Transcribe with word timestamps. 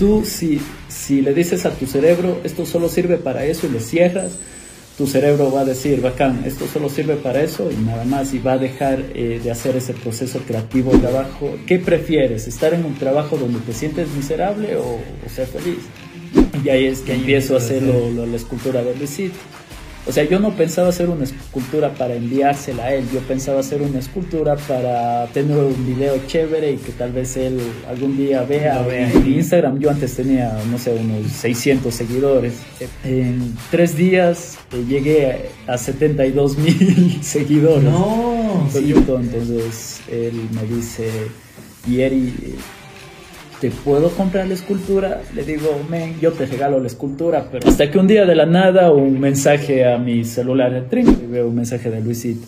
tú 0.00 0.24
si, 0.24 0.58
si 0.88 1.20
le 1.20 1.34
dices 1.34 1.66
a 1.66 1.70
tu 1.70 1.86
cerebro, 1.86 2.40
esto 2.42 2.64
solo 2.64 2.88
sirve 2.88 3.18
para 3.18 3.44
eso 3.44 3.66
y 3.66 3.70
le 3.70 3.80
cierras, 3.80 4.32
tu 4.96 5.06
cerebro 5.06 5.52
va 5.52 5.60
a 5.60 5.64
decir, 5.66 6.00
bacán, 6.00 6.42
esto 6.46 6.66
solo 6.66 6.88
sirve 6.88 7.16
para 7.16 7.42
eso 7.42 7.70
y 7.70 7.76
nada 7.84 8.04
más, 8.04 8.32
y 8.32 8.38
va 8.38 8.52
a 8.52 8.58
dejar 8.58 9.02
eh, 9.14 9.40
de 9.44 9.50
hacer 9.50 9.76
ese 9.76 9.92
proceso 9.92 10.40
creativo 10.46 10.92
de 10.92 10.98
trabajo. 11.00 11.54
¿Qué 11.66 11.78
prefieres? 11.78 12.48
¿Estar 12.48 12.72
en 12.72 12.86
un 12.86 12.94
trabajo 12.94 13.36
donde 13.36 13.60
te 13.60 13.74
sientes 13.74 14.08
miserable 14.12 14.76
o, 14.76 14.98
ser 15.28 15.46
feliz? 15.46 15.80
Y 16.64 16.68
ahí 16.70 16.86
es 16.86 17.00
que 17.00 17.12
empiezo 17.12 17.54
a 17.54 17.58
hacer 17.58 17.82
la 17.82 18.36
escultura 18.36 18.82
de 18.82 18.96
Luisito. 18.96 19.36
O 20.06 20.12
sea, 20.12 20.24
yo 20.24 20.40
no 20.40 20.52
pensaba 20.52 20.88
hacer 20.88 21.08
una 21.08 21.24
escultura 21.24 21.92
para 21.92 22.14
enviársela 22.14 22.84
a 22.84 22.94
él, 22.94 23.04
yo 23.12 23.20
pensaba 23.20 23.60
hacer 23.60 23.82
una 23.82 23.98
escultura 23.98 24.56
para 24.56 25.26
tener 25.26 25.58
un 25.58 25.86
video 25.86 26.14
chévere 26.26 26.72
y 26.72 26.76
que 26.78 26.92
tal 26.92 27.12
vez 27.12 27.36
él 27.36 27.60
algún 27.88 28.16
día 28.16 28.42
vea. 28.42 28.84
En 28.90 29.32
Instagram 29.32 29.78
yo 29.78 29.90
antes 29.90 30.16
tenía, 30.16 30.58
no 30.70 30.78
sé, 30.78 30.94
unos 30.94 31.30
600 31.32 31.94
seguidores. 31.94 32.54
En 33.04 33.54
tres 33.70 33.96
días 33.96 34.58
eh, 34.72 34.84
llegué 34.88 35.50
a 35.66 35.76
72 35.76 36.56
mil 36.56 37.18
seguidores. 37.22 37.84
No, 37.84 38.68
sí. 38.72 38.92
Entonces 38.96 40.00
él 40.10 40.48
me 40.52 40.62
dice, 40.74 41.08
Yeri, 41.86 42.56
¿te 43.60 43.70
puedo 43.70 44.08
comprar 44.10 44.48
la 44.48 44.54
escultura? 44.54 45.20
Le 45.34 45.44
digo, 45.44 45.80
men, 45.88 46.18
yo 46.18 46.32
te 46.32 46.46
regalo 46.46 46.80
la 46.80 46.86
escultura, 46.86 47.46
pero 47.52 47.68
hasta 47.68 47.90
que 47.90 47.98
un 47.98 48.06
día 48.06 48.24
de 48.24 48.34
la 48.34 48.46
nada 48.46 48.90
un 48.90 49.20
mensaje 49.20 49.84
a 49.84 49.98
mi 49.98 50.24
celular 50.24 50.72
de 50.72 50.82
trin 50.82 51.08
y 51.22 51.26
veo 51.26 51.48
un 51.48 51.56
mensaje 51.56 51.90
de 51.90 52.00
Luisito. 52.00 52.46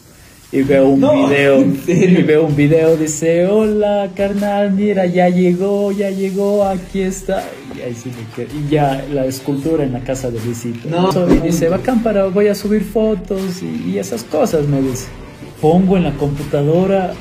Y 0.50 0.62
veo 0.62 0.86
un 0.86 1.00
video, 1.00 1.64
y 1.86 2.22
veo 2.22 2.44
un 2.44 2.54
video, 2.54 2.96
dice, 2.96 3.46
hola 3.46 4.10
carnal, 4.14 4.72
mira, 4.72 5.06
ya 5.06 5.30
llegó, 5.30 5.92
ya 5.92 6.10
llegó, 6.10 6.64
aquí 6.64 7.00
está. 7.00 7.42
Y 7.76 7.80
ahí 7.80 7.94
sí 7.94 8.10
me 8.10 8.44
Y 8.44 8.70
ya 8.70 9.02
la 9.12 9.24
escultura 9.24 9.82
en 9.82 9.94
la 9.94 10.00
casa 10.00 10.30
de 10.30 10.38
Luisito. 10.40 10.90
No, 10.90 11.10
y 11.32 11.38
dice, 11.38 11.68
bacán, 11.70 12.02
para, 12.02 12.26
voy 12.26 12.48
a 12.48 12.54
subir 12.54 12.84
fotos 12.84 13.62
y, 13.62 13.92
y 13.92 13.98
esas 13.98 14.24
cosas, 14.24 14.66
me 14.66 14.82
dice. 14.82 15.06
Pongo 15.60 15.96
en 15.96 16.04
la 16.04 16.12
computadora 16.12 17.14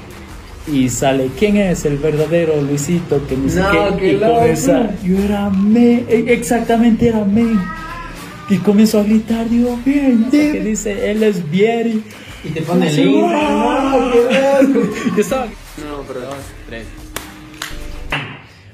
y 0.67 0.89
sale 0.89 1.29
quién 1.37 1.57
es 1.57 1.85
el 1.85 1.97
verdadero 1.97 2.61
Luisito 2.61 3.25
que 3.27 3.35
ni 3.35 3.47
no, 3.47 3.97
qué, 3.97 4.13
y 4.13 5.07
yo 5.07 5.17
era 5.23 5.49
me 5.49 6.03
e, 6.07 6.33
exactamente 6.33 7.07
era 7.07 7.23
me. 7.25 7.57
Y 8.49 8.57
comienzo 8.57 8.99
a 8.99 9.03
gritar 9.03 9.49
digo 9.49 9.79
bien 9.85 10.29
que 10.29 10.59
dice 10.59 11.11
él 11.11 11.23
es 11.23 11.49
Vieri. 11.49 12.03
Y 12.43 12.49
te 12.49 12.61
pone 12.61 12.89
el 12.89 12.95
link 12.95 13.15
yo 15.15 15.21
estaba 15.21 15.45
no 15.45 16.01
pero 16.07 16.21
dos 16.21 16.35
tres 16.67 16.87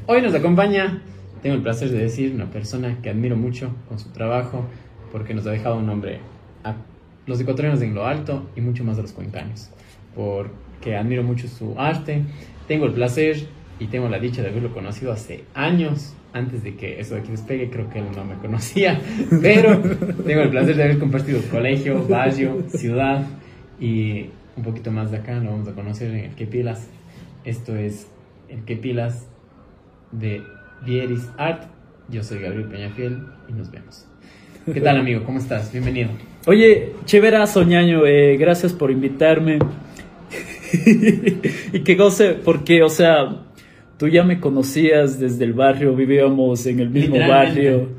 hoy 0.05 0.21
nos 0.21 0.33
acompaña 0.33 1.01
tengo 1.43 1.57
el 1.57 1.61
placer 1.61 1.89
de 1.89 1.97
decir 1.97 2.33
una 2.33 2.49
persona 2.49 2.97
que 3.01 3.09
admiro 3.09 3.35
mucho 3.35 3.71
con 3.89 3.99
su 3.99 4.09
trabajo 4.09 4.65
porque 5.11 5.33
nos 5.33 5.45
ha 5.47 5.51
dejado 5.51 5.77
un 5.77 5.85
nombre 5.85 6.21
a 6.63 6.75
los 7.25 7.41
ecuatorianos 7.41 7.81
de 7.81 7.87
lo 7.87 8.05
alto 8.05 8.49
y 8.55 8.61
mucho 8.61 8.85
más 8.85 8.97
a 8.99 9.01
los 9.01 9.11
cuencanos 9.11 9.69
por 10.15 10.49
que 10.81 10.95
admiro 10.95 11.23
mucho 11.23 11.47
su 11.47 11.79
arte. 11.79 12.23
Tengo 12.67 12.85
el 12.85 12.93
placer 12.93 13.47
y 13.79 13.87
tengo 13.87 14.09
la 14.09 14.19
dicha 14.19 14.41
de 14.41 14.49
haberlo 14.49 14.73
conocido 14.73 15.11
hace 15.11 15.43
años, 15.53 16.15
antes 16.33 16.63
de 16.63 16.75
que 16.75 16.99
eso 16.99 17.15
de 17.15 17.21
aquí 17.21 17.31
despegue, 17.31 17.69
creo 17.69 17.89
que 17.89 17.99
él 17.99 18.05
no 18.15 18.25
me 18.25 18.35
conocía, 18.35 18.99
pero 19.41 19.79
tengo 20.25 20.41
el 20.41 20.49
placer 20.49 20.75
de 20.75 20.83
haber 20.83 20.99
compartido 20.99 21.39
colegio, 21.49 22.05
barrio, 22.07 22.63
ciudad 22.69 23.25
y 23.79 24.27
un 24.55 24.63
poquito 24.63 24.91
más 24.91 25.11
de 25.11 25.17
acá 25.17 25.35
lo 25.35 25.51
vamos 25.51 25.67
a 25.67 25.73
conocer 25.73 26.11
en 26.11 26.25
el 26.25 26.35
Que 26.35 26.47
Pilas. 26.47 26.87
Esto 27.45 27.75
es 27.75 28.07
el 28.49 28.63
Que 28.65 28.75
Pilas 28.75 29.27
de 30.11 30.41
Vieris 30.85 31.29
Art. 31.37 31.63
Yo 32.09 32.23
soy 32.23 32.39
Gabriel 32.39 32.65
Peñafiel 32.65 33.19
y 33.47 33.53
nos 33.53 33.71
vemos. 33.71 34.07
¿Qué 34.65 34.81
tal 34.81 34.97
amigo? 34.97 35.23
¿Cómo 35.23 35.39
estás? 35.39 35.71
Bienvenido. 35.71 36.09
Oye, 36.45 36.93
chéverazo, 37.05 37.63
ñaño. 37.63 38.05
Eh, 38.05 38.35
gracias 38.37 38.73
por 38.73 38.91
invitarme. 38.91 39.59
y 41.73 41.79
que 41.79 41.95
goce, 41.95 42.33
porque, 42.33 42.83
o 42.83 42.89
sea, 42.89 43.45
tú 43.97 44.07
ya 44.07 44.23
me 44.23 44.39
conocías 44.39 45.19
desde 45.19 45.45
el 45.45 45.53
barrio, 45.53 45.95
vivíamos 45.95 46.65
en 46.65 46.79
el 46.79 46.89
mismo 46.89 47.17
barrio, 47.19 47.89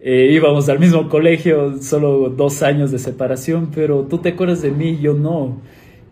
eh, 0.00 0.30
íbamos 0.32 0.68
al 0.68 0.78
mismo 0.78 1.08
colegio, 1.08 1.80
solo 1.82 2.28
dos 2.30 2.62
años 2.62 2.90
de 2.90 2.98
separación, 2.98 3.70
pero 3.74 4.02
tú 4.02 4.18
te 4.18 4.30
acuerdas 4.30 4.62
de 4.62 4.70
mí, 4.70 4.98
yo 5.00 5.14
no. 5.14 5.60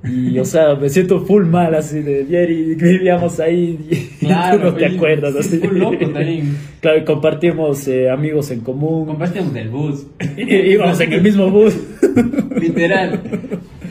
Y, 0.05 0.37
o 0.41 0.45
sea, 0.45 0.75
me 0.75 0.89
siento 0.89 1.21
full 1.21 1.45
mal 1.45 1.77
así 1.77 2.01
de 2.01 2.23
y 2.23 2.75
vivíamos 2.75 3.39
ahí 3.39 3.79
y 3.89 4.27
tú 4.27 4.59
no 4.59 4.75
te 4.75 4.87
acuerdas 4.87 5.37
así. 5.37 5.59
Full 5.59 5.79
loco 5.79 5.97
Claro, 6.81 7.05
compartimos 7.05 7.87
eh, 7.87 8.11
amigos 8.11 8.51
en 8.51 8.61
común. 8.61 9.07
Compartimos 9.07 9.55
del 9.55 9.69
bus. 9.69 10.07
íbamos 10.37 11.01
en 11.01 11.13
el 11.13 11.23
mismo 11.23 11.51
bus. 11.51 11.77
Literal. 12.61 13.21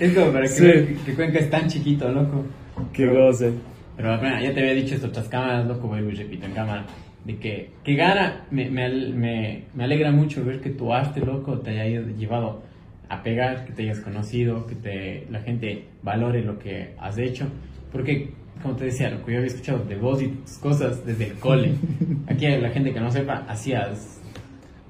Es 0.01 0.15
como 0.15 0.31
para 0.31 0.47
que, 0.47 0.97
que 1.05 1.13
Cuenca 1.13 1.37
es 1.37 1.49
tan 1.51 1.67
chiquito, 1.67 2.11
loco. 2.11 2.43
Qué 2.91 3.05
goce. 3.05 3.53
Pero 3.95 4.17
bueno, 4.17 4.41
ya 4.41 4.51
te 4.51 4.59
había 4.59 4.73
dicho 4.73 4.95
esto 4.95 5.05
otras 5.05 5.29
cámaras, 5.29 5.67
loco, 5.67 5.87
vuelvo 5.87 6.09
y 6.09 6.15
repito 6.15 6.47
en 6.47 6.53
cámara. 6.53 6.87
De 7.23 7.37
que, 7.37 7.69
que 7.83 7.93
gana, 7.93 8.47
me, 8.49 8.67
me, 8.71 9.63
me, 9.75 9.83
alegra 9.83 10.11
mucho 10.11 10.43
ver 10.43 10.59
que 10.59 10.71
tu 10.71 10.91
arte, 10.91 11.19
loco, 11.19 11.59
te 11.59 11.79
haya 11.79 12.01
llevado 12.17 12.63
a 13.09 13.21
pegar, 13.21 13.63
que 13.63 13.73
te 13.73 13.83
hayas 13.83 13.99
conocido, 13.99 14.65
que 14.65 14.73
te, 14.73 15.27
la 15.29 15.41
gente 15.41 15.85
valore 16.01 16.41
lo 16.41 16.57
que 16.57 16.95
has 16.97 17.19
hecho. 17.19 17.45
Porque, 17.91 18.31
como 18.63 18.75
te 18.75 18.85
decía, 18.85 19.11
lo 19.11 19.23
que 19.23 19.33
yo 19.33 19.37
había 19.37 19.51
escuchado 19.51 19.85
de 19.85 19.97
vos 19.97 20.19
y 20.23 20.29
tus 20.29 20.57
cosas 20.57 21.05
desde 21.05 21.27
el 21.27 21.33
cole. 21.33 21.75
Aquí 22.27 22.47
la 22.47 22.71
gente 22.71 22.91
que 22.91 22.99
no 22.99 23.11
sepa, 23.11 23.45
hacías 23.47 24.19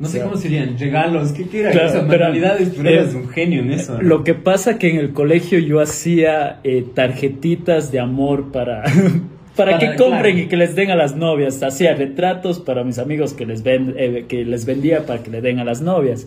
no 0.02 0.08
sé 0.08 0.20
cómo 0.20 0.36
serían, 0.36 0.80
regalos, 0.80 1.32
¿qué, 1.32 1.48
qué 1.48 1.60
era? 1.60 1.70
Claro, 1.70 2.02
manualidades, 2.08 2.72
pero 2.76 2.90
eras 2.90 3.14
un 3.14 3.30
genio 3.30 3.62
en 3.62 3.72
eso. 3.72 4.02
Lo 4.02 4.24
que 4.24 4.34
pasa 4.34 4.80
que 4.80 4.90
en 4.90 4.98
el 4.98 5.14
colegio 5.14 5.60
yo 5.60 5.80
hacía 5.80 6.60
eh, 6.64 6.84
tarjetitas 6.96 7.92
de 7.92 8.00
amor 8.00 8.52
para, 8.52 8.84
para, 9.56 9.78
que 9.78 9.96
compren 9.96 10.40
y 10.40 10.46
que 10.48 10.58
les 10.58 10.74
den 10.74 10.90
a 10.90 10.96
las 10.96 11.16
novias. 11.16 11.62
Hacía 11.62 11.94
retratos 11.94 12.60
para 12.60 12.84
mis 12.84 12.98
amigos 12.98 13.34
que 13.34 13.46
les, 13.46 13.62
ven, 13.62 13.94
eh, 13.96 14.26
que 14.28 14.44
les 14.44 14.66
vendía 14.66 15.06
para 15.06 15.22
que 15.22 15.30
le 15.30 15.40
den 15.40 15.60
a 15.60 15.64
las 15.64 15.82
novias. 15.82 16.26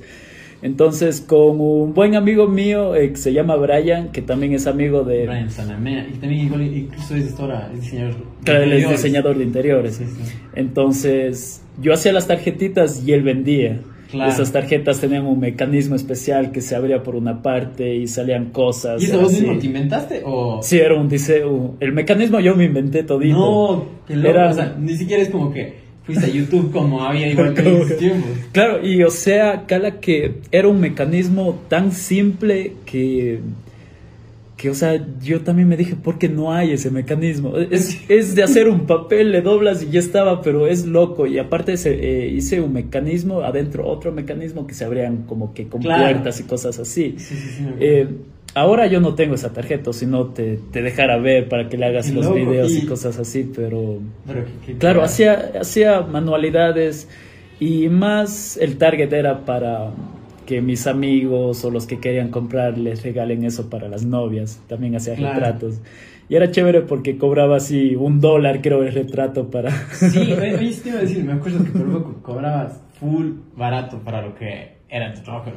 Entonces, 0.64 1.20
con 1.20 1.60
un 1.60 1.92
buen 1.92 2.14
amigo 2.14 2.48
mío 2.48 2.96
eh, 2.96 3.10
que 3.10 3.18
se 3.18 3.34
llama 3.34 3.54
Brian, 3.56 4.08
que 4.12 4.22
también 4.22 4.54
es 4.54 4.66
amigo 4.66 5.04
de... 5.04 5.26
Brian 5.26 5.50
Sanamea, 5.50 6.08
y 6.08 6.16
también 6.16 6.40
incluso 6.74 7.14
es, 7.14 7.36
diseñador 7.74 8.14
claro, 8.42 8.62
él 8.62 8.72
es 8.72 8.88
diseñador 8.88 9.36
de 9.36 9.44
interiores. 9.44 10.00
Entonces, 10.54 11.62
yo 11.82 11.92
hacía 11.92 12.14
las 12.14 12.26
tarjetitas 12.26 13.06
y 13.06 13.12
él 13.12 13.22
vendía. 13.22 13.82
Esas 14.14 14.52
tarjetas 14.52 15.02
tenían 15.02 15.26
un 15.26 15.38
mecanismo 15.38 15.96
especial 15.96 16.50
que 16.50 16.62
se 16.62 16.74
abría 16.74 17.02
por 17.02 17.14
una 17.14 17.42
parte 17.42 17.96
y 17.96 18.06
salían 18.06 18.46
cosas. 18.46 19.02
¿Y 19.02 19.04
eso 19.04 19.20
vos 19.20 19.32
mismo 19.32 19.58
te 19.58 19.66
inventaste? 19.66 20.22
O... 20.24 20.62
Sí, 20.62 20.78
era 20.78 20.94
un 20.94 21.10
diseño. 21.10 21.74
El 21.78 21.92
mecanismo 21.92 22.40
yo 22.40 22.56
me 22.56 22.64
inventé 22.64 23.02
todito. 23.02 23.36
No, 23.36 23.84
que 24.06 24.16
loco. 24.16 24.28
Era... 24.30 24.48
O 24.48 24.54
sea, 24.54 24.76
ni 24.80 24.96
siquiera 24.96 25.22
es 25.22 25.28
como 25.28 25.52
que 25.52 25.83
fuiste 26.04 26.26
a 26.26 26.28
YouTube 26.28 26.70
como 26.70 27.02
había 27.02 27.28
igual 27.28 27.54
que 27.54 27.62
en 27.82 27.96
tiempos. 27.96 28.30
Claro, 28.52 28.86
y 28.86 29.02
o 29.02 29.10
sea, 29.10 29.66
Cala, 29.66 30.00
que 30.00 30.40
era 30.50 30.68
un 30.68 30.80
mecanismo 30.80 31.60
tan 31.68 31.92
simple 31.92 32.74
que, 32.84 33.40
que, 34.56 34.70
o 34.70 34.74
sea, 34.74 35.04
yo 35.22 35.40
también 35.40 35.68
me 35.68 35.76
dije, 35.76 35.96
¿por 35.96 36.18
qué 36.18 36.28
no 36.28 36.52
hay 36.52 36.72
ese 36.72 36.90
mecanismo? 36.90 37.56
Es, 37.56 37.98
es 38.08 38.34
de 38.34 38.42
hacer 38.42 38.68
un 38.68 38.80
papel, 38.86 39.32
le 39.32 39.40
doblas 39.40 39.82
y 39.82 39.90
ya 39.90 40.00
estaba, 40.00 40.42
pero 40.42 40.66
es 40.66 40.84
loco. 40.86 41.26
Y 41.26 41.38
aparte 41.38 41.74
eh, 41.84 42.30
hice 42.34 42.60
un 42.60 42.72
mecanismo, 42.74 43.40
adentro 43.40 43.86
otro 43.86 44.12
mecanismo 44.12 44.66
que 44.66 44.74
se 44.74 44.84
abrían 44.84 45.24
como 45.24 45.54
que 45.54 45.68
con 45.68 45.82
puertas 45.82 46.38
y 46.40 46.42
cosas 46.44 46.78
así. 46.78 47.14
Sí, 47.16 47.36
sí, 47.36 47.48
sí, 47.56 47.66
eh, 47.80 48.08
Ahora 48.54 48.86
yo 48.86 49.00
no 49.00 49.14
tengo 49.14 49.34
esa 49.34 49.52
tarjeta, 49.52 49.92
sino 49.92 50.26
te, 50.26 50.58
te 50.70 50.80
dejara 50.80 51.18
ver 51.18 51.48
para 51.48 51.68
que 51.68 51.76
le 51.76 51.86
hagas 51.86 52.10
los 52.10 52.32
videos 52.32 52.72
y, 52.72 52.86
cosas 52.86 53.18
así, 53.18 53.50
pero, 53.54 53.98
claro, 54.78 55.02
hacía, 55.02 55.52
hacía 55.60 56.02
manualidades 56.02 57.08
y 57.58 57.88
más 57.88 58.56
el 58.56 58.78
target 58.78 59.12
era 59.12 59.44
para 59.44 59.90
que 60.46 60.60
mis 60.60 60.86
amigos 60.86 61.64
o 61.64 61.70
los 61.70 61.86
que 61.86 61.98
querían 61.98 62.30
comprar 62.30 62.78
les 62.78 63.02
regalen 63.02 63.44
eso 63.44 63.68
para 63.70 63.88
las 63.88 64.04
novias, 64.04 64.60
también 64.68 64.94
hacía 64.94 65.16
retratos. 65.16 65.80
Y 66.28 66.36
era 66.36 66.50
chévere 66.50 66.82
porque 66.82 67.18
cobraba 67.18 67.56
así 67.56 67.96
un 67.96 68.20
dólar, 68.20 68.62
creo, 68.62 68.82
el 68.82 68.92
retrato 68.92 69.50
para... 69.50 69.70
Sí, 69.92 70.32
oye, 70.32 70.74
te 70.82 70.88
iba 70.88 70.98
a 70.98 71.02
decir, 71.02 71.24
me 71.24 71.32
acuerdo 71.32 71.64
que 71.64 71.70
por 71.70 71.92
poco 71.92 72.22
cobrabas 72.22 72.80
full 73.00 73.32
barato 73.56 73.98
para 73.98 74.22
lo 74.22 74.34
que 74.34 74.74
era 74.88 75.12
tu 75.12 75.22
trabajo 75.22 75.50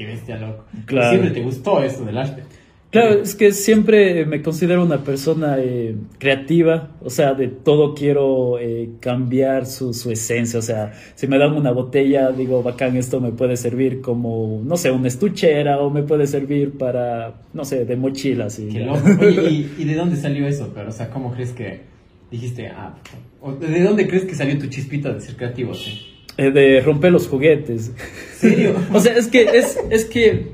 qué 0.00 0.06
bestia 0.06 0.38
loco. 0.38 0.64
Claro. 0.86 1.10
Siempre 1.10 1.30
te 1.30 1.42
gustó 1.42 1.82
eso 1.82 2.06
del 2.06 2.16
arte. 2.16 2.42
Claro, 2.88 3.20
es 3.22 3.34
que 3.34 3.52
siempre 3.52 4.24
me 4.24 4.40
considero 4.40 4.82
una 4.82 5.04
persona 5.04 5.58
eh, 5.58 5.94
creativa, 6.18 6.88
o 7.02 7.10
sea, 7.10 7.34
de 7.34 7.48
todo 7.48 7.94
quiero 7.94 8.58
eh, 8.58 8.92
cambiar 8.98 9.66
su, 9.66 9.92
su, 9.92 10.10
esencia, 10.10 10.58
o 10.58 10.62
sea, 10.62 10.92
si 11.14 11.28
me 11.28 11.38
dan 11.38 11.52
una 11.52 11.70
botella, 11.70 12.32
digo, 12.32 12.62
bacán, 12.64 12.96
esto 12.96 13.20
me 13.20 13.30
puede 13.30 13.56
servir 13.56 14.00
como, 14.00 14.60
no 14.64 14.76
sé, 14.76 14.90
una 14.90 15.06
estuchera 15.06 15.78
o 15.78 15.90
me 15.90 16.02
puede 16.02 16.26
servir 16.26 16.78
para, 16.78 17.42
no 17.52 17.64
sé, 17.64 17.84
de 17.84 17.94
mochilas. 17.94 18.58
Y, 18.58 18.68
Qué 18.68 18.80
loco. 18.80 19.02
Oye, 19.20 19.68
¿y, 19.78 19.84
de 19.84 19.94
dónde 19.94 20.16
salió 20.16 20.48
eso? 20.48 20.72
Pero, 20.74 20.88
o 20.88 20.92
sea, 20.92 21.10
¿cómo 21.10 21.32
crees 21.32 21.52
que 21.52 21.82
dijiste, 22.30 22.68
ah, 22.68 22.96
¿de 23.60 23.82
dónde 23.82 24.08
crees 24.08 24.24
que 24.24 24.34
salió 24.34 24.58
tu 24.58 24.66
chispita 24.66 25.12
de 25.12 25.20
ser 25.20 25.36
creativo? 25.36 25.74
Eh, 25.74 26.09
de 26.36 26.80
romper 26.80 27.12
los 27.12 27.28
juguetes. 27.28 27.92
¿Serio? 28.36 28.74
o 28.92 29.00
sea, 29.00 29.14
es 29.16 29.28
que, 29.28 29.42
es, 29.42 29.78
es 29.90 30.04
que 30.04 30.48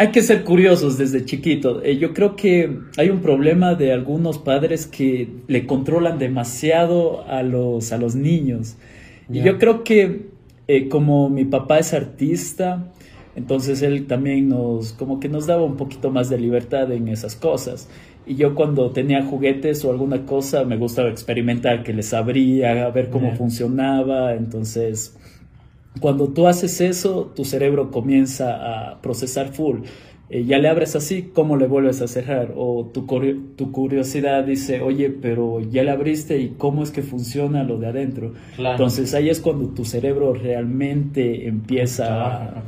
hay 0.00 0.12
que 0.12 0.22
ser 0.22 0.44
curiosos 0.44 0.96
desde 0.96 1.26
chiquito. 1.26 1.82
Eh, 1.82 1.98
yo 1.98 2.14
creo 2.14 2.34
que 2.34 2.78
hay 2.96 3.10
un 3.10 3.20
problema 3.20 3.74
de 3.74 3.92
algunos 3.92 4.38
padres 4.38 4.86
que 4.86 5.28
le 5.46 5.66
controlan 5.66 6.18
demasiado 6.18 7.26
a 7.26 7.42
los, 7.42 7.92
a 7.92 7.98
los 7.98 8.14
niños. 8.14 8.76
Y 9.30 9.42
yo 9.42 9.58
creo 9.58 9.84
que 9.84 10.30
eh, 10.68 10.88
como 10.88 11.28
mi 11.28 11.44
papá 11.44 11.78
es 11.78 11.92
artista, 11.92 12.90
entonces 13.36 13.82
él 13.82 14.06
también 14.06 14.48
nos, 14.48 14.92
como 14.94 15.20
que 15.20 15.28
nos 15.28 15.46
daba 15.46 15.64
un 15.64 15.76
poquito 15.76 16.10
más 16.10 16.30
de 16.30 16.38
libertad 16.38 16.90
en 16.92 17.08
esas 17.08 17.36
cosas. 17.36 17.88
Y 18.26 18.36
yo 18.36 18.54
cuando 18.54 18.90
tenía 18.90 19.22
juguetes 19.24 19.84
o 19.84 19.90
alguna 19.90 20.26
cosa 20.26 20.64
me 20.64 20.76
gustaba 20.76 21.08
experimentar, 21.08 21.82
que 21.82 21.92
les 21.92 22.12
abría, 22.12 22.86
a 22.86 22.90
ver 22.90 23.10
cómo 23.10 23.34
funcionaba. 23.34 24.34
Entonces, 24.34 25.16
cuando 26.00 26.28
tú 26.28 26.46
haces 26.46 26.80
eso, 26.80 27.32
tu 27.34 27.44
cerebro 27.44 27.90
comienza 27.90 28.90
a 28.90 29.00
procesar 29.00 29.48
full. 29.48 29.80
Eh, 30.32 30.44
ya 30.44 30.58
le 30.58 30.68
abres 30.68 30.94
así, 30.94 31.32
¿cómo 31.34 31.56
le 31.56 31.66
vuelves 31.66 32.00
a 32.02 32.06
cerrar? 32.06 32.52
O 32.56 32.88
tu, 32.94 33.04
tu 33.56 33.72
curiosidad 33.72 34.44
dice, 34.44 34.80
oye, 34.80 35.10
pero 35.10 35.60
ya 35.60 35.82
le 35.82 35.90
abriste 35.90 36.38
y 36.38 36.50
cómo 36.50 36.84
es 36.84 36.92
que 36.92 37.02
funciona 37.02 37.64
lo 37.64 37.78
de 37.78 37.88
adentro. 37.88 38.34
Entonces 38.56 39.12
ahí 39.14 39.28
es 39.28 39.40
cuando 39.40 39.70
tu 39.70 39.84
cerebro 39.84 40.32
realmente 40.32 41.48
empieza 41.48 42.36
a... 42.36 42.62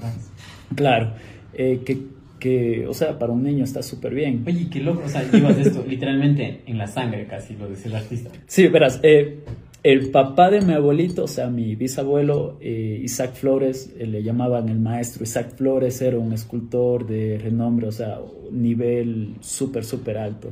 Claro, 0.75 1.13
eh, 1.55 1.83
que, 1.85 1.99
que, 2.43 2.89
o 2.89 2.93
sea, 2.93 3.21
para 3.21 3.33
un 3.33 3.45
niño 3.45 3.63
está 3.63 3.85
súper 3.85 4.13
bien. 4.13 4.43
Oye, 4.45 4.67
qué 4.69 4.81
loco, 4.81 5.03
o 5.07 5.09
sea, 5.09 5.23
llevas 5.31 5.57
esto 5.59 5.85
literalmente 5.89 6.63
en 6.67 6.77
la 6.77 6.89
sangre 6.89 7.25
casi, 7.27 7.55
lo 7.55 7.69
decía 7.69 7.93
el 7.93 7.97
artista. 7.99 8.31
Sí, 8.49 8.67
verás, 8.67 8.99
eh, 9.05 9.39
el 9.85 10.11
papá 10.11 10.51
de 10.51 10.61
mi 10.61 10.73
abuelito, 10.73 11.23
o 11.23 11.29
sea, 11.29 11.49
mi 11.49 11.77
bisabuelo 11.77 12.59
eh, 12.61 13.01
Isaac 13.01 13.35
Flores, 13.35 13.95
eh, 13.97 14.09
le 14.09 14.25
llamaban 14.25 14.69
el 14.69 14.81
maestro 14.81 15.23
Isaac 15.23 15.55
Flores, 15.55 16.03
era 16.03 16.19
un 16.19 16.33
escultor 16.33 17.07
de 17.07 17.39
renombre, 17.39 17.87
o 17.87 17.93
sea, 17.93 18.19
nivel 18.51 19.37
súper, 19.39 19.85
súper 19.85 20.19
alto. 20.19 20.51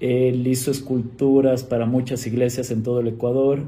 Él 0.00 0.46
hizo 0.46 0.70
esculturas 0.70 1.62
para 1.62 1.84
muchas 1.84 2.26
iglesias 2.26 2.70
en 2.70 2.82
todo 2.82 3.00
el 3.00 3.08
Ecuador. 3.08 3.64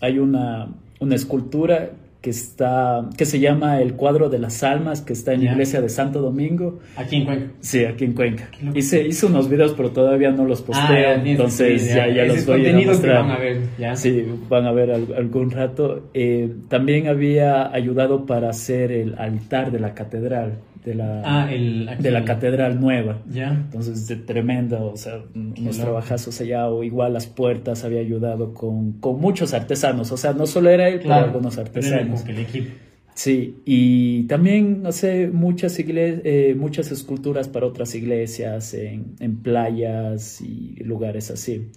Hay 0.00 0.18
una, 0.18 0.68
una 1.00 1.14
escultura 1.14 1.92
que 2.22 2.30
está 2.30 3.04
que 3.18 3.26
se 3.26 3.40
llama 3.40 3.82
El 3.82 3.94
cuadro 3.94 4.30
de 4.30 4.38
las 4.38 4.62
almas, 4.62 5.02
que 5.02 5.12
está 5.12 5.34
en 5.34 5.44
la 5.44 5.52
iglesia 5.52 5.80
de 5.82 5.88
Santo 5.88 6.20
Domingo. 6.20 6.78
Aquí 6.96 7.16
en 7.16 7.24
Cuenca. 7.24 7.46
Sí, 7.60 7.84
aquí 7.84 8.04
en 8.04 8.12
Cuenca. 8.12 8.48
Hice, 8.74 9.06
hice 9.06 9.26
unos 9.26 9.50
videos, 9.50 9.74
pero 9.76 9.90
todavía 9.90 10.30
no 10.30 10.44
los 10.44 10.62
posteo, 10.62 11.08
ah, 11.08 11.20
entonces 11.24 11.92
ya, 11.92 12.08
ya, 12.08 12.24
los 12.24 12.46
voy 12.46 12.66
a 12.66 12.86
mostrar. 12.86 13.22
van 13.22 13.30
a 13.32 13.38
ver, 13.38 13.60
ya. 13.76 13.96
Sí, 13.96 14.24
van 14.48 14.66
a 14.66 14.72
ver 14.72 14.92
algún 14.92 15.50
rato. 15.50 16.10
Eh, 16.14 16.48
también 16.68 17.08
había 17.08 17.72
ayudado 17.74 18.24
para 18.24 18.50
hacer 18.50 18.92
el 18.92 19.18
altar 19.18 19.72
de 19.72 19.80
la 19.80 19.92
catedral 19.92 20.58
de 20.84 20.94
la, 20.94 21.22
ah, 21.24 21.46
de 21.46 22.10
la 22.10 22.24
catedral 22.24 22.80
nueva. 22.80 23.22
Ya. 23.30 23.50
Entonces, 23.50 24.08
de 24.08 24.16
tremenda, 24.16 24.82
o 24.82 24.96
sea, 24.96 25.22
unos 25.34 25.78
trabajazos 25.78 26.40
allá, 26.40 26.68
o 26.68 26.82
igual 26.82 27.12
las 27.12 27.26
puertas 27.26 27.84
había 27.84 28.00
ayudado 28.00 28.52
con, 28.52 28.92
con 28.92 29.20
muchos 29.20 29.54
artesanos, 29.54 30.10
o 30.12 30.16
sea, 30.16 30.32
no 30.32 30.46
solo 30.46 30.70
era 30.70 30.88
él, 30.88 31.00
pero 31.02 31.14
algunos 31.14 31.58
artesanos. 31.58 32.26
el 32.26 32.38
equipo. 32.40 32.70
Sí, 33.14 33.56
y 33.66 34.22
también 34.24 34.84
hace 34.86 35.28
muchas, 35.28 35.78
eh, 35.78 36.54
muchas 36.58 36.90
esculturas 36.90 37.46
para 37.46 37.66
otras 37.66 37.94
iglesias 37.94 38.72
en, 38.72 39.16
en 39.20 39.42
playas 39.42 40.40
y 40.40 40.76
lugares 40.82 41.30
así. 41.30 41.68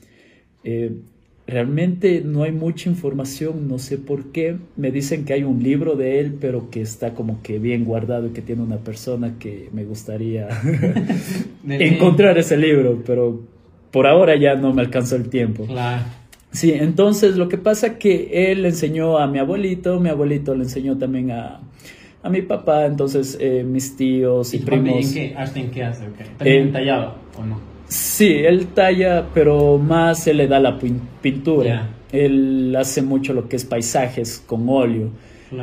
Eh, 0.63 0.93
Realmente 1.47 2.21
no 2.25 2.41
hay 2.41 2.51
mucha 2.51 2.89
información, 2.89 3.67
no 3.67 3.77
sé 3.77 3.99
por 3.99 4.31
qué. 4.31 4.57
Me 4.77 4.89
dicen 4.89 5.25
que 5.25 5.33
hay 5.33 5.43
un 5.43 5.61
libro 5.61 5.95
de 5.95 6.19
él, 6.19 6.37
pero 6.41 6.71
que 6.71 6.81
está 6.81 7.13
como 7.13 7.43
que 7.43 7.59
bien 7.59 7.85
guardado 7.85 8.27
y 8.27 8.29
que 8.31 8.41
tiene 8.41 8.63
una 8.63 8.77
persona 8.77 9.35
que 9.37 9.69
me 9.71 9.85
gustaría 9.85 10.47
encontrar 11.67 12.39
ese 12.39 12.57
libro, 12.57 13.03
pero 13.05 13.43
por 13.91 14.07
ahora 14.07 14.35
ya 14.35 14.55
no 14.55 14.73
me 14.73 14.81
alcanzó 14.81 15.17
el 15.17 15.29
tiempo. 15.29 15.65
Claro. 15.65 16.03
Sí, 16.51 16.71
entonces 16.71 17.35
lo 17.35 17.47
que 17.47 17.57
pasa 17.57 17.99
que 17.99 18.51
él 18.51 18.63
le 18.63 18.69
enseñó 18.69 19.19
a 19.19 19.27
mi 19.27 19.37
abuelito, 19.37 19.99
mi 19.99 20.09
abuelito 20.09 20.55
le 20.55 20.63
enseñó 20.63 20.97
también 20.97 21.29
a, 21.29 21.59
a 22.23 22.29
mi 22.29 22.41
papá, 22.41 22.85
entonces 22.85 23.37
eh, 23.39 23.63
mis 23.63 23.95
tíos 23.95 24.51
y, 24.55 24.59
primos. 24.59 25.05
¿En 25.05 25.13
qué, 25.13 25.59
en 25.59 25.69
qué 25.69 25.83
hace? 25.83 26.05
¿También 26.37 26.71
tallado 26.71 27.15
o 27.37 27.45
no? 27.45 27.74
Sí, 27.87 28.33
él 28.33 28.67
talla, 28.67 29.27
pero 29.33 29.77
más 29.77 30.23
se 30.23 30.33
le 30.33 30.47
da 30.47 30.59
la 30.59 30.79
pintura. 31.21 31.89
Él 32.11 32.75
hace 32.77 33.01
mucho 33.01 33.33
lo 33.33 33.47
que 33.47 33.55
es 33.55 33.65
paisajes 33.65 34.43
con 34.45 34.67
óleo. 34.69 35.11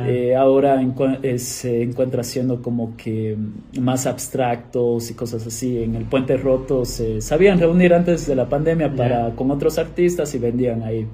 Eh, 0.07 0.33
ahora 0.35 0.81
eh, 1.21 1.37
se 1.37 1.83
encuentra 1.83 2.21
haciendo 2.21 2.61
como 2.61 2.95
que 2.95 3.37
más 3.79 4.07
abstractos 4.07 5.11
y 5.11 5.13
cosas 5.13 5.45
así. 5.45 5.83
En 5.83 5.95
el 5.95 6.05
Puente 6.05 6.37
Roto 6.37 6.85
se 6.85 7.21
sabían 7.21 7.59
reunir 7.59 7.93
antes 7.93 8.25
de 8.25 8.35
la 8.35 8.47
pandemia 8.47 8.95
para 8.95 9.31
con 9.35 9.51
otros 9.51 9.77
artistas 9.77 10.33
y 10.35 10.39
vendían 10.39 10.83
ahí. 10.83 11.05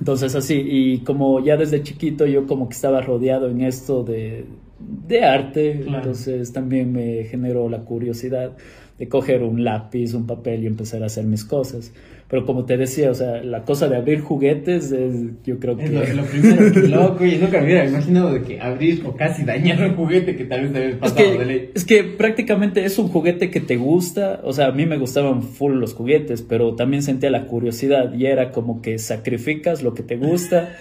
Entonces 0.00 0.34
así, 0.34 0.54
y 0.56 0.98
como 0.98 1.38
ya 1.44 1.56
desde 1.56 1.82
chiquito 1.82 2.26
yo 2.26 2.46
como 2.48 2.68
que 2.68 2.74
estaba 2.74 3.00
rodeado 3.00 3.48
en 3.48 3.60
esto 3.60 4.02
de, 4.02 4.44
de 4.80 5.24
arte, 5.24 5.84
entonces 5.86 6.52
también 6.52 6.92
me 6.92 7.24
generó 7.24 7.68
la 7.68 7.78
curiosidad 7.84 8.56
de 8.98 9.08
coger 9.08 9.42
un 9.42 9.64
lápiz, 9.64 10.14
un 10.14 10.26
papel 10.26 10.64
y 10.64 10.66
empezar 10.66 11.02
a 11.02 11.06
hacer 11.06 11.24
mis 11.24 11.44
cosas. 11.44 11.92
Pero 12.32 12.46
como 12.46 12.64
te 12.64 12.78
decía, 12.78 13.10
o 13.10 13.14
sea, 13.14 13.42
la 13.42 13.62
cosa 13.62 13.90
de 13.90 13.96
abrir 13.96 14.22
juguetes 14.22 14.90
es, 14.90 15.14
yo 15.44 15.58
creo 15.58 15.76
que... 15.76 15.84
Es 16.02 16.16
lo, 16.16 16.24
primero, 16.24 16.72
que 16.72 16.88
loco, 16.88 17.26
y 17.26 17.36
nunca 17.36 17.58
me 17.58 17.64
hubiera 17.64 17.84
imaginado 17.84 18.32
de 18.32 18.40
que 18.40 18.58
abrir 18.58 19.02
o 19.04 19.14
casi 19.14 19.44
dañar 19.44 19.82
un 19.82 19.96
juguete 19.96 20.34
que 20.34 20.46
tal 20.46 20.62
vez 20.62 20.72
te 20.72 20.78
habías 20.78 20.96
pasado 20.96 21.20
es 21.20 21.30
que, 21.30 21.38
de 21.38 21.44
ley. 21.44 21.70
Es 21.74 21.84
que 21.84 22.04
prácticamente 22.04 22.86
es 22.86 22.98
un 22.98 23.08
juguete 23.08 23.50
que 23.50 23.60
te 23.60 23.76
gusta, 23.76 24.40
o 24.44 24.54
sea, 24.54 24.68
a 24.68 24.72
mí 24.72 24.86
me 24.86 24.96
gustaban 24.96 25.42
full 25.42 25.74
los 25.74 25.92
juguetes, 25.92 26.40
pero 26.40 26.74
también 26.74 27.02
sentía 27.02 27.28
la 27.28 27.46
curiosidad 27.46 28.14
y 28.14 28.24
era 28.24 28.50
como 28.50 28.80
que 28.80 28.98
sacrificas 28.98 29.82
lo 29.82 29.92
que 29.92 30.02
te 30.02 30.16
gusta 30.16 30.74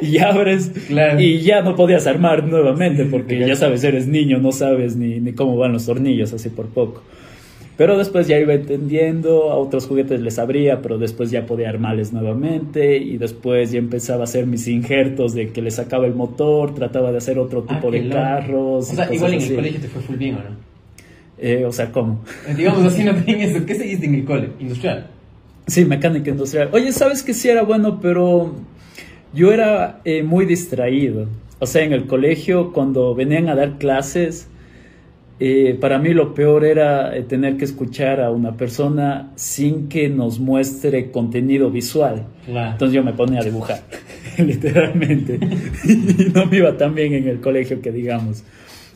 y 0.00 0.18
abres 0.20 0.72
y 1.18 1.40
ya 1.40 1.60
no 1.60 1.76
podías 1.76 2.06
armar 2.06 2.44
nuevamente 2.44 3.04
porque 3.04 3.38
ya 3.46 3.56
sabes, 3.56 3.84
eres 3.84 4.06
niño, 4.06 4.38
no 4.38 4.52
sabes 4.52 4.96
ni, 4.96 5.20
ni 5.20 5.34
cómo 5.34 5.58
van 5.58 5.74
los 5.74 5.84
tornillos 5.84 6.32
así 6.32 6.48
por 6.48 6.68
poco. 6.68 7.02
Pero 7.76 7.98
después 7.98 8.28
ya 8.28 8.38
iba 8.38 8.54
entendiendo, 8.54 9.50
a 9.50 9.56
otros 9.56 9.86
juguetes 9.86 10.20
les 10.20 10.38
abría, 10.38 10.80
pero 10.80 10.96
después 10.96 11.32
ya 11.32 11.44
podía 11.44 11.68
armarles 11.68 12.12
nuevamente 12.12 12.98
y 12.98 13.18
después 13.18 13.72
ya 13.72 13.78
empezaba 13.78 14.20
a 14.20 14.24
hacer 14.24 14.46
mis 14.46 14.68
injertos 14.68 15.34
de 15.34 15.50
que 15.50 15.60
le 15.60 15.72
sacaba 15.72 16.06
el 16.06 16.14
motor, 16.14 16.74
trataba 16.74 17.10
de 17.10 17.18
hacer 17.18 17.38
otro 17.38 17.62
tipo 17.62 17.88
ah, 17.88 17.90
de 17.90 18.08
carros. 18.08 18.90
O 18.90 18.94
sea, 18.94 19.12
igual 19.12 19.34
en 19.34 19.42
el 19.42 19.54
colegio 19.56 19.80
te 19.80 19.88
fue 19.88 20.02
full 20.02 20.16
bien, 20.16 20.36
¿o 20.36 20.38
no? 20.38 20.74
Eh, 21.38 21.64
o 21.64 21.72
sea, 21.72 21.90
¿cómo? 21.90 22.22
Eh, 22.46 22.54
digamos 22.54 22.84
así, 22.84 23.02
no 23.02 23.14
tienen 23.24 23.50
eso. 23.50 23.66
¿Qué 23.66 23.74
seguiste 23.74 24.06
en 24.06 24.14
el 24.14 24.24
cole? 24.24 24.50
¿Industrial? 24.60 25.08
Sí, 25.66 25.84
mecánica 25.84 26.30
industrial. 26.30 26.68
Oye, 26.72 26.92
¿sabes 26.92 27.22
que 27.22 27.34
sí 27.34 27.48
era 27.48 27.62
bueno, 27.62 27.98
pero 28.00 28.54
yo 29.32 29.52
era 29.52 30.00
eh, 30.04 30.22
muy 30.22 30.46
distraído. 30.46 31.26
O 31.58 31.66
sea, 31.66 31.82
en 31.82 31.92
el 31.92 32.06
colegio, 32.06 32.72
cuando 32.72 33.14
venían 33.14 33.48
a 33.48 33.54
dar 33.54 33.78
clases, 33.78 34.48
eh, 35.40 35.76
para 35.80 35.98
mí 35.98 36.14
lo 36.14 36.32
peor 36.32 36.64
era 36.64 37.16
eh, 37.16 37.22
tener 37.22 37.56
que 37.56 37.64
escuchar 37.64 38.20
a 38.20 38.30
una 38.30 38.56
persona 38.56 39.32
sin 39.34 39.88
que 39.88 40.08
nos 40.08 40.38
muestre 40.38 41.10
contenido 41.10 41.70
visual. 41.70 42.26
Entonces 42.46 42.94
yo 42.94 43.02
me 43.02 43.12
ponía 43.12 43.40
a 43.40 43.44
dibujar, 43.44 43.82
literalmente. 44.38 45.34
y 45.84 46.30
no 46.32 46.46
me 46.46 46.58
iba 46.58 46.76
tan 46.76 46.94
bien 46.94 47.14
en 47.14 47.28
el 47.28 47.40
colegio 47.40 47.82
que 47.82 47.90
digamos. 47.90 48.44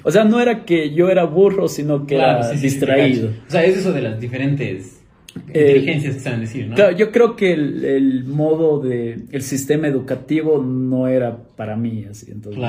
O 0.04 0.12
sea, 0.12 0.25
no 0.25 0.40
era 0.40 0.64
que 0.64 0.95
yo 0.95 1.11
era 1.11 1.25
burro, 1.25 1.68
sino 1.68 2.07
que 2.07 2.14
era 2.14 2.52
distraído. 2.52 3.30
o 3.49 3.50
sea, 3.50 3.64
es 3.64 3.78
eso 3.78 3.92
de 3.92 4.02
las 4.02 4.21
diferentes 4.21 4.98
eh, 5.35 5.76
inteligencias 5.76 6.14
que 6.14 6.20
saben 6.20 6.40
decir, 6.40 6.68
¿no? 6.68 6.75
Claro, 6.75 6.97
yo 6.97 7.11
creo 7.12 7.37
que 7.37 7.52
el, 7.52 8.25
modo 8.25 8.80
de 8.80 9.20
el 9.30 9.42
sistema 9.42 9.88
educativo 9.88 10.62
no 10.62 11.08
era 11.08 11.37
para 11.56 11.76
mí, 11.76 12.06
así, 12.11 12.30
entonces 12.30 12.62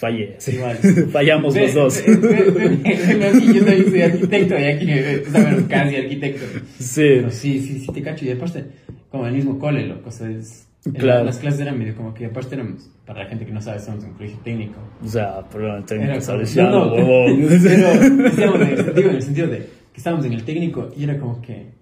fallé. 0.00 0.36
Fallamos 1.12 1.54
los 1.54 1.74
dos. 1.74 2.04
yo 2.06 2.20
también 2.20 3.90
soy 3.90 4.02
arquitecto 4.02 4.58
y 4.58 4.64
aquí 4.64 4.86
me 4.86 5.66
casi 5.68 5.96
arquitecto. 5.96 6.46
Sí. 6.78 7.20
sí, 7.28 7.60
sí, 7.60 7.80
sí 7.80 7.92
te 7.92 8.02
cacho. 8.02 8.24
Y 8.24 8.30
aparte, 8.30 8.64
como 9.10 9.26
el 9.26 9.34
mismo 9.34 9.58
cole, 9.58 9.86
lo 9.86 10.02
cosa 10.02 10.30
es. 10.30 10.66
Claro. 10.98 11.24
Las 11.24 11.38
clases 11.38 11.60
eran 11.60 11.78
medio 11.78 11.94
como 11.94 12.14
que 12.14 12.24
aparte 12.24 12.54
éramos, 12.54 12.90
para 13.04 13.24
la 13.24 13.28
gente 13.28 13.44
que 13.44 13.52
no 13.52 13.60
sabe, 13.60 13.80
somos 13.80 14.02
un 14.02 14.14
colegio 14.14 14.38
técnico. 14.42 14.80
O 15.04 15.08
sea, 15.08 15.46
problema 15.46 15.84
técnico, 15.84 16.18
¿sabes? 16.22 16.56
No, 16.56 16.70
no, 16.70 16.94
pero, 16.94 17.36
decíamos 17.36 18.60
el 18.62 18.98
en 18.98 19.14
el 19.16 19.22
sentido 19.22 19.48
de 19.48 19.58
que 19.58 19.98
estábamos 19.98 20.24
en 20.24 20.32
el 20.32 20.42
técnico 20.44 20.88
y 20.96 21.04
era 21.04 21.18
como 21.18 21.42
que 21.42 21.79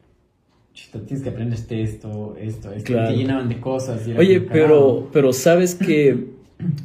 tienes 1.07 1.23
que 1.23 1.31
aprender 1.31 1.59
esto, 1.59 2.37
esto, 2.41 2.73
esto. 2.73 2.93
Te 2.95 3.17
llenaban 3.17 3.49
de 3.49 3.61
cosas. 3.61 4.01
Oye, 4.17 4.41
pero, 4.41 5.09
pero 5.13 5.33
sabes 5.33 5.75
que 5.75 6.29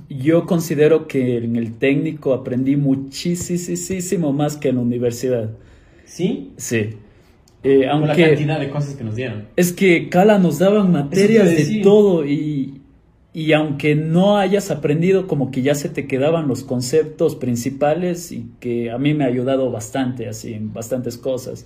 yo 0.09 0.45
considero 0.45 1.07
que 1.07 1.37
en 1.37 1.55
el 1.55 1.73
técnico 1.73 2.33
aprendí 2.33 2.75
muchísimo 2.75 4.33
más 4.33 4.57
que 4.57 4.69
en 4.69 4.75
la 4.75 4.81
universidad. 4.81 5.51
¿Sí? 6.05 6.51
Sí. 6.57 6.89
Eh, 7.63 7.87
Con 7.89 8.01
la 8.01 8.13
aunque 8.13 8.27
cantidad 8.27 8.59
de 8.59 8.69
cosas 8.69 8.95
que 8.95 9.03
nos 9.03 9.15
dieron. 9.15 9.45
es 9.55 9.71
que 9.71 10.09
Cala 10.09 10.37
nos 10.37 10.59
daban 10.59 10.91
materias 10.91 11.47
te 11.55 11.63
de 11.63 11.81
todo 11.81 12.25
y, 12.25 12.81
y 13.33 13.53
aunque 13.53 13.95
no 13.95 14.37
hayas 14.37 14.69
aprendido, 14.69 15.27
como 15.27 15.49
que 15.49 15.61
ya 15.61 15.73
se 15.73 15.87
te 15.87 16.05
quedaban 16.05 16.47
los 16.49 16.63
conceptos 16.63 17.35
principales 17.35 18.33
y 18.33 18.47
que 18.59 18.91
a 18.91 18.97
mí 18.97 19.13
me 19.13 19.23
ha 19.23 19.27
ayudado 19.27 19.71
bastante, 19.71 20.27
así, 20.27 20.53
en 20.53 20.73
bastantes 20.73 21.17
cosas. 21.17 21.65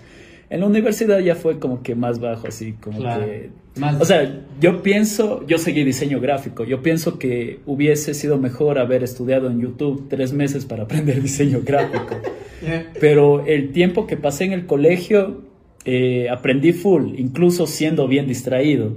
En 0.49 0.61
la 0.61 0.65
universidad 0.67 1.19
ya 1.19 1.35
fue 1.35 1.59
como 1.59 1.83
que 1.83 1.93
más 1.95 2.19
bajo, 2.19 2.47
así, 2.47 2.73
como 2.73 2.99
Claro. 2.99 3.25
que... 3.25 3.49
Más- 3.79 3.99
O 4.01 4.05
sea, 4.05 4.43
yo 4.61 4.81
pienso, 4.81 5.45
yo 5.45 5.57
seguí 5.57 5.83
diseño 5.83 6.19
gráfico, 6.19 6.63
yo 6.63 6.81
pienso 6.81 7.19
que 7.19 7.59
hubiese 7.65 8.13
sido 8.13 8.37
mejor 8.37 8.79
haber 8.79 9.03
estudiado 9.03 9.49
en 9.51 9.59
YouTube 9.61 10.07
tres 10.09 10.33
meses 10.33 10.65
para 10.65 10.83
aprender 10.83 11.21
diseño 11.21 11.61
gráfico. 11.63 12.15
Yeah. 12.61 12.91
Pero 12.99 13.45
el 13.45 13.71
tiempo 13.71 14.07
que 14.07 14.17
pasé 14.17 14.45
en 14.45 14.53
el 14.53 14.65
colegio 14.65 15.41
eh, 15.85 16.27
aprendí 16.29 16.73
full, 16.73 17.13
incluso 17.19 17.67
siendo 17.67 18.07
bien 18.07 18.25
distraído. 18.27 18.93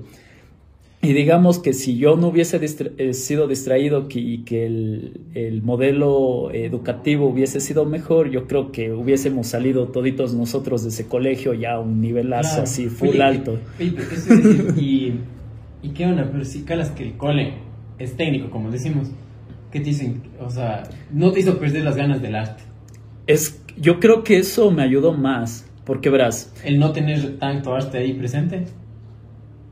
Y 1.02 1.14
digamos 1.14 1.58
que 1.58 1.72
si 1.72 1.96
yo 1.96 2.16
no 2.16 2.28
hubiese 2.28 2.60
distra- 2.60 2.90
eh, 2.98 3.14
sido 3.14 3.48
distraído 3.48 4.06
y 4.10 4.38
que 4.44 4.66
el, 4.66 5.20
el 5.34 5.62
modelo 5.62 6.50
educativo 6.52 7.26
hubiese 7.26 7.60
sido 7.60 7.86
mejor, 7.86 8.30
yo 8.30 8.46
creo 8.46 8.70
que 8.70 8.92
hubiésemos 8.92 9.46
salido 9.46 9.88
toditos 9.88 10.34
nosotros 10.34 10.82
de 10.82 10.90
ese 10.90 11.06
colegio 11.08 11.54
ya 11.54 11.72
a 11.76 11.80
un 11.80 12.02
nivelazo 12.02 12.48
Claro. 12.50 12.62
así, 12.64 12.88
full 12.88 13.08
Oye, 13.08 13.22
alto. 13.22 13.58
oye, 13.78 13.92
decir, 13.92 15.20
¿y 15.82 15.88
qué 15.94 16.04
onda? 16.04 16.28
Pero 16.30 16.44
si 16.44 16.64
calas 16.64 16.90
que 16.90 17.04
el 17.04 17.16
cole 17.16 17.54
es 17.98 18.14
técnico, 18.18 18.50
como 18.50 18.70
decimos, 18.70 19.08
¿qué 19.72 19.78
te 19.80 19.86
dicen? 19.86 20.20
O 20.38 20.50
sea, 20.50 20.82
no 21.10 21.32
te 21.32 21.40
hizo 21.40 21.58
perder 21.58 21.82
las 21.82 21.96
ganas 21.96 22.20
del 22.20 22.34
arte. 22.34 22.62
Es, 23.26 23.62
yo 23.80 24.00
creo 24.00 24.22
que 24.22 24.36
eso 24.36 24.70
me 24.70 24.82
ayudó 24.82 25.14
más, 25.14 25.66
porque 25.86 26.10
verás, 26.10 26.52
El 26.62 26.78
no 26.78 26.92
tener 26.92 27.38
tanto 27.38 27.74
arte 27.74 27.96
ahí 27.96 28.12
presente. 28.12 28.64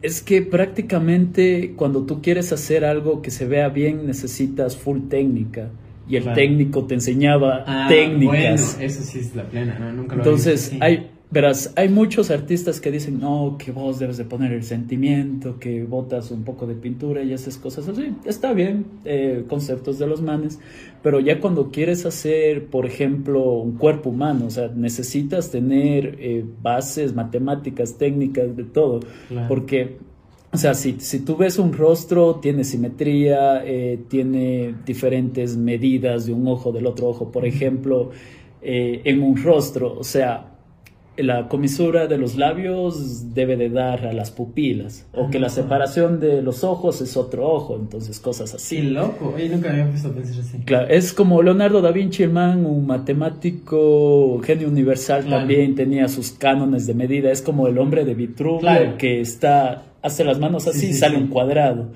Es 0.03 0.23
que 0.23 0.43
prácticamente 0.43 1.75
cuando 1.77 2.05
tú 2.05 2.23
quieres 2.23 2.53
hacer 2.53 2.85
algo 2.85 3.21
que 3.23 3.31
se 3.31 3.47
vea 3.47 3.69
bien 3.69 4.07
necesitas 4.07 4.77
full 4.77 5.09
técnica 5.09 5.71
y 6.09 6.17
el 6.17 6.23
Claro. 6.23 6.37
técnico 6.37 6.85
te 6.87 6.95
enseñaba 6.95 7.65
Ah, 7.67 7.87
técnicas. 7.89 8.77
Bueno, 8.77 8.87
eso 8.93 9.03
sí 9.03 9.19
es 9.19 9.35
la 9.35 9.45
plena, 9.45 9.79
¿no? 9.79 9.93
Nunca 9.93 10.15
lo 10.17 10.23
había 10.23 10.33
Entonces, 10.33 10.71
visto 10.71 10.85
así. 10.85 10.95
hay, 10.95 11.11
verás, 11.31 11.73
hay 11.77 11.89
muchos 11.89 12.31
artistas 12.31 12.81
que 12.81 12.91
dicen, 12.91 13.21
no, 13.21 13.57
que 13.59 13.71
vos 13.71 13.99
debes 13.99 14.17
de 14.17 14.25
poner 14.25 14.53
el 14.53 14.63
sentimiento, 14.63 15.59
que 15.59 15.85
botas 15.85 16.31
un 16.31 16.43
poco 16.45 16.67
de 16.67 16.75
pintura 16.75 17.23
y 17.23 17.33
esas 17.33 17.59
cosas 17.59 17.89
así. 17.89 18.15
Está 18.25 18.53
bien, 18.55 18.87
eh, 19.05 19.45
conceptos 19.49 19.99
de 19.99 20.07
los 20.07 20.23
manes, 20.23 20.59
pero 21.03 21.21
ya 21.21 21.41
cuando 21.41 21.71
quieres 21.71 22.07
hacer, 22.07 22.67
por 22.67 22.87
ejemplo, 22.87 23.53
un 23.53 23.73
cuerpo 23.77 24.11
humano, 24.11 24.47
o 24.47 24.51
sea, 24.51 24.69
necesitas 24.75 25.51
tener 25.51 26.17
eh, 26.19 26.45
bases 26.63 27.15
matemáticas, 27.15 27.99
técnicas, 27.99 28.57
de 28.57 28.65
todo, 28.65 29.01
Claro. 29.29 29.49
porque... 29.49 29.97
O 30.51 30.57
sea, 30.57 30.73
si, 30.73 30.97
si 30.99 31.21
tú 31.27 31.37
ves 31.37 31.59
un 31.59 31.75
rostro, 31.75 32.37
tiene 32.37 32.65
simetría, 32.65 33.63
eh, 33.67 33.99
tiene 34.09 34.75
diferentes 34.87 35.59
medidas 35.59 36.25
de 36.25 36.33
un 36.33 36.49
ojo 36.49 36.73
del 36.73 36.87
otro 36.87 37.09
ojo. 37.09 37.31
Por 37.31 37.45
ejemplo, 37.45 38.13
eh, 38.63 39.03
en 39.05 39.23
un 39.23 39.37
rostro, 39.37 39.95
o 39.99 40.05
sea, 40.05 40.58
la 41.19 41.49
comisura 41.49 42.07
de 42.07 42.17
los 42.19 42.37
labios 42.37 43.35
debe 43.35 43.57
de 43.57 43.69
dar 43.71 44.07
a 44.07 44.13
las 44.13 44.31
pupilas, 44.31 45.07
o 45.13 45.31
que 45.31 45.39
la 45.39 45.49
separación 45.49 46.21
de 46.21 46.43
los 46.43 46.65
ojos 46.65 47.01
es 47.01 47.17
otro 47.17 47.49
ojo, 47.49 47.77
entonces 47.77 48.21
cosas 48.21 48.55
así. 48.55 48.77
Sí, 48.77 48.83
loco. 48.83 49.33
Oye, 49.37 49.49
nunca 49.49 49.71
había 49.71 49.87
puesto 49.89 50.09
a 50.09 50.13
pensar 50.13 50.41
así. 50.41 50.59
Claro, 50.65 50.89
es 50.89 51.13
como 51.13 51.43
Leonardo 51.43 51.81
da 51.83 51.91
Vinci, 51.93 52.23
el 52.23 52.31
man, 52.31 52.65
un 52.67 52.87
matemático, 52.87 54.41
genio 54.45 54.69
universal, 54.69 55.23
Claro. 55.25 55.39
también 55.41 55.75
tenía 55.75 56.09
sus 56.09 56.31
cánones 56.31 56.87
de 56.87 56.95
medida. 56.95 57.31
Es 57.31 57.43
como 57.43 57.67
el 57.69 57.79
hombre 57.79 58.05
de 58.05 58.15
Vitruvio 58.15 58.61
Claro. 58.61 58.97
que 58.99 59.21
está, 59.21 59.85
hace 60.03 60.25
las 60.25 60.39
manos 60.39 60.67
así, 60.67 60.81
Sí, 60.81 60.87
sí, 60.89 60.95
sale 60.95 61.17
sí. 61.17 61.23
un 61.23 61.29
cuadrado. 61.29 61.89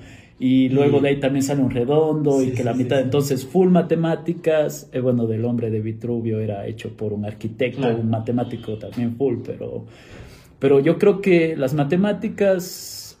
Y 0.45 0.67
luego 0.67 0.99
de 0.99 1.07
ahí 1.07 1.19
también 1.21 1.41
sale 1.41 1.61
un 1.61 1.71
redondo 1.71 2.41
y 2.43 2.49
que 2.49 2.57
sí, 2.57 2.63
la 2.63 2.73
mitad, 2.73 2.97
sí. 2.97 3.03
entonces 3.03 3.45
full 3.45 3.69
matemáticas, 3.69 4.89
eh, 4.91 4.99
bueno, 4.99 5.25
del 5.25 5.45
hombre 5.45 5.69
de 5.69 5.79
Vitruvio 5.79 6.41
era 6.41 6.67
hecho 6.67 6.97
por 6.97 7.13
un 7.13 7.23
arquitecto, 7.23 7.79
Claro. 7.79 7.99
un 7.99 8.09
matemático 8.09 8.77
también 8.77 9.15
full, 9.15 9.37
pero, 9.45 9.85
pero 10.59 10.81
yo 10.81 10.97
creo 10.99 11.21
que 11.21 11.55
las 11.55 11.73
matemáticas 11.73 13.17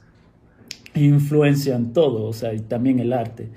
influencian 0.95 1.93
todo, 1.93 2.25
o 2.25 2.33
sea, 2.33 2.53
y 2.53 2.59
también 2.59 2.99
el 2.99 3.13
arte. 3.13 3.47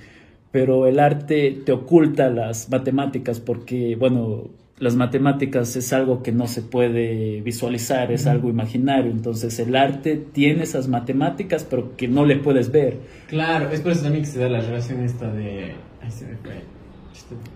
Pero 0.53 0.87
el 0.87 1.01
arte 1.01 1.61
te 1.67 1.73
oculta 1.73 2.31
las 2.31 2.71
matemáticas 2.71 3.41
porque, 3.41 3.97
bueno, 3.97 4.45
las 4.79 4.95
matemáticas 4.97 5.75
es 5.77 5.93
algo 5.93 6.23
que 6.23 6.33
no 6.33 6.47
se 6.47 6.61
puede 6.63 7.41
visualizar, 7.41 8.13
es 8.13 8.27
algo 8.27 8.51
imaginario. 8.51 9.11
Entonces 9.11 9.59
el 9.59 9.75
arte 9.75 10.23
tiene 10.33 10.65
esas 10.65 10.87
matemáticas, 10.89 11.65
pero 11.69 11.97
que 11.97 12.09
no 12.09 12.25
le 12.27 12.37
puedes 12.37 12.71
ver. 12.71 12.99
Claro, 13.29 13.71
es 13.71 13.81
por 13.81 13.93
eso 13.93 14.03
también 14.03 14.25
que 14.25 14.31
se 14.31 14.39
da 14.39 14.49
la 14.49 14.61
relación 14.61 15.01
esta 15.01 15.33
de... 15.33 15.73
Ay, 16.03 16.11
se 16.11 16.27
me 16.27 16.37
fue. 16.37 16.53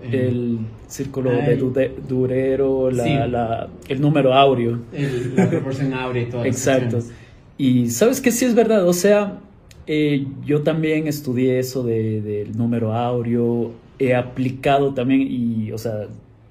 Eh, 0.03 0.29
El 0.29 0.59
círculo 0.89 1.31
Ay. 1.31 1.47
de 1.51 1.57
Dude- 1.59 1.93
Durero, 2.09 2.91
la, 2.91 3.05
Sí. 3.05 3.11
la- 3.31 3.69
el 3.89 4.01
número 4.01 4.33
áureo. 4.35 4.81
el- 4.93 5.37
la 5.37 5.49
proporción 5.49 5.93
áurea 5.95 6.23
y 6.23 6.27
todo. 6.27 6.45
Exacto. 6.45 6.99
Y 7.59 7.91
sabes 7.91 8.21
que 8.21 8.31
sí 8.33 8.47
es 8.47 8.55
verdad, 8.55 8.89
o 8.89 8.93
sea, 8.95 9.39
eh, 9.87 10.27
yo 10.47 10.63
también 10.63 11.07
estudié 11.07 11.59
eso 11.59 11.83
de- 11.85 12.21
del 12.23 12.57
número 12.57 12.95
áureo, 12.95 13.73
he 13.99 14.15
aplicado 14.15 14.95
también 14.95 15.21
y, 15.31 15.71
o 15.73 15.79
sea, 15.79 16.07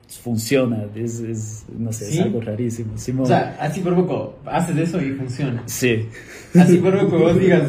funciona, 0.10 0.86
es, 0.96 1.20
es, 1.20 1.66
no 1.78 1.92
sé, 1.94 2.06
¿Sí? 2.06 2.20
es 2.20 2.26
algo 2.26 2.42
rarísimo. 2.42 2.98
Simón. 2.98 3.24
O 3.26 3.28
sea, 3.28 3.58
así 3.60 3.82
por 3.82 3.96
poco, 3.96 4.36
haces 4.46 4.78
eso 4.78 5.02
y 5.02 5.12
funciona. 5.12 5.64
sí, 5.68 6.08
Así 6.60 6.78
por 6.78 6.98
poco 7.00 7.20
vos 7.20 7.40
digas, 7.40 7.64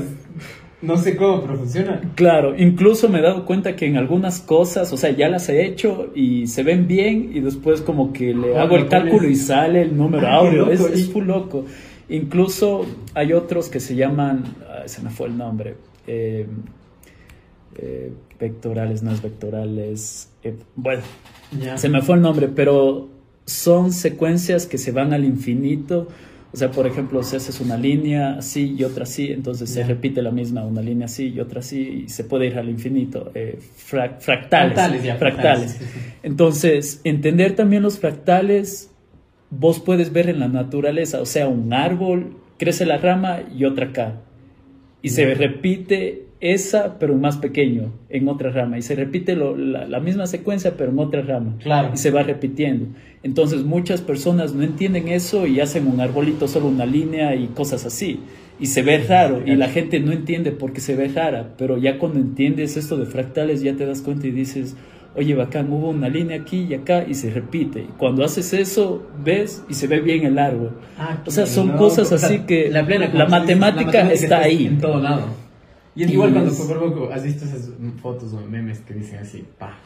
no 0.83 0.97
sé 0.97 1.15
cómo, 1.17 1.43
pero 1.43 1.59
funciona. 1.59 2.01
claro, 2.15 2.57
incluso 2.59 3.11
me 3.11 3.19
he 3.19 3.23
dado 3.23 3.45
cuenta 3.45 3.77
que 3.77 3.85
en 3.87 3.99
algunas 3.99 4.41
cosas, 4.41 4.91
o 4.93 4.97
sea, 4.97 5.11
ya 5.11 5.29
las 5.29 5.49
he 5.51 5.67
hecho 5.67 6.11
y 6.15 6.47
se 6.47 6.63
ven 6.63 6.87
bien 6.89 7.31
y 7.35 7.41
después 7.41 7.83
como 7.83 8.13
que 8.15 8.33
le 8.35 8.57
hago 8.57 8.77
el 8.77 8.89
cálculo 8.89 9.29
y 9.29 9.37
sale 9.37 9.83
el 9.83 9.95
número 9.97 10.27
Ah, 10.27 10.37
áureo, 10.37 10.71
es, 10.71 10.81
es 10.81 11.11
full 11.13 11.27
loco. 11.27 11.67
Incluso 12.09 12.87
hay 13.15 13.35
otros 13.35 13.69
que 13.69 13.79
se 13.81 13.95
llaman, 13.95 14.45
se 14.87 15.03
me 15.03 15.11
fue 15.11 15.29
el 15.29 15.37
nombre, 15.37 15.77
eh, 16.07 16.47
eh, 17.77 18.13
vectorales, 18.39 19.03
no 19.03 19.13
es 19.13 19.21
vectorales, 19.23 20.31
eh, 20.43 20.57
bueno, 20.75 21.03
Ya. 21.59 21.77
se 21.79 21.89
me 21.89 22.03
fue 22.03 22.17
el 22.17 22.23
nombre, 22.23 22.49
pero 22.49 23.09
son 23.45 23.93
secuencias 23.93 24.67
que 24.67 24.79
se 24.79 24.93
van 24.93 25.13
al 25.13 25.25
infinito. 25.25 26.09
O 26.53 26.57
sea, 26.57 26.71
por 26.73 26.87
ejemplo, 26.89 27.23
si 27.23 27.37
haces 27.37 27.61
una 27.61 27.77
línea 27.77 28.35
así 28.39 28.75
y 28.77 28.83
otra 28.83 29.05
así, 29.05 29.29
entonces 29.31 29.71
se 29.71 29.81
Ya. 29.81 29.87
repite 29.87 30.21
la 30.21 30.33
misma, 30.33 30.65
una 30.65 30.83
línea 30.83 31.05
así 31.07 31.29
y 31.29 31.39
otra 31.41 31.61
así, 31.61 32.05
y 32.07 32.09
se 32.09 32.25
puede 32.25 32.47
ir 32.47 32.59
al 32.59 32.69
infinito. 32.69 33.31
Eh, 33.35 33.59
fra- 33.77 34.17
fractales. 34.19 34.75
Fractales, 34.75 35.03
ya, 35.05 35.15
fractales. 35.17 35.75
fractales. 35.77 36.05
Entonces, 36.25 37.01
entender 37.05 37.55
también 37.55 37.83
los 37.85 37.99
fractales, 38.01 38.91
vos 39.51 39.79
puedes 39.79 40.13
ver 40.13 40.29
en 40.29 40.41
la 40.41 40.49
naturaleza, 40.49 41.21
o 41.21 41.27
sea, 41.27 41.47
un 41.49 41.73
árbol, 41.73 42.35
crece 42.59 42.85
la 42.85 42.99
rama 42.99 43.41
y 43.57 43.65
otra 43.65 43.87
acá. 43.87 44.21
Y 45.03 45.11
se 45.11 45.27
Ya. 45.29 45.35
repite 45.35 46.25
esa, 46.41 46.99
pero 46.99 47.15
más 47.15 47.37
pequeño, 47.37 47.93
en 48.09 48.29
otra 48.29 48.51
rama. 48.51 48.79
Y 48.79 48.83
se 48.83 48.95
repite 48.95 49.37
lo- 49.37 49.57
la, 49.57 49.87
la 49.87 50.01
misma 50.01 50.27
secuencia, 50.27 50.75
pero 50.77 50.91
en 50.91 50.99
otra 50.99 51.23
rama. 51.23 51.57
Claro. 51.63 51.91
Y 51.95 51.97
se 51.99 52.11
va 52.11 52.23
repitiendo. 52.23 52.87
Entonces, 53.23 53.63
muchas 53.63 54.01
personas 54.01 54.55
no 54.55 54.63
entienden 54.63 55.09
eso 55.09 55.47
y 55.47 55.61
hacen 55.61 55.87
un 55.87 56.01
arbolito, 56.01 56.49
solo 56.49 56.69
una 56.69 56.87
línea 56.87 57.35
y 57.35 57.49
cosas 57.49 57.85
así. 57.85 58.21
Y 58.59 58.67
se 58.67 58.83
ve 58.83 58.99
raro. 58.99 59.43
Y 59.47 59.55
la 59.57 59.69
gente 59.69 60.01
no 60.01 60.13
entiende 60.13 60.51
por 60.53 60.73
qué 60.73 60.81
se 60.81 60.97
ve 60.97 61.09
rara. 61.09 61.55
Pero 61.59 61.77
ya 61.79 61.99
cuando 61.99 62.19
entiendes 62.19 62.77
esto 62.77 62.97
de 62.97 63.07
fractales, 63.07 63.63
ya 63.63 63.75
te 63.75 63.85
das 63.87 64.01
cuenta 64.01 64.27
y 64.27 64.31
dices, 64.31 64.77
oye, 65.17 65.35
bacán, 65.35 65.71
hubo 65.73 65.91
una 65.91 66.09
línea 66.09 66.41
aquí 66.41 66.67
y 66.71 66.75
acá 66.75 67.05
y 67.07 67.15
se 67.15 67.31
repite. 67.31 67.81
Y 67.81 67.89
cuando 67.99 68.25
haces 68.25 68.53
eso, 68.55 69.07
ves 69.23 69.63
y 69.69 69.75
se 69.75 69.87
ve 69.87 70.01
bien 70.01 70.25
el 70.25 70.39
árbol. 70.39 70.73
Ah, 70.99 71.23
O 71.27 71.31
sea, 71.31 71.45
son 71.47 71.71
cosas 71.73 72.13
así 72.13 72.41
que 72.41 72.71
la, 72.71 72.87
plena, 72.87 73.11
la 73.13 73.27
matemática 73.27 74.11
está 74.13 74.41
ahí. 74.41 74.67
En 74.67 74.79
todo 74.79 75.01
lado. 75.01 75.50
Y 75.95 76.05
es 76.05 76.11
Y 76.11 76.13
igual 76.15 76.33
cuando 76.33 76.53
por 76.55 76.79
poco 76.79 77.13
has 77.13 77.25
visto 77.25 77.45
esas 77.45 77.71
fotos 78.01 78.33
o 78.33 78.41
memes 78.41 78.81
que 78.81 78.95
dicen 78.95 79.19
así, 79.19 79.45
pa, 79.59 79.77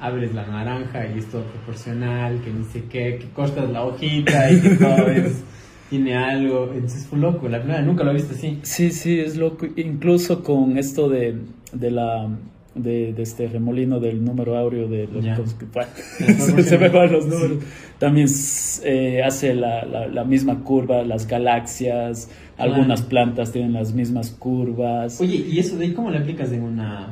abres 0.00 0.34
la 0.34 0.46
naranja 0.46 1.06
y 1.06 1.18
es 1.18 1.26
todo 1.26 1.42
proporcional, 1.42 2.40
que 2.42 2.50
ni 2.50 2.64
sé 2.64 2.84
qué, 2.84 3.18
que 3.18 3.28
cortas 3.34 3.70
la 3.70 3.84
hojita 3.84 4.50
y 4.50 4.60
que 4.60 4.70
todo 4.70 5.08
es, 5.08 5.42
tiene 5.90 6.16
algo. 6.16 6.70
Entonces 6.72 7.06
fue 7.06 7.18
loco, 7.18 7.48
la 7.48 7.62
plena 7.62 7.82
nunca 7.82 8.02
lo 8.02 8.10
he 8.10 8.14
visto 8.14 8.34
así. 8.34 8.58
Sí, 8.62 8.90
sí, 8.90 9.20
es 9.20 9.36
loco. 9.36 9.66
Incluso 9.76 10.42
con 10.42 10.78
esto 10.78 11.08
de, 11.08 11.36
de 11.72 11.90
la 11.90 12.28
de, 12.74 13.12
de 13.12 13.22
este 13.22 13.46
remolino 13.48 14.00
del 14.00 14.24
número 14.24 14.56
áureo 14.56 14.88
de 14.88 15.06
los 15.06 15.22
bueno, 15.24 15.36
proporciones. 15.36 16.64
se 16.68 16.78
me 16.78 16.88
van 16.88 17.12
los 17.12 17.24
Sí. 17.24 17.30
números. 17.30 17.58
También 17.98 18.26
eh, 18.84 19.22
hace 19.24 19.54
la, 19.54 19.84
la- 19.84 20.06
la 20.08 20.24
misma 20.24 20.60
curva, 20.64 21.02
las 21.02 21.26
galaxias, 21.26 22.28
Claro. 22.56 22.74
algunas 22.74 23.02
plantas 23.02 23.50
tienen 23.52 23.72
las 23.72 23.92
mismas 23.94 24.30
curvas. 24.30 25.20
Oye, 25.20 25.36
¿y 25.36 25.58
eso 25.58 25.76
de 25.78 25.86
ahí 25.86 25.92
cómo 25.92 26.10
le 26.10 26.18
aplicas 26.18 26.52
en 26.52 26.62
una, 26.62 27.08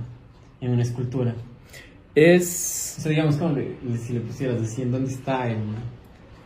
en 0.61 0.71
una 0.73 0.83
escultura? 0.83 1.33
O 1.33 2.11
Es 2.15 2.47
sea, 2.49 3.11
digamos, 3.11 3.37
¿cómo 3.37 3.55
le- 3.57 3.77
le- 3.89 3.97
si 3.99 4.13
le 4.13 4.21
pusieras 4.21 4.61
así, 4.63 4.83
¿en 4.83 4.93
dónde 4.93 5.11
está 5.11 5.49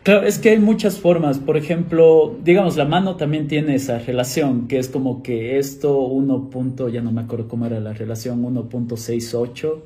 Claro, 0.05 0.27
es 0.27 0.39
que 0.39 0.51
hay 0.51 0.59
muchas 0.59 0.99
formas. 1.01 1.39
Por 1.39 1.57
ejemplo, 1.57 2.37
digamos, 2.45 2.77
la 2.77 2.85
mano 2.85 3.17
también 3.17 3.49
tiene 3.49 3.75
esa 3.75 3.99
relación, 3.99 4.69
que 4.69 4.79
es 4.79 4.91
como 4.91 5.23
que 5.23 5.59
esto 5.59 5.99
1. 5.99 6.51
ya 6.91 7.01
no 7.01 7.11
me 7.11 7.23
acuerdo 7.23 7.49
cómo 7.49 7.65
era 7.65 7.81
la 7.81 7.95
relación, 7.95 8.43
1.68, 8.45 9.79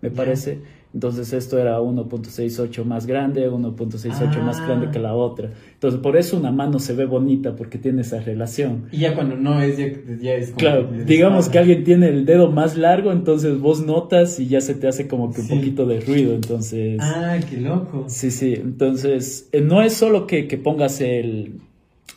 me 0.00 0.12
parece. 0.12 0.60
Entonces 0.94 1.32
esto 1.32 1.58
era 1.58 1.80
1.68 1.80 2.84
más 2.84 3.06
grande, 3.06 3.50
1.68 3.50 4.42
más 4.42 4.60
ah. 4.60 4.66
grande 4.66 4.90
que 4.92 5.00
la 5.00 5.14
otra. 5.14 5.50
Entonces 5.72 6.00
por 6.00 6.16
eso 6.16 6.36
una 6.36 6.52
mano 6.52 6.78
se 6.78 6.94
ve 6.94 7.04
bonita 7.04 7.56
porque 7.56 7.78
tiene 7.78 8.02
esa 8.02 8.20
relación. 8.20 8.84
Y 8.92 8.98
ya 8.98 9.14
cuando 9.16 9.34
no 9.36 9.60
es, 9.60 9.76
ya, 10.22 10.34
es 10.34 10.50
como 10.50 10.58
Claro, 10.58 10.88
digamos 11.04 11.48
que 11.48 11.58
alguien 11.58 11.82
tiene 11.82 12.08
el 12.08 12.24
dedo 12.24 12.52
más 12.52 12.76
largo, 12.76 13.10
entonces 13.10 13.58
vos 13.58 13.84
notas 13.84 14.38
y 14.38 14.46
ya 14.46 14.60
se 14.60 14.76
te 14.76 14.86
hace 14.86 15.08
como 15.08 15.32
que 15.32 15.40
un 15.40 15.48
poquito 15.48 15.84
de 15.84 16.00
ruido, 16.00 16.32
entonces... 16.32 16.98
Ah, 17.02 17.38
qué 17.50 17.56
loco. 17.56 18.04
Sí, 18.06 18.30
sí, 18.30 18.54
entonces 18.54 19.48
eh, 19.50 19.60
no 19.60 19.82
es 19.82 19.94
solo 19.94 20.28
que, 20.28 20.46
que 20.46 20.58
pongas 20.58 21.00
el, 21.00 21.60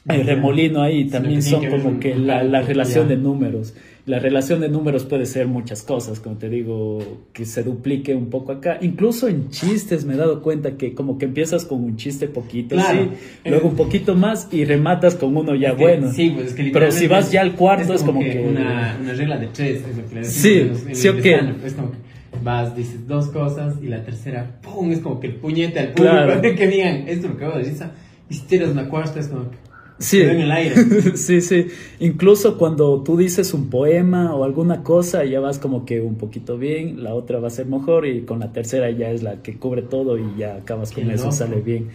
el 0.10 0.26
remolino 0.26 0.82
ahí, 0.82 1.06
también 1.06 1.42
son 1.42 1.66
como 1.66 2.00
que 2.00 2.16
la, 2.16 2.44
la 2.44 2.62
relación 2.62 3.08
de 3.08 3.18
números 3.18 3.74
la 4.08 4.20
relación 4.20 4.62
de 4.62 4.70
números 4.70 5.04
puede 5.04 5.26
ser 5.26 5.48
muchas 5.48 5.84
cosas, 5.84 6.22
como 6.22 6.38
te 6.38 6.48
digo, 6.48 7.00
que 7.34 7.44
se 7.44 7.62
duplique 7.62 8.16
un 8.16 8.30
poco 8.30 8.54
acá. 8.54 8.78
Incluso 8.80 9.28
en 9.28 9.50
chistes 9.50 10.06
me 10.06 10.14
he 10.14 10.18
dado 10.18 10.42
cuenta 10.42 10.78
que 10.78 10.94
como 10.94 11.18
que 11.18 11.26
empiezas 11.26 11.66
con 11.66 11.84
un 11.84 11.98
chiste 11.98 12.30
poquito, 12.30 12.80
sí, 12.80 13.10
luego 13.44 13.68
un 13.68 13.76
poquito 13.76 14.16
más 14.16 14.48
y 14.54 14.64
rematas 14.64 15.16
con 15.16 15.36
uno 15.36 15.56
ya 15.56 15.74
bueno. 15.74 16.10
Sí, 16.14 16.30
pues 16.30 16.48
es 16.48 16.54
que 16.54 16.70
Pero 16.72 16.90
si 16.90 17.08
vas 17.08 17.34
ya 17.34 17.42
al 17.42 17.56
cuarto 17.56 17.94
es 17.94 18.02
como, 18.02 18.22
que, 18.22 18.40
Una, 18.40 18.98
una, 19.02 19.14
regla 19.14 19.38
de 19.38 19.48
tres, 19.48 19.84
es 19.86 19.98
lo 19.98 20.08
que 20.08 20.16
le 20.16 20.24
Sí, 20.24 20.72
sí, 20.94 21.10
ok. 21.10 21.26
Es 21.66 21.74
como 21.74 21.92
que 21.92 21.98
vas, 22.42 22.78
dices 22.78 23.06
dos 23.10 23.28
cosas 23.28 23.76
y 23.84 23.88
la 23.88 24.06
tercera, 24.06 24.58
¡pum! 24.62 24.90
Es 24.90 25.00
como 25.00 25.20
que 25.20 25.28
el 25.28 25.36
puñete 25.36 25.82
al 25.82 25.88
público 25.92 26.16
claro. 26.16 26.42
que 26.56 26.68
digan, 26.68 27.10
esto 27.10 27.36
que 27.36 27.44
hago 27.44 27.58
de 27.58 27.66
risa. 27.66 27.92
Y 28.30 28.36
si 28.36 28.46
tienes 28.46 28.70
una 28.70 28.88
cuarta 28.88 29.20
es 29.20 29.28
como 29.28 29.52
que 29.52 29.67
Sí, 30.00 30.22
en 30.22 30.42
el 30.42 30.52
aire. 30.52 30.76
sí, 31.18 31.42
sí. 31.42 31.68
Incluso 32.00 32.58
cuando 32.58 33.02
tú 33.02 33.18
dices 33.18 33.54
un 33.54 33.70
poema 33.70 34.36
o 34.36 34.44
alguna 34.44 34.84
cosa, 34.84 35.26
ya 35.26 35.40
vas 35.40 35.58
como 35.60 35.86
que 35.86 36.02
un 36.02 36.16
poquito 36.16 36.58
bien, 36.58 37.04
la 37.04 37.16
otra 37.16 37.40
va 37.40 37.48
a 37.48 37.52
ser 37.52 37.66
mejor 37.66 38.06
y 38.06 38.22
con 38.22 38.40
la 38.40 38.52
tercera 38.52 38.92
ya 38.92 39.10
es 39.10 39.24
la 39.24 39.42
que 39.42 39.58
cubre 39.58 39.82
todo 39.82 40.18
y 40.18 40.38
ya 40.38 40.56
acabas 40.58 40.92
con 40.92 41.10
eso, 41.10 41.32
sale 41.32 41.62
bien. 41.62 41.88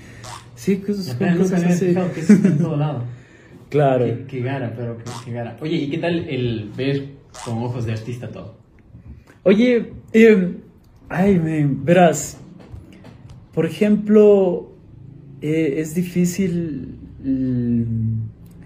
Sí, 0.57 0.79
cosas, 0.79 1.15
cosas 1.15 1.65
así. 1.65 1.95
Que 2.15 2.21
eso 2.21 2.33
en 2.33 2.59
todo 2.59 2.77
lado. 2.77 3.03
Claro. 3.73 4.05
Qué, 4.29 4.41
gara, 4.43 4.75
pero 4.77 4.99
qué, 5.25 5.33
gara. 5.33 5.57
Oye, 5.63 5.77
¿y 5.77 5.89
qué 5.89 5.97
tal 5.97 6.29
el 6.29 6.71
ver 6.77 7.07
con 7.43 7.57
ojos 7.63 7.87
de 7.87 7.93
artista 7.93 8.29
todo? 8.29 8.55
Oye, 9.45 9.95
eh, 10.13 10.57
ay, 11.09 11.39
me, 11.39 11.67
verás, 11.67 12.37
por 13.55 13.65
ejemplo, 13.65 14.73
eh, 15.41 15.77
es 15.79 15.95
difícil 15.95 16.99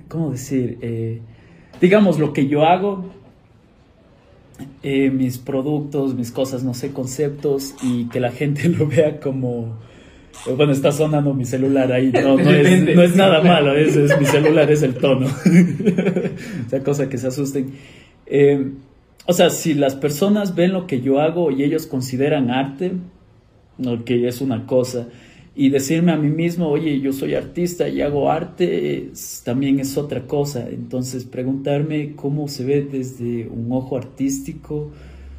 ¿cómo 0.08 0.30
decir? 0.30 0.78
Eh, 0.80 1.20
digamos, 1.80 2.18
lo 2.18 2.32
que 2.32 2.46
yo 2.46 2.64
hago, 2.64 3.06
eh, 4.82 5.10
mis 5.10 5.38
productos, 5.38 6.14
mis 6.14 6.30
cosas, 6.30 6.62
no 6.62 6.75
sé, 6.75 6.92
conceptos, 6.92 7.75
y 7.82 8.08
que 8.08 8.20
la 8.20 8.32
gente 8.32 8.68
lo 8.68 8.86
vea 8.86 9.20
como... 9.20 9.84
Bueno, 10.54 10.72
está 10.72 10.92
sonando 10.92 11.32
mi 11.32 11.46
celular 11.46 11.90
ahí, 11.90 12.12
no, 12.12 12.38
es, 12.38 13.16
nada 13.16 13.42
malo, 13.42 13.75
es, 13.75 13.96
mi 14.18 14.26
celular, 14.26 14.70
es 14.70 14.82
el 14.82 14.94
tono. 14.94 15.26
Esa 16.66 16.84
cosa 16.84 17.08
que 17.08 17.16
se 17.16 17.28
asusten. 17.28 17.72
Eh, 18.26 18.72
o 19.25 19.32
sea, 19.32 19.48
si 19.48 19.72
las 19.72 19.94
personas 19.94 20.54
ven 20.54 20.75
lo 20.75 20.86
que 20.86 21.00
yo 21.00 21.20
hago 21.20 21.50
y 21.50 21.64
ellos 21.64 21.86
consideran 21.86 22.50
arte, 22.50 22.92
que 24.04 24.28
es 24.28 24.40
una 24.40 24.66
cosa, 24.66 25.08
y 25.58 25.70
decirme 25.70 26.12
a 26.12 26.16
mí 26.16 26.28
mismo, 26.28 26.68
oye, 26.68 27.00
yo 27.00 27.14
soy 27.14 27.34
artista 27.34 27.88
y 27.88 28.02
hago 28.02 28.30
arte, 28.30 29.10
también 29.42 29.80
es 29.80 29.96
otra 29.96 30.26
cosa. 30.26 30.68
Entonces, 30.68 31.25
preguntarme 31.25 32.12
cómo 32.14 32.46
se 32.46 32.62
ve 32.62 32.82
desde 32.82 33.48
un 33.48 33.72
ojo 33.72 33.96
artístico, 33.96 34.90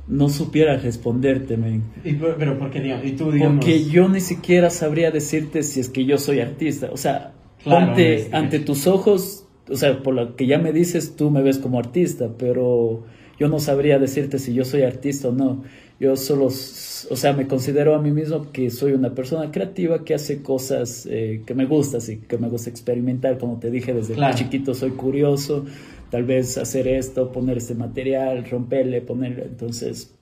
no 0.07 0.29
supiera 0.29 0.75
responderte, 0.77 1.55
men. 1.55 1.83
pero 2.39 2.57
¿por 2.57 2.71
qué, 2.71 2.99
¿Y 3.03 3.11
tú, 3.11 3.31
digamos? 3.31 3.57
Porque 3.57 3.85
yo 3.85 4.09
ni 4.09 4.19
siquiera 4.19 4.71
sabría 4.71 5.11
decirte 5.11 5.61
si 5.61 5.81
es 5.81 5.89
que 5.89 6.03
yo 6.05 6.17
soy 6.17 6.39
artista. 6.39 6.89
O 6.91 6.97
sea, 6.97 7.33
ante, 7.65 8.29
ante 8.31 8.59
tus 8.59 8.87
ojos, 8.87 9.45
o 9.69 9.75
sea, 9.75 10.01
por 10.01 10.15
lo 10.15 10.35
que 10.35 10.47
ya 10.47 10.57
me 10.57 10.73
dices, 10.73 11.15
tú 11.15 11.29
me 11.29 11.43
ves 11.43 11.59
como 11.59 11.77
artista, 11.77 12.31
pero 12.39 13.03
yo 13.39 13.49
no 13.49 13.59
sabría 13.59 13.99
decirte 13.99 14.39
si 14.39 14.55
yo 14.55 14.65
soy 14.65 14.81
artista 14.81 15.27
o 15.27 15.31
no. 15.31 15.63
Yo 15.99 16.15
solo, 16.15 16.45
o 16.45 16.51
sea, 17.15 17.33
me 17.33 17.47
considero 17.47 17.95
a 17.95 18.01
mí 18.01 18.11
mismo 18.11 18.51
que 18.51 18.69
soy 18.69 18.91
una 18.91 19.15
persona 19.15 19.51
creativa 19.51 20.05
que 20.05 20.13
hace 20.13 20.43
cosas 20.43 21.07
eh, 21.09 21.41
que 21.45 21.55
me 21.55 21.65
gustan, 21.65 21.97
así 21.97 22.17
que 22.17 22.37
me 22.37 22.49
gusta 22.49 22.69
experimentar, 22.69 23.39
como 23.39 23.57
te 23.57 23.71
dije, 23.71 23.93
desde 23.93 24.15
chiquito 24.35 24.75
soy 24.75 24.91
curioso, 24.91 25.65
tal 26.11 26.23
vez 26.23 26.59
hacer 26.59 26.87
esto, 26.87 27.31
poner 27.31 27.57
este 27.57 27.73
material, 27.73 28.45
romperle, 28.47 29.01
ponerle, 29.01 29.45
entonces, 29.45 30.13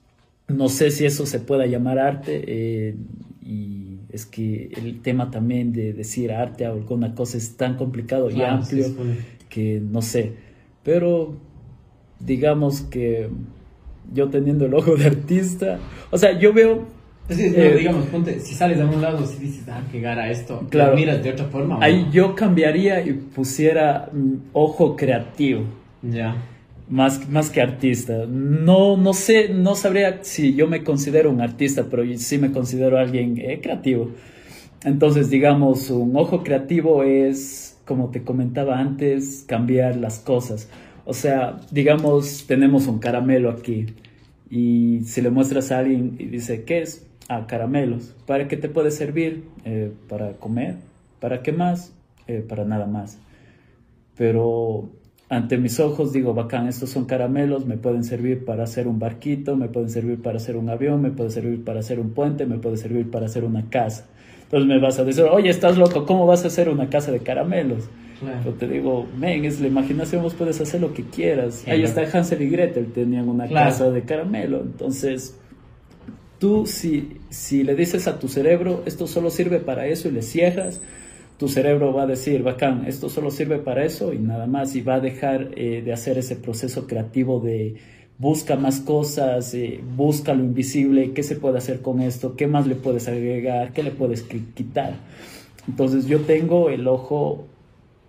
no 0.48 0.70
sé 0.70 0.90
si 0.90 1.04
eso 1.04 1.26
se 1.26 1.40
pueda 1.40 1.66
llamar 1.66 1.98
arte, 1.98 2.42
eh, 2.46 2.94
y 3.44 3.98
es 4.10 4.24
que 4.24 4.70
el 4.76 5.02
tema 5.02 5.30
también 5.30 5.74
de 5.74 5.92
decir 5.92 6.32
arte 6.32 6.66
o 6.66 6.72
alguna 6.72 7.14
cosa 7.14 7.36
es 7.36 7.54
tan 7.58 7.76
complicado 7.76 8.30
y 8.30 8.40
amplio 8.40 8.86
que 9.50 9.78
no 9.80 10.00
sé, 10.00 10.32
pero 10.82 11.36
digamos 12.18 12.80
que 12.80 13.28
yo 14.12 14.28
teniendo 14.28 14.66
el 14.66 14.74
ojo 14.74 14.96
de 14.96 15.06
artista, 15.06 15.78
o 16.10 16.18
sea, 16.18 16.38
yo 16.38 16.52
veo... 16.52 16.84
Eh, 17.28 17.76
digamos, 17.78 18.06
ponte, 18.06 18.38
si 18.38 18.54
sales 18.54 18.78
de 18.78 18.84
un 18.84 19.02
lado, 19.02 19.26
si 19.26 19.38
dices, 19.38 19.64
ah, 19.68 19.82
qué 19.90 20.00
gara 20.00 20.30
esto, 20.30 20.64
claro, 20.70 20.94
miras 20.94 21.24
de 21.24 21.30
otra 21.30 21.46
forma. 21.46 21.78
Ahí 21.80 22.06
yo 22.12 22.36
cambiaría 22.36 23.04
y 23.04 23.14
pusiera 23.14 24.08
mm, 24.12 24.34
ojo 24.52 24.94
creativo. 24.94 25.64
Ya. 26.02 26.36
Más, 26.88 27.28
más 27.28 27.50
que 27.50 27.60
artista. 27.60 28.26
No, 28.28 28.96
no 28.96 29.12
sé, 29.12 29.48
no 29.48 29.74
sabría 29.74 30.20
si 30.22 30.54
yo 30.54 30.68
me 30.68 30.84
considero 30.84 31.30
un 31.30 31.40
artista, 31.40 31.86
pero 31.90 32.04
sí 32.16 32.38
me 32.38 32.52
considero 32.52 32.96
alguien 32.96 33.38
eh, 33.38 33.60
creativo. 33.60 34.12
Entonces, 34.84 35.30
digamos, 35.30 35.90
un 35.90 36.16
ojo 36.16 36.44
creativo 36.44 37.02
es, 37.02 37.76
como 37.84 38.10
te 38.10 38.22
comentaba 38.22 38.78
antes, 38.78 39.44
cambiar 39.48 39.96
las 39.96 40.20
cosas. 40.20 40.68
O 41.06 41.14
sea, 41.14 41.60
digamos, 41.70 42.44
tenemos 42.46 42.88
un 42.88 42.98
caramelo 42.98 43.50
aquí 43.50 43.86
y 44.50 45.02
si 45.04 45.22
le 45.22 45.30
muestras 45.30 45.70
a 45.70 45.78
alguien 45.78 46.16
y 46.18 46.24
dice, 46.24 46.64
¿qué 46.64 46.82
es? 46.82 47.06
Ah, 47.28 47.46
caramelos. 47.46 48.14
¿Para 48.26 48.48
qué 48.48 48.56
te 48.56 48.68
puede 48.68 48.90
servir? 48.90 49.44
Eh, 49.64 49.92
para 50.08 50.32
comer. 50.32 50.76
¿Para 51.20 51.42
qué 51.42 51.52
más? 51.52 51.92
Eh, 52.26 52.44
para 52.46 52.64
nada 52.64 52.86
más. 52.86 53.18
Pero 54.16 54.90
ante 55.28 55.58
mis 55.58 55.78
ojos 55.78 56.12
digo, 56.12 56.34
bacán, 56.34 56.66
estos 56.66 56.90
son 56.90 57.04
caramelos, 57.04 57.66
me 57.66 57.76
pueden 57.76 58.02
servir 58.02 58.44
para 58.44 58.64
hacer 58.64 58.88
un 58.88 58.98
barquito, 58.98 59.56
me 59.56 59.68
pueden 59.68 59.90
servir 59.90 60.20
para 60.20 60.38
hacer 60.38 60.56
un 60.56 60.68
avión, 60.70 61.02
me 61.02 61.10
pueden 61.10 61.30
servir 61.30 61.64
para 61.64 61.80
hacer 61.80 62.00
un 62.00 62.10
puente, 62.10 62.46
me 62.46 62.58
puede 62.58 62.76
servir 62.78 63.10
para 63.12 63.26
hacer 63.26 63.44
una 63.44 63.70
casa. 63.70 64.06
Entonces 64.42 64.68
me 64.68 64.80
vas 64.80 64.98
a 64.98 65.04
decir, 65.04 65.22
oye, 65.24 65.50
estás 65.50 65.78
loco, 65.78 66.04
¿cómo 66.04 66.26
vas 66.26 66.42
a 66.42 66.48
hacer 66.48 66.68
una 66.68 66.90
casa 66.90 67.12
de 67.12 67.20
caramelos? 67.20 67.88
Yo 68.44 68.52
te 68.52 68.66
digo, 68.66 69.06
men, 69.18 69.44
es 69.44 69.60
la 69.60 69.66
imaginación, 69.66 70.22
vos 70.22 70.34
puedes 70.34 70.60
hacer 70.60 70.80
lo 70.80 70.94
que 70.94 71.04
quieras. 71.04 71.64
Ahí 71.66 71.82
está 71.82 72.02
Hansel 72.02 72.42
y 72.42 72.48
Gretel, 72.48 72.92
tenían 72.92 73.28
una 73.28 73.48
casa 73.48 73.90
de 73.90 74.02
caramelo. 74.02 74.62
Entonces, 74.62 75.38
tú 76.38 76.66
si, 76.66 77.18
si 77.28 77.62
le 77.62 77.74
dices 77.74 78.08
a 78.08 78.18
tu 78.18 78.28
cerebro, 78.28 78.82
esto 78.86 79.06
solo 79.06 79.30
sirve 79.30 79.60
para 79.60 79.86
eso 79.86 80.08
y 80.08 80.12
le 80.12 80.22
cierras, 80.22 80.80
tu 81.38 81.48
cerebro 81.48 81.92
va 81.92 82.04
a 82.04 82.06
decir, 82.06 82.42
bacán, 82.42 82.86
esto 82.86 83.10
solo 83.10 83.30
sirve 83.30 83.58
para 83.58 83.84
eso 83.84 84.12
y 84.12 84.18
nada 84.18 84.46
más, 84.46 84.74
y 84.74 84.80
va 84.80 84.94
a 84.94 85.00
dejar 85.00 85.50
eh, 85.56 85.82
de 85.84 85.92
hacer 85.92 86.16
ese 86.16 86.36
proceso 86.36 86.86
creativo 86.86 87.40
de 87.40 87.76
busca 88.18 88.56
más 88.56 88.80
cosas, 88.80 89.52
eh, 89.52 89.80
busca 89.94 90.32
lo 90.32 90.42
invisible, 90.42 91.12
qué 91.12 91.22
se 91.22 91.36
puede 91.36 91.58
hacer 91.58 91.82
con 91.82 92.00
esto, 92.00 92.34
qué 92.34 92.46
más 92.46 92.66
le 92.66 92.74
puedes 92.74 93.08
agregar, 93.08 93.74
qué 93.74 93.82
le 93.82 93.90
puedes 93.90 94.22
quitar. 94.22 94.94
Entonces 95.68 96.06
yo 96.06 96.20
tengo 96.20 96.70
el 96.70 96.88
ojo 96.88 97.46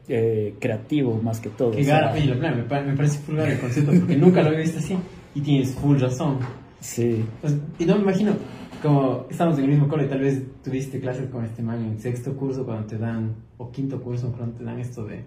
eh, 0.08 0.56
creativo 0.60 1.20
más 1.22 1.40
que 1.40 1.50
todo. 1.50 1.70
Oye, 1.70 1.84
me, 1.86 2.64
parece 2.64 3.20
full 3.20 3.38
el 3.40 3.60
concepto 3.60 3.92
porque 3.92 4.16
nunca 4.16 4.42
lo 4.42 4.50
había 4.50 4.62
visto 4.62 4.80
así 4.80 4.96
y 5.36 5.42
tienes 5.42 5.74
full 5.76 6.00
razón. 6.00 6.40
Sí. 6.80 7.26
Pues, 7.42 7.58
y 7.80 7.86
no 7.86 7.96
me 7.96 8.04
imagino, 8.04 8.34
como 8.82 9.26
estamos 9.30 9.58
en 9.58 9.66
el 9.66 9.72
mismo 9.72 9.88
cole, 9.88 10.06
tal 10.06 10.22
vez 10.22 10.42
tuviste 10.64 11.00
clases 11.00 11.30
con 11.30 11.44
este 11.44 11.62
man 11.62 11.84
en 11.84 12.00
sexto 12.00 12.36
curso 12.36 12.66
cuando 12.66 12.88
te 12.88 12.98
dan, 12.98 13.36
o 13.58 13.72
quinto 13.72 14.02
curso 14.02 14.32
cuando 14.32 14.56
te 14.58 14.64
dan 14.64 14.80
esto 14.80 15.06
de 15.06 15.24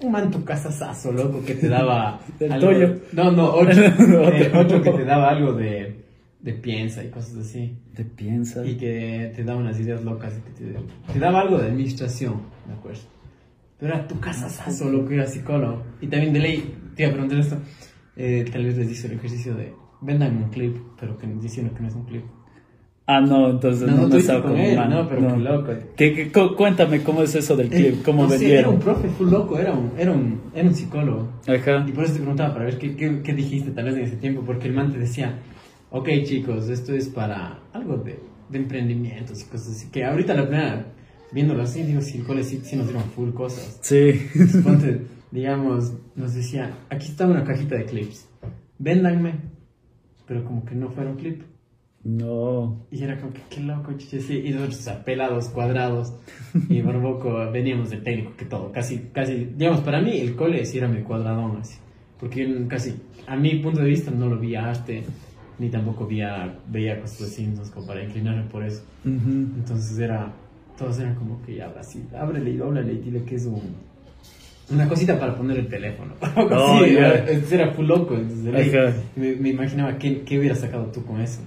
un 0.00 0.12
man 0.12 0.30
tu 0.30 0.44
casazazo, 0.44 1.12
loco, 1.12 1.42
que 1.44 1.54
te 1.54 1.68
daba... 1.68 2.20
algo, 2.50 2.70
No, 3.12 3.30
no, 3.32 3.54
otro, 3.54 3.72
eh, 3.82 4.52
otro 4.54 4.82
que 4.82 4.90
te 4.90 5.04
daba 5.04 5.30
algo 5.30 5.52
de, 5.52 6.04
de 6.40 6.52
piensa 6.52 7.02
y 7.02 7.08
cosas 7.08 7.36
así. 7.38 7.76
De 7.92 8.04
piensa. 8.04 8.66
Y 8.66 8.76
que 8.76 9.32
te 9.34 9.44
daba 9.44 9.60
unas 9.60 9.78
ideas 9.80 10.04
locas 10.04 10.34
y 10.36 10.40
que 10.42 10.50
te, 10.50 11.12
te 11.12 11.18
daba 11.18 11.40
algo 11.40 11.58
de 11.58 11.68
administración, 11.68 12.42
¿de 12.66 12.74
acuerdo? 12.74 13.13
Pero 13.84 13.96
era 13.96 14.08
tu 14.08 14.18
casa 14.18 14.48
solo 14.70 15.06
que 15.06 15.12
era 15.16 15.26
psicólogo. 15.26 15.82
Y 16.00 16.06
también 16.06 16.32
de 16.32 16.40
ley, 16.40 16.74
te 16.96 17.02
iba 17.02 17.10
a 17.10 17.12
preguntar 17.12 17.38
esto. 17.38 17.58
Eh, 18.16 18.46
tal 18.50 18.64
vez 18.64 18.78
les 18.78 18.88
dice 18.88 19.08
el 19.08 19.12
ejercicio 19.18 19.54
de 19.54 19.74
vendan 20.00 20.34
un 20.38 20.48
clip, 20.48 20.74
pero 20.98 21.18
que 21.18 21.26
diciendo 21.26 21.74
que 21.74 21.82
no 21.82 21.88
es 21.88 21.94
un 21.94 22.04
clip. 22.06 22.22
Ah, 23.06 23.20
no, 23.20 23.50
entonces 23.50 23.82
No, 23.86 23.94
no, 23.96 24.02
no, 24.04 24.08
no 24.08 24.16
estaba 24.16 24.42
con 24.42 24.56
él, 24.56 24.74
no, 24.88 25.06
pero 25.06 25.28
qué 25.28 25.36
loco. 25.36 25.72
¿Qué- 25.96 26.14
qué- 26.14 26.32
cu- 26.32 26.56
cuéntame 26.56 27.02
cómo 27.02 27.22
es 27.22 27.34
eso 27.34 27.54
del 27.56 27.68
clip, 27.68 28.02
cómo 28.02 28.22
No 28.22 28.30
sé, 28.30 28.36
era 28.36 28.44
vendieron. 28.46 28.74
un 28.76 28.80
profe 28.80 29.08
full 29.10 29.28
loco, 29.30 29.58
era 29.58 29.72
un, 29.74 29.90
era 29.98 30.12
un, 30.12 30.40
era 30.54 30.66
un 30.66 30.74
psicólogo. 30.74 31.28
Ajá. 31.46 31.84
Y 31.86 31.92
por 31.92 32.04
eso 32.04 32.14
te 32.14 32.20
preguntaba, 32.20 32.54
para 32.54 32.64
ver 32.64 32.78
qué, 32.78 32.96
qué, 32.96 33.20
qué 33.22 33.34
dijiste 33.34 33.72
tal 33.72 33.84
vez 33.84 33.96
en 33.96 34.04
ese 34.04 34.16
tiempo, 34.16 34.40
porque 34.46 34.68
el 34.68 34.72
man 34.72 34.90
te 34.90 34.98
decía, 34.98 35.40
ok 35.90 36.08
chicos, 36.24 36.70
esto 36.70 36.94
es 36.94 37.08
para 37.10 37.58
algo 37.74 37.98
de, 37.98 38.18
de 38.48 38.58
emprendimientos 38.58 39.42
y 39.42 39.44
cosas 39.44 39.72
así, 39.76 39.90
que 39.90 40.02
ahorita 40.06 40.32
la 40.32 40.46
primera, 40.48 40.86
viéndolo 41.34 41.62
así, 41.62 41.82
digo, 41.82 42.00
sí, 42.00 42.18
el 42.18 42.24
cole 42.24 42.44
sí, 42.44 42.60
sí 42.62 42.76
nos 42.76 42.86
dieron 42.86 43.04
full 43.10 43.30
cosas. 43.30 43.78
Sí. 43.82 44.28
Entonces, 44.34 44.62
ponte, 44.62 45.00
digamos, 45.32 45.92
nos 46.14 46.32
decía, 46.32 46.78
aquí 46.88 47.08
está 47.08 47.26
una 47.26 47.44
cajita 47.44 47.74
de 47.76 47.84
clips, 47.84 48.28
véndanme, 48.78 49.40
pero 50.26 50.44
como 50.44 50.64
que 50.64 50.76
no 50.76 50.90
fueron 50.90 51.16
clip. 51.16 51.42
No. 52.04 52.86
Y 52.90 53.02
era 53.02 53.18
como 53.18 53.32
que 53.32 53.40
qué 53.48 53.60
loco, 53.60 53.92
chiche, 53.94 54.20
sí. 54.20 54.42
Y 54.44 54.50
nosotros, 54.50 54.78
o 54.78 54.82
sea, 54.82 55.04
pelados, 55.04 55.48
cuadrados. 55.48 56.14
Y 56.68 56.82
por 56.82 57.00
poco 57.00 57.50
veníamos 57.50 57.88
del 57.90 58.02
técnico, 58.02 58.36
que 58.36 58.44
todo. 58.44 58.70
Casi, 58.72 59.08
casi, 59.12 59.52
digamos, 59.56 59.80
para 59.80 60.02
mí 60.02 60.18
el 60.18 60.36
cole 60.36 60.64
sí 60.66 60.76
era 60.78 60.86
mi 60.86 61.00
cuadradón, 61.02 61.56
así. 61.56 61.78
Porque 62.20 62.46
yo 62.46 62.68
casi, 62.68 62.94
a 63.26 63.36
mi 63.36 63.56
punto 63.56 63.80
de 63.80 63.88
vista, 63.88 64.10
no 64.10 64.28
lo 64.28 64.38
vi 64.38 64.54
arte, 64.54 65.02
ni 65.58 65.70
tampoco 65.70 66.06
veía, 66.06 66.58
veía 66.68 67.00
cosas 67.00 67.22
así, 67.22 67.50
como 67.72 67.86
para 67.86 68.04
inclinarme 68.04 68.44
por 68.50 68.64
eso. 68.64 68.82
Ujú. 69.04 69.30
Entonces 69.56 69.98
era, 69.98 70.30
todos 70.78 70.98
eran 70.98 71.14
como 71.14 71.42
que 71.44 71.56
ya, 71.56 71.72
así, 71.78 72.02
ábrele 72.18 72.50
y 72.50 72.56
dóblale 72.56 72.92
y 72.92 72.98
dile 72.98 73.24
que 73.24 73.36
es 73.36 73.46
un. 73.46 73.76
Una 74.70 74.88
cosita 74.88 75.18
para 75.18 75.34
poner 75.36 75.58
el 75.58 75.68
teléfono. 75.68 76.14
Así, 76.20 76.94
ya. 76.94 77.12
era, 77.12 77.26
era 77.50 77.70
full 77.72 77.84
loco. 77.84 78.14
Entonces, 78.14 78.74
Ajá. 78.74 78.96
me, 79.14 79.36
me 79.36 79.50
imaginaba 79.50 79.98
qué, 79.98 80.22
qué 80.22 80.38
hubieras 80.38 80.60
sacado 80.60 80.86
tú 80.86 81.04
con 81.04 81.20
eso. 81.20 81.40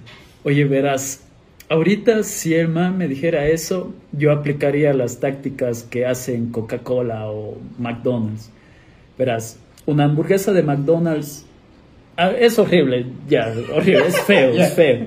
Oye, 0.44 0.64
verás, 0.64 1.24
ahorita 1.68 2.22
si 2.22 2.54
el 2.54 2.68
man 2.68 2.96
me 2.96 3.08
dijera 3.08 3.48
eso, 3.48 3.92
yo 4.12 4.30
aplicaría 4.30 4.92
las 4.92 5.18
tácticas 5.18 5.82
que 5.82 6.06
hacen 6.06 6.52
Coca-Cola 6.52 7.28
o 7.28 7.58
McDonald's. 7.78 8.50
Verás, 9.18 9.58
una 9.84 10.04
hamburguesa 10.04 10.52
de 10.52 10.62
McDonald's 10.62 11.44
ah, 12.16 12.30
es 12.30 12.58
horrible, 12.58 13.06
ya, 13.28 13.52
horrible, 13.74 14.06
es 14.06 14.20
feo, 14.20 14.52
Ya. 14.54 14.66
es 14.68 14.74
feo. 14.74 15.06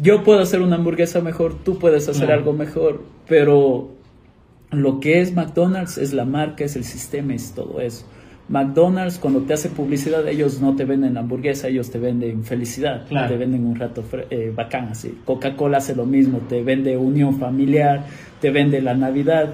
Yo 0.00 0.22
puedo 0.22 0.40
hacer 0.40 0.62
una 0.62 0.76
hamburguesa 0.76 1.20
mejor, 1.20 1.54
tú 1.64 1.78
puedes 1.78 2.08
hacer 2.08 2.30
algo 2.30 2.52
mejor, 2.52 3.02
pero 3.26 3.90
lo 4.70 5.00
que 5.00 5.20
es 5.20 5.34
McDonald's 5.34 5.98
es 5.98 6.12
la 6.12 6.24
marca, 6.24 6.64
es 6.64 6.76
el 6.76 6.84
sistema, 6.84 7.34
es 7.34 7.52
todo 7.52 7.80
eso. 7.80 8.06
McDonald's 8.48 9.18
cuando 9.18 9.40
te 9.40 9.52
hace 9.52 9.68
publicidad 9.68 10.26
ellos 10.26 10.60
no 10.60 10.74
te 10.76 10.84
venden 10.84 11.18
hamburguesa, 11.18 11.68
ellos 11.68 11.90
te 11.90 11.98
venden 11.98 12.44
felicidad, 12.44 13.06
Claro. 13.08 13.28
te 13.28 13.36
venden 13.36 13.66
un 13.66 13.76
rato 13.76 14.02
eh, 14.30 14.52
bacán 14.54 14.88
así. 14.88 15.18
Coca-Cola 15.24 15.78
hace 15.78 15.94
lo 15.94 16.06
mismo, 16.06 16.38
te 16.48 16.62
vende 16.62 16.96
unión 16.96 17.38
familiar, 17.38 18.06
te 18.40 18.50
vende 18.50 18.80
la 18.80 18.94
Navidad 18.94 19.52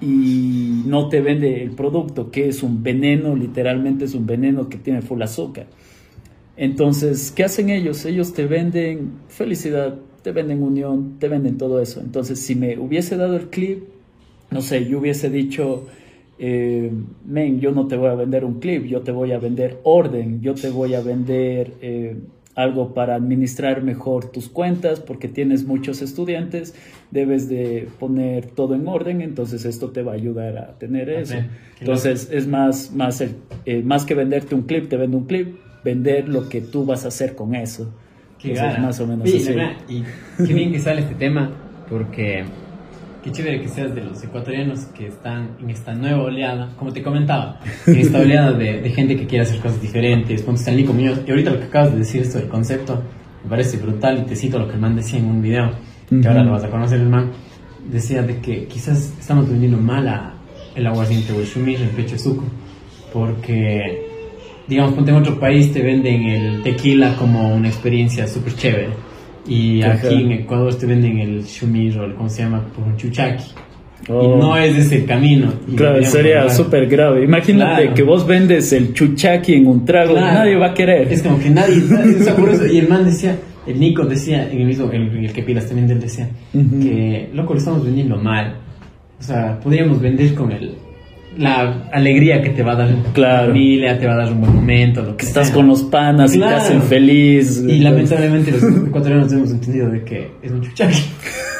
y 0.00 0.82
no 0.86 1.08
te 1.08 1.20
vende 1.20 1.62
el 1.62 1.72
producto 1.72 2.30
que 2.30 2.48
es 2.48 2.62
un 2.62 2.82
veneno, 2.82 3.34
literalmente 3.34 4.04
es 4.04 4.14
un 4.14 4.26
veneno 4.26 4.68
que 4.68 4.78
tiene 4.78 5.02
full 5.02 5.20
azúcar. 5.22 5.66
Entonces, 6.56 7.32
¿qué 7.34 7.44
hacen 7.44 7.70
ellos? 7.70 8.04
Ellos 8.04 8.32
te 8.32 8.46
venden 8.46 9.12
felicidad, 9.28 9.94
te 10.22 10.32
venden 10.32 10.62
unión, 10.62 11.18
te 11.18 11.28
venden 11.28 11.58
todo 11.58 11.80
eso. 11.80 12.00
Entonces, 12.00 12.40
si 12.40 12.54
me 12.54 12.78
hubiese 12.78 13.16
dado 13.16 13.36
el 13.36 13.48
clip, 13.48 13.84
no 14.50 14.62
sé, 14.62 14.86
yo 14.86 14.98
hubiese 14.98 15.28
dicho, 15.28 15.86
eh, 16.38 16.90
men, 17.26 17.60
yo 17.60 17.72
no 17.72 17.86
te 17.86 17.96
voy 17.96 18.08
a 18.08 18.14
vender 18.14 18.44
un 18.44 18.58
clip, 18.58 18.84
yo 18.84 19.02
te 19.02 19.12
voy 19.12 19.32
a 19.32 19.38
vender 19.38 19.78
orden, 19.82 20.40
yo 20.40 20.54
te 20.54 20.70
voy 20.70 20.94
a 20.94 21.00
vender 21.00 21.74
eh, 21.82 22.16
algo 22.54 22.94
para 22.94 23.16
administrar 23.16 23.82
mejor 23.82 24.30
tus 24.30 24.48
cuentas, 24.48 25.00
porque 25.00 25.28
tienes 25.28 25.64
muchos 25.64 26.00
estudiantes, 26.00 26.74
debes 27.10 27.50
de 27.50 27.88
poner 27.98 28.46
todo 28.46 28.74
en 28.74 28.88
orden, 28.88 29.20
entonces 29.20 29.66
esto 29.66 29.90
te 29.90 30.02
va 30.02 30.12
a 30.12 30.14
ayudar 30.14 30.56
a 30.56 30.78
tener 30.78 31.10
eso. 31.10 31.36
Entonces, 31.80 32.30
es 32.32 32.46
más, 32.46 32.92
más, 32.94 33.20
el, 33.20 33.36
eh, 33.66 33.82
más 33.82 34.06
que 34.06 34.14
venderte 34.14 34.54
un 34.54 34.62
clip, 34.62 34.88
te 34.88 34.96
vendo 34.96 35.18
un 35.18 35.26
clip, 35.26 35.56
vender 35.86 36.28
lo 36.28 36.48
que 36.48 36.60
tú 36.60 36.84
vas 36.84 37.04
a 37.04 37.08
hacer 37.08 37.34
con 37.36 37.54
eso. 37.54 37.94
Qué 38.40 38.52
Entonces, 38.52 38.82
más 38.82 39.00
o 39.00 39.06
menos 39.06 39.30
Sí, 39.30 39.36
así. 39.36 39.46
verdad, 39.52 39.72
y 39.88 40.02
qué 40.44 40.52
bien 40.52 40.72
que 40.72 40.80
sale 40.80 41.00
este 41.02 41.14
tema, 41.14 41.50
porque 41.88 42.44
qué 43.22 43.30
chévere 43.32 43.60
que 43.62 43.68
seas 43.68 43.94
de 43.94 44.02
los 44.02 44.22
ecuatorianos 44.22 44.80
que 44.96 45.06
están 45.06 45.50
en 45.60 45.70
esta 45.70 45.94
nueva 45.94 46.22
oleada, 46.24 46.70
como 46.78 46.92
te 46.92 47.02
comentaba, 47.02 47.60
en 47.86 47.96
esta 47.96 48.18
oleada 48.18 48.52
de, 48.52 48.80
de 48.82 48.90
gente 48.90 49.16
que 49.16 49.26
quiere 49.26 49.44
hacer 49.44 49.58
cosas 49.60 49.80
diferentes, 49.80 50.42
ponte 50.42 50.60
Stanley 50.60 50.84
Muñoz, 50.84 51.20
y 51.26 51.30
ahorita 51.30 51.50
lo 51.52 51.58
que 51.60 51.64
acabas 51.66 51.92
de 51.92 51.98
decir 51.98 52.20
esto 52.22 52.38
del 52.38 52.48
concepto, 52.48 53.02
me 53.44 53.50
parece 53.50 53.76
brutal, 53.78 54.18
y 54.18 54.22
te 54.28 54.36
cito 54.36 54.58
lo 54.58 54.66
que 54.68 54.74
el 54.74 54.80
man 54.80 54.96
decía 54.96 55.18
en 55.18 55.26
un 55.26 55.40
video, 55.40 55.70
que 56.08 56.16
Ujú. 56.16 56.28
ahora 56.28 56.42
lo 56.44 56.50
vas 56.52 56.64
a 56.64 56.68
conocer 56.70 57.00
el 57.00 57.08
man, 57.08 57.30
decía 57.90 58.22
de 58.22 58.38
que 58.40 58.66
quizás 58.66 59.14
estamos 59.18 59.48
vendiendo 59.48 59.78
mal 59.78 60.06
a 60.08 60.34
el 60.74 60.86
aguardiente 60.86 61.32
o 61.32 61.40
el 61.40 61.90
pecho 61.96 62.12
de 62.12 62.18
suco, 62.18 62.44
porque 63.12 64.05
digamos, 64.68 64.94
ponte 64.94 65.10
en 65.10 65.16
otro 65.18 65.38
país, 65.38 65.72
te 65.72 65.82
venden 65.82 66.24
el 66.24 66.62
tequila 66.62 67.14
como 67.16 67.54
una 67.54 67.68
experiencia 67.68 68.26
súper 68.26 68.54
chévere. 68.54 68.88
Y 69.48 69.82
Ajá. 69.82 69.94
aquí 69.94 70.14
en 70.22 70.32
Ecuador 70.32 70.74
te 70.74 70.86
venden 70.86 71.18
el 71.18 71.44
shumir 71.44 71.96
o 71.98 72.04
el, 72.04 72.14
¿cómo 72.14 72.28
se 72.28 72.42
llama? 72.42 72.62
Por 72.74 72.84
un 72.84 72.96
chuchaqui. 72.96 73.44
Oh. 74.08 74.22
Y 74.36 74.40
no 74.40 74.56
es 74.56 74.76
ese 74.76 75.04
camino. 75.04 75.52
Claro, 75.76 76.02
sería 76.04 76.48
súper 76.50 76.86
grave. 76.86 77.24
Imagínate 77.24 77.82
Claro. 77.82 77.94
que 77.94 78.02
vos 78.02 78.26
vendes 78.26 78.72
el 78.72 78.92
chuchaqui 78.92 79.54
en 79.54 79.66
un 79.66 79.84
trago, 79.84 80.12
Claro. 80.14 80.34
nadie 80.40 80.56
va 80.56 80.66
a 80.66 80.74
querer. 80.74 81.12
Es 81.12 81.22
como 81.22 81.38
que 81.38 81.50
nadie, 81.50 81.76
nadie- 81.88 82.32
por 82.34 82.50
eso- 82.50 82.66
y 82.66 82.78
el 82.78 82.88
man 82.88 83.04
decía, 83.04 83.36
el 83.66 83.80
Nico 83.80 84.04
decía, 84.04 84.48
en 84.50 84.60
el 84.60 84.66
mismo, 84.66 84.90
el, 84.92 85.24
el 85.24 85.32
que 85.32 85.42
pilas 85.42 85.66
también 85.66 85.90
él 85.90 86.00
decía, 86.00 86.28
que 86.52 87.30
loco 87.32 87.54
lo 87.54 87.58
estamos 87.58 87.84
vendiendo 87.84 88.16
mal. 88.16 88.56
O 89.18 89.22
sea, 89.22 89.58
podríamos 89.60 90.00
vender 90.00 90.34
con 90.34 90.52
el, 90.52 90.72
la 91.38 91.88
alegría 91.92 92.42
que 92.42 92.50
te 92.50 92.62
va 92.62 92.72
a 92.72 92.76
dar 92.76 92.88
Claro. 93.12 93.42
la 93.42 93.46
familia, 93.48 93.98
te 93.98 94.06
va 94.06 94.14
a 94.14 94.16
dar 94.16 94.32
un 94.32 94.40
buen 94.40 94.54
momento, 94.54 95.02
lo 95.02 95.16
que, 95.16 95.26
estás 95.26 95.48
sea. 95.48 95.56
con 95.56 95.66
los 95.68 95.82
panas 95.84 96.34
y 96.34 96.38
te 96.38 96.44
hacen 96.44 96.82
feliz. 96.82 97.62
Y 97.66 97.78
lamentablemente 97.78 98.50
los 98.52 98.62
ecuatorianos 98.88 99.32
hemos 99.32 99.50
entendido 99.50 99.88
de 99.90 100.02
que 100.04 100.30
es 100.42 100.50
un 100.50 100.62
chuchaqui. 100.62 101.02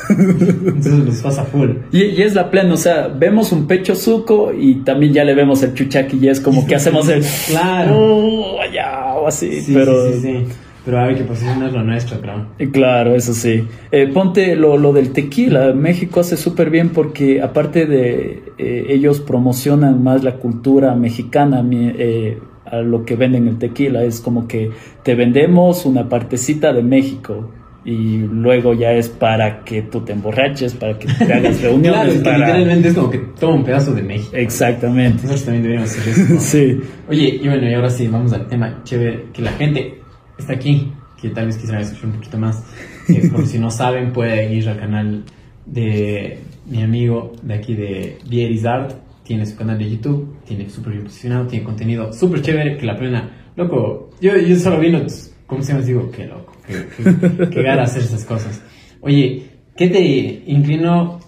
Entonces 0.09 0.93
nos 1.05 1.17
pasa 1.21 1.45
full. 1.45 1.71
Y, 1.93 2.03
y 2.05 2.23
es 2.23 2.35
la 2.35 2.51
plena, 2.51 2.75
o 2.75 2.77
sea, 2.77 3.09
vemos 3.09 3.51
un 3.53 3.67
pecho 3.67 3.95
suco 3.95 4.53
y 4.57 4.77
también 4.85 5.13
ya 5.13 5.25
le 5.25 5.35
vemos 5.35 5.63
el 5.63 5.75
chuchaqui 5.75 6.19
y 6.23 6.29
es 6.29 6.41
como 6.41 6.67
que 6.67 6.75
hacemos 6.77 7.09
el... 7.09 7.25
Claro. 7.49 7.97
"Oh, 7.99 8.61
allá", 8.61 9.15
o 9.17 9.27
así, 9.27 9.61
Sí, 9.61 9.73
pero... 9.75 10.13
sí, 10.13 10.21
sí, 10.21 10.21
sí. 10.23 10.53
Pero 10.87 11.01
hay 11.01 11.17
que 11.17 11.25
posicionar 11.25 11.71
lo 11.73 11.83
nuestro, 11.83 12.19
creo. 12.21 12.47
Eh, 12.59 12.71
Claro, 12.71 13.15
eso 13.15 13.35
sí. 13.35 13.65
Eh, 13.93 14.07
ponte 14.07 14.57
lo, 14.57 14.79
lo 14.79 14.93
del 14.95 15.11
tequila. 15.13 15.73
México 15.75 16.21
hace 16.21 16.37
súper 16.39 16.71
bien 16.71 16.91
porque 16.91 17.43
aparte 17.43 17.85
de 17.87 18.43
eh, 18.57 18.87
ellos 18.89 19.21
promocionan 19.21 20.03
más 20.03 20.23
la 20.25 20.37
cultura 20.37 20.95
mexicana 20.95 21.63
eh, 21.73 22.39
a 22.65 22.77
lo 22.79 23.05
que 23.05 23.17
venden 23.17 23.49
el 23.49 23.59
tequila. 23.59 24.05
Es 24.05 24.21
como 24.21 24.47
que 24.47 24.71
te 25.03 25.15
vendemos 25.17 25.85
una 25.87 26.09
partecita 26.09 26.73
de 26.73 26.83
México 26.85 27.51
y 27.85 28.19
luego 28.19 28.75
ya 28.75 28.93
es 28.93 29.09
para 29.09 29.63
que 29.65 29.83
tú 29.83 30.01
te 30.01 30.13
emborraches, 30.13 30.75
para 30.75 30.99
que 30.99 31.07
te 31.07 31.33
hagas 31.33 31.61
reuniones. 31.63 31.93
Claro, 32.01 32.11
es 32.13 32.19
que 32.19 32.25
para- 32.25 32.39
literalmente 32.39 32.89
es 32.89 32.95
como 32.95 33.11
que 33.11 33.19
toma 33.39 33.55
un 33.57 33.65
pedazo 33.65 33.93
de 33.93 34.03
México. 34.03 34.37
Exactamente. 34.37 35.15
Nosotros 35.23 35.45
también 35.45 35.63
deberíamos 35.65 35.91
hacer 35.99 36.13
eso. 36.13 36.35
¿no? 36.35 36.41
Sí. 36.41 36.81
Oye, 37.09 37.41
y 37.43 37.49
bueno, 37.49 37.69
y 37.69 37.75
ahora 37.75 37.91
sí, 37.91 38.07
vamos 38.09 38.33
al 38.33 38.47
tema 38.47 38.81
chévere, 38.85 39.27
que 39.33 39.43
la 39.43 39.51
gente 39.53 40.01
está 40.39 40.55
aquí, 40.55 40.93
que 41.21 41.31
tal 41.31 41.47
vez 41.47 41.57
quisiera 41.57 41.81
escuchar 41.81 42.07
un 42.07 42.13
poquito 42.13 42.39
más. 42.39 42.63
Por 43.33 43.47
si 43.47 43.59
no 43.59 43.71
saben, 43.71 44.13
pueden 44.13 44.53
ir 44.53 44.69
al 44.69 44.79
canal 44.79 45.25
de 45.65 46.39
mi 46.67 46.83
amigo 46.83 47.33
de 47.43 47.55
aquí 47.55 47.75
de 47.75 48.19
Vieris 48.29 48.65
Art. 48.65 48.93
Tiene 49.25 49.45
su 49.45 49.57
canal 49.57 49.79
de 49.79 49.91
YouTube, 49.91 50.37
tiene 50.47 50.71
súper 50.71 50.93
bien 50.93 51.05
posicionado, 51.05 51.47
tiene 51.49 51.65
contenido 51.65 52.13
súper 52.13 52.43
chévere, 52.43 52.77
que 52.77 52.87
la 52.87 52.97
plena. 52.97 53.53
Loco, 53.57 54.11
yo, 54.21 54.37
yo 54.37 54.57
solo 54.57 54.79
vino, 54.79 55.05
¿cómo 55.47 55.63
se 55.63 55.73
llama? 55.73 55.85
Digo, 55.85 56.11
qué 56.13 56.27
loco, 56.27 56.53
qué, 56.65 56.87
qué, 56.97 57.49
qué 57.51 57.63
gana 57.63 57.83
hacer 57.83 58.03
esas 58.03 58.25
cosas. 58.25 58.63
Oye, 59.01 59.47
¿qué 59.77 59.89
te 59.89 60.45
inclinó 60.47 61.19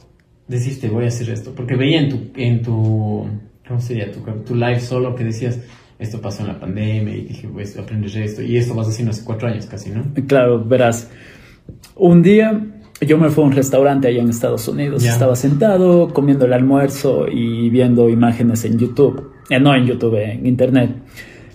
decirte 0.47 0.89
voy 0.89 1.07
a 1.07 1.09
hacer 1.09 1.31
esto? 1.31 1.53
Porque 1.57 1.75
veía 1.75 2.01
en 2.01 2.09
tu, 2.09 2.41
en 2.41 2.63
tu 2.63 3.27
¿cómo 3.69 3.81
sería? 3.81 4.11
Tu, 4.11 4.21
tu 4.21 4.55
live 4.55 4.81
solo 4.81 5.15
que 5.15 5.25
decías, 5.25 5.61
esto 5.99 6.21
pasó 6.21 6.43
en 6.43 6.49
la 6.49 6.61
pandemia 6.61 7.17
y 7.17 7.23
dije, 7.23 7.49
pues 7.49 7.77
aprender 7.77 8.17
esto. 8.17 8.43
Y 8.43 8.57
esto 8.57 8.75
vas 8.75 8.89
haciendo 8.89 9.11
hace 9.11 9.25
cuatro 9.25 9.49
años 9.49 9.67
casi, 9.67 9.91
¿no? 9.91 10.05
Claro, 10.27 10.65
verás. 10.65 11.11
Un 11.97 12.23
día 12.23 12.65
yo 13.01 13.17
me 13.17 13.31
fui 13.31 13.45
a 13.45 13.47
un 13.47 13.53
restaurante 13.53 14.09
allá 14.09 14.21
en 14.23 14.29
Estados 14.29 14.67
Unidos. 14.69 15.05
Estaba 15.05 15.37
sentado 15.37 16.13
comiendo 16.13 16.47
el 16.47 16.53
almuerzo 16.53 17.27
y 17.29 17.71
viendo 17.71 18.09
imágenes 18.09 18.65
en 18.65 18.79
YouTube. 18.79 19.33
Eh, 19.51 19.61
no 19.61 19.75
en 19.75 19.87
YouTube, 19.87 20.17
en 20.17 20.47
Internet. 20.47 20.97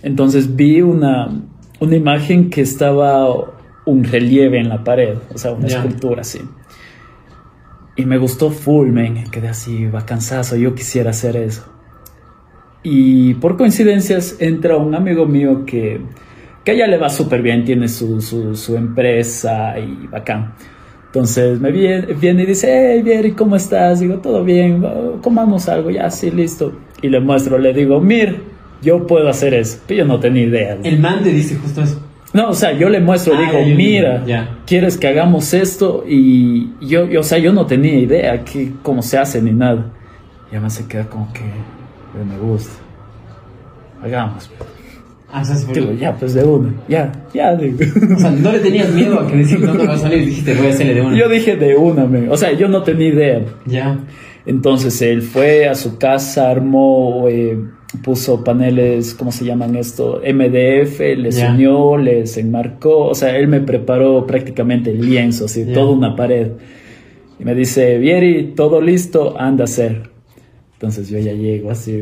Entonces 0.02 0.54
vi 0.56 0.80
una, 0.80 1.28
una 1.80 1.96
imagen 1.96 2.50
que 2.50 2.62
estaba 2.62 3.28
un 3.86 4.04
relieve 4.04 4.58
en 4.58 4.70
la 4.70 4.82
pared, 4.82 5.18
o 5.32 5.38
sea, 5.38 5.52
una 5.52 5.66
escultura 5.66 6.22
así. 6.22 6.40
Y 7.96 8.06
me 8.06 8.18
gustó 8.18 8.50
full, 8.50 8.90
man. 8.90 9.24
Quedé 9.30 9.48
así, 9.48 9.86
vacanzazo. 9.86 10.56
Yo 10.56 10.74
quisiera 10.74 11.10
hacer 11.10 11.36
eso. 11.36 11.73
Y 12.84 13.34
por 13.34 13.56
coincidencias 13.56 14.36
entra 14.38 14.76
un 14.76 14.94
amigo 14.94 15.26
mío 15.26 15.64
que, 15.64 16.00
que 16.62 16.70
a 16.70 16.74
ella 16.74 16.86
le 16.86 16.98
va 16.98 17.08
súper 17.08 17.42
bien, 17.42 17.64
tiene 17.64 17.88
su, 17.88 18.20
su, 18.20 18.54
su 18.54 18.76
empresa 18.76 19.74
y 19.78 20.06
bacán. 20.06 20.54
Entonces 21.06 21.60
me 21.60 21.70
viene, 21.70 22.06
viene 22.14 22.42
y 22.42 22.46
dice, 22.46 22.92
hey, 22.94 23.02
Vieri, 23.02 23.32
¿cómo 23.32 23.56
estás? 23.56 24.00
Digo, 24.00 24.18
todo 24.18 24.44
bien, 24.44 24.84
comamos 25.22 25.68
algo, 25.68 25.90
ya, 25.90 26.10
sí, 26.10 26.30
listo. 26.30 26.72
Y 27.00 27.08
le 27.08 27.20
muestro, 27.20 27.56
le 27.58 27.72
digo, 27.72 28.00
mir, 28.00 28.42
yo 28.82 29.06
puedo 29.06 29.28
hacer 29.28 29.54
eso. 29.54 29.78
Pero 29.86 29.98
yo 29.98 30.04
no 30.04 30.20
tenía 30.20 30.42
idea. 30.42 30.76
El 30.82 30.98
man 30.98 31.22
te 31.22 31.30
dice 31.30 31.56
justo 31.56 31.82
eso. 31.82 32.00
No, 32.34 32.48
o 32.48 32.52
sea, 32.52 32.72
yo 32.72 32.88
le 32.88 32.98
muestro, 33.00 33.34
Ah, 33.36 33.40
digo, 33.40 33.64
ya, 33.64 33.74
mira, 33.76 34.24
ya. 34.26 34.58
¿quieres 34.66 34.98
que 34.98 35.06
hagamos 35.06 35.54
esto? 35.54 36.04
Y 36.06 36.70
yo, 36.80 37.08
yo, 37.08 37.20
o 37.20 37.22
sea, 37.22 37.38
yo 37.38 37.52
no 37.52 37.64
tenía 37.64 37.96
idea 37.96 38.42
que, 38.42 38.72
cómo 38.82 39.00
se 39.00 39.16
hace 39.16 39.40
ni 39.40 39.52
nada. 39.52 39.92
Y 40.50 40.56
además 40.56 40.74
se 40.74 40.88
queda 40.88 41.04
como 41.08 41.32
que, 41.32 41.42
"Pero 42.14 42.24
me 42.24 42.38
gusta. 42.38 42.72
Hagamos. 44.02 44.50
Ah, 45.32 45.40
o 45.42 45.44
sea, 45.44 45.56
se 45.56 45.72
Digo, 45.72 45.92
ya, 45.92 46.14
pues 46.14 46.32
de 46.34 46.44
una, 46.44 46.72
ya, 46.88 47.10
ya, 47.34 47.56
digo. 47.56 47.78
O 48.14 48.18
sea, 48.20 48.30
no 48.30 48.52
le 48.52 48.60
tenías 48.60 48.88
miedo 48.92 49.18
a 49.18 49.26
que 49.26 49.36
decir 49.38 49.58
no 49.58 49.76
te 49.76 49.84
va 49.86 49.94
a 49.94 49.98
salir 49.98 50.24
dijiste 50.26 50.54
voy 50.54 50.66
a 50.68 50.70
hacerle 50.70 50.94
de 50.94 51.00
una. 51.00 51.18
Yo 51.18 51.28
dije 51.28 51.56
de 51.56 51.76
una, 51.76 52.06
me- 52.06 52.28
o 52.28 52.36
sea, 52.36 52.52
yo 52.52 52.68
no 52.68 52.82
tenía 52.84 53.08
idea. 53.08 53.42
Ya. 53.66 53.98
Entonces 54.46 55.00
él 55.02 55.22
fue 55.22 55.66
a 55.68 55.74
su 55.74 55.98
casa, 55.98 56.50
armó, 56.50 57.26
eh, 57.28 57.58
puso 58.04 58.44
paneles, 58.44 59.14
¿cómo 59.14 59.32
se 59.32 59.44
llaman 59.44 59.74
esto? 59.74 60.20
MDF, 60.24 61.00
les 61.16 61.36
Ya. 61.38 61.50
unió, 61.52 61.96
les 61.96 62.36
enmarcó, 62.36 63.06
o 63.08 63.14
sea, 63.16 63.36
él 63.36 63.48
me 63.48 63.60
preparó 63.60 64.26
prácticamente 64.26 64.90
el 64.90 65.00
lienzo, 65.00 65.46
así, 65.46 65.64
Ya. 65.64 65.72
toda 65.72 65.90
una 65.90 66.14
pared. 66.14 66.52
Y 67.40 67.44
me 67.44 67.54
dice, 67.56 67.98
Vieri, 67.98 68.52
todo 68.54 68.80
listo, 68.80 69.34
anda 69.36 69.62
a 69.62 69.64
hacer. 69.64 70.10
Entonces 70.84 71.08
yo 71.08 71.18
ya 71.18 71.32
llego 71.32 71.70
así, 71.70 71.98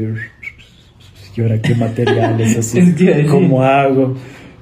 y 1.36 1.40
ahora 1.40 1.62
qué 1.62 1.74
materiales, 1.74 2.56
así, 2.58 2.80
decir. 2.80 3.26
¿cómo 3.30 3.62
hago? 3.62 4.14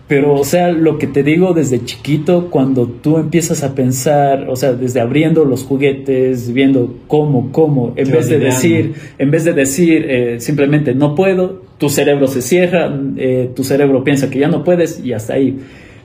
Pero, 0.08 0.34
o 0.34 0.44
sea, 0.44 0.72
lo 0.72 0.98
que 0.98 1.06
te 1.06 1.22
digo 1.22 1.54
desde 1.54 1.84
chiquito, 1.84 2.50
cuando 2.50 2.86
tú 2.86 3.16
empiezas 3.16 3.62
a 3.62 3.74
pensar, 3.74 4.48
o 4.50 4.56
sea, 4.56 4.72
desde 4.72 5.00
abriendo 5.00 5.44
los 5.44 5.62
juguetes, 5.62 6.52
viendo 6.52 6.96
cómo, 7.06 7.52
cómo, 7.52 7.92
en 7.96 8.10
vez 8.10 8.28
de 8.28 8.36
ideando. 8.36 8.56
decir, 8.56 8.94
en 9.18 9.30
vez 9.30 9.44
de 9.44 9.52
decir 9.52 10.04
eh, 10.08 10.40
simplemente 10.40 10.94
no 10.94 11.14
puedo, 11.14 11.62
tu 11.78 11.88
cerebro 11.88 12.26
se 12.26 12.42
cierra, 12.42 12.92
eh, 13.16 13.50
tu 13.54 13.62
cerebro 13.62 14.02
piensa 14.02 14.28
que 14.28 14.40
ya 14.40 14.48
no 14.48 14.64
puedes 14.64 15.02
y 15.04 15.12
hasta 15.12 15.34
ahí. 15.34 15.60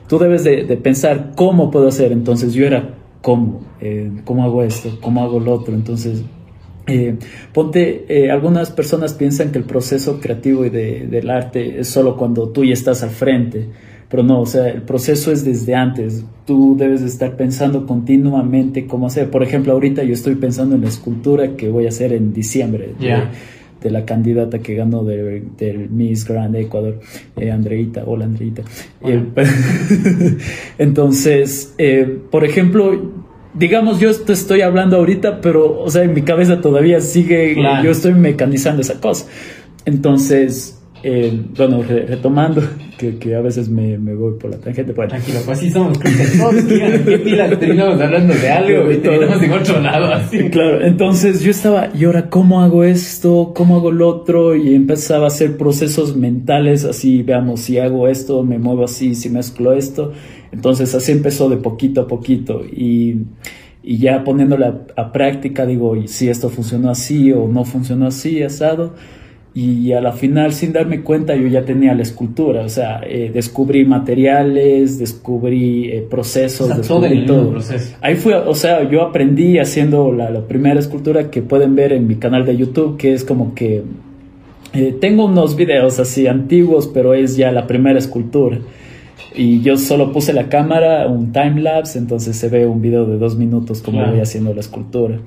Tú 0.08 0.18
debes 0.18 0.44
de, 0.44 0.62
de 0.64 0.76
pensar 0.76 1.32
cómo 1.34 1.70
puedo 1.72 1.88
hacer. 1.88 2.12
Entonces 2.12 2.54
yo 2.54 2.64
era, 2.64 2.94
¿cómo? 3.22 3.66
Eh, 3.80 4.10
¿Cómo 4.24 4.44
hago 4.44 4.62
esto? 4.62 4.98
¿Cómo 5.00 5.24
hago 5.24 5.40
lo 5.40 5.52
otro? 5.52 5.74
Entonces 5.74 6.22
eh, 6.86 7.16
ponte, 7.52 8.04
eh, 8.08 8.30
algunas 8.30 8.70
personas 8.70 9.12
piensan 9.14 9.50
que 9.52 9.58
el 9.58 9.64
proceso 9.64 10.20
creativo 10.20 10.64
y 10.64 10.70
de- 10.70 11.06
del 11.08 11.30
arte 11.30 11.80
es 11.80 11.88
solo 11.88 12.16
cuando 12.16 12.48
tú 12.50 12.64
ya 12.64 12.72
estás 12.74 13.02
al 13.02 13.10
frente, 13.10 13.66
pero 14.08 14.22
no, 14.22 14.40
o 14.40 14.46
sea, 14.46 14.68
el 14.68 14.82
proceso 14.82 15.32
es 15.32 15.44
desde 15.44 15.74
antes. 15.74 16.24
Tú 16.46 16.76
debes 16.78 17.00
de 17.00 17.08
estar 17.08 17.36
pensando 17.36 17.86
continuamente 17.86 18.86
cómo 18.86 19.08
hacer. 19.08 19.30
Por 19.30 19.42
ejemplo, 19.42 19.72
ahorita 19.72 20.04
yo 20.04 20.12
estoy 20.12 20.36
pensando 20.36 20.76
en 20.76 20.82
la 20.82 20.88
escultura 20.88 21.56
que 21.56 21.68
voy 21.68 21.86
a 21.86 21.88
hacer 21.88 22.12
en 22.12 22.32
diciembre. 22.32 22.94
de- 23.00 23.06
Ya. 23.06 23.30
de 23.82 23.90
la 23.90 24.04
candidata 24.06 24.58
que 24.60 24.74
ganó 24.74 25.04
de- 25.04 25.42
del 25.58 25.90
Miss 25.90 26.26
Grand 26.26 26.56
Ecuador, 26.56 26.98
eh, 27.36 27.50
Andreita. 27.52 28.02
Hola, 28.06 28.24
Andreita. 28.24 28.62
Eh, 29.04 29.22
entonces, 30.78 31.74
eh, 31.78 32.18
por 32.30 32.44
ejemplo, 32.44 33.12
digamos, 33.58 33.98
yo 34.00 34.14
te 34.14 34.32
estoy 34.32 34.60
hablando 34.62 34.96
ahorita, 34.96 35.40
pero, 35.40 35.80
o 35.80 35.90
sea, 35.90 36.02
en 36.04 36.14
mi 36.14 36.22
cabeza 36.22 36.60
todavía 36.60 37.00
sigue, 37.00 37.54
Claro. 37.54 37.84
yo 37.84 37.90
estoy 37.90 38.14
mecanizando 38.14 38.82
esa 38.82 39.00
cosa. 39.00 39.26
Entonces, 39.84 40.80
eh, 41.02 41.40
bueno, 41.56 41.82
re- 41.82 42.06
retomando, 42.06 42.62
que, 42.98 43.18
que 43.18 43.34
a 43.36 43.40
veces 43.40 43.68
me, 43.68 43.98
me 43.98 44.14
voy 44.14 44.34
por 44.40 44.50
la 44.50 44.56
tangente, 44.56 44.92
bueno, 44.92 45.10
Tranquilo, 45.10 45.38
pues 45.44 45.58
así 45.58 45.70
somos. 45.70 45.96
¿Qué 45.98 47.18
pila? 47.22 47.48
Terminamos 47.58 48.00
hablando 48.00 48.34
de 48.34 48.48
algo 48.50 48.90
y 48.90 48.96
terminamos 48.96 49.42
en 49.42 49.52
otro 49.52 49.80
lado, 49.80 50.12
así. 50.12 50.38
Claro, 50.50 50.84
entonces 50.84 51.40
yo 51.42 51.50
estaba, 51.50 51.90
¿y 51.94 52.04
ahora 52.04 52.28
cómo 52.30 52.62
hago 52.62 52.82
esto? 52.84 53.52
¿Cómo 53.54 53.76
hago 53.76 53.92
lo 53.92 54.08
otro? 54.08 54.56
Y 54.56 54.74
empezaba 54.74 55.24
a 55.24 55.28
hacer 55.28 55.56
procesos 55.56 56.16
mentales, 56.16 56.84
así, 56.84 57.22
veamos, 57.22 57.60
si 57.60 57.78
hago 57.78 58.08
esto, 58.08 58.42
me 58.42 58.58
muevo 58.58 58.84
así, 58.84 59.14
si 59.14 59.28
mezclo 59.28 59.72
esto. 59.74 60.12
Entonces 60.52 60.94
así 60.94 61.12
empezó 61.12 61.48
de 61.48 61.56
poquito 61.56 62.02
a 62.02 62.06
poquito 62.06 62.64
y, 62.64 63.16
y 63.82 63.98
ya 63.98 64.24
poniéndole 64.24 64.72
a, 64.96 65.12
práctica, 65.12 65.66
digo, 65.66 65.96
¿y 65.96 66.08
si 66.08 66.28
esto 66.28 66.48
funcionó 66.48 66.90
así 66.90 67.32
o 67.32 67.48
no 67.48 67.64
funcionó 67.64 68.06
así, 68.06 68.42
asado? 68.42 68.94
Y 69.54 69.92
a 69.92 70.02
la 70.02 70.12
final, 70.12 70.52
sin 70.52 70.74
darme 70.74 71.00
cuenta, 71.00 71.34
yo 71.34 71.48
ya 71.48 71.64
tenía 71.64 71.94
la 71.94 72.02
escultura, 72.02 72.60
o 72.60 72.68
sea, 72.68 73.00
eh, 73.06 73.30
descubrí 73.32 73.86
materiales, 73.86 74.98
descubrí 74.98 75.90
eh, 75.90 76.06
procesos, 76.10 76.70
O 76.70 76.74
sea, 76.74 76.82
todo 76.82 77.00
descubrí 77.00 77.24
todo. 77.24 77.36
mismo 77.38 77.52
proceso. 77.52 77.96
Ahí 78.02 78.16
fue, 78.16 78.34
o 78.34 78.54
sea, 78.54 78.86
yo 78.90 79.00
aprendí 79.00 79.58
haciendo 79.58 80.12
la, 80.12 80.30
la 80.30 80.42
primera 80.42 80.78
escultura 80.78 81.30
que 81.30 81.40
pueden 81.40 81.74
ver 81.74 81.94
en 81.94 82.06
mi 82.06 82.16
canal 82.16 82.44
de 82.44 82.54
YouTube, 82.54 82.98
que 82.98 83.14
es 83.14 83.24
como 83.24 83.54
que 83.54 83.82
eh, 84.76 84.94
tengo 85.00 85.24
unos 85.24 85.56
videos 85.56 85.98
así 85.98 86.26
antiguos, 86.26 86.86
pero 86.92 87.14
es 87.14 87.36
ya 87.36 87.50
la 87.50 87.66
primera 87.66 87.98
escultura. 87.98 88.58
Y 89.34 89.60
yo 89.62 89.76
solo 89.76 90.12
puse 90.12 90.32
la 90.32 90.48
cámara, 90.48 91.06
un 91.08 91.32
time 91.32 91.60
lapse, 91.60 91.98
entonces 91.98 92.36
se 92.36 92.48
ve 92.48 92.66
un 92.66 92.80
video 92.80 93.06
de 93.06 93.18
dos 93.18 93.36
minutos 93.36 93.82
como 93.82 93.98
Claro. 93.98 94.12
voy 94.12 94.20
haciendo 94.20 94.52
la 94.54 94.60
escultura. 94.60 95.18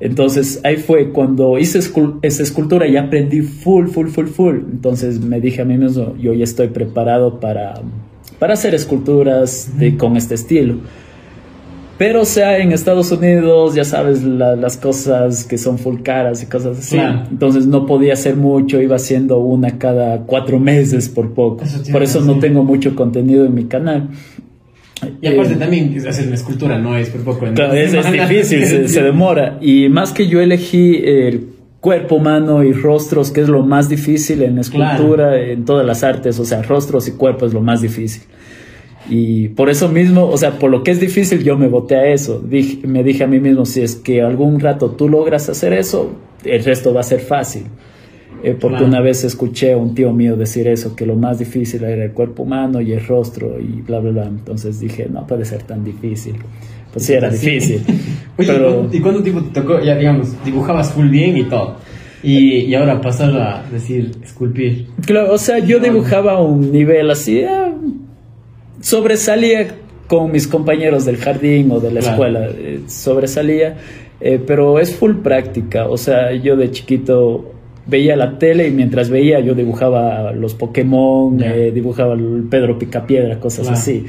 Entonces 0.00 0.60
ahí 0.64 0.76
fue 0.76 1.10
cuando 1.12 1.58
hice 1.58 1.78
escul- 1.78 2.18
esa 2.22 2.42
escultura 2.42 2.88
y 2.88 2.96
aprendí 2.96 3.40
full, 3.42 3.86
full, 3.86 4.08
full, 4.08 4.26
full. 4.26 4.56
Entonces 4.72 5.20
me 5.20 5.40
dije 5.40 5.62
a 5.62 5.64
mí 5.64 5.78
mismo, 5.78 6.16
yo 6.20 6.34
ya 6.34 6.42
estoy 6.44 6.68
preparado 6.68 7.38
para, 7.38 7.74
para 8.40 8.54
hacer 8.54 8.74
esculturas 8.74 9.78
de, 9.78 9.96
con 9.96 10.16
este 10.16 10.34
estilo. 10.34 10.76
Pero 12.04 12.22
o 12.22 12.24
sea, 12.24 12.58
en 12.58 12.72
Estados 12.72 13.12
Unidos, 13.12 13.76
ya 13.76 13.84
sabes, 13.84 14.24
la- 14.24 14.56
las 14.56 14.76
cosas 14.76 15.44
que 15.44 15.56
son 15.56 15.78
full 15.78 16.00
caras 16.02 16.42
y 16.42 16.46
cosas 16.46 16.76
así. 16.76 16.96
Claro. 16.96 17.22
Entonces 17.30 17.66
no 17.68 17.86
podía 17.86 18.14
hacer 18.14 18.34
mucho, 18.34 18.82
iba 18.82 18.96
haciendo 18.96 19.38
una 19.38 19.78
cada 19.78 20.22
cuatro 20.26 20.58
meses 20.58 21.08
por 21.08 21.32
poco. 21.32 21.62
Eso 21.62 21.80
por 21.92 22.02
eso 22.02 22.20
no 22.20 22.40
tengo 22.40 22.64
mucho 22.64 22.96
contenido 22.96 23.44
en 23.44 23.54
mi 23.54 23.66
canal. 23.66 24.08
Y 25.20 25.28
aparte 25.28 25.54
Eh, 25.54 25.56
también 25.58 25.96
hacer 26.08 26.26
una 26.26 26.34
escultura 26.34 26.76
no 26.76 26.96
es 26.96 27.08
por 27.10 27.20
poco. 27.20 27.46
Claro, 27.54 27.72
es, 27.74 27.94
es 27.94 28.10
difícil, 28.30 28.64
se, 28.66 28.88
se 28.88 29.02
demora. 29.04 29.58
Y 29.60 29.88
más 29.88 30.10
que 30.12 30.26
yo 30.26 30.40
elegí 30.40 30.96
el 31.04 31.50
cuerpo 31.78 32.16
humano 32.16 32.64
y 32.64 32.72
rostros, 32.72 33.30
que 33.30 33.42
es 33.42 33.48
lo 33.48 33.62
más 33.64 33.88
difícil 33.88 34.42
en 34.42 34.58
escultura, 34.58 35.40
en 35.40 35.64
todas 35.64 35.86
las 35.86 36.02
artes, 36.02 36.36
o 36.40 36.44
sea, 36.44 36.62
rostros 36.62 37.06
y 37.06 37.12
cuerpo 37.12 37.46
es 37.46 37.52
lo 37.52 37.60
más 37.60 37.80
difícil. 37.80 38.22
Y 39.08 39.48
por 39.48 39.68
eso 39.68 39.88
mismo, 39.88 40.26
o 40.28 40.36
sea, 40.36 40.58
por 40.58 40.70
lo 40.70 40.82
que 40.84 40.92
es 40.92 41.00
difícil, 41.00 41.42
yo 41.42 41.58
me 41.58 41.66
boté 41.68 41.96
a 41.96 42.06
eso. 42.12 42.40
Dije- 42.40 42.86
me 42.86 43.02
dije 43.02 43.24
a 43.24 43.26
mí 43.26 43.40
mismo, 43.40 43.64
si 43.66 43.80
es 43.82 43.96
que 43.96 44.22
algún 44.22 44.60
rato 44.60 44.90
tú 44.90 45.08
logras 45.08 45.48
hacer 45.48 45.72
eso, 45.72 46.12
el 46.44 46.62
resto 46.64 46.94
va 46.94 47.00
a 47.00 47.04
ser 47.04 47.20
fácil. 47.20 47.64
Eh, 48.44 48.56
porque 48.60 48.76
Claro. 48.78 48.86
una 48.86 49.00
vez 49.00 49.22
escuché 49.24 49.72
a 49.72 49.76
un 49.76 49.94
tío 49.94 50.12
mío 50.12 50.36
decir 50.36 50.66
eso, 50.66 50.96
que 50.96 51.06
lo 51.06 51.14
más 51.16 51.38
difícil 51.38 51.84
era 51.84 52.04
el 52.04 52.10
cuerpo 52.12 52.42
humano 52.44 52.80
y 52.80 52.92
el 52.92 53.04
rostro 53.06 53.58
y 53.60 53.82
bla, 53.82 54.00
bla, 54.00 54.10
bla. 54.10 54.24
Entonces 54.26 54.80
dije, 54.80 55.06
no 55.10 55.26
puede 55.26 55.44
ser 55.44 55.62
tan 55.62 55.84
difícil. 55.84 56.36
Pues 56.92 57.04
sí, 57.06 57.12
era 57.14 57.30
Sí. 57.32 57.46
difícil. 57.46 57.82
Oye, 58.38 58.52
pero... 58.52 58.70
¿y 58.70 58.74
cuánto- 58.74 58.96
¿y 58.96 59.00
cuánto 59.00 59.22
tiempo 59.22 59.42
te 59.44 59.60
tocó? 59.60 59.80
Ya, 59.80 59.96
digamos, 59.96 60.44
dibujabas 60.44 60.92
full 60.92 61.08
bien 61.08 61.36
y 61.36 61.44
todo. 61.44 61.76
Y, 62.24 62.58
y 62.66 62.74
ahora 62.74 63.00
pasar 63.00 63.30
a 63.36 63.64
decir 63.72 64.12
esculpir. 64.22 64.86
Claro, 65.06 65.32
o 65.34 65.38
sea, 65.38 65.58
yo 65.58 65.78
dibujaba 65.80 66.32
a 66.32 66.40
un 66.42 66.70
nivel 66.72 67.10
así, 67.10 67.42
ah, 67.44 67.72
sobresalía 68.82 69.68
con 70.08 70.30
mis 70.30 70.46
compañeros 70.46 71.04
del 71.06 71.16
jardín 71.16 71.70
o 71.70 71.80
de 71.80 71.90
la 71.92 72.00
Claro. 72.00 72.12
escuela, 72.12 72.46
eh, 72.50 72.80
sobresalía, 72.88 73.76
eh, 74.20 74.38
pero 74.46 74.78
es 74.78 74.94
full 74.94 75.16
práctica, 75.22 75.88
o 75.88 75.96
sea, 75.96 76.32
yo 76.34 76.56
de 76.56 76.70
chiquito 76.70 77.52
veía 77.86 78.14
la 78.16 78.38
tele 78.38 78.68
y 78.68 78.70
mientras 78.70 79.08
veía 79.08 79.40
yo 79.40 79.54
dibujaba 79.54 80.32
los 80.32 80.54
Pokémon, 80.54 81.40
eh, 81.42 81.70
dibujaba 81.74 82.14
el 82.14 82.44
Pedro 82.50 82.78
Picapiedra, 82.78 83.40
cosas 83.40 83.62
Claro. 83.66 83.78
así. 83.80 84.04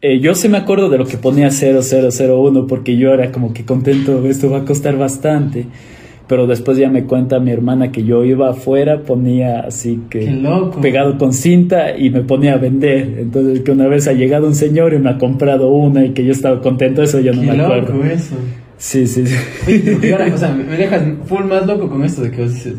eh, 0.00 0.18
yo 0.20 0.34
sí 0.34 0.48
me 0.48 0.58
acuerdo 0.58 0.88
de 0.88 0.98
lo 0.98 1.06
que 1.06 1.16
ponía 1.16 1.50
0001 1.50 2.66
porque 2.66 2.96
yo 2.96 3.12
era 3.12 3.30
como 3.30 3.52
que 3.52 3.64
contento, 3.64 4.26
esto 4.26 4.50
va 4.50 4.58
a 4.58 4.64
costar 4.64 4.96
bastante. 4.96 5.66
pero 6.26 6.46
después 6.46 6.78
ya 6.78 6.88
me 6.88 7.04
cuenta 7.04 7.38
mi 7.40 7.50
hermana 7.50 7.92
que 7.92 8.04
yo 8.04 8.24
iba 8.24 8.50
afuera, 8.50 9.02
ponía 9.02 9.60
así 9.60 10.02
que 10.08 10.42
pegado 10.80 11.18
con 11.18 11.32
cinta 11.32 11.96
y 11.96 12.10
me 12.10 12.22
ponía 12.22 12.54
a 12.54 12.56
vender. 12.56 13.18
Entonces 13.20 13.60
que 13.60 13.70
una 13.70 13.86
vez 13.86 14.08
ha 14.08 14.12
llegado 14.12 14.46
un 14.46 14.54
señor 14.54 14.94
y 14.94 14.98
me 14.98 15.10
ha 15.10 15.18
comprado 15.18 15.70
una 15.70 16.04
y 16.04 16.10
que 16.10 16.24
yo 16.24 16.32
estaba 16.32 16.60
contento, 16.60 17.02
eso 17.02 17.20
yo 17.20 17.32
no 17.32 17.42
me 17.42 17.50
acuerdo. 17.50 17.94
Loco 17.94 18.04
eso. 18.06 18.34
Sí, 18.78 19.06
sí, 19.06 19.24
sí. 19.24 19.36
Oye, 19.68 20.12
ahora, 20.12 20.26
o 20.34 20.38
sea, 20.38 20.52
me 20.52 20.76
dejas 20.76 21.02
full 21.26 21.44
más 21.44 21.64
loco 21.66 21.88
con 21.88 22.02
esto 22.02 22.22
de 22.22 22.32
que 22.32 22.42
vos 22.42 22.52
dices 22.52 22.74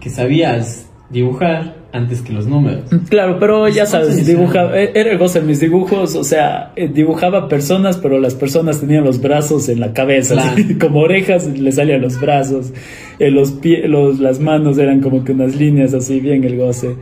que 0.00 0.10
sabías 0.10 0.90
dibujar 1.10 1.80
antes 1.92 2.22
que 2.22 2.32
los 2.32 2.46
números. 2.46 2.84
Claro, 3.08 3.38
pero 3.40 3.68
ya 3.68 3.84
sabes, 3.84 4.24
dibujaba, 4.24 4.78
e-, 4.78 4.92
era 4.94 5.10
el 5.10 5.18
goce 5.18 5.40
en 5.40 5.46
mis 5.46 5.60
dibujos, 5.60 6.14
o 6.14 6.24
sea, 6.24 6.72
eh, 6.76 6.88
dibujaba 6.88 7.48
personas, 7.48 7.96
pero 7.96 8.18
las 8.20 8.34
personas 8.34 8.80
tenían 8.80 9.04
los 9.04 9.20
brazos 9.20 9.68
en 9.68 9.80
la 9.80 9.92
cabeza, 9.92 10.54
como 10.80 11.00
orejas 11.00 11.46
le 11.46 11.72
salían 11.72 12.00
los 12.00 12.20
brazos, 12.20 12.72
eh, 13.18 13.30
los 13.30 13.50
pies, 13.52 13.88
los, 13.88 14.20
las 14.20 14.38
manos 14.38 14.78
eran 14.78 15.00
como 15.00 15.24
que 15.24 15.32
unas 15.32 15.56
líneas 15.56 15.94
así, 15.94 16.20
bien 16.20 16.44
el 16.44 16.56
goce. 16.56 16.94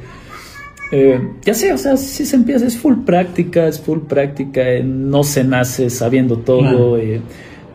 Eh, 0.91 1.21
ya 1.45 1.53
sé, 1.53 1.73
o 1.75 1.79
sea, 1.79 1.99
si 1.99 2.25
se 2.25 2.37
empieza, 2.37 2.67
es 2.67 2.79
full 2.79 3.05
práctica, 3.05 3.69
es 3.69 3.79
full 3.79 4.01
práctica, 4.09 4.63
no 4.83 5.23
se 5.23 5.45
nace 5.45 5.91
sabiendo 5.91 6.39
todo. 6.39 6.97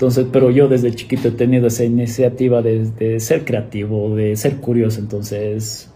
Entonces, 0.04 0.26
pero 0.34 0.52
yo 0.52 0.68
desde 0.68 0.94
chiquito 0.94 1.30
he 1.30 1.32
tenido 1.32 1.68
esa 1.68 1.86
iniciativa 1.86 2.62
de, 2.62 3.22
ser 3.22 3.46
creativo, 3.46 4.14
de 4.18 4.36
ser 4.36 4.58
curioso, 4.58 5.00
entonces, 5.00 5.90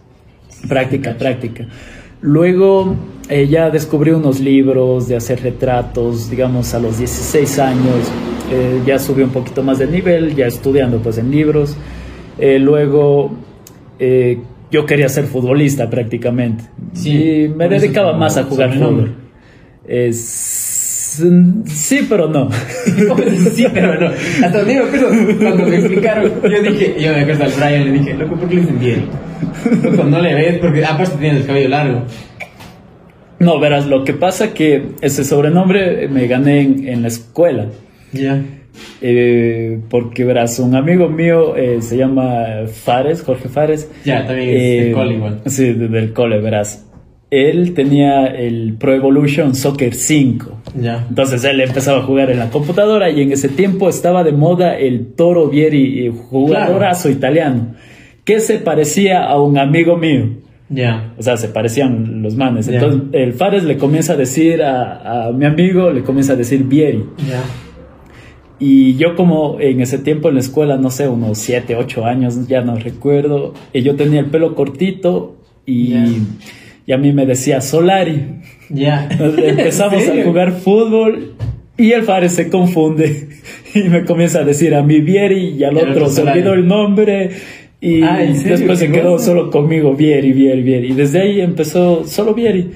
práctica, 0.66 1.14
práctica. 1.18 1.66
Luego 2.22 2.96
eh, 3.28 3.46
ya 3.48 3.68
descubrí 3.68 4.12
unos 4.12 4.40
libros 4.40 5.08
de 5.08 5.16
hacer 5.16 5.42
retratos, 5.42 6.30
digamos, 6.30 6.72
a 6.72 6.78
los 6.78 6.96
16 6.96 7.58
años, 7.58 8.10
eh, 8.50 8.80
ya 8.86 8.98
subí 8.98 9.22
un 9.22 9.28
poquito 9.28 9.62
más 9.62 9.78
de 9.78 9.86
nivel, 9.86 10.34
ya 10.34 10.46
estudiando 10.46 11.02
pues 11.02 11.18
en 11.18 11.30
libros. 11.30 11.76
Eh, 12.38 12.58
luego 12.58 13.30
yo 14.70 14.86
quería 14.86 15.10
ser 15.10 15.26
futbolista 15.26 15.90
prácticamente 15.90 16.64
sí, 16.94 17.10
y 17.10 17.48
me 17.48 17.68
dedicaba 17.68 18.16
más 18.16 18.38
a 18.38 18.44
jugar 18.44 18.72
fútbol. 18.72 19.14
Es, 19.86 20.67
Sí, 21.66 22.06
pero 22.08 22.28
no. 22.28 22.50
sí, 23.54 23.66
pero 23.72 23.98
no. 24.00 24.10
Hasta 24.44 24.62
me 24.64 24.78
acuerdo 24.78 25.08
cuando 25.38 25.66
me 25.66 25.76
explicaron, 25.76 26.32
yo 26.42 26.62
dije, 26.62 26.96
yo 26.98 27.12
me 27.12 27.20
acuerdo 27.20 27.44
al 27.44 27.52
Brian, 27.52 27.84
le 27.84 27.92
dije, 27.92 28.14
loco, 28.14 28.36
¿por 28.36 28.48
qué 28.48 28.54
le 28.54 28.60
dicen 28.62 28.78
bien? 28.78 29.04
Loco, 29.82 30.04
no 30.04 30.20
le 30.20 30.34
ves, 30.34 30.58
porque 30.58 30.84
aparte 30.84 31.16
tienes 31.18 31.40
el 31.42 31.46
cabello 31.46 31.68
largo. 31.68 32.02
No, 33.40 33.60
verás, 33.60 33.86
lo 33.86 34.04
que 34.04 34.14
pasa 34.14 34.52
que 34.52 34.90
ese 35.00 35.24
sobrenombre 35.24 36.08
me 36.08 36.26
gané 36.26 36.62
en, 36.62 37.02
la 37.02 37.08
escuela. 37.08 37.66
Ya. 38.12 38.42
Eh, 39.00 39.80
porque 39.88 40.24
verás, 40.24 40.58
un 40.58 40.74
amigo 40.74 41.08
mío 41.08 41.56
eh, 41.56 41.80
se 41.80 41.96
llama 41.96 42.66
Fares, 42.66 43.22
Jorge 43.22 43.48
Fares. 43.48 43.90
Ya, 44.04 44.26
también 44.26 44.48
es 44.48 44.54
del 44.56 44.88
eh, 44.88 44.92
cole 44.92 45.14
igual. 45.14 45.40
Sí, 45.46 45.72
del 45.72 46.12
cole, 46.12 46.40
verás 46.40 46.87
él 47.30 47.74
tenía 47.74 48.26
el 48.26 48.74
Pro 48.78 48.94
Evolution 48.94 49.54
Soccer 49.54 49.94
5. 49.94 50.62
Ya. 50.80 51.06
Entonces 51.08 51.44
él 51.44 51.60
empezaba 51.60 51.98
a 51.98 52.02
jugar 52.02 52.30
en 52.30 52.38
la 52.38 52.50
computadora 52.50 53.10
y 53.10 53.20
en 53.20 53.32
ese 53.32 53.48
tiempo 53.48 53.88
estaba 53.88 54.24
de 54.24 54.32
moda 54.32 54.76
el 54.78 55.12
Toro 55.12 55.48
Vieri, 55.48 56.06
eh, 56.06 56.10
jugadorazo 56.10 57.10
italiano, 57.10 57.74
que 58.24 58.40
se 58.40 58.58
parecía 58.58 59.24
a 59.24 59.40
un 59.40 59.58
amigo 59.58 59.96
mío. 59.96 60.30
Ya. 60.70 61.14
O 61.18 61.22
sea, 61.22 61.36
se 61.36 61.48
parecían 61.48 62.22
los 62.22 62.36
manes. 62.36 62.68
Entonces 62.68 63.02
el 63.12 63.32
Fares 63.32 63.64
le 63.64 63.78
comienza 63.78 64.14
a 64.14 64.16
decir 64.16 64.62
a, 64.62 65.30
mi 65.34 65.46
amigo, 65.46 65.90
le 65.90 66.02
comienza 66.02 66.34
a 66.34 66.36
decir 66.36 66.64
Vieri. 66.64 67.04
Y 68.60 68.96
yo 68.96 69.14
como 69.14 69.58
en 69.60 69.80
ese 69.80 69.98
tiempo 69.98 70.28
en 70.28 70.34
la 70.34 70.40
escuela, 70.40 70.76
no 70.76 70.90
sé, 70.90 71.08
unos 71.08 71.38
7, 71.38 71.76
8 71.76 72.04
años, 72.04 72.48
ya 72.48 72.60
no 72.60 72.74
recuerdo, 72.74 73.54
y 73.72 73.82
yo 73.82 73.94
tenía 73.96 74.20
el 74.20 74.26
pelo 74.26 74.54
cortito 74.54 75.36
y 75.64 75.94
y 76.88 76.92
a 76.94 76.96
mí 76.96 77.12
me 77.12 77.26
decía 77.26 77.60
Solari. 77.60 78.24
Ya. 78.70 79.10
Empezamos 79.20 80.08
a 80.08 80.24
jugar 80.24 80.52
fútbol 80.52 81.34
y 81.76 81.92
el 81.92 82.02
Fares 82.04 82.32
se 82.32 82.48
confunde 82.48 83.28
y 83.74 83.80
me 83.90 84.06
comienza 84.06 84.38
a 84.38 84.44
decir 84.44 84.74
a 84.74 84.82
mi 84.82 85.02
Vieri 85.02 85.48
y 85.50 85.64
al 85.64 85.76
otro 85.76 86.08
se 86.08 86.22
olvidó 86.22 86.54
el 86.54 86.66
nombre 86.66 87.30
y 87.78 88.02
ah, 88.02 88.20
después 88.42 88.78
se 88.78 88.90
quedó 88.90 89.18
solo 89.18 89.50
conmigo 89.50 89.94
Vieri, 89.94 90.32
Vieri, 90.32 90.62
Vieri. 90.62 90.92
Y 90.92 90.94
desde 90.94 91.20
ahí 91.20 91.42
empezó 91.42 92.06
solo 92.06 92.32
Vieri. 92.32 92.70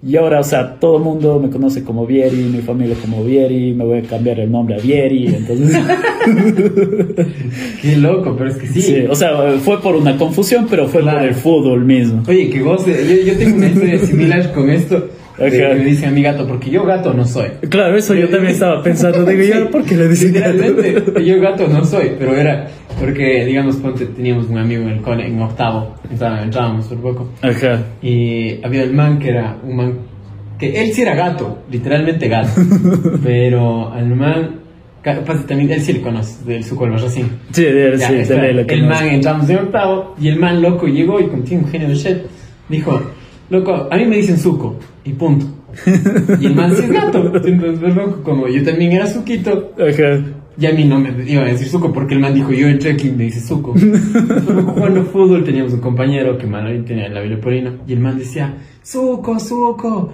Y 0.00 0.16
ahora, 0.16 0.38
o 0.38 0.44
sea, 0.44 0.74
todo 0.78 0.98
el 0.98 1.02
mundo 1.02 1.40
me 1.40 1.50
conoce 1.50 1.82
como 1.82 2.06
Vieri, 2.06 2.36
mi 2.36 2.60
familia 2.60 2.94
como 3.02 3.24
Vieri, 3.24 3.74
me 3.74 3.84
voy 3.84 3.98
a 3.98 4.02
cambiar 4.02 4.38
el 4.38 4.50
nombre 4.50 4.76
a 4.76 4.78
Vieri, 4.78 5.26
entonces... 5.26 5.76
Qué 7.82 7.96
loco, 7.96 8.36
pero 8.38 8.50
es 8.50 8.56
que 8.56 8.68
sí. 8.68 8.80
sí. 8.80 9.04
O 9.10 9.16
sea, 9.16 9.58
fue 9.58 9.80
por 9.80 9.96
una 9.96 10.16
confusión, 10.16 10.68
pero 10.70 10.86
fue 10.86 11.02
por 11.02 11.22
el 11.22 11.34
fútbol 11.34 11.84
mismo. 11.84 12.22
Oye, 12.28 12.48
que 12.48 12.60
goce, 12.60 12.92
yo, 12.92 13.32
yo 13.32 13.38
tengo 13.38 13.56
una 13.56 13.66
historia 13.66 13.98
similar 13.98 14.52
con 14.52 14.70
esto. 14.70 15.08
Que 15.38 15.74
me 15.74 15.84
dice 15.84 16.06
a 16.06 16.10
mi 16.10 16.22
gato, 16.22 16.46
porque 16.46 16.68
yo 16.70 16.84
gato 16.84 17.14
no 17.14 17.24
soy. 17.24 17.48
Claro, 17.68 17.96
eso 17.96 18.14
yo 18.14 18.28
también 18.28 18.54
estaba 18.54 18.82
pensando. 18.82 19.24
Digo, 19.24 19.42
¿y 19.42 19.68
por 19.70 19.84
qué 19.84 19.96
le 19.96 20.08
dicen 20.08 20.32
gato? 20.32 21.20
yo 21.20 21.40
gato 21.40 21.68
no 21.68 21.84
soy, 21.84 22.12
pero 22.18 22.34
era 22.34 22.68
porque, 22.98 23.44
digamos, 23.44 23.76
ponte, 23.76 24.06
teníamos 24.06 24.48
un 24.48 24.58
amigo 24.58 24.82
en 24.82 24.88
el 24.88 25.00
cole, 25.00 25.26
en 25.26 25.40
octavo, 25.40 25.94
entrábamos 26.10 26.86
por 26.86 26.98
poco. 26.98 27.28
Ajá. 27.42 27.84
Y 28.02 28.64
había 28.64 28.82
el 28.82 28.92
man 28.92 29.18
que 29.18 29.30
era 29.30 29.56
un 29.62 29.76
man, 29.76 29.98
que 30.58 30.82
él 30.82 30.92
sí 30.92 31.02
era 31.02 31.14
gato, 31.14 31.62
literalmente 31.70 32.28
gato. 32.28 32.60
pero 33.22 33.92
al 33.92 34.08
man, 34.16 34.60
también 35.46 35.70
él 35.70 35.80
sí 35.80 35.92
le 35.92 36.00
conoce, 36.00 36.44
del 36.44 36.64
su 36.64 36.74
colmo 36.74 36.96
así. 36.96 37.24
Sí, 37.52 37.64
él, 37.64 38.00
sí, 38.00 38.24
sí, 38.24 38.32
El 38.32 38.86
man 38.86 39.06
entramos 39.06 39.48
en 39.48 39.58
octavo 39.58 40.16
y 40.20 40.28
el 40.28 40.36
man 40.36 40.60
loco 40.60 40.88
llegó 40.88 41.20
y 41.20 41.28
con 41.28 41.40
un 41.40 41.68
genio 41.68 41.88
de 41.88 41.94
shit, 41.94 42.18
dijo, 42.68 43.00
loco, 43.50 43.88
a 43.90 43.96
mí 43.96 44.04
me 44.06 44.16
dicen 44.16 44.38
suco 44.38 44.76
y 45.04 45.12
punto. 45.12 45.46
Y 46.40 46.46
el 46.46 46.54
man 46.54 46.74
sí 46.74 46.84
es 46.84 46.90
gato. 46.90 47.32
Entonces, 47.44 47.94
loco, 47.94 48.22
como 48.22 48.48
yo 48.48 48.62
también 48.64 48.92
era 48.92 49.06
suquito. 49.06 49.72
Ajá. 49.78 50.24
Y 50.60 50.66
a 50.66 50.72
mí 50.72 50.84
no 50.84 50.98
me 50.98 51.10
iba 51.24 51.42
a 51.42 51.46
decir 51.46 51.68
suco 51.68 51.92
porque 51.92 52.14
el 52.14 52.20
man 52.20 52.34
dijo, 52.34 52.52
yo 52.52 52.66
en 52.66 52.80
trekking 52.80 53.16
me 53.16 53.24
dice 53.24 53.40
suco. 53.40 53.74
jugando 53.74 55.04
fútbol 55.04 55.44
teníamos 55.44 55.72
un 55.72 55.80
compañero 55.80 56.36
que 56.36 56.48
Manuel 56.48 56.84
tenía 56.84 57.08
la 57.08 57.20
biloporina 57.20 57.76
y 57.86 57.92
el 57.92 58.00
man 58.00 58.18
decía, 58.18 58.56
suco, 58.82 59.38
suco. 59.38 60.12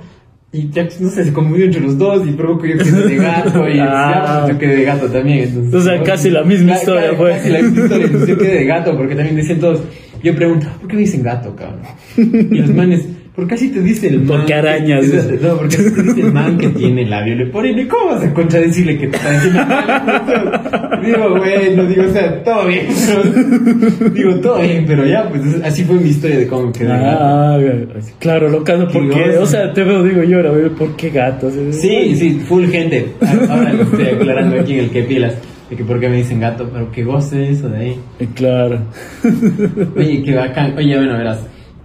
Y 0.53 0.69
ya, 0.69 0.87
no 1.01 1.09
sé, 1.09 1.25
se 1.25 1.33
confundió 1.33 1.65
entre 1.65 1.81
los 1.81 1.97
dos 1.97 2.29
y 2.29 2.33
provocó 2.33 2.67
yo 2.67 2.77
que 2.77 2.85
de 2.85 3.17
gato 3.17 3.69
y 3.69 3.79
ah. 3.81 4.43
pues, 4.43 4.53
yo 4.53 4.59
quedé 4.59 4.77
de 4.77 4.85
gato 4.85 5.07
también. 5.07 5.49
Entonces, 5.49 5.75
o 5.75 5.81
sea, 5.81 6.03
casi 6.03 6.29
la 6.29 6.45
misma 6.45 6.75
historia 6.75 7.15
fue. 7.17 7.31
Casi 7.33 7.51
la 7.51 7.63
misma 7.63 7.83
historia, 7.83 8.07
entonces 8.07 8.29
yo 8.29 8.39
quedé 8.39 8.55
de 8.59 8.65
gato 8.67 8.97
porque 8.97 9.15
también 9.15 9.37
decían 9.37 9.59
todos, 9.59 9.83
yo 10.23 10.37
pregunto, 10.37 10.67
¿por 10.79 10.89
qué 10.89 10.95
me 10.95 11.01
dicen 11.01 11.23
gato, 11.23 11.57
cabrón? 11.57 11.81
Y 12.17 12.59
los 12.59 12.71
manes, 12.71 13.09
¿Por 13.35 13.49
qué 13.49 13.55
así 13.55 13.69
te 13.71 13.81
dice 13.81 14.07
el 14.07 14.21
man? 14.21 14.39
Porque 14.39 14.55
arañas. 14.55 15.07
no, 15.43 15.57
porque 15.57 15.75
así 15.75 15.93
te 15.93 16.03
dice 16.03 16.21
el 16.21 16.33
man 16.33 16.57
que 16.57 16.69
tiene 16.69 17.05
labio 17.05 17.35
leporino. 17.35 17.83
¿Y 17.83 17.89
cómo 17.89 18.13
vas 18.13 18.23
a 18.23 18.33
contradecirle 18.33 18.97
que 18.97 19.09
te 19.09 19.17
está 19.17 19.33
diciendo? 19.33 19.61
digo, 21.05 21.37
bueno, 21.39 21.85
digo, 21.85 22.05
o 22.05 22.13
sea, 22.13 22.45
todo 22.45 22.67
bien. 22.69 22.87
digo, 24.15 24.37
todo 24.37 24.61
bien, 24.61 24.85
pero 24.87 25.05
ya, 25.05 25.29
pues 25.29 25.43
así 25.65 25.83
fue 25.83 25.97
mi 25.97 26.11
historia 26.11 26.39
de 26.39 26.47
cómo 26.47 26.71
quedé. 26.71 26.93
Ah, 26.93 27.59
claro, 28.21 28.49
lo 28.49 28.63
caso, 28.63 28.87
porque, 28.93 29.37
o 29.39 29.47
sea, 29.47 29.73
te 29.73 29.83
veo, 29.83 30.05
digo 30.05 30.23
yo, 30.23 30.37
ahora, 30.37 30.53
¿por 30.79 30.95
qué 30.95 31.11
gatos? 31.11 31.55
Sí, 31.73 32.15
sí, 32.15 32.41
full 32.47 32.67
gente. 32.67 33.15
Ahora 33.49 33.73
lo 33.73 33.83
estoy 33.83 34.07
aclarando 34.07 34.61
aquí 34.61 34.75
en 34.75 34.81
el 34.81 34.91
que 34.91 35.03
pilas. 35.03 35.35
De 35.69 35.75
que 35.75 35.83
por 35.83 35.99
qué 35.99 36.09
me 36.09 36.19
dicen 36.19 36.39
gato, 36.39 36.71
pero 36.73 36.93
que 36.93 37.03
goce 37.03 37.51
eso 37.51 37.69
de 37.69 37.79
ahí. 37.79 38.01
Claro. 38.35 38.81
Oye, 39.97 40.23
qué 40.23 40.35
bacán. 40.37 40.77
Oye, 40.77 40.95
bueno, 40.97 41.17
verás 41.17 41.41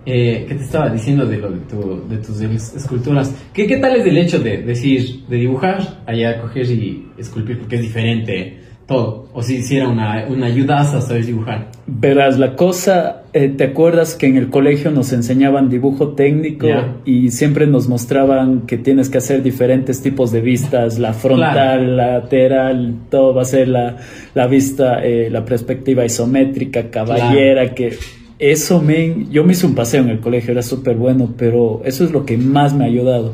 eh, 0.06 0.46
¿qué 0.48 0.56
te 0.56 0.64
estaba 0.64 0.90
diciendo 0.90 1.26
de 1.26 1.38
lo 1.38 1.52
de, 1.52 1.60
tu, 1.60 2.08
de 2.08 2.18
tus 2.18 2.42
esculturas? 2.42 3.34
¿Qué, 3.54 3.68
¿Qué 3.68 3.78
tal 3.78 3.96
es 3.98 4.06
el 4.06 4.18
hecho 4.18 4.40
de 4.40 4.60
decir, 4.64 5.26
de 5.28 5.38
dibujar, 5.38 6.02
allá 6.06 6.42
coger 6.42 6.66
y 6.72 7.06
esculpir, 7.18 7.60
porque 7.60 7.76
es 7.76 7.82
diferente 7.82 8.60
todo? 8.88 9.28
O 9.34 9.44
si 9.44 9.58
hiciera 9.58 9.88
una, 9.88 10.26
una 10.28 10.48
ayudaza 10.48 11.02
saber 11.02 11.26
dibujar. 11.26 11.70
Verás, 11.86 12.40
la 12.40 12.56
cosa, 12.56 13.24
eh, 13.34 13.50
¿te 13.50 13.66
acuerdas 13.66 14.16
que 14.16 14.28
en 14.28 14.38
el 14.38 14.50
colegio 14.50 14.90
nos 14.90 15.14
enseñaban 15.14 15.70
dibujo 15.70 16.10
técnico 16.10 16.68
y 17.06 17.30
siempre 17.32 17.68
nos 17.68 17.88
mostraban 17.88 18.62
que 18.62 18.78
tienes 18.78 19.10
que 19.10 19.20
hacer 19.20 19.44
diferentes 19.44 20.02
tipos 20.02 20.32
de 20.32 20.42
vistas, 20.42 20.98
la 20.98 21.14
frontal, 21.14 21.98
la 21.98 22.14
lateral, 22.14 22.96
todo 23.10 23.34
va 23.36 23.44
a 23.44 23.46
ser 23.46 23.68
la, 23.68 23.98
la 24.34 24.48
vista, 24.48 25.04
eh, 25.04 25.30
la 25.30 25.46
perspectiva 25.46 26.06
isométrica, 26.06 26.90
caballera, 26.90 27.76
que 27.76 27.98
eso 28.40 28.82
me, 28.82 29.28
yo 29.30 29.44
me 29.44 29.52
hice 29.52 29.66
un 29.66 29.76
paseo 29.76 30.02
en 30.02 30.10
el 30.10 30.22
colegio, 30.22 30.52
era 30.52 30.64
súper 30.64 30.96
bueno, 30.96 31.34
pero 31.38 31.82
eso 31.84 32.06
es 32.06 32.12
lo 32.12 32.26
que 32.26 32.38
más 32.38 32.74
me 32.74 32.86
ha 32.86 32.88
ayudado. 32.88 33.34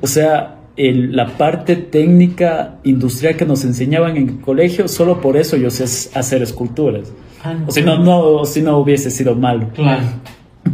O 0.00 0.08
sea, 0.08 0.58
el, 0.76 1.14
la 1.14 1.36
parte 1.38 1.76
técnica 1.76 2.78
industrial 2.82 3.36
que 3.36 3.44
nos 3.44 3.64
enseñaban 3.64 4.16
en 4.16 4.28
el 4.28 4.40
colegio, 4.40 4.88
solo 4.88 5.20
por 5.20 5.36
eso 5.36 5.56
yo 5.56 5.70
sé 5.70 5.84
hacer 6.18 6.42
esculturas. 6.42 7.12
Ah, 7.44 7.56
o 7.66 7.70
si 7.70 7.82
no, 7.82 7.98
no, 7.98 8.44
si 8.44 8.62
no 8.62 8.78
hubiese 8.78 9.10
sido 9.10 9.36
malo. 9.36 9.68
Claro. 9.74 10.02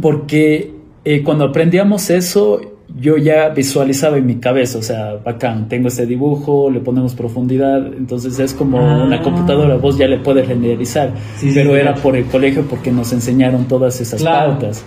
Porque 0.01 0.73
eh, 1.05 1.23
cuando 1.23 1.45
aprendíamos 1.45 2.09
eso, 2.09 2.78
yo 2.97 3.17
ya 3.17 3.49
visualizaba 3.49 4.17
en 4.17 4.25
mi 4.25 4.35
cabeza, 4.37 4.77
o 4.79 4.81
sea, 4.81 5.15
bacán, 5.23 5.67
tengo 5.69 5.87
este 5.89 6.05
dibujo, 6.05 6.69
le 6.71 6.79
ponemos 6.79 7.13
profundidad, 7.15 7.85
entonces 7.87 8.39
es 8.39 8.53
como 8.53 8.79
Ah. 8.79 9.03
una 9.05 9.21
computadora, 9.21 9.75
vos 9.75 9.97
ya 9.97 10.07
le 10.07 10.17
puedes 10.17 10.47
renderizar, 10.47 11.13
Sí, 11.37 11.51
pero 11.53 11.71
sí, 11.71 11.75
era 11.75 11.83
claro. 11.93 12.01
por 12.01 12.15
el 12.15 12.25
colegio 12.25 12.63
porque 12.69 12.91
nos 12.91 13.13
enseñaron 13.13 13.67
todas 13.67 14.01
esas 14.01 14.21
Claro. 14.21 14.51
pautas. 14.51 14.83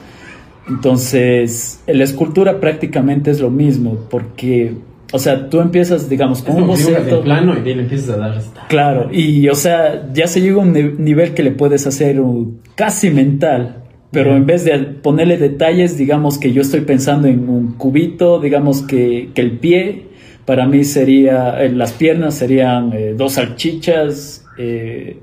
Entonces, 0.69 1.83
la 1.87 2.05
escultura 2.05 2.61
prácticamente 2.61 3.31
es 3.31 3.41
lo 3.41 3.51
mismo, 3.51 3.97
porque, 4.11 4.75
o 5.13 5.19
sea, 5.19 5.49
tú 5.51 5.61
empiezas, 5.61 6.09
digamos, 6.09 6.39
Es 6.39 6.45
con 6.45 6.63
un 6.63 6.69
boceto. 6.69 7.21
plano 7.23 7.55
y 7.59 7.63
le 7.75 7.83
empiezas 7.83 8.11
a 8.11 8.17
dar 8.17 8.37
esta- 8.39 8.67
Claro, 8.69 9.09
y 9.13 9.49
o 9.49 9.55
sea, 9.55 10.09
ya 10.13 10.27
se 10.27 10.41
llega 10.41 10.57
a 10.57 10.65
un 10.65 10.73
ni- 10.73 10.93
nivel 10.99 11.35
que 11.35 11.43
le 11.43 11.51
puedes 11.53 11.87
hacer 11.87 12.21
un- 12.21 12.61
casi 12.75 13.11
mental, 13.11 13.82
pero 14.13 14.37
en 14.37 14.45
vez 14.45 14.65
de 14.65 14.79
ponerle 14.79 15.39
detalles, 15.39 15.97
digamos 15.97 16.37
que 16.37 16.53
yo 16.53 16.61
estoy 16.61 16.83
pensando 16.83 17.29
en 17.29 17.49
un 17.49 17.73
cubito, 17.73 18.39
digamos 18.41 18.83
que, 18.83 19.31
que 19.35 19.41
el 19.41 19.53
pie, 19.53 20.03
para 20.45 20.67
mí 20.67 20.85
sería, 20.85 21.63
eh, 21.63 21.73
las 21.73 21.93
piernas 21.93 22.35
serían 22.35 22.93
eh, 22.93 23.15
dos 23.17 23.33
salchichas, 23.33 24.45
eh, 24.59 25.17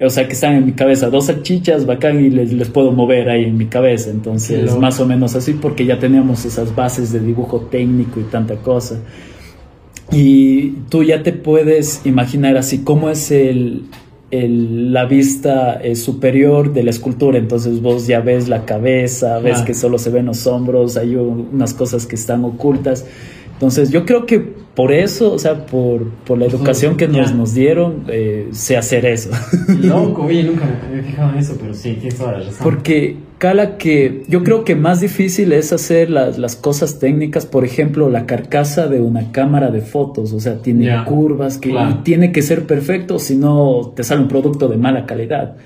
o 0.00 0.10
sea, 0.10 0.26
que 0.26 0.32
están 0.32 0.56
en 0.56 0.66
mi 0.66 0.72
cabeza, 0.72 1.10
dos 1.10 1.26
salchichas, 1.26 1.86
bacán, 1.86 2.24
y 2.24 2.28
les, 2.28 2.52
les 2.52 2.68
puedo 2.68 2.90
mover 2.90 3.30
ahí 3.30 3.44
en 3.44 3.56
mi 3.56 3.66
cabeza, 3.66 4.10
entonces 4.10 4.76
más 4.76 4.98
o 4.98 5.06
menos 5.06 5.36
así, 5.36 5.52
porque 5.52 5.86
ya 5.86 6.00
teníamos 6.00 6.44
esas 6.44 6.74
bases 6.74 7.12
de 7.12 7.20
dibujo 7.20 7.60
técnico 7.70 8.18
y 8.18 8.24
tanta 8.24 8.56
cosa. 8.56 9.00
Y 10.10 10.70
tú 10.90 11.04
ya 11.04 11.22
te 11.22 11.32
puedes 11.32 12.04
imaginar 12.04 12.56
así 12.56 12.78
cómo 12.78 13.10
es 13.10 13.30
el, 13.30 13.84
el- 14.32 14.92
la 14.92 15.04
vista 15.04 15.74
eh, 15.80 15.94
superior 15.94 16.72
de 16.72 16.82
la 16.82 16.90
escultura. 16.90 17.38
Entonces 17.38 17.80
vos 17.80 18.06
ya 18.08 18.20
ves 18.20 18.48
la 18.48 18.64
cabeza, 18.64 19.38
ves 19.38 19.52
Claro. 19.52 19.64
que 19.66 19.74
solo 19.74 19.98
se 19.98 20.10
ven 20.10 20.26
los 20.26 20.46
hombros, 20.48 20.96
hay 20.96 21.14
un- 21.14 21.50
unas 21.52 21.72
cosas 21.74 22.06
que 22.06 22.16
están 22.16 22.44
ocultas. 22.44 23.06
Entonces 23.52 23.90
yo 23.90 24.04
creo 24.04 24.26
que 24.26 24.40
por 24.74 24.90
eso, 24.90 25.32
o 25.34 25.38
sea, 25.38 25.66
por, 25.66 26.08
por 26.26 26.38
la 26.38 26.46
educación 26.46 26.96
que 26.96 27.06
nos, 27.06 27.34
nos 27.34 27.54
dieron, 27.54 28.04
eh, 28.08 28.48
sé 28.52 28.76
hacer 28.76 29.04
eso. 29.06 29.30
Loco, 29.80 30.22
oye, 30.26 30.42
nunca 30.42 30.64
me 30.90 30.98
he 30.98 31.02
fijado 31.02 31.30
en 31.32 31.38
eso, 31.38 31.56
pero 31.60 31.74
sí, 31.74 31.92
tienes 32.00 32.16
toda 32.18 32.32
la 32.32 32.38
razón. 32.38 32.56
Porque 32.62 33.16
cala 33.42 33.76
que 33.76 34.22
yo 34.28 34.44
creo 34.44 34.62
que 34.62 34.76
más 34.76 35.00
difícil 35.00 35.52
es 35.52 35.72
hacer 35.72 36.10
las, 36.10 36.38
las 36.38 36.54
cosas 36.54 37.00
técnicas, 37.00 37.44
por 37.44 37.64
ejemplo, 37.64 38.08
la 38.08 38.24
carcasa 38.24 38.86
de 38.86 39.00
una 39.00 39.32
cámara 39.32 39.72
de 39.72 39.80
fotos, 39.80 40.32
o 40.32 40.38
sea, 40.38 40.58
tiene 40.58 40.94
curvas 41.06 41.58
que 41.58 41.70
claro. 41.70 41.90
y 41.90 42.04
tiene 42.04 42.30
que 42.30 42.40
ser 42.40 42.68
perfecto, 42.68 43.18
si 43.18 43.34
no 43.34 43.92
te 43.96 44.04
sale 44.04 44.20
un 44.22 44.28
producto 44.28 44.68
de 44.68 44.76
mala 44.76 45.06
calidad. 45.06 45.56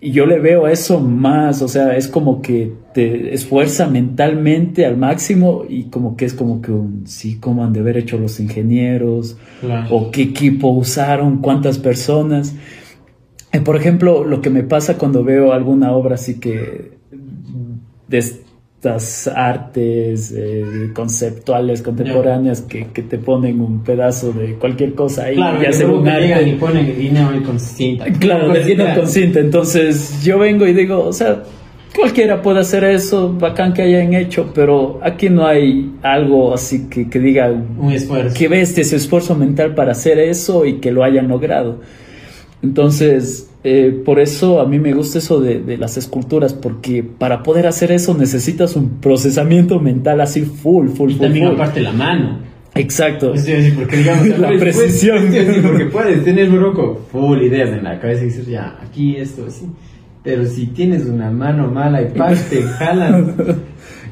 Y 0.00 0.10
yo 0.10 0.26
le 0.26 0.40
veo 0.40 0.64
a 0.64 0.72
eso 0.72 0.98
más, 0.98 1.62
o 1.62 1.68
sea, 1.68 1.96
es 1.96 2.08
como 2.08 2.42
que 2.42 2.72
te 2.94 3.32
esfuerza 3.32 3.86
mentalmente 3.86 4.84
al 4.84 4.96
máximo 4.96 5.62
y 5.68 5.84
como 5.84 6.16
que 6.16 6.24
es 6.24 6.34
como 6.34 6.60
que 6.60 6.72
un, 6.72 7.04
sí, 7.06 7.38
cómo 7.38 7.62
han 7.62 7.72
de 7.72 7.78
haber 7.78 7.96
hecho 7.96 8.18
los 8.18 8.40
ingenieros, 8.40 9.36
Claro. 9.60 9.86
o 9.94 10.10
qué 10.10 10.22
equipo 10.22 10.70
usaron, 10.70 11.38
cuántas 11.38 11.78
personas. 11.78 12.56
Eh, 13.52 13.60
por 13.60 13.76
ejemplo, 13.76 14.24
lo 14.24 14.40
que 14.40 14.50
me 14.50 14.64
pasa 14.64 14.98
cuando 14.98 15.22
veo 15.22 15.52
alguna 15.52 15.92
obra 15.92 16.16
así 16.16 16.40
que 16.40 16.98
de 18.10 18.18
estas 18.18 19.28
artes 19.28 20.32
eh, 20.36 20.90
conceptuales 20.94 21.82
contemporáneas 21.82 22.62
que, 22.62 22.88
que 22.88 23.02
te 23.02 23.18
ponen 23.18 23.60
un 23.60 23.84
pedazo 23.84 24.32
de 24.32 24.54
cualquier 24.54 24.94
cosa 24.94 25.24
ahí 25.24 25.36
Claro, 25.36 25.62
y 25.62 25.66
hacen 25.66 25.90
un 25.90 26.04
te 26.04 26.10
llegan 26.10 26.40
y 26.40 26.50
arte. 26.50 26.56
ponen 26.60 26.86
el 26.86 26.98
dinero 26.98 27.28
ahí 27.30 27.40
con 27.40 27.58
cinta. 27.60 28.04
Claro, 28.18 28.46
Con 28.48 28.56
cinta. 28.62 28.94
con 28.94 29.06
cinta. 29.06 29.40
Entonces 29.40 30.22
yo 30.24 30.38
vengo 30.38 30.66
y 30.66 30.72
digo, 30.72 31.04
o 31.04 31.12
sea, 31.12 31.42
cualquiera 31.94 32.40
puede 32.40 32.60
hacer 32.60 32.84
eso, 32.84 33.32
bacán 33.38 33.74
que 33.74 33.82
hayan 33.82 34.14
hecho, 34.14 34.50
pero 34.54 34.98
aquí 35.02 35.28
no 35.28 35.46
hay 35.46 35.92
algo 36.02 36.54
así 36.54 36.88
que, 36.88 37.08
que 37.10 37.18
diga 37.18 37.50
Un 37.78 37.92
esfuerzo. 37.92 38.34
que 38.38 38.48
bestia 38.48 38.80
ese 38.82 38.96
esfuerzo 38.96 39.34
mental 39.34 39.74
para 39.74 39.92
hacer 39.92 40.18
eso 40.18 40.64
y 40.64 40.74
que 40.80 40.90
lo 40.90 41.04
hayan 41.04 41.28
logrado. 41.28 41.80
Entonces, 42.62 43.49
eh, 43.62 44.00
por 44.04 44.20
eso 44.20 44.60
a 44.60 44.66
mí 44.66 44.78
me 44.78 44.92
gusta 44.94 45.18
eso 45.18 45.40
de, 45.40 45.60
de 45.60 45.76
las 45.76 45.96
esculturas, 45.96 46.54
porque 46.54 47.02
para 47.02 47.42
poder 47.42 47.66
hacer 47.66 47.92
eso 47.92 48.16
necesitas 48.16 48.74
un 48.76 49.00
procesamiento 49.00 49.80
mental 49.80 50.20
así 50.20 50.42
full, 50.42 50.88
full, 50.88 51.10
Y 51.10 51.14
full. 51.14 51.22
también 51.22 51.46
full. 51.46 51.54
aparte 51.56 51.80
la 51.80 51.92
mano. 51.92 52.38
Exacto. 52.74 53.34
Porque 53.76 53.96
digamos, 53.98 54.38
La 54.38 54.48
precisión. 54.58 55.28
porque 55.62 55.86
puedes 55.86 56.24
tener 56.24 56.48
un 56.50 56.60
loco 56.60 57.00
full 57.12 57.42
ideas 57.42 57.70
en 57.70 57.84
la 57.84 57.98
cabeza 58.00 58.22
y 58.22 58.26
dices, 58.26 58.46
ya, 58.46 58.78
aquí 58.82 59.16
esto, 59.16 59.44
así. 59.46 59.66
Pero 60.22 60.44
si 60.46 60.66
tienes 60.68 61.06
una 61.06 61.30
mano 61.30 61.68
mala 61.68 62.02
y 62.02 62.06
pas, 62.16 62.48
te 62.48 62.62
jalan. 62.78 63.34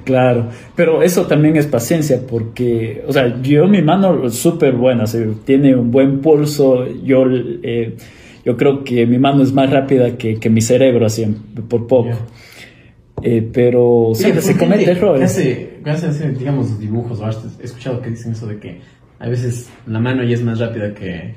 Claro, 0.04 0.48
pero 0.74 1.02
eso 1.02 1.26
también 1.26 1.56
es 1.56 1.66
paciencia 1.66 2.20
porque, 2.26 3.04
o 3.06 3.12
sea, 3.12 3.40
yo 3.42 3.66
mi 3.68 3.82
mano 3.82 4.26
es 4.26 4.36
súper 4.36 4.72
buena, 4.72 5.04
o 5.04 5.06
sea, 5.06 5.22
tiene 5.44 5.76
un 5.76 5.90
buen 5.90 6.20
pulso, 6.20 6.86
yo, 7.04 7.24
eh, 7.62 7.94
yo 8.48 8.56
creo 8.56 8.82
que 8.82 9.04
mi 9.06 9.18
mano 9.18 9.42
es 9.42 9.52
más 9.52 9.68
rápida 9.68 10.16
que, 10.16 10.40
que 10.40 10.48
mi 10.48 10.62
cerebro, 10.62 11.04
así, 11.04 11.26
por 11.68 11.86
poco. 11.86 12.16
Eh, 13.22 13.46
pero 13.52 14.12
siempre 14.14 14.40
se 14.40 14.56
comete 14.56 14.90
errores. 14.90 15.30
Hace, 15.84 16.30
digamos, 16.30 16.80
dibujos 16.80 17.20
o 17.20 17.26
artes. 17.26 17.58
He 17.60 17.66
escuchado 17.66 18.00
que 18.00 18.08
dicen 18.08 18.32
eso 18.32 18.46
de 18.46 18.58
que 18.58 18.80
a 19.18 19.28
veces 19.28 19.68
la 19.86 20.00
mano 20.00 20.24
ya 20.24 20.32
es 20.32 20.42
más 20.42 20.58
rápida 20.58 20.94
que... 20.94 21.34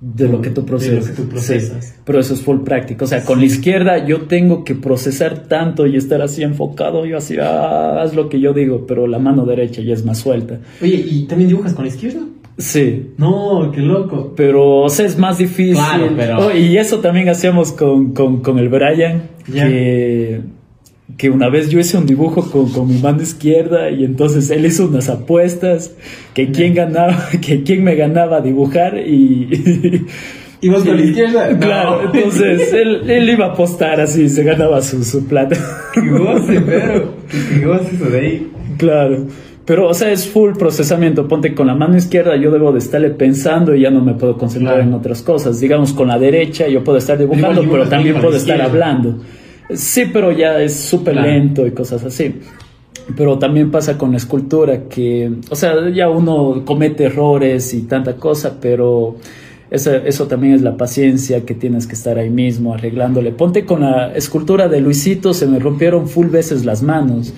De 0.00 0.26
lo 0.26 0.40
que 0.40 0.48
tú 0.48 0.62
De 0.62 0.66
procesas. 0.68 1.06
lo 1.10 1.14
que 1.14 1.22
tú 1.22 1.28
procesas. 1.28 1.84
Sí, 1.84 1.94
pero 2.02 2.18
eso 2.18 2.32
es 2.32 2.40
full 2.40 2.60
práctico. 2.62 3.04
O 3.04 3.08
sea, 3.08 3.22
con 3.26 3.38
la 3.38 3.44
izquierda 3.44 4.06
yo 4.06 4.22
tengo 4.22 4.64
que 4.64 4.74
procesar 4.74 5.46
tanto 5.48 5.86
y 5.86 5.96
estar 5.96 6.22
así 6.22 6.42
enfocado. 6.42 7.04
Yo 7.04 7.18
así, 7.18 7.36
ah, 7.38 8.00
haz 8.00 8.14
lo 8.14 8.30
que 8.30 8.40
yo 8.40 8.54
digo, 8.54 8.86
pero 8.86 9.06
la 9.06 9.18
mano 9.18 9.44
derecha 9.44 9.82
ya 9.82 9.92
es 9.92 10.02
más 10.02 10.16
suelta. 10.16 10.60
Oye, 10.80 10.94
¿y 10.96 11.24
también 11.26 11.48
dibujas 11.48 11.74
con 11.74 11.84
la 11.84 11.90
izquierda? 11.90 12.20
Sí, 12.58 13.12
No, 13.18 13.70
qué 13.74 13.80
loco. 13.80 14.34
pero 14.36 14.80
o 14.82 14.88
sea, 14.90 15.06
es 15.06 15.18
más 15.18 15.38
difícil. 15.38 15.74
Claro, 15.74 16.10
pero- 16.16 16.38
Oh, 16.48 16.56
y 16.56 16.76
eso 16.76 16.98
también 17.00 17.28
hacíamos 17.28 17.72
con, 17.72 18.12
con, 18.12 18.40
con 18.42 18.58
el 18.58 18.68
Brian, 18.68 19.22
Ya. 19.52 19.66
que, 19.66 20.40
que 21.16 21.30
una 21.30 21.48
vez 21.48 21.68
yo 21.70 21.78
hice 21.80 21.96
un 21.98 22.06
dibujo 22.06 22.50
con, 22.50 22.70
con 22.70 22.88
mi 22.88 22.98
mano 22.98 23.22
izquierda 23.22 23.90
y 23.90 24.04
entonces 24.04 24.50
él 24.50 24.64
hizo 24.66 24.86
unas 24.86 25.08
apuestas 25.08 25.92
que 26.34 26.50
quién 26.50 26.74
ganaba, 26.74 27.16
que 27.44 27.62
quién 27.62 27.82
me 27.84 27.94
ganaba 27.96 28.38
a 28.38 28.40
dibujar 28.42 28.98
y... 28.98 30.04
¿Y 30.60 30.68
vos 30.68 30.84
con 30.84 30.96
la 30.96 31.02
izquierda? 31.06 31.50
No. 31.54 31.58
Claro, 31.58 32.00
entonces 32.14 32.72
él, 32.72 33.10
él 33.10 33.28
iba 33.30 33.46
a 33.46 33.48
apostar 33.52 34.00
así, 34.00 34.28
se 34.28 34.44
ganaba 34.44 34.80
su, 34.80 35.02
su 35.02 35.26
plata. 35.26 35.56
Qué 35.92 36.08
goce, 36.08 36.60
pero. 36.64 37.14
Qué 37.28 37.66
goce 37.66 37.96
eso 37.96 38.04
de 38.10 38.20
ahí. 38.20 38.50
Claro. 38.78 39.26
Pero, 39.64 39.88
o 39.88 39.94
sea, 39.94 40.10
es 40.10 40.26
full 40.26 40.52
procesamiento. 40.58 41.28
Ponte 41.28 41.54
con 41.54 41.68
la 41.68 41.74
mano 41.74 41.96
izquierda, 41.96 42.36
yo 42.36 42.50
debo 42.50 42.72
de 42.72 42.78
estarle 42.80 43.10
pensando 43.10 43.74
y 43.74 43.82
ya 43.82 43.90
no 43.90 44.00
me 44.00 44.14
puedo 44.14 44.36
concentrar 44.36 44.74
Claro. 44.76 44.88
en 44.88 44.94
otras 44.94 45.22
cosas. 45.22 45.60
Digamos, 45.60 45.92
con 45.92 46.08
la 46.08 46.18
derecha 46.18 46.66
yo 46.66 46.82
puedo 46.82 46.98
estar 46.98 47.16
dibujando, 47.16 47.62
Igual 47.62 47.80
pero 47.80 47.88
también 47.88 48.20
puedo 48.20 48.36
estar 48.36 48.60
hablando. 48.60 49.18
Sí, 49.72 50.04
pero 50.12 50.32
ya 50.32 50.60
es 50.60 50.74
súper 50.74 51.14
Claro. 51.14 51.28
lento 51.30 51.66
y 51.66 51.70
cosas 51.70 52.04
así. 52.04 52.40
Pero 53.16 53.38
también 53.38 53.70
pasa 53.70 53.96
con 53.96 54.10
la 54.12 54.16
escultura 54.16 54.88
que, 54.88 55.30
o 55.50 55.54
sea, 55.56 55.88
ya 55.90 56.08
uno 56.08 56.62
comete 56.64 57.04
errores 57.04 57.72
y 57.74 57.82
tanta 57.82 58.16
cosa, 58.16 58.58
pero 58.60 59.16
eso, 59.70 59.94
eso 59.94 60.26
también 60.26 60.54
es 60.54 60.62
la 60.62 60.76
paciencia 60.76 61.44
que 61.44 61.54
tienes 61.54 61.86
que 61.86 61.94
estar 61.94 62.18
ahí 62.18 62.30
mismo 62.30 62.74
arreglándole. 62.74 63.30
Ponte 63.32 63.64
con 63.64 63.80
la 63.82 64.12
escultura 64.14 64.68
de 64.68 64.80
Luisito, 64.80 65.32
se 65.34 65.46
me 65.46 65.58
rompieron 65.58 66.08
full 66.08 66.26
veces 66.26 66.64
las 66.64 66.82
manos. 66.82 67.32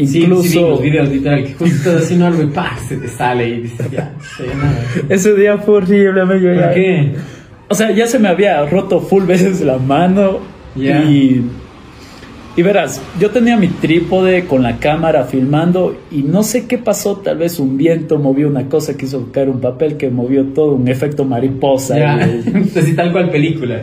Incluso 0.00 0.42
sí, 0.48 0.60
los 0.60 0.80
videos 0.82 1.08
literal 1.08 1.44
que 1.44 1.54
justo 1.54 1.96
haciendo 1.96 2.26
algo 2.26 2.42
y 2.42 2.46
¡pah! 2.46 2.76
se 2.86 2.96
te 2.96 3.08
sale 3.08 3.48
y 3.48 3.60
dices, 3.62 3.90
ya, 3.90 4.14
nada. 4.56 4.80
ese 5.08 5.34
día 5.34 5.58
fue 5.58 5.76
horrible, 5.78 6.20
amigo. 6.20 6.52
ya- 6.54 6.66
¿Por 6.66 6.74
qué? 6.74 7.12
O 7.68 7.74
sea, 7.74 7.90
ya 7.90 8.06
se 8.06 8.18
me 8.18 8.28
había 8.28 8.64
roto 8.66 9.00
full 9.00 9.24
veces 9.24 9.60
la 9.60 9.76
mano 9.78 10.38
Ya. 10.76 11.02
y 11.02 11.42
y 12.56 12.62
verás, 12.62 13.00
yo 13.20 13.30
tenía 13.30 13.56
mi 13.56 13.68
trípode 13.68 14.44
con 14.46 14.64
la 14.64 14.78
cámara 14.78 15.22
filmando 15.24 15.96
y 16.10 16.22
no 16.22 16.42
sé 16.42 16.66
qué 16.66 16.76
pasó, 16.76 17.16
tal 17.18 17.38
vez 17.38 17.60
un 17.60 17.76
viento 17.76 18.18
movió 18.18 18.48
una 18.48 18.68
cosa 18.68 18.96
que 18.96 19.04
hizo 19.06 19.30
caer 19.30 19.48
un 19.48 19.60
papel 19.60 19.96
que 19.96 20.10
movió 20.10 20.44
todo 20.46 20.72
un 20.74 20.88
efecto 20.88 21.24
mariposa. 21.24 21.96
Ya, 21.98 22.28
Y, 22.28 22.92
tal 22.96 23.12
cual 23.12 23.30
película. 23.30 23.82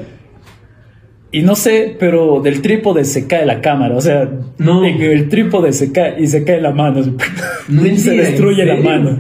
Y 1.39 1.41
no 1.43 1.55
sé, 1.55 1.95
pero 1.99 2.39
del 2.41 2.61
trípode 2.61 3.03
se 3.05 3.27
cae 3.27 3.45
la 3.45 3.59
cámara, 3.61 3.95
o 3.95 4.01
sea, 4.01 4.29
No. 4.57 4.86
el 4.86 5.27
trípode 5.29 5.73
se 5.73 5.91
cae 5.91 6.15
y 6.21 6.27
se 6.27 6.43
cae 6.43 6.61
la 6.61 6.71
mano, 6.71 7.03
No 7.67 7.86
y 7.86 7.97
se 7.97 8.11
destruye 8.11 8.61
¿en 8.63 8.67
la 8.69 8.75
mano. 8.77 9.19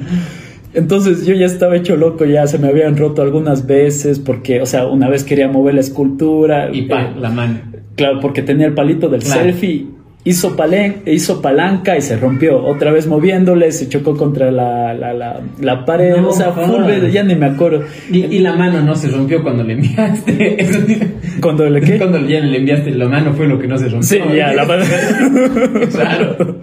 Entonces 0.73 1.25
yo 1.25 1.33
ya 1.35 1.45
estaba 1.45 1.75
hecho 1.77 1.95
loco, 1.95 2.25
ya 2.25 2.47
se 2.47 2.57
me 2.59 2.67
habían 2.67 2.97
roto 2.97 3.21
algunas 3.21 3.65
veces 3.65 4.19
porque, 4.19 4.61
o 4.61 4.65
sea, 4.65 4.85
una 4.87 5.09
vez 5.09 5.23
quería 5.23 5.47
mover 5.47 5.73
la 5.75 5.79
escultura 5.81 6.69
Y 6.73 6.83
pa, 6.83 7.01
eh, 7.03 7.07
la 7.19 7.29
mano. 7.29 7.59
Claro, 7.95 8.19
porque 8.21 8.41
tenía 8.41 8.67
el 8.67 8.73
palito 8.73 9.07
del 9.07 9.21
Claro. 9.23 9.41
selfie, 9.43 9.87
hizo, 10.25 10.57
palen- 10.57 11.03
hizo 11.05 11.41
palanca 11.41 11.97
y 11.97 12.01
se 12.01 12.17
rompió. 12.17 12.61
Otra 12.61 12.91
vez 12.91 13.07
moviéndole, 13.07 13.71
se 13.71 13.87
chocó 13.87 14.17
contra 14.17 14.51
la, 14.51 14.93
la, 14.93 15.13
la, 15.13 15.39
la 15.61 15.85
pared. 15.85 16.17
No 16.17 16.29
o 16.29 16.33
sea, 16.33 16.51
full 16.51 16.83
ya 17.11 17.23
ni 17.23 17.35
me 17.35 17.45
acuerdo. 17.45 17.83
Y, 18.11 18.25
y 18.25 18.39
la 18.39 18.53
mano 18.55 18.81
no 18.81 18.95
se 18.95 19.07
rompió 19.07 19.41
cuando 19.41 19.63
le 19.63 19.73
enviaste. 19.73 20.67
Cuando 21.41 21.69
le 21.69 21.81
qué? 21.81 21.97
Cuando 21.97 22.19
ya 22.21 22.39
le 22.39 22.57
enviaste 22.57 22.91
la 22.91 23.07
mano 23.09 23.33
fue 23.33 23.47
lo 23.47 23.59
que 23.59 23.67
no 23.67 23.77
se 23.77 23.89
rompió. 23.89 24.03
Sí, 24.07 24.19
ya, 24.35 24.53
la 24.53 24.65
mano. 24.65 24.83
Claro. 25.91 26.57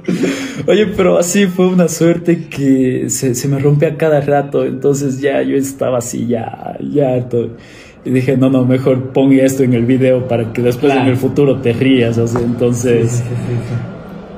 Oye, 0.66 0.86
pero 0.96 1.18
así 1.18 1.46
fue 1.46 1.66
una 1.68 1.88
suerte 1.88 2.44
que 2.48 3.04
se, 3.08 3.34
se 3.34 3.48
me 3.48 3.58
rompe 3.58 3.86
a 3.86 3.96
cada 3.96 4.20
rato, 4.20 4.64
entonces 4.64 5.20
ya 5.20 5.42
yo 5.42 5.56
estaba 5.56 5.98
así, 5.98 6.26
ya, 6.26 6.76
ya 6.80 7.14
harto. 7.14 7.56
Y 8.04 8.10
dije, 8.10 8.36
no, 8.36 8.50
no, 8.50 8.64
mejor 8.64 9.10
pon 9.12 9.32
esto 9.32 9.62
en 9.62 9.74
el 9.74 9.84
video 9.86 10.26
para 10.26 10.52
que 10.52 10.60
después 10.62 10.92
Claro. 10.92 11.06
en 11.06 11.12
el 11.12 11.16
futuro 11.16 11.58
te 11.60 11.72
rías, 11.72 12.18
así, 12.18 12.38
entonces... 12.42 13.22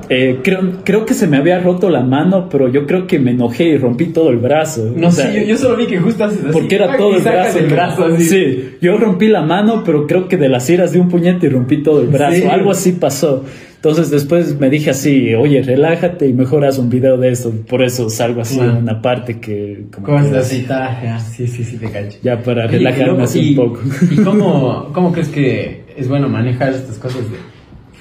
Eh, 0.07 0.41
creo, 0.43 0.59
creo 0.83 1.03
que 1.03 1.15
se 1.15 1.25
me 1.25 1.35
había 1.37 1.57
roto 1.59 1.89
la 1.89 2.03
mano, 2.03 2.47
pero 2.47 2.67
yo 2.71 2.85
creo 2.85 3.07
que 3.07 3.17
me 3.17 3.31
enojé 3.31 3.63
y 3.69 3.77
rompí 3.77 4.05
todo 4.13 4.29
el 4.29 4.37
brazo. 4.37 4.91
No 4.95 5.07
O 5.07 5.11
sea, 5.11 5.31
sé, 5.31 5.39
yo, 5.41 5.47
yo 5.47 5.57
solo 5.57 5.77
vi 5.77 5.87
que 5.87 5.97
justo 5.97 6.25
haces 6.25 6.41
así. 6.43 6.49
porque 6.53 6.75
era 6.75 6.95
todo 6.95 7.15
el 7.15 7.23
brazo. 7.23 7.57
el 7.57 7.65
brazo 7.65 8.05
así. 8.05 8.23
Sí, 8.25 8.69
yo 8.83 8.97
rompí 8.97 9.27
la 9.27 9.41
mano, 9.41 9.81
pero 9.83 10.05
creo 10.05 10.27
que 10.27 10.37
de 10.37 10.47
las 10.47 10.69
iras 10.69 10.91
de 10.91 10.99
un 10.99 11.09
puñete 11.09 11.47
y 11.47 11.49
rompí 11.49 11.81
todo 11.81 12.01
el 12.01 12.09
brazo. 12.09 12.51
Algo 12.51 12.69
así 12.69 12.91
pasó. 12.91 13.45
Entonces 13.85 14.09
después 14.09 14.59
me 14.59 14.71
dije 14.71 14.89
así, 14.89 15.35
oye, 15.35 15.61
relájate 15.61 16.27
y 16.27 16.33
mejor 16.33 16.65
haz 16.65 16.79
un 16.79 16.89
video 16.89 17.17
de 17.17 17.29
esto. 17.29 17.51
Por 17.69 17.83
eso 17.83 18.09
salgo 18.09 18.41
así 18.41 18.59
en 18.59 18.77
una 18.77 18.99
parte 18.99 19.39
que... 19.39 19.85
Como 19.93 20.07
que- 20.07 20.37
así, 20.37 20.65
ya, 20.67 21.19
sí, 21.19 21.45
sí, 21.45 21.63
sí, 21.63 21.77
te 21.77 21.91
cacho. 21.91 22.17
Ya 22.23 22.41
para 22.41 22.65
Oye, 22.65 22.79
relajarme 22.79 23.21
así 23.21 23.51
y, 23.51 23.55
un 23.55 23.67
poco. 23.67 23.81
¿Y 24.09 24.15
cómo, 24.23 24.89
cómo 24.91 25.11
crees 25.11 25.29
que 25.29 25.83
es 25.95 26.07
bueno 26.07 26.27
manejar 26.27 26.73
estas 26.73 26.97
cosas 26.97 27.29
de 27.29 27.37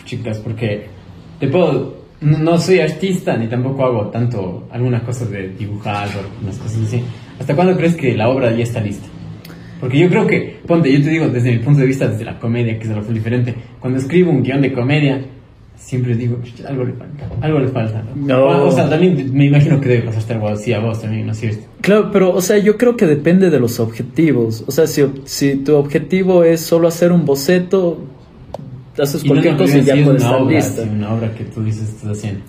chicas? 0.06 0.38
Porque 0.38 0.86
te 1.38 1.48
puedo. 1.48 2.02
No, 2.22 2.38
no 2.38 2.56
soy 2.56 2.80
artista 2.80 3.36
ni 3.36 3.48
tampoco 3.48 3.84
hago 3.84 4.06
tanto 4.06 4.66
algunas 4.70 5.02
cosas 5.02 5.30
de 5.30 5.50
dibujar 5.50 6.08
o 6.16 6.42
unas 6.42 6.56
cosas 6.56 6.80
así. 6.82 7.02
¿Hasta 7.38 7.54
cuándo 7.54 7.76
crees 7.76 7.94
que 7.94 8.16
la 8.16 8.30
obra 8.30 8.50
ya 8.52 8.62
está 8.62 8.80
lista? 8.80 9.06
Porque 9.80 9.98
yo 9.98 10.08
creo 10.08 10.26
que, 10.26 10.60
ponte, 10.66 10.90
yo 10.90 11.02
te 11.02 11.10
digo 11.10 11.28
desde 11.28 11.52
mi 11.52 11.58
punto 11.58 11.80
de 11.80 11.86
vista, 11.86 12.08
desde 12.08 12.24
la 12.24 12.38
comedia, 12.38 12.78
que 12.78 12.84
es 12.84 12.90
algo 12.90 13.12
diferente. 13.12 13.54
Cuando 13.80 13.98
escribo 13.98 14.30
un 14.30 14.42
guion 14.42 14.62
de 14.62 14.72
comedia, 14.72 15.20
siempre 15.84 16.14
digo, 16.16 16.38
"Ch, 16.42 16.64
algo 16.66 16.84
le 16.84 16.92
falta, 16.94 17.28
algo 17.40 17.58
le 17.58 17.68
falta. 17.68 18.02
¿no? 18.16 18.26
No. 18.26 18.64
O 18.66 18.72
sea, 18.72 18.88
también 18.88 19.30
me 19.34 19.46
imagino 19.46 19.80
que 19.80 19.88
debe 19.88 20.02
pasarte 20.02 20.32
algo 20.34 20.48
así 20.48 20.72
a 20.72 20.80
vos 20.80 21.00
también, 21.02 21.26
¿no 21.26 21.32
es 21.32 21.38
cierto? 21.38 21.66
Claro, 21.82 22.10
pero, 22.10 22.34
o 22.34 22.40
sea, 22.40 22.58
yo 22.58 22.78
creo 22.78 22.96
que 22.96 23.06
depende 23.06 23.50
de 23.50 23.60
los 23.60 23.78
objetivos. 23.80 24.64
O 24.66 24.70
sea, 24.72 24.86
si, 24.86 25.04
si 25.24 25.56
tu 25.56 25.76
objetivo 25.76 26.42
es 26.44 26.60
solo 26.60 26.88
hacer 26.88 27.12
un 27.12 27.26
boceto, 27.26 27.98
haces 28.98 29.24
Y 29.24 29.28
cualquier 29.28 29.56
cosa 29.56 29.78
y 29.78 29.82
ya 29.84 29.94
puede 30.02 30.16
estar 30.16 30.40
obra, 30.40 30.54
lista. 30.56 30.82
sí, 30.82 30.88
una 30.90 31.12
obra 31.14 31.34
que 31.34 31.44
tú 31.44 31.62
dices 31.62 31.88
estás 31.90 32.18
haciendo. 32.18 32.40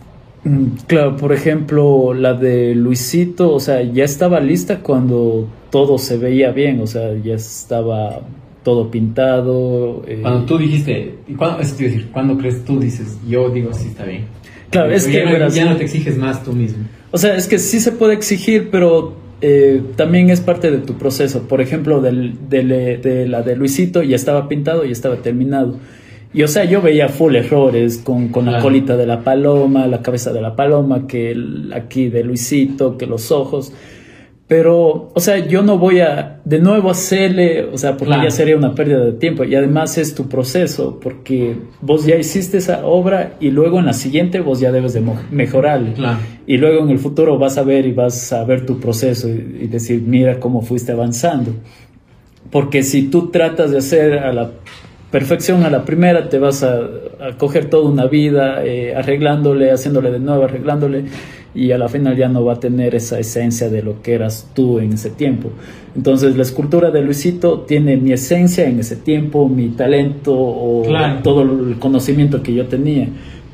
Claro, 0.88 1.18
por 1.18 1.34
ejemplo, 1.34 2.14
la 2.14 2.34
de 2.36 2.76
Luisito, 2.76 3.52
o 3.52 3.60
sea, 3.60 3.82
ya 3.82 4.04
estaba 4.04 4.40
lista 4.40 4.80
cuando 4.80 5.48
todo 5.72 5.98
se 5.98 6.18
veía 6.18 6.52
bien, 6.52 6.80
o 6.82 6.88
sea, 6.88 7.16
ya 7.16 7.34
estaba 7.34 8.22
todo 8.66 8.90
pintado. 8.92 10.04
eh, 10.08 10.20
Cuando 10.22 10.44
tú 10.46 10.58
dijiste, 10.58 11.16
¿y 11.28 11.34
cuándo, 11.36 11.62
eso 11.62 11.76
te 11.78 11.84
decir, 11.86 12.08
¿cuándo 12.12 12.38
crees 12.38 12.66
tú 12.66 12.80
dices, 12.80 13.18
yo 13.30 13.50
digo, 13.50 13.72
sí 13.74 13.88
está 13.90 14.04
bien? 14.04 14.26
Claro, 14.72 14.92
es 14.92 15.06
ya 15.06 15.12
que, 15.20 15.26
no, 15.26 15.32
verás, 15.32 15.56
ya 15.56 15.66
no 15.70 15.78
te 15.78 15.84
exiges 15.86 16.18
más 16.18 16.44
tú 16.44 16.52
mismo. 16.52 16.84
O 17.12 17.18
sea, 17.18 17.36
es 17.38 17.48
que 17.48 17.60
sí 17.60 17.80
se 17.80 17.92
puede 17.94 18.14
exigir, 18.16 18.70
pero 18.72 19.14
eh, 19.42 19.82
también 19.96 20.30
es 20.32 20.42
parte 20.42 20.72
de 20.72 20.80
tu 20.80 20.96
proceso. 20.96 21.44
Por 21.48 21.62
ejemplo, 21.62 22.02
del, 22.02 22.50
del- 22.50 23.00
de 23.02 23.28
la 23.30 23.42
de 23.44 23.56
Luisito 23.56 24.02
ya 24.04 24.16
estaba 24.16 24.50
pintado 24.50 24.84
y 24.84 24.92
estaba 24.92 25.18
terminado. 25.18 25.78
Y 26.34 26.44
o 26.44 26.48
sea, 26.50 26.66
yo 26.66 26.82
veía 26.82 27.08
full 27.08 27.36
errores 27.36 28.00
con, 28.00 28.28
con 28.30 28.46
la 28.52 28.60
colita 28.60 28.98
de 28.98 29.06
la 29.08 29.24
paloma, 29.24 29.88
la 29.88 30.02
cabeza 30.02 30.34
de 30.34 30.42
la 30.42 30.56
paloma, 30.56 31.08
que 31.08 31.32
el- 31.32 31.72
aquí 31.74 32.10
de 32.10 32.24
Luisito, 32.26 32.98
que 32.98 33.06
los 33.06 33.32
ojos. 33.32 33.72
Pero, 34.48 35.10
o 35.16 35.20
sea, 35.20 35.40
yo 35.48 35.64
no 35.64 35.80
voy 35.80 36.02
a 36.02 36.40
de 36.46 36.60
nuevo 36.60 36.92
hacerle, 36.92 37.64
o 37.66 37.80
sea, 37.80 37.94
porque 37.94 38.06
Claro. 38.14 38.24
ya 38.26 38.30
sería 38.30 38.56
una 38.56 38.76
pérdida 38.76 39.00
de 39.04 39.14
tiempo. 39.14 39.44
Y 39.44 39.56
además 39.56 39.98
es 39.98 40.14
tu 40.14 40.30
proceso, 40.30 41.00
porque 41.02 41.56
vos 41.82 42.06
ya 42.06 42.16
hiciste 42.16 42.58
esa 42.60 42.86
obra 42.86 43.34
y 43.40 43.50
luego 43.50 43.80
en 43.80 43.86
la 43.88 43.94
siguiente 43.94 44.42
vos 44.42 44.60
ya 44.60 44.72
debes 44.72 44.94
de 44.94 45.02
mejorarle. 45.32 45.94
Claro. 45.94 46.20
Y 46.46 46.58
luego 46.58 46.84
en 46.84 46.92
el 46.92 47.00
futuro 47.00 47.40
vas 47.40 47.58
a 47.58 47.64
ver 47.64 47.88
y 47.88 47.92
vas 47.94 48.32
a 48.34 48.44
ver 48.44 48.68
tu 48.68 48.80
proceso 48.80 49.28
y, 49.30 49.62
y 49.64 49.68
decir, 49.68 50.04
mira 50.06 50.40
cómo 50.40 50.62
fuiste 50.62 50.92
avanzando. 50.92 51.52
Porque 52.52 52.84
si 52.84 53.08
tú 53.08 53.32
tratas 53.32 53.72
de 53.72 53.80
hacer 53.80 54.20
a 54.20 54.32
la 54.32 54.52
perfección 55.20 55.64
a 55.64 55.70
la 55.70 55.86
primera, 55.86 56.28
te 56.28 56.40
vas 56.40 56.62
a, 56.62 56.74
a 57.26 57.38
coger 57.38 57.70
toda 57.70 57.90
una 57.90 58.06
vida 58.06 58.66
eh, 58.66 58.94
arreglándole, 58.94 59.72
haciéndole 59.72 60.12
de 60.12 60.20
nuevo, 60.20 60.44
arreglándole, 60.44 61.06
y 61.54 61.72
a 61.72 61.78
la 61.78 61.88
final 61.88 62.18
ya 62.18 62.28
no 62.28 62.44
va 62.44 62.56
a 62.56 62.60
tener 62.60 62.96
esa 62.96 63.18
esencia 63.18 63.70
de 63.70 63.82
lo 63.82 64.02
que 64.02 64.14
eras 64.14 64.50
tú 64.54 64.80
en 64.80 64.92
ese 64.92 65.10
tiempo. 65.12 65.52
Entonces 65.96 66.36
la 66.36 66.42
escultura 66.42 66.92
de 66.92 67.02
Luisito 67.02 67.62
tiene 67.62 67.96
mi 67.96 68.12
esencia 68.12 68.68
en 68.68 68.78
ese 68.82 68.98
tiempo, 68.98 69.48
mi 69.48 69.70
talento 69.70 70.34
o 70.38 70.84
Claro. 70.86 71.22
todo 71.24 71.44
el 71.44 71.78
conocimiento 71.80 72.44
que 72.44 72.54
yo 72.54 72.66
tenía. 72.66 73.08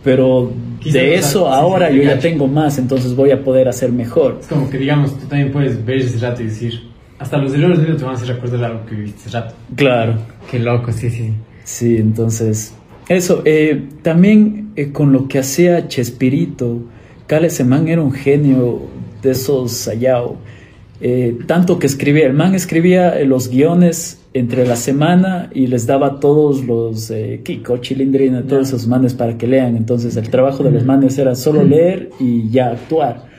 Pero 0.04 0.52
de 0.84 1.14
eso 1.14 1.48
ahora 1.48 1.90
sí, 1.92 1.98
yo 1.98 2.02
ya 2.06 2.18
tengo 2.18 2.48
más, 2.48 2.80
entonces 2.80 3.16
voy 3.16 3.30
a 3.30 3.44
poder 3.44 3.68
hacer 3.68 3.92
mejor. 3.92 4.38
Es 4.42 4.48
como 4.48 4.68
que, 4.68 4.80
digamos, 4.80 5.16
tú 5.20 5.28
también 5.28 5.52
puedes 5.52 5.86
ver 5.86 5.98
ese 6.00 6.18
rato 6.18 6.42
y 6.42 6.46
decir, 6.46 6.74
hasta 7.20 7.38
los 7.38 7.54
errores 7.54 7.78
míos 7.78 7.98
te 8.00 8.04
van 8.04 8.16
a 8.16 8.18
hacer 8.18 8.30
recordar 8.36 8.64
algo 8.64 8.84
que 8.88 8.96
viviste 8.96 9.20
ese 9.28 9.38
rato. 9.38 9.54
Claro. 9.76 10.16
Qué 10.50 10.58
loco, 10.58 10.92
sí, 10.92 11.12
sí. 11.12 11.32
Sí, 11.64 11.98
entonces, 11.98 12.74
eso, 13.10 13.42
eh, 13.46 13.90
también 14.02 14.72
eh, 14.76 14.92
con 14.92 15.12
lo 15.12 15.28
que 15.28 15.40
hacía 15.40 15.88
Chespirito, 15.88 16.84
Cale 17.28 17.50
Semán 17.50 17.88
era 17.88 18.02
un 18.02 18.12
genio 18.12 18.82
de 19.22 19.32
esos 19.32 19.72
Sayao. 19.72 20.38
Eh, 21.04 21.40
tanto 21.48 21.80
que 21.80 21.88
escribía, 21.88 22.28
el 22.28 22.34
man 22.34 22.54
escribía 22.54 23.20
eh, 23.20 23.26
los 23.26 23.50
guiones 23.50 24.22
entre 24.34 24.68
la 24.68 24.76
semana 24.76 25.50
y 25.52 25.66
les 25.66 25.88
daba 25.88 26.08
a 26.08 26.20
todos 26.20 26.64
los 26.64 27.10
eh, 27.10 27.42
Kiko, 27.44 27.78
Chilindrina, 27.78 28.44
todos 28.44 28.68
esos 28.68 28.88
manes 28.88 29.16
para 29.16 29.36
que 29.36 29.48
lean. 29.48 29.76
Entonces 29.76 30.16
el 30.16 30.30
trabajo 30.30 30.64
de 30.64 30.70
los 30.70 30.86
manes 30.86 31.18
era 31.18 31.34
solo 31.34 31.64
leer 31.64 32.12
y 32.20 32.50
ya 32.50 32.68
actuar. 32.68 33.31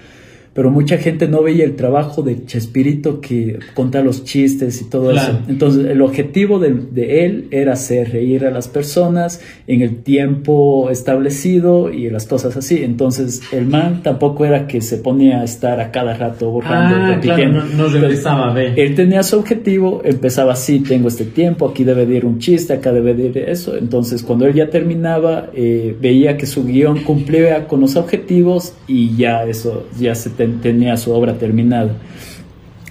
Pero 0.54 0.70
mucha 0.70 0.98
gente 0.98 1.28
no 1.28 1.42
veía 1.42 1.64
el 1.64 1.76
trabajo 1.76 2.22
de 2.22 2.44
Chespirito 2.44 3.20
que 3.20 3.58
contar 3.74 4.04
los 4.04 4.24
chistes 4.24 4.82
y 4.82 4.84
todo 4.90 5.10
Claro. 5.10 5.32
eso. 5.34 5.42
Entonces, 5.48 5.86
el 5.86 6.02
objetivo 6.02 6.58
de, 6.58 6.74
de 6.90 7.24
él 7.24 7.48
era 7.50 7.72
hacer 7.72 8.12
reír 8.12 8.44
a 8.44 8.50
las 8.50 8.68
personas 8.68 9.40
en 9.66 9.80
el 9.82 10.02
tiempo 10.02 10.90
establecido 10.90 11.90
y 11.92 12.10
las 12.10 12.26
cosas 12.26 12.56
así. 12.56 12.82
Entonces, 12.82 13.42
el 13.52 13.66
man 13.66 14.02
tampoco 14.02 14.44
era 14.44 14.66
que 14.66 14.80
se 14.80 14.98
ponía 14.98 15.40
a 15.40 15.44
estar 15.44 15.80
a 15.80 15.90
cada 15.90 16.14
rato 16.14 16.50
borrando. 16.50 16.96
Ah, 17.14 17.18
claro, 17.20 17.48
no, 17.48 17.64
no 17.64 17.88
regresaba 17.88 18.50
a 18.50 18.54
ver. 18.54 18.78
Él 18.78 18.94
tenía 18.94 19.22
su 19.22 19.38
objetivo, 19.38 20.02
empezaba 20.04 20.52
así, 20.52 20.80
tengo 20.80 21.08
este 21.08 21.24
tiempo, 21.24 21.68
aquí 21.68 21.84
debe 21.84 22.06
de 22.06 22.16
ir 22.16 22.24
un 22.26 22.38
chiste, 22.38 22.72
acá 22.72 22.92
debe 22.92 23.14
de 23.14 23.26
ir 23.28 23.38
eso. 23.38 23.76
Entonces, 23.76 24.22
cuando 24.22 24.46
él 24.46 24.54
ya 24.54 24.70
terminaba, 24.70 25.50
eh, 25.54 25.96
veía 26.00 26.36
que 26.36 26.46
su 26.46 26.64
guion 26.64 27.04
cumplía 27.04 27.66
con 27.66 27.80
los 27.80 27.96
objetivos 27.96 28.74
y 28.86 29.16
ya 29.16 29.44
eso, 29.44 29.86
ya 29.98 30.14
se 30.14 30.30
ten- 30.44 30.60
tenía 30.60 30.96
su 30.96 31.12
obra 31.12 31.34
terminada. 31.38 31.96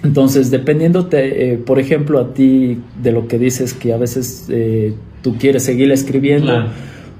Entonces, 0.04 0.50
dependiendo, 0.50 1.06
te- 1.06 1.52
eh, 1.52 1.56
por 1.58 1.78
ejemplo, 1.78 2.18
a 2.18 2.34
ti 2.34 2.78
de 3.02 3.12
lo 3.12 3.28
que 3.28 3.38
dices 3.38 3.72
que 3.72 3.92
a 3.92 3.96
veces 3.96 4.46
eh, 4.50 4.94
tú 5.22 5.36
quieres 5.38 5.62
seguir 5.62 5.92
escribiendo, 5.92 6.46
Claro. 6.48 6.66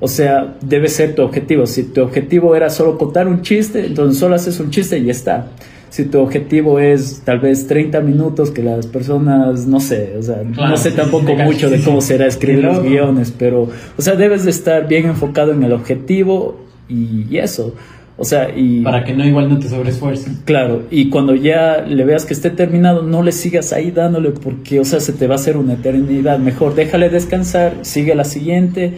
o 0.01 0.09
sea, 0.09 0.57
debe 0.63 0.89
ser 0.89 1.15
tu 1.15 1.23
objetivo. 1.23 1.67
Si 1.67 1.85
tu 1.85 2.03
objetivo 2.03 2.57
era 2.57 2.71
solo 2.71 2.99
contar 2.99 3.29
un 3.29 3.43
chiste, 3.43 3.87
entonces 3.87 4.19
solo 4.19 4.35
haces 4.35 4.59
un 4.59 4.71
chiste 4.71 4.99
y 4.99 5.05
ya 5.05 5.13
está. 5.13 5.47
Si 5.91 6.07
tu 6.07 6.19
objetivo 6.21 6.81
es 6.81 7.21
tal 7.25 7.39
vez 7.39 7.67
30 7.67 8.01
minutos 8.01 8.51
que 8.51 8.63
las 8.63 8.87
personas, 8.87 9.67
no 9.67 9.79
sé, 9.79 10.15
o 10.19 10.23
sea, 10.23 10.41
Claro, 10.53 10.71
no 10.71 10.77
sé 10.79 10.91
sí, 10.91 10.97
tampoco 10.97 11.27
sí, 11.37 11.43
mucho 11.45 11.69
sí, 11.69 11.77
de 11.77 11.83
cómo 11.85 12.01
será 12.01 12.27
escribir 12.27 12.65
los 12.65 12.83
guiones, 12.83 13.33
pero, 13.39 13.69
o 13.97 14.03
sea, 14.03 14.17
debes 14.17 14.45
de 14.45 14.51
estar 14.51 14.89
bien 14.89 15.05
enfocado 15.07 15.53
en 15.53 15.63
el 15.63 15.73
objetivo 15.73 16.59
y, 16.89 17.27
y 17.31 17.39
eso. 17.39 17.75
O 18.17 18.25
sea, 18.25 18.51
y... 18.55 18.83
Para 18.83 19.05
que 19.05 19.15
no 19.15 19.25
igual 19.25 19.49
no 19.49 19.59
te 19.59 19.69
sobreesfuerces. 19.69 20.41
Claro, 20.45 20.83
y 20.91 21.09
cuando 21.09 21.35
ya 21.35 21.79
le 21.81 22.05
veas 22.05 22.27
que 22.27 22.35
esté 22.35 22.51
terminado, 22.51 23.03
no 23.03 23.23
le 23.23 23.33
sigas 23.33 23.73
ahí 23.73 23.91
dándole 23.91 24.31
porque, 24.31 24.81
o 24.81 24.85
sea, 24.85 25.01
se 25.01 25.13
te 25.13 25.27
va 25.27 25.35
a 25.35 25.37
hacer 25.37 25.57
una 25.57 25.75
eternidad. 25.75 26.39
Mejor 26.39 26.75
déjale 26.75 27.09
descansar, 27.09 27.75
sigue 27.83 28.15
la 28.15 28.25
siguiente 28.25 28.95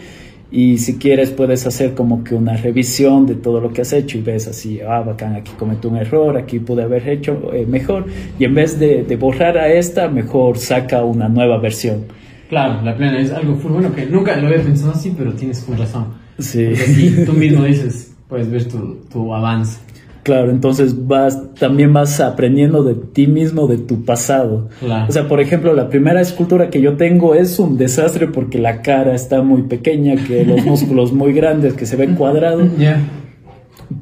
y 0.51 0.77
si 0.77 0.97
quieres 0.97 1.31
puedes 1.31 1.65
hacer 1.65 1.95
como 1.95 2.23
que 2.23 2.35
una 2.35 2.55
revisión 2.55 3.25
de 3.25 3.35
todo 3.35 3.59
lo 3.59 3.73
que 3.73 3.81
has 3.81 3.93
hecho 3.93 4.17
y 4.17 4.21
ves 4.21 4.47
así, 4.47 4.79
ah, 4.81 5.01
bacán, 5.01 5.35
aquí 5.35 5.51
cometí 5.57 5.87
un 5.87 5.97
error, 5.97 6.37
aquí 6.37 6.59
pude 6.59 6.83
haber 6.83 7.09
hecho 7.09 7.51
eh, 7.53 7.65
mejor 7.65 8.05
y 8.37 8.45
en 8.45 8.53
vez 8.53 8.79
de, 8.79 9.03
de 9.03 9.15
borrar 9.15 9.57
a 9.57 9.71
esta, 9.73 10.07
mejor 10.07 10.57
saca 10.57 11.03
una 11.03 11.27
nueva 11.27 11.57
versión. 11.57 12.05
Claro, 12.49 12.81
la 12.83 12.95
plena 12.95 13.19
es 13.19 13.31
algo 13.31 13.55
full 13.55 13.71
bueno 13.71 13.93
que 13.93 14.05
nunca 14.05 14.35
lo 14.37 14.47
había 14.47 14.61
pensado 14.61 14.91
así, 14.91 15.13
pero 15.17 15.33
tienes 15.33 15.63
full 15.63 15.77
razón. 15.77 16.13
Sí. 16.37 16.67
Porque 16.69 17.25
tú 17.25 17.33
mismo 17.33 17.63
dices, 17.63 18.14
puedes 18.35 18.51
ver 18.51 18.65
tu, 18.65 18.97
tu 19.09 19.33
avance. 19.33 19.79
Claro, 20.23 20.51
entonces 20.51 21.07
vas, 21.07 21.53
también 21.53 21.93
vas 21.93 22.19
aprendiendo 22.19 22.83
de 22.83 22.95
ti 22.95 23.27
mismo, 23.27 23.65
de 23.67 23.77
tu 23.77 24.03
pasado. 24.03 24.67
Claro. 24.81 25.05
O 25.07 25.11
sea, 25.13 25.29
por 25.29 25.39
ejemplo, 25.39 25.73
la 25.73 25.87
primera 25.87 26.19
escultura 26.19 26.69
que 26.69 26.81
yo 26.81 26.97
tengo 26.97 27.33
es 27.33 27.59
un 27.59 27.77
desastre 27.77 28.27
porque 28.27 28.57
la 28.57 28.81
cara 28.81 29.15
está 29.15 29.41
muy 29.41 29.61
pequeña, 29.61 30.15
que 30.17 30.43
los 30.43 30.65
músculos 30.65 31.13
muy 31.13 31.31
grandes, 31.31 31.75
que 31.75 31.85
se 31.85 31.95
ven 31.95 32.15
cuadrados. 32.15 32.67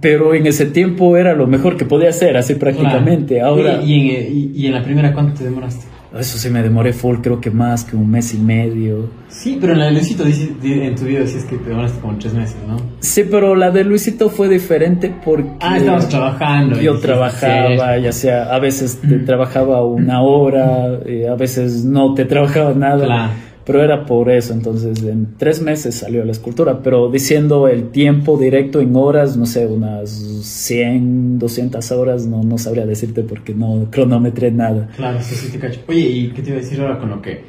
Pero 0.02 0.34
en 0.34 0.48
ese 0.48 0.66
tiempo 0.66 1.16
era 1.16 1.36
lo 1.36 1.46
mejor 1.46 1.78
que 1.78 1.86
podía 1.86 2.10
hacer, 2.10 2.36
así 2.36 2.56
prácticamente. 2.56 3.36
Claro. 3.36 3.50
Ahora, 3.50 3.80
Oye, 3.84 3.86
¿y, 3.86 4.10
en, 4.16 4.38
y, 4.38 4.52
y 4.64 4.66
en 4.66 4.74
la 4.74 4.84
primera 4.84 5.14
cuánto 5.14 5.38
te 5.38 5.44
demoraste? 5.44 5.93
Eso 6.18 6.38
sí 6.38 6.50
me 6.52 6.62
demoré 6.62 6.94
full, 6.94 7.18
creo 7.22 7.42
que 7.42 7.50
más 7.50 7.84
que 7.84 7.96
un 7.96 8.10
mes 8.10 8.36
y 8.36 8.38
medio. 8.38 9.10
Sí, 9.30 9.58
pero 9.60 9.74
en 9.74 9.80
la 9.80 9.86
de 9.86 9.94
Luisito 9.94 10.24
en 10.26 10.96
tu 10.96 11.06
video 11.06 11.22
decías 11.22 11.44
que 11.46 11.58
te 11.58 11.70
demoraste 11.70 12.00
como 12.00 12.18
tres 12.20 12.34
meses, 12.36 12.58
¿no? 12.68 12.78
Sí, 13.00 13.24
pero 13.30 13.56
la 13.56 13.72
de 13.72 13.84
Luisito 13.84 14.30
fue 14.30 14.48
diferente 14.48 15.14
porque... 15.26 15.50
Ah, 15.60 15.78
estabas 15.78 16.08
trabajando. 16.10 16.80
Yo 16.80 17.00
trabajaba, 17.00 17.98
ya 17.98 18.12
sea, 18.12 18.54
a 18.54 18.60
veces 18.60 19.02
te 19.02 19.18
trabajaba 19.20 19.84
una 19.84 20.22
hora, 20.22 21.00
eh, 21.06 21.28
a 21.28 21.36
veces 21.36 21.84
no 21.84 22.14
te 22.14 22.26
trabajaba 22.26 22.74
nada. 22.74 23.06
Claro. 23.06 23.32
Pero 23.66 23.82
era 23.82 24.06
por 24.06 24.30
eso, 24.30 24.54
entonces 24.54 25.02
en 25.04 25.36
tres 25.38 25.62
meses 25.62 25.96
salió 25.96 26.26
la 26.26 26.34
escultura, 26.34 26.82
pero 26.84 27.10
diciendo 27.10 27.68
el 27.68 27.90
tiempo 27.92 28.38
directo 28.38 28.82
en 28.82 28.96
horas, 28.96 29.38
no 29.38 29.46
sé, 29.46 29.68
unas 29.68 30.10
100, 30.10 31.40
200 31.40 31.92
horas, 31.92 32.26
no, 32.26 32.44
no 32.44 32.58
sabría 32.58 32.86
decirte 32.86 33.24
porque 33.24 33.54
no 33.54 33.88
cronometré 33.90 34.52
nada. 34.52 34.90
Claro, 34.96 35.20
sí, 35.22 35.36
sí, 35.36 35.52
te 35.52 35.60
cacho. 35.60 35.80
Oye, 35.88 36.00
¿y 36.00 36.30
qué 36.32 36.42
te 36.42 36.50
iba 36.50 36.60
a 36.60 36.62
decir 36.62 36.82
ahora 36.82 37.00
con 37.00 37.10
lo 37.10 37.22
que 37.22 37.42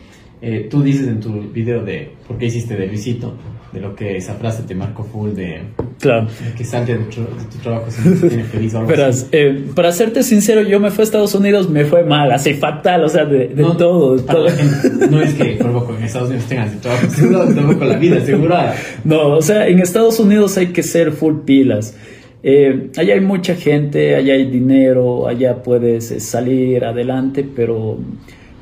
eh, 0.45 0.69
tú 0.71 0.83
dices 0.83 1.09
en 1.09 1.21
tu 1.21 1.41
video 1.51 1.83
de 1.83 2.11
por 2.27 2.39
qué 2.39 2.47
hiciste 2.47 2.77
de 2.77 2.87
Luisito? 2.87 3.35
de 3.75 3.81
lo 3.81 3.97
que 3.97 4.17
esa 4.17 4.35
frase 4.35 4.63
te 4.63 4.75
marcó 4.75 5.03
full 5.03 5.33
de, 5.33 5.63
claro. 5.99 6.29
que 6.57 6.65
salga 6.65 6.95
de 6.95 7.05
tu, 7.07 7.23
de 7.23 7.45
tu 7.51 7.59
trabajo 7.61 7.91
se 7.91 8.29
tiene 8.29 8.45
feliz 8.45 8.73
o 8.73 8.79
algo 8.79 8.89
Verás, 8.89 9.27
eh, 9.33 9.65
para 9.75 9.91
serte 9.91 10.23
sincero, 10.23 10.63
yo 10.63 10.79
me 10.79 10.93
fui 10.93 11.03
a 11.03 11.05
Estados 11.05 11.35
Unidos, 11.35 11.69
me 11.69 11.85
fue 11.85 12.05
mal, 12.05 12.31
así 12.31 12.55
fatal, 12.55 13.03
o 13.03 13.09
sea, 13.09 13.25
de, 13.25 13.49
de 13.49 13.63
no, 13.63 13.77
todo. 13.77 14.17
Todo. 14.21 14.49
Gente, 14.49 15.09
no 15.11 15.21
es 15.21 15.35
que 15.35 15.57
por 15.57 15.93
en 15.99 16.05
Estados 16.05 16.29
Unidos 16.29 16.47
tengas 16.47 16.73
el 16.73 16.79
trabajo 16.79 17.07
asegurado, 17.09 17.53
tampoco 17.53 17.85
la 17.85 17.99
vida 17.99 18.19
asegurada. 18.19 18.75
No, 19.05 19.37
o 19.37 19.43
sea, 19.43 19.67
en 19.67 19.81
Estados 19.81 20.21
Unidos 20.21 20.57
hay 20.57 20.69
que 20.69 20.83
ser 20.83 21.11
full 21.11 21.41
pilas. 21.45 21.97
Eh, 22.43 22.91
allá 22.97 23.15
hay 23.15 23.21
mucha 23.21 23.57
gente, 23.57 24.15
allá 24.15 24.35
hay 24.35 24.45
dinero, 24.51 25.27
allá 25.27 25.63
puedes 25.63 26.11
eh, 26.13 26.21
salir 26.21 26.85
adelante, 26.85 27.45
pero 27.45 27.99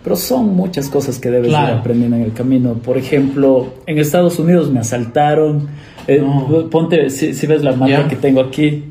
pero 0.03 0.17
son 0.17 0.55
muchas 0.57 0.89
cosas 0.89 1.19
que 1.19 1.31
debes 1.31 1.49
Claro. 1.49 1.75
ir 1.75 1.79
aprendiendo 1.81 2.17
en 2.17 2.23
el 2.23 2.33
camino. 2.33 2.75
Por 2.75 2.99
ejemplo, 2.99 3.75
en 3.87 3.99
Estados 3.99 4.39
Unidos 4.39 4.71
me 4.71 4.81
asaltaron. 4.81 5.69
Eh, 6.09 6.21
No. 6.21 6.69
Ponte, 6.71 7.11
si, 7.11 7.35
si 7.35 7.47
ves 7.47 7.63
la 7.63 7.73
marca 7.77 8.03
Ya. 8.03 8.09
que 8.09 8.17
tengo 8.17 8.41
aquí, 8.41 8.85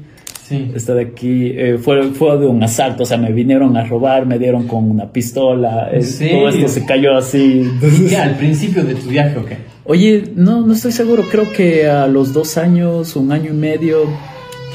Sí. 0.44 0.72
esta 0.76 0.94
de 0.96 1.04
aquí, 1.04 1.52
eh, 1.56 1.78
fue, 1.82 2.04
fue 2.12 2.38
de 2.38 2.46
un 2.48 2.62
asalto, 2.62 3.04
o 3.04 3.06
sea, 3.06 3.18
me 3.18 3.32
vinieron 3.32 3.78
a 3.78 3.86
robar, 3.86 4.26
me 4.26 4.38
dieron 4.38 4.68
con 4.68 4.90
una 4.92 5.10
pistola, 5.12 5.90
¿En 5.94 6.02
eh, 6.04 6.30
todo 6.32 6.50
esto 6.50 6.68
se 6.68 6.86
cayó 6.86 7.16
así. 7.16 7.70
Ya, 8.10 8.24
al 8.24 8.36
principio 8.36 8.84
de 8.84 8.96
tu 8.96 9.10
viaje, 9.10 9.38
¿o 9.38 9.46
qué? 9.46 9.58
Oye, 9.86 10.24
no, 10.36 10.62
no 10.66 10.74
estoy 10.74 10.92
seguro, 10.92 11.24
creo 11.32 11.52
que 11.52 11.88
a 11.88 12.06
los 12.08 12.34
dos 12.34 12.58
años, 12.58 13.16
un 13.16 13.32
año 13.32 13.52
y 13.52 13.56
medio, 13.56 14.04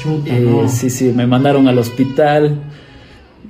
Chuta, 0.01 0.35
eh, 0.35 0.41
no. 0.41 0.67
sí, 0.67 0.89
sí, 0.89 1.11
me 1.15 1.25
mandaron 1.27 1.67
al 1.67 1.77
hospital 1.77 2.59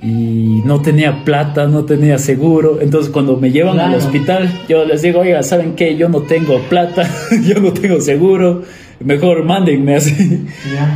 y 0.02 0.62
no 0.64 0.80
tenía 0.80 1.24
plata, 1.24 1.66
no 1.66 1.84
tenía 1.84 2.18
seguro. 2.18 2.80
Entonces 2.80 3.10
cuando 3.12 3.36
me 3.36 3.50
llevan 3.50 3.80
al 3.80 3.94
hospital, 3.94 4.50
yo 4.68 4.84
les 4.84 5.02
digo, 5.02 5.20
oiga, 5.20 5.42
¿saben 5.42 5.74
qué? 5.74 5.96
Yo 5.96 6.08
no 6.08 6.22
tengo 6.22 6.60
plata, 6.68 7.08
yo 7.44 7.60
no 7.60 7.72
tengo 7.72 8.00
seguro, 8.00 8.62
mejor 9.00 9.44
mándenme 9.44 9.96
así. 9.96 10.46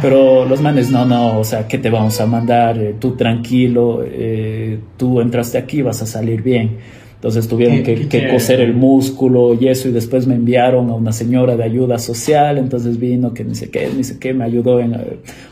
Pero 0.01 0.45
los 0.45 0.61
manes, 0.61 0.91
no, 0.91 1.05
no, 1.05 1.39
o 1.39 1.45
sea, 1.45 1.67
¿qué 1.67 1.79
te 1.79 1.91
vamos 1.91 2.21
a 2.21 2.27
mandar? 2.27 2.79
Eh, 2.79 2.95
tú 2.99 3.17
tranquilo, 3.17 4.05
eh, 4.05 4.79
tú 4.97 5.21
entraste 5.21 5.59
aquí, 5.59 5.83
vas 5.83 6.03
a 6.03 6.07
salir 6.07 6.43
bien. 6.43 6.79
Entonces 7.23 7.47
tuvieron 7.47 7.85
que, 7.85 8.09
que 8.09 8.31
coser 8.31 8.61
el 8.61 8.75
músculo 8.75 9.55
y 9.55 9.69
eso, 9.69 9.89
y 9.89 9.93
después 9.93 10.27
me 10.27 10.35
enviaron 10.35 10.91
a 10.91 10.95
una 10.95 11.13
señora 11.13 11.57
de 11.57 11.63
ayuda 11.63 12.01
social, 12.01 12.59
entonces 12.59 12.99
vino 12.99 13.33
que 13.33 13.45
ni 13.45 13.55
sé 13.55 13.71
qué, 13.71 13.89
ni 13.97 14.03
sé 14.03 14.19
qué, 14.19 14.35
me 14.35 14.43
ayudó 14.43 14.81
en... 14.81 14.97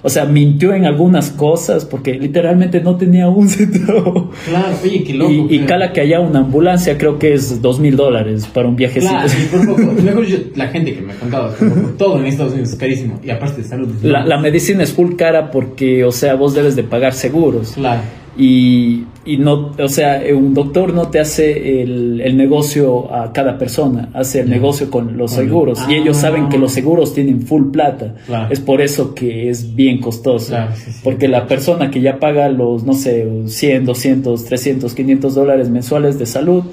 O 0.03 0.11
sea, 0.11 0.25
mintió 0.25 0.75
en 0.75 0.85
algunas 0.85 1.31
cosas 1.31 1.85
porque 1.85 2.15
literalmente 2.15 2.81
no 2.81 2.97
tenía 2.97 3.29
un 3.29 3.49
centavo. 3.49 4.33
Claro, 4.49 4.77
oye, 4.83 5.05
qué 5.05 5.15
loco. 5.15 5.31
Y, 5.31 5.55
y 5.55 5.59
cala 5.61 5.93
que 5.93 6.01
haya 6.01 6.19
una 6.19 6.41
ambulancia, 6.41 6.99
creo 6.99 7.21
que 7.21 7.35
es 7.35 7.63
dos 7.63 7.79
mil 7.79 7.95
dólares 7.95 8.49
para 8.53 8.67
un 8.67 8.75
viajecito. 8.75 9.13
Claro, 9.13 9.31
y 9.41 9.47
por 9.47 9.67
poco, 9.67 9.93
mejor 10.03 10.27
yo, 10.27 10.39
la 10.57 10.67
gente 10.67 10.93
que 10.93 11.03
me 11.03 11.15
contaba, 11.15 11.53
por 11.55 11.97
todo 11.97 12.19
en 12.19 12.27
Estados 12.27 12.55
Unidos 12.55 12.71
es 12.71 12.79
carísimo, 12.81 13.21
y 13.23 13.31
aparte 13.31 13.63
de 13.63 13.69
salud. 13.69 13.89
La, 14.03 14.27
la 14.27 14.39
medicina 14.39 14.83
es 14.83 14.93
full 14.93 15.15
cara 15.15 15.53
porque, 15.53 16.03
o 16.05 16.11
sea, 16.11 16.35
vos 16.35 16.53
debes 16.53 16.75
de 16.75 16.83
pagar 16.83 17.13
seguros. 17.13 17.75
Claro. 17.77 18.01
Y, 18.37 19.05
y 19.25 19.37
no, 19.37 19.73
o 19.79 19.89
sea, 19.89 20.25
eh, 20.25 20.33
un 20.33 20.55
doctor 20.55 20.95
no 20.95 21.09
te 21.09 21.21
hace 21.21 21.83
el, 21.83 22.21
el 22.23 22.37
negocio 22.37 23.13
a 23.15 23.33
cada 23.33 23.59
persona, 23.59 24.09
hace 24.15 24.41
el 24.41 24.49
negocio 24.51 24.91
con 24.91 25.17
los 25.19 25.35
Con- 25.35 25.45
seguros. 25.45 25.81
Y 25.89 25.95
ellos 25.95 26.17
Ah. 26.19 26.21
saben 26.23 26.49
que 26.49 26.57
los 26.59 26.73
seguros 26.73 27.13
tienen 27.15 27.43
full 27.43 27.71
plata. 27.71 28.15
Claro. 28.27 28.53
Es 28.53 28.61
por 28.61 28.81
eso 28.81 29.15
que 29.15 29.51
es 29.51 29.75
bien 29.75 30.01
costoso. 30.01 30.49
Claro, 30.49 30.73
sí, 30.75 30.91
sí. 30.93 31.01
Porque 31.05 31.29
la 31.29 31.47
persona 31.47 31.91
que 31.91 32.01
ya 32.01 32.19
paga 32.19 32.49
los, 32.49 32.85
no 32.85 32.95
sé, 32.95 33.27
100, 33.47 33.85
200, 33.85 34.45
300, 34.45 34.95
500 34.95 35.35
dólares 35.35 35.69
mensuales 35.69 36.19
de 36.19 36.25
salud, 36.27 36.65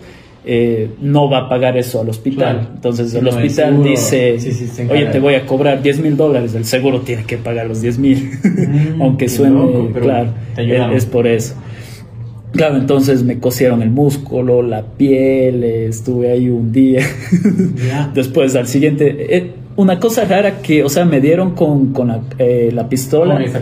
eh, 0.49 0.91
no 1.01 1.29
va 1.29 1.39
a 1.39 1.49
pagar 1.49 1.77
eso 1.77 1.99
al 1.99 2.07
hospital. 2.07 2.59
Claro. 2.59 2.69
Entonces 2.75 3.13
el 3.13 3.25
no, 3.25 3.31
hospital 3.31 3.83
dice, 3.83 4.39
sí, 4.39 4.53
sí, 4.53 4.83
oye, 4.89 5.07
te 5.07 5.19
voy 5.19 5.33
a 5.33 5.45
cobrar 5.45 5.81
10 5.83 5.99
mil 5.99 6.15
dólares, 6.15 6.55
el 6.55 6.63
seguro 6.63 7.01
tiene 7.01 7.25
que 7.25 7.37
pagar 7.37 7.67
los 7.67 7.81
10 7.81 7.99
mil. 7.99 8.31
Mm, 8.41 9.01
Aunque 9.01 9.27
suene, 9.27 9.55
loco, 9.59 9.89
claro, 9.99 10.29
es 10.95 11.05
por 11.05 11.27
eso. 11.27 11.55
Claro, 12.57 12.77
entonces 12.77 13.23
me 13.23 13.39
cosieron 13.39 13.81
el 13.81 13.91
músculo, 13.91 14.61
la 14.61 14.81
piel, 14.83 15.63
eh, 15.63 15.85
estuve 15.87 16.31
ahí 16.31 16.49
un 16.49 16.71
día. 16.71 17.01
Después 18.13 18.55
al 18.55 18.67
siguiente, 18.67 19.37
eh, 19.37 19.51
una 19.75 19.99
cosa 19.99 20.25
rara 20.25 20.59
que, 20.61 20.83
o 20.83 20.89
sea, 20.89 21.05
me 21.05 21.21
dieron 21.21 21.51
con, 21.53 21.93
con 21.93 22.07
la, 22.07 22.21
eh, 22.39 22.71
la 22.73 22.89
pistola. 22.89 23.35
Esa- 23.43 23.61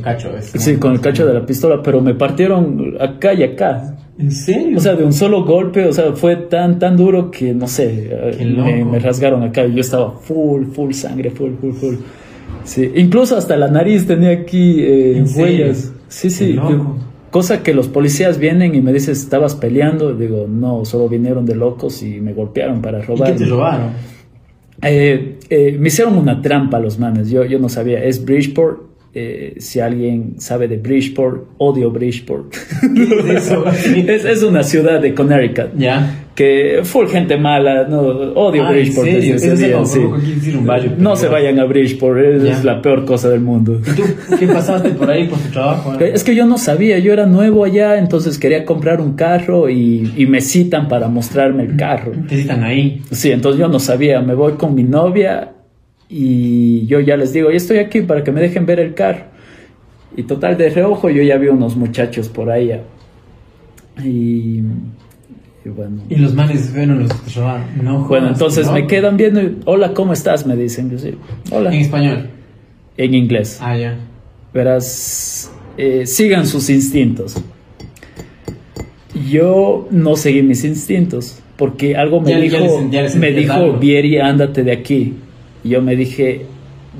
cacho. 0.00 0.28
Como- 0.30 0.64
Sí, 0.64 0.76
con 0.76 0.92
el 0.92 1.00
cacho 1.00 1.26
de 1.26 1.34
la 1.34 1.44
pistola, 1.44 1.82
pero 1.82 2.00
me 2.00 2.14
partieron 2.14 2.94
acá 2.98 3.34
y 3.34 3.42
acá. 3.42 3.96
¿En 4.18 4.30
serio? 4.30 4.76
O 4.76 4.80
sea, 4.80 4.94
de 4.94 5.04
un 5.04 5.12
solo 5.12 5.44
golpe, 5.44 5.86
o 5.86 5.92
sea, 5.92 6.12
fue 6.12 6.36
tan, 6.36 6.78
tan 6.78 6.96
duro 6.96 7.30
que, 7.30 7.52
no 7.54 7.66
sé, 7.66 8.10
me, 8.84 8.98
rasgaron 8.98 9.42
acá 9.42 9.64
y 9.66 9.74
yo 9.74 9.80
estaba 9.80 10.12
full, 10.12 10.66
full 10.66 10.92
sangre, 10.92 11.30
full, 11.30 11.52
full, 11.60 11.72
full. 11.72 11.94
Sí, 12.64 12.90
incluso 12.94 13.36
hasta 13.36 13.56
la 13.56 13.68
nariz 13.68 14.06
tenía 14.06 14.30
aquí 14.30 14.76
eh, 14.80 15.24
huellas. 15.36 15.92
Sí, 16.08 16.30
sí. 16.30 16.46
Qué 16.48 16.52
loco. 16.54 16.96
Cosa 17.32 17.62
que 17.62 17.72
los 17.72 17.88
policías 17.88 18.38
vienen 18.38 18.74
y 18.74 18.82
me 18.82 18.92
dicen, 18.92 19.14
¿estabas 19.14 19.54
peleando? 19.54 20.12
Digo, 20.14 20.46
no, 20.46 20.84
solo 20.84 21.08
vinieron 21.08 21.46
de 21.46 21.56
locos 21.56 22.02
y 22.02 22.20
me 22.20 22.34
golpearon 22.34 22.82
para 22.82 22.98
¿Y 22.98 23.02
robar. 23.02 23.32
qué 23.32 23.38
te 23.38 23.46
robaron? 23.46 23.88
Eh, 24.82 25.38
eh, 25.48 25.76
me 25.80 25.88
hicieron 25.88 26.18
una 26.18 26.42
trampa 26.42 26.78
los 26.78 26.98
manes, 26.98 27.30
yo, 27.30 27.44
yo 27.46 27.58
no 27.58 27.70
sabía, 27.70 28.04
es 28.04 28.22
Bridgeport. 28.22 28.91
Eh, 29.14 29.54
si 29.58 29.78
alguien 29.80 30.34
sabe 30.38 30.68
de 30.68 30.78
Bridgeport, 30.78 31.48
odio 31.58 31.90
Bridgeport. 31.90 32.54
¿Qué 32.96 33.02
es 33.34 33.44
eso? 33.46 33.64
es, 34.08 34.24
es 34.24 34.42
una 34.42 34.62
ciudad 34.62 35.00
de 35.00 35.12
Connecticut 35.14 35.76
Ya. 35.76 36.18
que 36.34 36.80
full 36.82 37.06
gente 37.08 37.36
mala, 37.36 37.86
no, 37.88 38.00
odio 38.00 38.64
Ah, 38.64 38.68
¿en 38.68 38.72
Bridgeport. 38.72 39.06
serio? 39.08 39.32
desde 39.34 39.36
ese 39.36 39.46
Eso 39.46 39.54
es 39.54 39.94
día, 39.94 40.50
sí. 40.50 40.54
un 40.56 40.94
No 41.02 41.14
se 41.16 41.28
vayan 41.28 41.58
a 41.60 41.64
Bridgeport, 41.64 42.18
es, 42.20 42.42
Ya. 42.42 42.64
la 42.64 42.80
peor 42.80 43.04
cosa 43.04 43.28
del 43.28 43.40
mundo. 43.40 43.78
¿Y 43.86 43.94
tú 43.94 44.02
qué 44.38 44.46
pasaste 44.46 44.88
por 44.90 45.10
ahí 45.10 45.28
por 45.28 45.38
tu 45.38 45.48
trabajo? 45.50 45.92
Es 46.00 46.24
que 46.24 46.34
yo 46.34 46.46
no 46.46 46.56
sabía, 46.56 46.98
yo 46.98 47.12
era 47.12 47.26
nuevo 47.26 47.64
allá, 47.64 47.98
entonces 47.98 48.38
quería 48.38 48.64
comprar 48.64 49.00
un 49.02 49.12
carro 49.14 49.68
y, 49.68 50.10
y 50.16 50.24
me 50.26 50.40
citan 50.40 50.88
para 50.88 51.08
mostrarme 51.08 51.64
el 51.64 51.76
carro. 51.76 52.12
¿Qué 52.28 52.36
citan 52.38 52.64
ahí? 52.64 53.02
Sí, 53.10 53.30
entonces 53.30 53.60
yo 53.60 53.68
no 53.68 53.78
sabía, 53.78 54.20
me 54.22 54.34
voy 54.34 54.54
con 54.54 54.74
mi 54.74 54.84
novia 54.84 55.52
y 56.14 56.86
yo 56.86 57.00
ya 57.00 57.16
les 57.16 57.32
digo, 57.32 57.50
yo 57.50 57.56
estoy 57.56 57.78
aquí 57.78 58.02
para 58.02 58.22
que 58.22 58.30
me 58.32 58.40
dejen 58.42 58.66
ver 58.66 58.78
el 58.80 58.92
carro. 58.94 59.24
Y 60.14 60.24
total, 60.24 60.58
de 60.58 60.68
reojo 60.68 61.08
yo 61.08 61.22
ya 61.22 61.38
vi 61.38 61.48
unos 61.48 61.74
muchachos 61.76 62.28
por 62.28 62.50
ahí. 62.50 62.68
ya. 62.68 62.82
Y, 64.04 64.60
y 65.64 65.68
bueno. 65.74 66.02
Y 66.10 66.16
los 66.16 66.34
manes, 66.34 66.74
bueno, 66.74 66.96
los 66.96 67.34
robaron. 67.34 67.64
No, 67.82 68.04
Bueno, 68.06 68.28
entonces 68.28 68.66
¿no? 68.66 68.74
me 68.74 68.86
quedan 68.86 69.16
viendo. 69.16 69.40
y, 69.40 69.56
Hola, 69.64 69.94
¿cómo 69.94 70.12
estás? 70.12 70.46
Me 70.46 70.54
dicen. 70.54 70.90
Yo 70.90 70.98
sí, 70.98 71.14
Hola. 71.50 71.72
En 71.74 71.80
español. 71.80 72.28
En 72.98 73.14
inglés. 73.14 73.58
Ah, 73.62 73.76
ya. 73.78 73.96
Verás, 74.52 75.50
eh, 75.78 76.04
sigan 76.04 76.46
sus 76.46 76.68
instintos. 76.68 77.36
Yo 79.30 79.88
no 79.90 80.16
seguí 80.16 80.42
mis 80.42 80.64
instintos 80.64 81.38
porque 81.56 81.96
algo 81.96 82.20
me 82.20 82.30
Ya- 82.30 82.36
ya 82.38 82.42
dijo, 82.42 82.80
les- 82.80 82.90
ya 82.90 83.02
les 83.02 83.16
me 83.16 83.30
dijo. 83.32 83.72
Vieri, 83.74 84.18
ándate 84.18 84.62
de 84.62 84.72
aquí. 84.72 85.14
Y 85.64 85.70
yo 85.70 85.82
me 85.82 85.96
dije, 85.96 86.46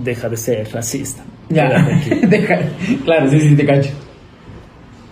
deja 0.05 0.29
de 0.29 0.37
ser 0.37 0.69
racista. 0.73 1.25
Ya. 1.49 1.69
Deja. 2.29 2.61
Claro, 3.05 3.29
sí, 3.31 3.41
sí, 3.41 3.55
te 3.57 3.67
cacho. 3.67 3.91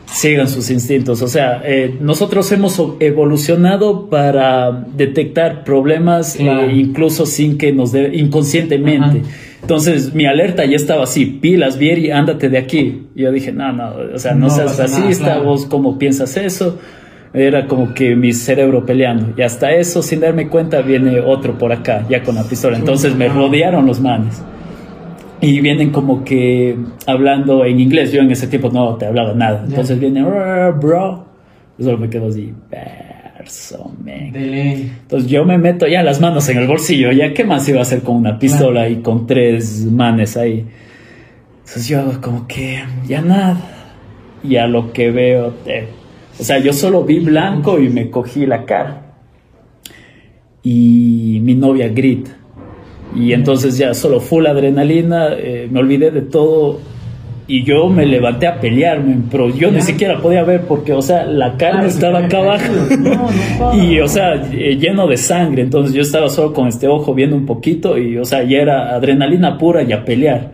Sigan 0.06 0.48
sus 0.48 0.70
instintos. 0.70 1.22
O 1.22 1.28
sea, 1.28 1.62
eh, 1.64 1.96
nosotros 2.00 2.50
hemos 2.52 2.82
evolucionado 2.98 4.08
para 4.10 4.72
detectar 4.72 5.62
problemas 5.64 6.34
Claro. 6.36 6.62
eh, 6.68 6.74
incluso 6.74 7.26
sin 7.26 7.58
que 7.58 7.72
nos 7.72 7.92
dé 7.92 8.10
inconscientemente. 8.16 9.20
Ajá. 9.20 9.28
Entonces 9.62 10.14
mi 10.14 10.24
alerta 10.26 10.64
ya 10.64 10.74
estaba 10.76 11.04
así, 11.04 11.26
pilas, 11.26 11.78
Vieri, 11.78 12.10
ándate 12.10 12.48
de 12.48 12.58
aquí. 12.58 13.02
Y 13.14 13.22
yo 13.22 13.30
dije, 13.30 13.52
no, 13.52 13.72
no, 13.72 13.92
o 14.14 14.18
sea, 14.18 14.32
no, 14.32 14.46
No 14.46 14.50
seas 14.50 14.78
nada, 14.78 14.82
racista, 14.86 15.24
claro. 15.26 15.44
vos 15.44 15.66
cómo 15.66 15.98
piensas 15.98 16.36
eso. 16.38 16.78
Era 17.32 17.66
como 17.66 17.94
que 17.94 18.16
mi 18.16 18.32
cerebro 18.32 18.84
peleando. 18.84 19.32
Y 19.36 19.42
hasta 19.42 19.72
eso, 19.72 20.02
sin 20.02 20.20
darme 20.20 20.48
cuenta, 20.48 20.82
viene 20.82 21.20
otro 21.20 21.56
por 21.56 21.72
acá, 21.72 22.04
ya 22.08 22.22
con 22.22 22.34
la 22.34 22.42
pistola. 22.42 22.76
Entonces 22.76 23.14
me 23.14 23.28
rodearon 23.28 23.86
los 23.86 24.00
manes. 24.00 24.42
Y 25.40 25.60
vienen 25.60 25.90
como 25.90 26.24
que 26.24 26.76
hablando 27.06 27.64
en 27.64 27.80
inglés. 27.80 28.12
Yo 28.12 28.20
en 28.20 28.30
ese 28.30 28.46
tiempo 28.48 28.68
no 28.70 28.96
te 28.96 29.06
hablaba 29.06 29.32
nada. 29.32 29.64
Entonces 29.66 29.98
viene, 29.98 30.22
"Rrr, 30.22 30.78
bro. 30.78 31.24
Yo 31.78 31.84
solo 31.84 31.98
me 31.98 32.10
quedo 32.10 32.28
así. 32.28 32.52
Verso. 32.70 33.92
Entonces 34.04 35.30
yo 35.30 35.44
me 35.44 35.56
meto 35.56 35.86
ya 35.86 36.02
las 36.02 36.20
manos 36.20 36.46
en 36.50 36.58
el 36.58 36.66
bolsillo, 36.66 37.10
ya 37.12 37.32
qué 37.32 37.44
más 37.44 37.66
iba 37.68 37.78
a 37.78 37.82
hacer 37.82 38.02
con 38.02 38.16
una 38.16 38.38
pistola 38.38 38.88
y 38.88 38.96
con 38.96 39.26
tres 39.26 39.86
manes 39.86 40.36
ahí. 40.36 40.66
Entonces 41.60 41.88
yo 41.88 42.20
como 42.20 42.46
que 42.46 42.82
ya 43.06 43.22
nada. 43.22 43.56
Y 44.42 44.56
a 44.56 44.66
lo 44.66 44.92
que 44.92 45.10
veo, 45.10 45.54
eh, 45.66 45.88
o 46.40 46.44
sea, 46.44 46.58
yo 46.58 46.72
solo 46.72 47.04
vi 47.04 47.20
blanco 47.20 47.78
y 47.78 47.88
me 47.90 48.08
cogí 48.10 48.46
la 48.46 48.64
cara. 48.64 49.02
Y 50.62 51.38
mi 51.42 51.54
novia 51.54 51.88
grita. 51.88 52.30
Y 53.14 53.32
entonces 53.32 53.76
ya 53.76 53.92
solo 53.92 54.20
full 54.20 54.46
adrenalina, 54.46 55.34
eh, 55.36 55.68
me 55.70 55.80
olvidé 55.80 56.10
de 56.10 56.22
todo 56.22 56.78
y 57.46 57.64
yo 57.64 57.88
me 57.88 58.06
levanté 58.06 58.46
a 58.46 58.60
pelearme, 58.60 59.16
pero 59.28 59.48
yo 59.48 59.72
ni 59.72 59.82
siquiera 59.82 60.20
podía 60.20 60.44
ver 60.44 60.62
porque, 60.62 60.92
o 60.92 61.02
sea, 61.02 61.24
la 61.24 61.56
carne 61.56 61.88
estaba 61.88 62.20
acá 62.20 62.38
abajo 62.38 62.72
y, 63.74 63.98
o 63.98 64.06
sea, 64.06 64.34
eh, 64.52 64.76
lleno 64.76 65.08
de 65.08 65.16
sangre, 65.16 65.62
entonces 65.62 65.92
yo 65.92 66.02
estaba 66.02 66.28
solo 66.28 66.52
con 66.52 66.68
este 66.68 66.86
ojo 66.86 67.12
viendo 67.12 67.34
un 67.34 67.46
poquito 67.46 67.98
y, 67.98 68.16
o 68.18 68.24
sea, 68.24 68.44
ya 68.44 68.58
era 68.58 68.94
adrenalina 68.94 69.58
pura 69.58 69.82
y 69.82 69.92
a 69.92 70.04
pelear. 70.04 70.52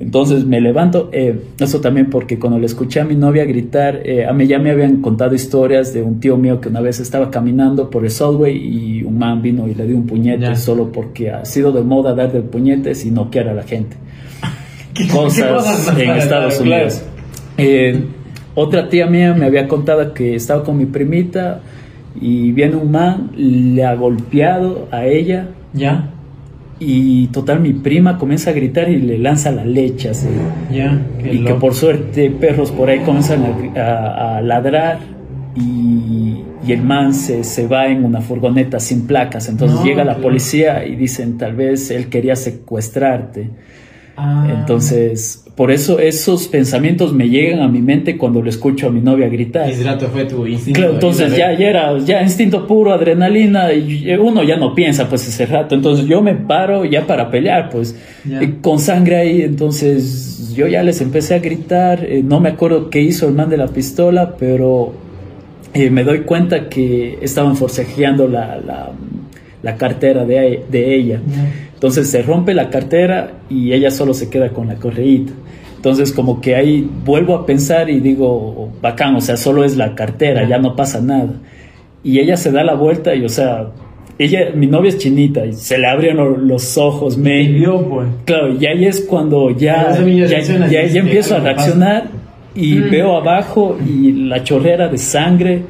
Entonces 0.00 0.44
me 0.44 0.60
levanto, 0.60 1.10
eh, 1.12 1.40
eso 1.58 1.80
también 1.80 2.08
porque 2.08 2.38
cuando 2.38 2.58
le 2.58 2.66
escuché 2.66 3.00
a 3.00 3.04
mi 3.04 3.16
novia 3.16 3.44
gritar, 3.44 4.00
eh, 4.04 4.26
a 4.26 4.32
mí 4.32 4.46
ya 4.46 4.60
me 4.60 4.70
habían 4.70 5.02
contado 5.02 5.34
historias 5.34 5.92
de 5.92 6.02
un 6.02 6.20
tío 6.20 6.36
mío 6.36 6.60
que 6.60 6.68
una 6.68 6.80
vez 6.80 7.00
estaba 7.00 7.32
caminando 7.32 7.90
por 7.90 8.04
el 8.04 8.10
subway 8.10 8.56
y 8.56 9.02
un 9.02 9.18
man 9.18 9.42
vino 9.42 9.66
y 9.66 9.74
le 9.74 9.86
dio 9.86 9.96
un 9.96 10.06
puñete 10.06 10.54
solo 10.54 10.92
porque 10.92 11.32
ha 11.32 11.44
sido 11.44 11.72
de 11.72 11.82
moda 11.82 12.14
darle 12.14 12.42
puñetes 12.42 13.04
y 13.04 13.10
noquear 13.10 13.48
a 13.48 13.54
la 13.54 13.64
gente. 13.64 13.96
Cosas 15.12 15.92
en 15.98 16.10
Estados 16.10 16.60
Unidos. 16.60 17.02
Eh, 17.56 18.00
otra 18.54 18.88
tía 18.88 19.08
mía 19.08 19.34
me 19.34 19.46
había 19.46 19.66
contado 19.66 20.14
que 20.14 20.36
estaba 20.36 20.62
con 20.62 20.78
mi 20.78 20.86
primita 20.86 21.60
y 22.20 22.52
viene 22.52 22.76
un 22.76 22.92
man, 22.92 23.32
le 23.36 23.84
ha 23.84 23.96
golpeado 23.96 24.86
a 24.92 25.06
ella. 25.06 25.48
Ya 25.72 26.12
y 26.80 27.26
total, 27.28 27.60
mi 27.60 27.72
prima 27.72 28.18
comienza 28.18 28.50
a 28.50 28.52
gritar 28.52 28.88
y 28.88 28.98
le 28.98 29.18
lanza 29.18 29.50
la 29.50 29.64
leche 29.64 30.10
así. 30.10 30.28
Y 31.24 31.44
que 31.44 31.54
por 31.54 31.74
suerte 31.74 32.30
perros 32.30 32.70
por 32.70 32.88
ahí 32.88 33.00
comienzan 33.00 33.44
a, 33.76 34.40
ladrar 34.42 35.00
y, 35.56 36.42
y, 36.64 36.72
el 36.72 36.82
man 36.82 37.14
se, 37.14 37.42
se, 37.42 37.66
va 37.66 37.88
en 37.88 38.04
una 38.04 38.20
furgoneta 38.20 38.78
sin 38.78 39.06
placas. 39.06 39.48
Entonces 39.48 39.82
llega 39.82 40.04
la 40.04 40.18
policía 40.18 40.86
y 40.86 40.94
dicen, 40.94 41.36
tal 41.36 41.56
vez 41.56 41.90
él 41.90 42.08
quería 42.08 42.36
secuestrarte. 42.36 43.50
Ah. 44.20 44.48
Entonces, 44.58 45.44
por 45.54 45.70
eso 45.70 46.00
esos 46.00 46.48
pensamientos 46.48 47.12
me 47.12 47.28
llegan 47.28 47.60
a 47.60 47.68
mi 47.68 47.80
mente 47.80 48.16
cuando 48.16 48.42
le 48.42 48.50
escucho 48.50 48.88
a 48.88 48.90
mi 48.90 49.00
novia 49.00 49.28
gritar. 49.28 49.70
Ese 49.70 49.84
rato 49.84 50.08
fue 50.08 50.24
tu 50.24 50.44
instinto. 50.44 50.78
Claro, 50.80 50.94
entonces 50.94 51.36
ya, 51.36 51.56
ya, 51.56 51.68
era 51.68 51.98
ya 51.98 52.20
instinto 52.22 52.66
puro, 52.66 52.92
adrenalina, 52.92 53.72
y 53.72 54.12
uno 54.14 54.42
ya 54.42 54.56
no 54.56 54.74
piensa 54.74 55.08
pues 55.08 55.26
ese 55.28 55.46
rato. 55.46 55.76
Entonces 55.76 56.06
yo 56.06 56.20
me 56.20 56.34
paro 56.34 56.84
ya 56.84 57.06
para 57.06 57.30
pelear, 57.30 57.70
pues, 57.70 57.96
con 58.60 58.80
sangre 58.80 59.16
ahí. 59.16 59.42
Entonces 59.42 60.52
yo 60.54 60.66
ya 60.66 60.82
les 60.82 61.00
empecé 61.00 61.34
a 61.34 61.38
gritar. 61.38 62.04
Eh, 62.04 62.22
no 62.24 62.40
me 62.40 62.48
acuerdo 62.48 62.90
qué 62.90 63.00
hizo 63.00 63.28
el 63.28 63.34
man 63.34 63.50
de 63.50 63.56
la 63.56 63.68
pistola, 63.68 64.34
pero 64.36 64.92
eh, 65.74 65.90
me 65.90 66.02
doy 66.02 66.20
cuenta 66.20 66.68
que 66.68 67.18
estaban 67.22 67.56
forcejeando 67.56 68.26
la, 68.26 68.56
la, 68.56 68.90
la 69.62 69.76
cartera 69.76 70.24
de, 70.24 70.64
de 70.68 70.94
ella. 70.96 71.20
Entonces 71.78 72.10
se 72.10 72.22
rompe 72.22 72.54
la 72.54 72.70
cartera 72.70 73.34
y 73.48 73.72
ella 73.72 73.92
solo 73.92 74.12
se 74.12 74.28
queda 74.28 74.48
con 74.48 74.66
la 74.66 74.74
correíta. 74.74 75.32
Entonces 75.76 76.10
como 76.10 76.40
que 76.40 76.56
ahí 76.56 76.90
vuelvo 77.04 77.36
a 77.36 77.46
pensar 77.46 77.88
y 77.88 78.00
digo, 78.00 78.68
bacán, 78.82 79.14
o 79.14 79.20
sea, 79.20 79.36
solo 79.36 79.62
es 79.62 79.76
la 79.76 79.94
cartera, 79.94 80.42
ya 80.48 80.58
no 80.58 80.74
pasa 80.74 81.00
nada. 81.00 81.34
Y 82.02 82.18
ella 82.18 82.36
se 82.36 82.50
da 82.50 82.64
la 82.64 82.74
vuelta 82.74 83.14
y, 83.14 83.24
o 83.24 83.28
sea, 83.28 83.68
ella, 84.18 84.50
mi 84.56 84.66
novia 84.66 84.88
es 84.88 84.98
chinita 84.98 85.46
y 85.46 85.52
se 85.52 85.78
le 85.78 85.86
abrieron 85.86 86.48
los 86.48 86.76
ojos, 86.76 87.16
me... 87.16 87.44
Vio, 87.44 87.88
pues. 87.88 88.08
Claro, 88.24 88.52
y 88.60 88.66
ahí 88.66 88.84
es 88.84 89.02
cuando 89.02 89.56
ya, 89.56 89.96
ya, 90.04 90.26
ya, 90.40 90.66
ya, 90.66 90.98
empiezo 90.98 91.36
a 91.36 91.38
reaccionar 91.38 92.08
y 92.56 92.74
mm. 92.74 92.90
veo 92.90 93.16
abajo 93.16 93.78
y 93.86 94.10
la 94.26 94.42
chorrera 94.42 94.88
de 94.88 94.98
sangre 94.98 95.62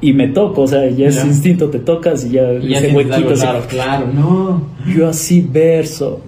y 0.00 0.12
me 0.12 0.28
toco, 0.28 0.62
o 0.62 0.66
sea, 0.66 0.88
ya 0.90 1.08
es 1.08 1.24
instinto, 1.24 1.70
te 1.70 1.78
tocas 1.80 2.24
y 2.24 2.30
ya, 2.30 2.52
y 2.54 2.74
ese 2.74 2.92
huequito. 2.92 3.34
Claro, 3.34 3.62
claro, 3.68 4.06
no. 4.12 4.68
Yo 4.86 5.08
así 5.08 5.40
verso 5.40 6.22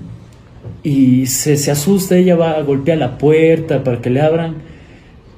y 0.83 1.27
se, 1.27 1.57
se 1.57 1.71
asusta, 1.71 2.17
ella 2.17 2.37
va 2.37 2.53
a 2.53 2.63
golpear 2.63 2.99
la 2.99 3.19
puerta 3.19 3.85
para 3.85 4.01
que 4.01 4.11
le 4.11 4.21
abran 4.21 4.57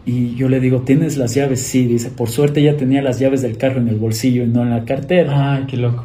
y 0.04 0.34
yo 0.34 0.48
le 0.48 0.60
digo, 0.60 0.80
¿tienes 0.80 1.16
las 1.16 1.34
llaves? 1.34 1.60
Sí, 1.62 1.86
dice, 1.86 2.10
por 2.10 2.28
suerte 2.28 2.62
ya 2.62 2.76
tenía 2.76 3.02
las 3.02 3.18
llaves 3.18 3.42
del 3.42 3.56
carro 3.56 3.80
en 3.80 3.88
el 3.88 3.96
bolsillo 3.96 4.42
y 4.44 4.46
no 4.46 4.62
en 4.62 4.70
la 4.70 4.84
cartera. 4.84 5.54
Ay, 5.54 5.64
qué 5.68 5.76
loco. 5.76 6.04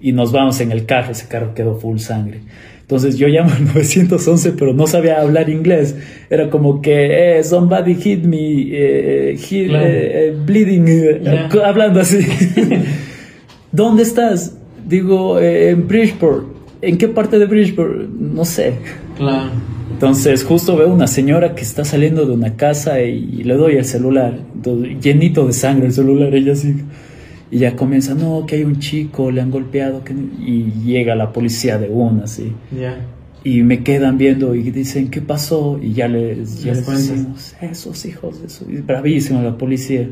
Y 0.00 0.12
nos 0.12 0.32
vamos 0.32 0.60
en 0.60 0.70
el 0.70 0.84
carro, 0.84 1.12
ese 1.12 1.28
carro 1.28 1.54
quedó 1.54 1.76
full 1.76 1.98
sangre. 1.98 2.40
Entonces 2.88 3.18
yo 3.18 3.28
llamo 3.28 3.50
al 3.50 3.66
911, 3.74 4.52
pero 4.52 4.72
no 4.72 4.86
sabía 4.86 5.20
hablar 5.20 5.50
inglés. 5.50 5.94
Era 6.30 6.48
como 6.48 6.80
que, 6.80 7.38
eh, 7.38 7.44
somebody 7.44 7.94
hit 7.94 8.24
me, 8.24 8.38
eh, 8.38 9.36
hit, 9.36 9.70
eh, 9.74 10.34
bleeding, 10.46 10.86
eh, 10.88 11.48
hablando 11.62 12.00
así. 12.00 12.20
¿Dónde 13.72 14.04
estás? 14.04 14.56
Digo, 14.88 15.38
en 15.38 15.86
Bridgeport. 15.86 16.46
¿En 16.80 16.96
qué 16.96 17.08
parte 17.08 17.38
de 17.38 17.44
Bridgeport? 17.44 18.08
No 18.08 18.46
sé. 18.46 18.72
Claro. 19.18 19.50
Entonces 19.92 20.42
justo 20.42 20.74
veo 20.74 20.88
una 20.88 21.08
señora 21.08 21.54
que 21.54 21.64
está 21.64 21.84
saliendo 21.84 22.24
de 22.24 22.32
una 22.32 22.56
casa 22.56 23.02
y, 23.02 23.42
le 23.42 23.52
doy 23.52 23.76
el 23.76 23.84
celular, 23.84 24.38
llenito 25.02 25.46
de 25.46 25.52
sangre 25.52 25.88
el 25.88 25.92
celular, 25.92 26.34
ella 26.34 26.52
así. 26.52 26.74
Y 27.50 27.58
ya 27.58 27.76
comienza, 27.76 28.14
no, 28.14 28.44
que 28.46 28.56
hay 28.56 28.64
un 28.64 28.78
chico, 28.78 29.30
le 29.30 29.40
han 29.40 29.50
golpeado, 29.50 30.04
que... 30.04 30.12
y 30.12 30.70
llega 30.84 31.14
la 31.14 31.32
policía 31.32 31.78
de 31.78 31.88
una, 31.88 32.24
así. 32.24 32.52
Y 33.44 33.62
me 33.62 33.82
quedan 33.82 34.18
viendo 34.18 34.54
y 34.54 34.70
dicen, 34.70 35.10
¿qué 35.10 35.22
pasó? 35.22 35.78
Y 35.80 35.92
ya 35.94 36.08
les, 36.08 36.62
ya 36.62 36.74
decimos, 36.74 37.54
esos 37.60 38.04
hijos 38.04 38.40
eso. 38.44 38.66
bravísimo 38.84 39.40
la 39.40 39.56
policía. 39.56 40.08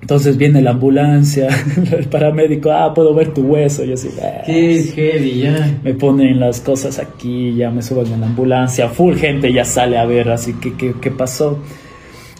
Entonces 0.00 0.36
viene 0.36 0.60
la 0.60 0.70
ambulancia, 0.70 1.48
el 1.98 2.06
paramédico, 2.08 2.70
ah, 2.70 2.92
puedo 2.94 3.14
ver 3.14 3.32
tu 3.32 3.42
hueso. 3.42 3.84
Yo 3.84 3.94
así, 3.94 4.10
ah, 4.22 4.42
qué 4.44 4.82
heavy, 4.94 5.40
ya. 5.40 5.78
Me 5.82 5.94
ponen 5.94 6.40
las 6.40 6.60
cosas 6.60 6.98
aquí, 6.98 7.54
ya 7.54 7.70
me 7.70 7.82
suben 7.82 8.12
en 8.12 8.20
la 8.20 8.26
ambulancia, 8.26 8.88
full 8.88 9.14
gente 9.16 9.52
ya 9.52 9.64
sale 9.64 9.98
a 9.98 10.04
ver, 10.04 10.30
así 10.30 10.54
que, 10.54 10.74
¿qué, 10.74 10.94
qué 11.00 11.10
pasó? 11.10 11.58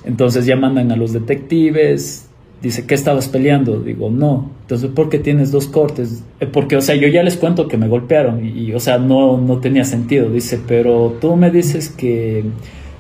Entonces 0.04 0.46
ya 0.46 0.56
mandan 0.56 0.92
a 0.92 0.96
los 0.96 1.12
detectives, 1.14 2.28
Dice, 2.64 2.86
¿qué 2.86 2.94
estabas 2.94 3.28
peleando? 3.28 3.78
Digo, 3.78 4.08
no. 4.08 4.50
Entonces, 4.62 4.88
¿por 4.88 5.10
qué 5.10 5.18
tienes 5.18 5.52
dos 5.52 5.66
cortes? 5.66 6.24
Eh, 6.40 6.46
porque, 6.46 6.76
o 6.76 6.80
sea, 6.80 6.94
yo 6.94 7.08
ya 7.08 7.22
les 7.22 7.36
cuento 7.36 7.68
que 7.68 7.76
me 7.76 7.88
golpearon 7.88 8.42
y, 8.42 8.72
o 8.72 8.80
sea, 8.80 8.96
no, 8.96 9.38
no 9.38 9.58
tenía 9.58 9.84
sentido. 9.84 10.30
Dice, 10.30 10.58
pero 10.66 11.18
tú 11.20 11.36
me 11.36 11.50
dices 11.50 11.90
que, 11.90 12.42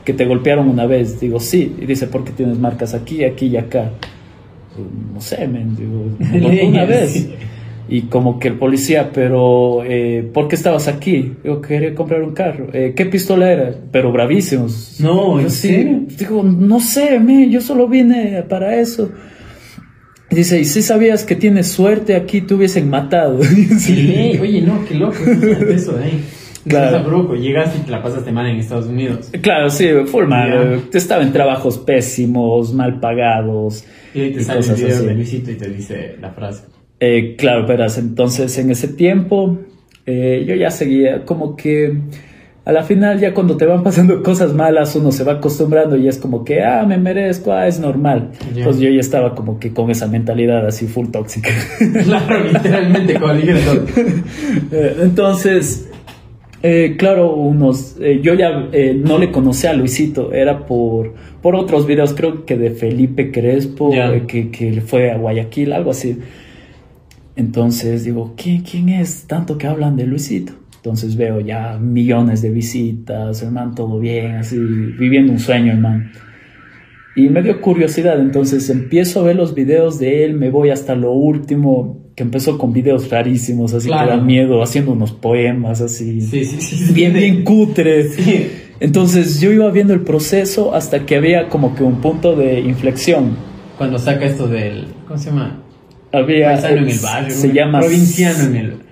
que 0.04 0.12
te 0.12 0.26
golpearon 0.26 0.68
una 0.68 0.84
vez. 0.84 1.18
Digo, 1.18 1.40
sí. 1.40 1.76
Y 1.80 1.86
dice, 1.86 2.08
¿por 2.08 2.24
qué 2.24 2.32
tienes 2.32 2.58
marcas 2.58 2.92
aquí, 2.92 3.24
aquí 3.24 3.46
y 3.46 3.56
acá? 3.56 3.90
No 5.14 5.18
sé, 5.22 5.48
men. 5.48 5.74
Digo, 5.74 6.68
una 6.68 6.84
vez. 6.84 7.26
Y 7.88 8.02
como 8.02 8.38
que 8.38 8.48
el 8.48 8.58
policía, 8.58 9.12
pero 9.14 9.82
eh, 9.82 10.28
¿por 10.30 10.46
qué 10.46 10.56
estabas 10.56 10.88
aquí? 10.88 11.36
Digo, 11.42 11.62
quería 11.62 11.94
comprar 11.94 12.22
un 12.22 12.34
carro. 12.34 12.66
Eh, 12.74 12.92
¿Qué 12.94 13.06
pistola 13.06 13.50
era? 13.50 13.74
Pero 13.90 14.12
bravísimos. 14.12 15.00
No, 15.00 15.40
¿en 15.40 15.50
serio? 15.50 16.02
Digo, 16.18 16.42
no 16.42 16.80
sé, 16.80 17.18
me, 17.18 17.48
yo 17.48 17.62
solo 17.62 17.88
vine 17.88 18.42
para 18.46 18.78
eso. 18.78 19.10
Dice, 20.34 20.60
y 20.60 20.64
si 20.64 20.82
sabías 20.82 21.24
que 21.24 21.36
tienes 21.36 21.68
suerte, 21.68 22.16
aquí 22.16 22.40
te 22.40 22.54
hubiesen 22.54 22.90
matado. 22.90 23.42
sí, 23.78 24.38
oye, 24.40 24.60
no, 24.62 24.84
qué 24.84 24.94
loco 24.94 25.16
eso, 25.68 25.98
eh. 26.00 26.18
Claro. 26.66 27.34
llegaste 27.34 27.78
y 27.78 27.80
te 27.82 27.90
la 27.90 28.02
pasaste 28.02 28.32
mal 28.32 28.46
en 28.46 28.56
Estados 28.56 28.86
Unidos. 28.86 29.30
Claro, 29.42 29.68
sí, 29.70 29.86
fue 30.06 30.26
mal. 30.26 30.82
Te 30.90 30.98
Estaba 30.98 31.22
en 31.22 31.32
trabajos 31.32 31.78
pésimos, 31.78 32.72
mal 32.72 33.00
pagados. 33.00 33.84
Y 34.14 34.20
ahí 34.20 34.32
te 34.32 34.44
sale 34.44 34.60
el 34.60 34.74
video 34.74 35.02
de 35.02 35.14
Luisito 35.14 35.50
y 35.50 35.56
te 35.56 35.68
dice 35.68 36.16
la 36.20 36.30
frase. 36.30 36.64
Eh, 37.00 37.34
claro, 37.36 37.66
pero 37.66 37.84
entonces 37.96 38.56
en 38.58 38.70
ese 38.70 38.88
tiempo 38.88 39.58
eh, 40.06 40.44
yo 40.46 40.54
ya 40.54 40.70
seguía 40.70 41.24
como 41.24 41.56
que 41.56 41.98
a 42.66 42.72
la 42.72 42.82
final 42.82 43.20
ya 43.20 43.34
cuando 43.34 43.56
te 43.58 43.66
van 43.66 43.82
pasando 43.82 44.22
cosas 44.22 44.54
malas 44.54 44.96
uno 44.96 45.12
se 45.12 45.22
va 45.22 45.32
acostumbrando 45.34 45.96
y 45.96 46.08
es 46.08 46.16
como 46.16 46.44
que, 46.44 46.62
ah, 46.62 46.84
me 46.86 46.96
merezco, 46.96 47.52
ah, 47.52 47.66
es 47.66 47.78
normal. 47.78 48.30
Entonces 48.54 48.80
yo 48.80 48.88
ya 48.88 49.00
estaba 49.00 49.34
como 49.34 49.58
que 49.58 49.74
con 49.74 49.90
esa 49.90 50.06
mentalidad 50.06 50.66
así 50.66 50.86
full 50.86 51.08
tóxica. 51.08 51.50
Claro, 52.04 52.44
literalmente, 52.44 53.14
como 53.14 53.34
dije 53.34 53.54
eh, 54.72 54.96
Entonces, 55.02 55.90
eh, 56.62 56.96
claro, 56.98 57.34
unos, 57.34 57.96
eh, 58.00 58.20
yo 58.22 58.34
ya 58.34 58.68
no 58.96 59.18
le 59.18 59.30
conocía 59.30 59.70
a 59.70 59.74
Luisito, 59.74 60.32
era 60.32 60.66
por, 60.66 61.14
por 61.42 61.56
otros 61.56 61.86
videos, 61.86 62.14
creo 62.14 62.46
que 62.46 62.56
de 62.56 62.70
Felipe 62.70 63.30
Crespo, 63.30 63.90
que, 64.26 64.50
que 64.50 64.80
fue 64.80 65.10
a 65.10 65.18
Guayaquil, 65.18 65.72
algo 65.72 65.90
así. 65.90 66.18
Entonces 67.36 68.04
digo, 68.04 68.32
¿quién, 68.36 68.62
¿quién 68.62 68.88
es 68.88 69.26
tanto 69.26 69.58
que 69.58 69.66
hablan 69.66 69.96
de 69.96 70.06
Luisito? 70.06 70.54
Entonces 70.84 71.16
veo 71.16 71.40
ya 71.40 71.78
millones 71.78 72.42
de 72.42 72.50
visitas, 72.50 73.42
hermano, 73.42 73.72
todo 73.74 73.98
bien, 73.98 74.32
así, 74.32 74.58
viviendo 74.58 75.32
un 75.32 75.38
sueño, 75.38 75.72
hermano. 75.72 76.10
Y 77.16 77.30
me 77.30 77.40
dio 77.40 77.62
curiosidad, 77.62 78.20
entonces 78.20 78.68
empiezo 78.68 79.20
a 79.20 79.22
ver 79.22 79.36
los 79.36 79.54
videos 79.54 79.98
de 79.98 80.26
él, 80.26 80.34
me 80.34 80.50
voy 80.50 80.68
hasta 80.68 80.94
lo 80.94 81.12
último, 81.12 82.10
que 82.14 82.22
empezó 82.22 82.58
con 82.58 82.74
videos 82.74 83.08
rarísimos, 83.08 83.72
así 83.72 83.88
que 83.88 83.94
da 83.94 84.18
miedo, 84.18 84.62
haciendo 84.62 84.92
unos 84.92 85.12
poemas 85.12 85.80
así, 85.80 86.20
sí, 86.20 86.44
sí, 86.44 86.60
sí, 86.60 86.92
bien, 86.92 87.14
bien 87.14 87.44
cutres. 87.44 88.18
Entonces 88.78 89.40
yo 89.40 89.52
iba 89.52 89.70
viendo 89.70 89.94
el 89.94 90.00
proceso 90.00 90.74
hasta 90.74 91.06
que 91.06 91.16
había 91.16 91.48
como 91.48 91.74
que 91.74 91.82
un 91.82 92.02
punto 92.02 92.36
de 92.36 92.60
inflexión. 92.60 93.38
Cuando 93.78 93.98
saca 93.98 94.26
esto 94.26 94.48
del, 94.48 94.88
¿cómo 95.08 95.18
se 95.18 95.30
llama? 95.30 95.62
Había, 96.12 96.52
en 96.68 96.88
el 96.90 96.98
barrio, 96.98 97.34
se 97.34 97.54
llama 97.54 97.80
provinciano 97.80 98.44
en 98.44 98.56
el 98.56 98.83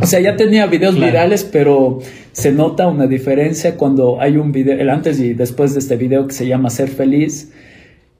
o 0.00 0.06
sea, 0.06 0.20
ya 0.20 0.36
tenía 0.36 0.66
videos 0.66 0.94
virales, 0.94 1.44
pero 1.44 2.00
se 2.32 2.52
nota 2.52 2.88
una 2.88 3.06
diferencia 3.06 3.76
cuando 3.76 4.20
hay 4.20 4.36
un 4.36 4.52
video, 4.52 4.78
el 4.78 4.90
antes 4.90 5.20
y 5.20 5.34
después 5.34 5.74
de 5.74 5.80
este 5.80 5.96
video 5.96 6.26
que 6.26 6.34
se 6.34 6.46
llama 6.46 6.70
Ser 6.70 6.88
Feliz, 6.88 7.52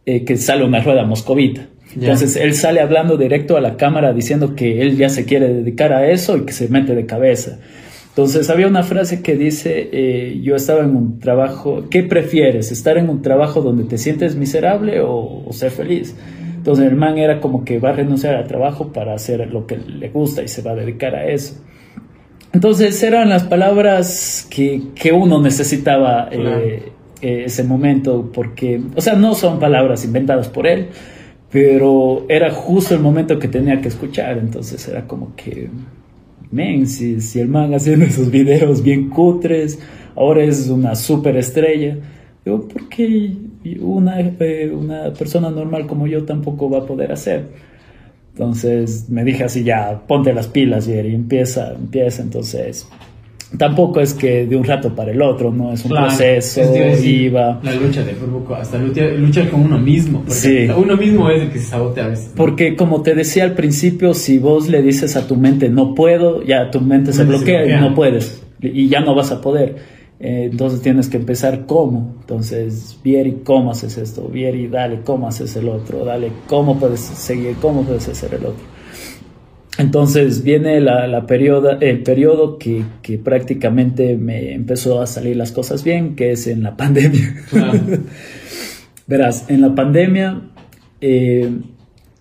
eh, 0.06 0.24
que 0.24 0.36
sale 0.36 0.64
una 0.64 0.80
rueda 0.80 1.04
moscovita. 1.04 1.68
Entonces 1.94 2.36
él 2.36 2.54
sale 2.54 2.80
hablando 2.80 3.18
directo 3.18 3.56
a 3.56 3.60
la 3.60 3.76
cámara 3.76 4.14
diciendo 4.14 4.54
que 4.54 4.80
él 4.80 4.96
ya 4.96 5.10
se 5.10 5.26
quiere 5.26 5.52
dedicar 5.52 5.92
a 5.92 6.10
eso 6.10 6.38
y 6.38 6.46
que 6.46 6.52
se 6.52 6.68
mete 6.68 6.94
de 6.94 7.04
cabeza. 7.04 7.58
Entonces 8.08 8.48
había 8.50 8.66
una 8.66 8.82
frase 8.82 9.22
que 9.22 9.36
dice, 9.36 9.90
eh, 9.92 10.40
yo 10.42 10.56
estaba 10.56 10.84
en 10.84 10.96
un 10.96 11.18
trabajo, 11.18 11.84
¿qué 11.90 12.02
prefieres? 12.02 12.72
¿Estar 12.72 12.98
en 12.98 13.08
un 13.10 13.22
trabajo 13.22 13.60
donde 13.60 13.84
te 13.84 13.98
sientes 13.98 14.36
miserable 14.36 15.00
o 15.00 15.46
ser 15.52 15.70
feliz? 15.70 16.14
Entonces 16.62 16.86
el 16.86 16.94
man 16.94 17.18
era 17.18 17.40
como 17.40 17.64
que 17.64 17.80
va 17.80 17.88
a 17.88 17.92
renunciar 17.92 18.36
al 18.36 18.46
trabajo 18.46 18.92
para 18.92 19.14
hacer 19.14 19.52
lo 19.52 19.66
que 19.66 19.76
le 19.78 20.10
gusta 20.10 20.44
y 20.44 20.48
se 20.48 20.62
va 20.62 20.70
a 20.70 20.74
dedicar 20.76 21.12
a 21.16 21.26
eso. 21.26 21.56
Entonces 22.52 23.02
eran 23.02 23.30
las 23.30 23.42
palabras 23.42 24.46
que, 24.48 24.80
que 24.94 25.10
uno 25.10 25.42
necesitaba 25.42 26.28
eh, 26.30 26.92
eh, 27.20 27.42
ese 27.46 27.64
momento, 27.64 28.30
porque, 28.32 28.80
o 28.94 29.00
sea, 29.00 29.14
no 29.14 29.34
son 29.34 29.58
palabras 29.58 30.04
inventadas 30.04 30.48
por 30.48 30.68
él, 30.68 30.86
pero 31.50 32.26
era 32.28 32.52
justo 32.52 32.94
el 32.94 33.00
momento 33.00 33.40
que 33.40 33.48
tenía 33.48 33.80
que 33.80 33.88
escuchar, 33.88 34.38
entonces 34.38 34.86
era 34.86 35.04
como 35.04 35.34
que, 35.34 35.68
men, 36.52 36.86
si, 36.86 37.20
si 37.20 37.40
el 37.40 37.48
man 37.48 37.74
haciendo 37.74 38.04
esos 38.06 38.30
videos 38.30 38.84
bien 38.84 39.08
cutres, 39.08 39.80
ahora 40.14 40.44
es 40.44 40.68
una 40.68 40.94
super 40.94 41.36
estrella, 41.36 41.96
digo, 42.44 42.68
¿por 42.68 42.88
qué 42.88 43.32
una, 43.80 44.20
eh, 44.20 44.70
una 44.72 45.12
persona 45.12 45.50
normal 45.50 45.86
como 45.86 46.06
yo 46.06 46.24
tampoco 46.24 46.68
va 46.68 46.78
a 46.78 46.86
poder 46.86 47.12
hacer. 47.12 47.46
Entonces 48.32 49.08
me 49.10 49.24
dije 49.24 49.44
así, 49.44 49.62
ya, 49.62 50.02
ponte 50.06 50.32
las 50.32 50.48
pilas 50.48 50.88
y 50.88 50.92
empieza, 50.92 51.74
empieza. 51.74 52.22
Entonces, 52.22 52.88
tampoco 53.58 54.00
es 54.00 54.14
que 54.14 54.46
de 54.46 54.56
un 54.56 54.64
rato 54.64 54.94
para 54.94 55.12
el 55.12 55.20
otro, 55.20 55.50
¿no? 55.50 55.72
Es 55.72 55.84
un 55.84 55.90
proceso, 55.90 56.62
iba. 57.04 57.60
La 57.62 57.74
lucha 57.74 58.02
de 58.02 58.14
hasta 58.58 58.78
luchar 58.78 59.50
con 59.50 59.60
uno 59.60 59.78
mismo. 59.78 60.22
Porque 60.26 60.72
uno 60.76 60.96
mismo 60.96 61.30
es 61.30 61.42
el 61.42 61.50
que 61.50 61.58
se 61.58 61.66
sabotea 61.66 62.06
a 62.06 62.08
veces. 62.08 62.32
Porque 62.34 62.74
como 62.74 63.02
te 63.02 63.14
decía 63.14 63.44
al 63.44 63.52
principio, 63.52 64.14
si 64.14 64.38
vos 64.38 64.68
le 64.68 64.82
dices 64.82 65.16
a 65.16 65.26
tu 65.26 65.36
mente 65.36 65.68
no 65.68 65.94
puedo, 65.94 66.42
ya 66.42 66.70
tu 66.70 66.80
mente 66.80 67.12
se 67.12 67.24
bloquea 67.24 67.66
y 67.66 67.80
no 67.80 67.94
puedes. 67.94 68.42
Y 68.60 68.88
ya 68.88 69.00
no 69.00 69.14
vas 69.14 69.30
a 69.30 69.40
poder. 69.40 69.76
Eh, 70.22 70.48
entonces 70.52 70.80
tienes 70.82 71.08
que 71.08 71.16
empezar 71.16 71.66
cómo. 71.66 72.14
Entonces, 72.20 72.96
Vieri, 73.02 73.40
¿cómo 73.44 73.72
haces 73.72 73.98
esto? 73.98 74.28
Vieri, 74.28 74.68
dale, 74.68 75.00
¿cómo 75.00 75.26
haces 75.26 75.56
el 75.56 75.68
otro? 75.68 76.04
Dale, 76.04 76.30
¿cómo 76.46 76.78
puedes 76.78 77.00
seguir? 77.00 77.56
¿Cómo 77.60 77.82
puedes 77.82 78.08
hacer 78.08 78.34
el 78.34 78.46
otro? 78.46 78.64
Entonces 79.78 80.44
viene 80.44 80.80
la, 80.80 81.08
la 81.08 81.26
periodo, 81.26 81.72
el 81.80 82.04
periodo 82.04 82.56
que, 82.56 82.84
que, 83.02 83.18
prácticamente 83.18 84.16
me 84.16 84.52
empezó 84.54 85.00
a 85.00 85.08
salir 85.08 85.36
las 85.36 85.50
cosas 85.50 85.82
bien, 85.82 86.14
que 86.14 86.30
es 86.30 86.46
en 86.46 86.62
la 86.62 86.76
pandemia. 86.76 87.34
Verás, 89.08 89.46
en 89.48 89.60
la 89.60 89.74
pandemia 89.74 90.40
eh, 91.00 91.50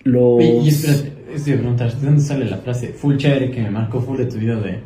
los... 0.05 0.43
Y, 0.43 0.69
espérate, 0.69 1.13
estoy 1.35 1.53
preguntar, 1.53 1.93
¿de 1.93 2.05
dónde 2.05 2.21
sale 2.21 2.45
la 2.45 2.57
frase 2.57 2.87
full 2.93 3.17
chévere 3.17 3.51
que 3.51 3.61
me 3.61 3.69
marcó 3.69 4.01
full 4.01 4.17
de 4.17 4.25
tu 4.25 4.37
video 4.37 4.59
de 4.59 4.79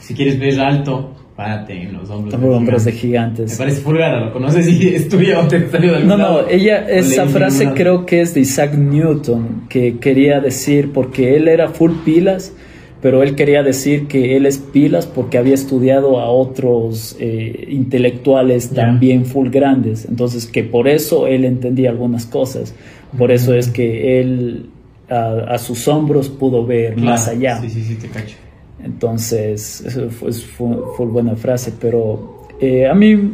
si 0.00 0.14
quieres 0.14 0.38
ver 0.40 0.60
alto, 0.60 1.14
párate 1.38 1.82
en 1.82 1.92
los 1.92 2.10
hombros, 2.10 2.40
de, 2.40 2.48
hombros 2.48 2.84
de, 2.84 2.90
gigantes. 2.90 3.52
Me 3.52 3.58
parece 3.58 3.80
fulgara, 3.82 4.18
¿lo 4.18 4.32
conoces? 4.32 4.66
Y 4.68 4.88
es 4.88 5.08
tuya 5.08 5.38
o 5.38 5.46
te 5.46 5.70
salió 5.70 5.92
de 5.92 5.98
algún 5.98 6.08
No, 6.08 6.16
no, 6.16 6.48
ella, 6.48 6.84
esa 6.88 7.26
frase 7.26 7.70
creo 7.76 8.04
que 8.06 8.22
es 8.22 8.34
de 8.34 8.40
Isaac 8.40 8.74
Newton, 8.74 9.66
que 9.68 9.98
quería 10.00 10.40
decir, 10.40 10.90
porque 10.92 11.36
él 11.36 11.46
era 11.46 11.68
full 11.68 11.92
pilas, 12.04 12.52
pero 13.00 13.22
él 13.22 13.36
quería 13.36 13.62
decir 13.62 14.08
que 14.08 14.36
él 14.36 14.46
es 14.46 14.58
pilas 14.58 15.06
porque 15.06 15.38
había 15.38 15.54
estudiado 15.54 16.18
a 16.18 16.28
otros 16.28 17.16
eh, 17.20 17.68
intelectuales 17.70 18.70
también 18.70 19.24
full 19.24 19.50
grandes, 19.50 20.06
entonces 20.06 20.44
que 20.44 20.64
por 20.64 20.88
eso 20.88 21.28
él 21.28 21.44
entendía 21.44 21.90
algunas 21.90 22.26
cosas, 22.26 22.74
por 23.16 23.30
eso 23.30 23.54
es 23.54 23.68
que 23.68 24.18
él 24.18 24.70
a, 25.08 25.56
sus 25.58 25.86
hombros 25.86 26.28
pudo 26.30 26.66
ver 26.66 26.96
más 26.96 27.28
allá. 27.28 27.60
Sí, 27.60 27.70
sí, 27.70 27.84
sí, 27.84 27.94
te 27.94 28.08
cacho. 28.08 28.34
Entonces, 28.82 29.80
eso 29.80 30.08
fue, 30.10 30.32
fue, 30.32 31.06
buena 31.06 31.34
frase, 31.34 31.72
pero 31.80 32.46
eh, 32.60 32.86
a 32.86 32.94
mí 32.94 33.32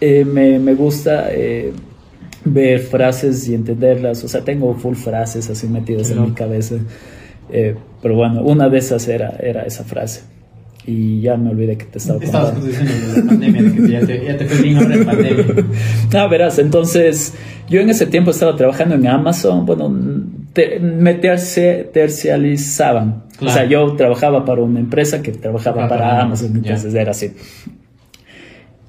eh, 0.00 0.24
me, 0.24 0.58
me, 0.58 0.74
gusta 0.74 1.32
eh, 1.32 1.72
ver 2.44 2.80
frases 2.80 3.48
y 3.48 3.54
entenderlas, 3.54 4.22
o 4.22 4.28
sea, 4.28 4.42
tengo 4.42 4.74
full 4.74 4.94
frases 4.94 5.50
así 5.50 5.66
metidas 5.66 6.10
en 6.10 6.22
mi 6.22 6.30
cabeza, 6.32 6.76
pero 8.00 8.14
bueno, 8.14 8.42
una 8.42 8.68
de 8.68 8.78
esas 8.78 9.08
era, 9.08 9.36
era 9.40 9.62
esa 9.62 9.84
frase. 9.84 10.22
Y 10.84 11.20
ya 11.20 11.36
me 11.36 11.50
olvidé 11.50 11.76
que 11.76 11.84
te 11.84 11.98
estaba 11.98 12.18
Estabas 12.18 12.64
diciendo 12.64 12.92
de 12.92 13.22
la 13.22 13.28
pandemia, 13.28 13.72
que 13.72 13.88
ya 13.88 14.04
te, 14.04 14.24
ya 14.24 14.36
te 14.36 14.46
fue 14.46 14.74
ahora 14.74 14.94
en 14.94 15.04
pandemia. 15.04 15.44
Ah, 16.14 16.26
verás, 16.26 16.58
entonces 16.58 17.34
yo 17.68 17.80
en 17.80 17.90
ese 17.90 18.06
tiempo 18.06 18.32
estaba 18.32 18.56
trabajando 18.56 18.96
en 18.96 19.06
Amazon, 19.06 19.64
bueno, 19.64 19.88
me 19.88 21.14
tercializaban. 21.14 23.22
O 23.42 23.50
sea, 23.50 23.64
yo 23.64 23.94
trabajaba 23.94 24.44
para 24.44 24.62
una 24.62 24.80
empresa 24.80 25.22
que 25.22 25.32
trabajaba 25.32 25.88
para, 25.88 26.20
Amazon, 26.22 26.56
entonces 26.56 26.94
era 26.94 27.10
así. 27.10 27.32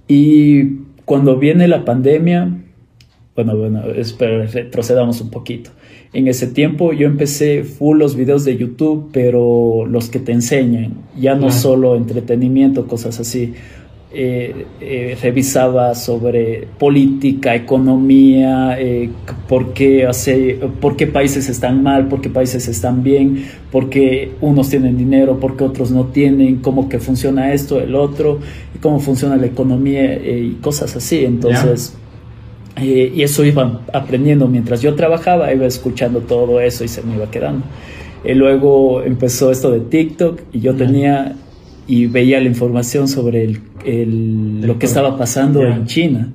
Y 0.08 0.64
cuando 1.06 1.38
viene 1.38 1.68
la 1.68 1.86
pandemia, 1.86 2.50
bueno, 3.36 3.58
bueno, 3.58 3.84
espero 3.96 4.46
retrocedamos 4.46 5.22
un 5.22 5.30
poquito. 5.32 5.72
En 6.14 6.28
ese 6.28 6.46
tiempo 6.46 6.94
yo 6.94 7.08
empecé 7.08 7.64
full 7.64 7.98
los 7.98 8.16
videos 8.16 8.46
de 8.46 8.56
YouTube, 8.56 9.10
pero 9.12 9.86
los 9.88 10.10
que 10.10 10.20
te 10.20 10.32
enseñan, 10.32 10.94
ya 11.20 11.34
no 11.34 11.50
solo 11.52 11.96
entretenimiento, 11.96 12.88
cosas 12.88 13.20
así. 13.20 13.54
Eh, 14.16 14.68
eh, 14.80 15.18
revisaba 15.20 15.96
sobre 15.96 16.68
política, 16.78 17.56
economía, 17.56 18.80
eh, 18.80 19.10
por, 19.50 19.74
qué 19.74 20.06
hace, 20.06 20.60
por 20.80 20.96
qué 20.96 21.08
países 21.08 21.50
están 21.50 21.82
mal, 21.82 22.08
por 22.10 22.22
qué 22.22 22.30
países 22.30 22.68
están 22.68 23.02
bien, 23.02 23.44
por 23.72 23.90
qué 23.90 24.34
unos 24.40 24.70
tienen 24.70 25.00
dinero, 25.00 25.40
por 25.40 25.58
qué 25.58 25.64
otros 25.64 25.90
no 25.90 26.06
tienen, 26.06 26.58
cómo 26.58 26.90
que 26.90 27.00
funciona 27.00 27.54
esto, 27.54 27.80
el 27.80 27.96
otro, 27.96 28.38
y 28.76 28.78
cómo 28.78 29.00
funciona 29.00 29.36
la 29.36 29.48
economía 29.48 30.14
y 30.14 30.60
cosas 30.62 30.96
así. 30.96 31.26
Entonces, 31.26 31.96
y 32.80 33.20
eso 33.24 33.44
iba 33.44 33.82
aprendiendo 33.94 34.48
mientras 34.48 34.80
yo 34.84 34.94
trabajaba, 34.94 35.52
iba 35.52 35.66
escuchando 35.66 36.20
todo 36.20 36.60
eso 36.60 36.84
y 36.84 36.88
se 36.88 37.02
me 37.02 37.16
iba 37.16 37.32
quedando. 37.32 37.66
Y 38.24 38.36
luego 38.36 39.02
empezó 39.02 39.50
esto 39.50 39.72
de 39.72 39.80
TikTok 39.80 40.40
y 40.54 40.60
yo 40.60 40.76
tenía 40.76 41.36
y 41.88 42.06
veía 42.06 42.40
la 42.40 42.48
información 42.48 43.08
sobre 43.08 43.44
el, 43.44 43.60
el, 43.86 44.62
lo 44.62 44.80
que 44.80 44.86
estaba 44.86 45.18
pasando 45.18 45.64
en 45.64 45.86
China. 45.86 46.32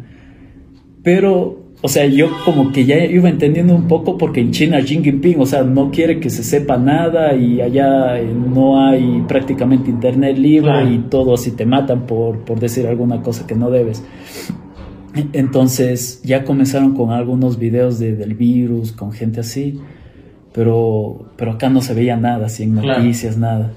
Pero, 1.03 1.73
o 1.81 1.89
sea, 1.89 2.07
yo 2.07 2.29
como 2.45 2.71
que 2.71 2.85
ya 2.85 2.97
iba 3.05 3.29
entendiendo 3.29 3.75
un 3.75 3.89
poco 3.89 4.19
porque 4.19 4.41
en 4.41 4.51
China 4.51 4.81
Xi 4.81 5.03
Jinping, 5.03 5.41
o 5.41 5.47
sea, 5.47 5.63
no 5.63 5.91
quiere 5.91 6.21
que 6.21 6.29
se 6.29 6.43
sepa 6.43 6.77
nada 6.77 7.35
y 7.35 7.61
allá 7.61 8.21
no 8.23 8.85
hay 8.87 9.25
prácticamente 9.27 9.91
internet 9.91 10.37
libre 10.37 10.93
y 10.93 10.99
todo 11.11 11.35
así 11.35 11.53
te 11.53 11.65
matan 11.65 12.07
por, 12.07 12.41
por 12.41 12.61
decir 12.61 12.87
alguna 12.87 13.23
cosa 13.23 13.47
que 13.47 13.55
no 13.55 13.71
debes. 13.71 14.05
Entonces 15.33 16.21
ya 16.23 16.45
comenzaron 16.45 16.95
con 16.95 17.11
algunos 17.11 17.59
videos 17.59 17.99
de, 17.99 18.15
del 18.15 18.35
virus, 18.35 18.93
con 18.93 19.13
gente 19.13 19.41
así, 19.41 19.81
pero, 20.53 21.31
pero 21.37 21.53
acá 21.53 21.71
no 21.71 21.81
se 21.81 21.95
veía 21.95 22.17
nada, 22.17 22.49
en 22.59 22.75
noticias, 22.75 23.39
nada 23.39 23.73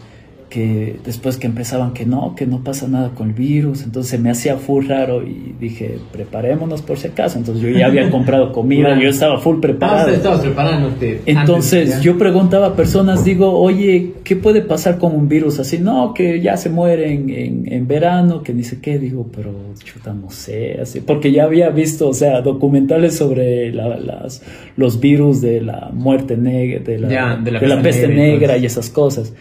que 0.51 0.97
después 1.05 1.37
que 1.37 1.47
empezaban 1.47 1.93
que 1.93 2.05
no, 2.05 2.35
que 2.35 2.45
no 2.45 2.61
pasa 2.61 2.85
nada 2.85 3.11
con 3.15 3.29
el 3.29 3.33
virus, 3.33 3.83
entonces 3.83 4.19
me 4.19 4.29
hacía 4.29 4.57
full 4.57 4.85
raro 4.85 5.23
y 5.25 5.55
dije, 5.57 5.97
preparémonos 6.11 6.81
por 6.81 6.97
si 6.97 7.07
acaso, 7.07 7.39
entonces 7.39 7.63
yo 7.63 7.69
ya 7.69 7.85
había 7.85 8.09
comprado 8.11 8.51
comida, 8.51 8.99
yo 9.01 9.07
estaba 9.07 9.39
full 9.39 9.61
preparado. 9.61 10.09
Ah, 10.09 10.13
estabas 10.13 10.41
preparándote. 10.41 11.21
Entonces 11.25 12.01
yo 12.01 12.17
preguntaba 12.17 12.67
a 12.67 12.75
personas, 12.75 13.23
digo, 13.23 13.57
oye, 13.57 14.15
¿qué 14.25 14.35
puede 14.35 14.61
pasar 14.61 14.97
con 14.97 15.15
un 15.15 15.29
virus 15.29 15.57
así? 15.57 15.77
No, 15.77 16.13
que 16.13 16.41
ya 16.41 16.57
se 16.57 16.69
muere 16.69 17.13
en, 17.13 17.63
en, 17.71 17.87
verano, 17.87 18.43
que 18.43 18.53
ni 18.53 18.63
sé 18.63 18.81
qué, 18.81 18.99
digo, 18.99 19.29
pero 19.33 19.53
chuta, 19.81 20.13
no 20.13 20.29
sé, 20.31 20.79
así, 20.81 20.99
porque 20.99 21.31
ya 21.31 21.45
había 21.45 21.69
visto, 21.69 22.09
o 22.09 22.13
sea, 22.13 22.41
documentales 22.41 23.15
sobre 23.15 23.71
las, 23.71 24.43
los 24.75 24.99
virus 24.99 25.39
de 25.39 25.61
la 25.61 25.91
muerte 25.93 26.35
negra, 26.35 26.83
de 26.83 26.99
la, 26.99 27.37
de 27.37 27.51
la, 27.51 27.81
peste 27.81 28.09
negra 28.09 28.57
y 28.57 28.65
esas 28.65 28.89
cosas. 28.89 29.33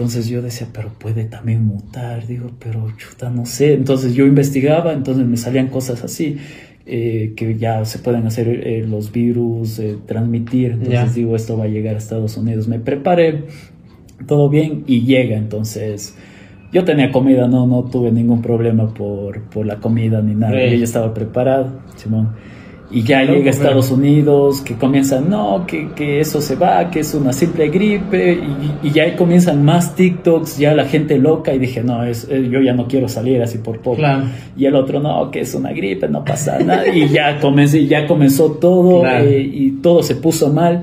Entonces 0.00 0.28
yo 0.28 0.40
decía, 0.40 0.66
pero 0.72 0.88
puede 0.88 1.24
también 1.24 1.66
mutar, 1.66 2.26
digo, 2.26 2.52
pero 2.58 2.90
chuta, 2.96 3.28
no 3.28 3.44
sé. 3.44 3.74
Entonces 3.74 4.14
yo 4.14 4.24
investigaba, 4.24 4.94
entonces 4.94 5.26
me 5.26 5.36
salían 5.36 5.66
cosas 5.66 6.02
así, 6.02 6.38
eh, 6.86 7.34
que 7.36 7.58
ya 7.58 7.84
se 7.84 7.98
pueden 7.98 8.26
hacer 8.26 8.48
eh, 8.48 8.86
los 8.88 9.12
virus, 9.12 9.78
eh, 9.78 9.98
transmitir. 10.06 10.70
Entonces 10.70 11.14
digo, 11.14 11.36
esto 11.36 11.58
va 11.58 11.64
a 11.64 11.68
llegar 11.68 11.96
a 11.96 11.98
Estados 11.98 12.38
Unidos. 12.38 12.66
Me 12.66 12.78
preparé, 12.78 13.44
todo 14.26 14.48
bien, 14.48 14.84
y 14.86 15.02
llega. 15.02 15.36
Entonces, 15.36 16.16
yo 16.72 16.82
tenía 16.86 17.12
comida, 17.12 17.46
no, 17.46 17.66
no 17.66 17.84
tuve 17.84 18.10
ningún 18.10 18.40
problema 18.40 18.94
por, 18.94 19.42
por 19.50 19.66
la 19.66 19.80
comida 19.80 20.22
ni 20.22 20.34
nada. 20.34 20.58
Ey. 20.58 20.70
Yo 20.70 20.76
ya 20.78 20.84
estaba 20.84 21.12
preparado, 21.12 21.82
Simón. 21.96 22.30
Y 22.92 23.04
ya 23.04 23.22
llega 23.22 23.46
a 23.46 23.50
Estados 23.50 23.90
Unidos, 23.92 24.62
que 24.62 24.74
comienzan, 24.74 25.30
no, 25.30 25.64
que, 25.66 25.90
que 25.94 26.18
eso 26.18 26.40
se 26.40 26.56
va, 26.56 26.90
que 26.90 27.00
es 27.00 27.14
una 27.14 27.32
simple 27.32 27.68
gripe, 27.68 28.32
y, 28.32 28.88
y 28.88 28.90
ya 28.90 29.04
ahí 29.04 29.12
comienzan 29.12 29.64
más 29.64 29.94
TikToks, 29.94 30.58
ya 30.58 30.74
la 30.74 30.84
gente 30.86 31.16
loca, 31.18 31.54
y 31.54 31.58
dije, 31.60 31.84
no, 31.84 32.02
es, 32.04 32.26
eh, 32.28 32.48
yo 32.50 32.60
ya 32.60 32.72
no 32.72 32.88
quiero 32.88 33.08
salir 33.08 33.40
así 33.42 33.58
por 33.58 33.78
poco. 33.78 33.98
Claro. 33.98 34.24
Y 34.56 34.64
el 34.66 34.74
otro, 34.74 34.98
no, 34.98 35.30
que 35.30 35.40
es 35.40 35.54
una 35.54 35.72
gripe, 35.72 36.08
no 36.08 36.24
pasa 36.24 36.58
nada. 36.58 36.88
Y 36.88 37.08
ya, 37.08 37.38
comencé, 37.38 37.86
ya 37.86 38.06
comenzó 38.08 38.52
todo 38.52 39.02
Claro. 39.02 39.24
eh, 39.24 39.40
y 39.40 39.70
todo 39.82 40.02
se 40.02 40.16
puso 40.16 40.52
mal. 40.52 40.82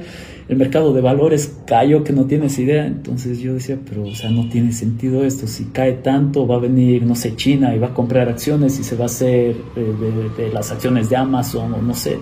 El 0.49 0.55
mercado 0.57 0.93
de 0.93 1.01
valores 1.01 1.57
cayó 1.65 2.03
que 2.05 2.13
no 2.13 2.25
tienes 2.25 2.57
idea. 2.57 2.87
Entonces 2.87 3.39
yo 3.39 3.53
decía, 3.53 3.77
pero, 3.87 4.03
o 4.05 4.15
sea, 4.15 4.29
no 4.29 4.47
tiene 4.49 4.71
sentido 4.71 5.25
esto. 5.25 5.45
Si 5.45 5.65
cae 5.65 5.93
tanto, 5.93 6.47
va 6.47 6.55
a 6.55 6.59
venir, 6.59 7.03
no 7.03 7.15
sé, 7.15 7.35
China 7.35 7.75
y 7.75 7.79
va 7.79 7.87
a 7.87 7.93
comprar 7.93 8.29
acciones 8.29 8.79
y 8.79 8.83
se 8.83 8.95
va 8.95 9.03
a 9.03 9.07
hacer 9.07 9.55
eh, 9.75 9.93
de, 10.37 10.43
de 10.45 10.53
las 10.53 10.71
acciones 10.71 11.09
de 11.09 11.17
Amazon 11.17 11.73
o 11.73 11.81
no 11.81 11.93
sé. 11.93 12.17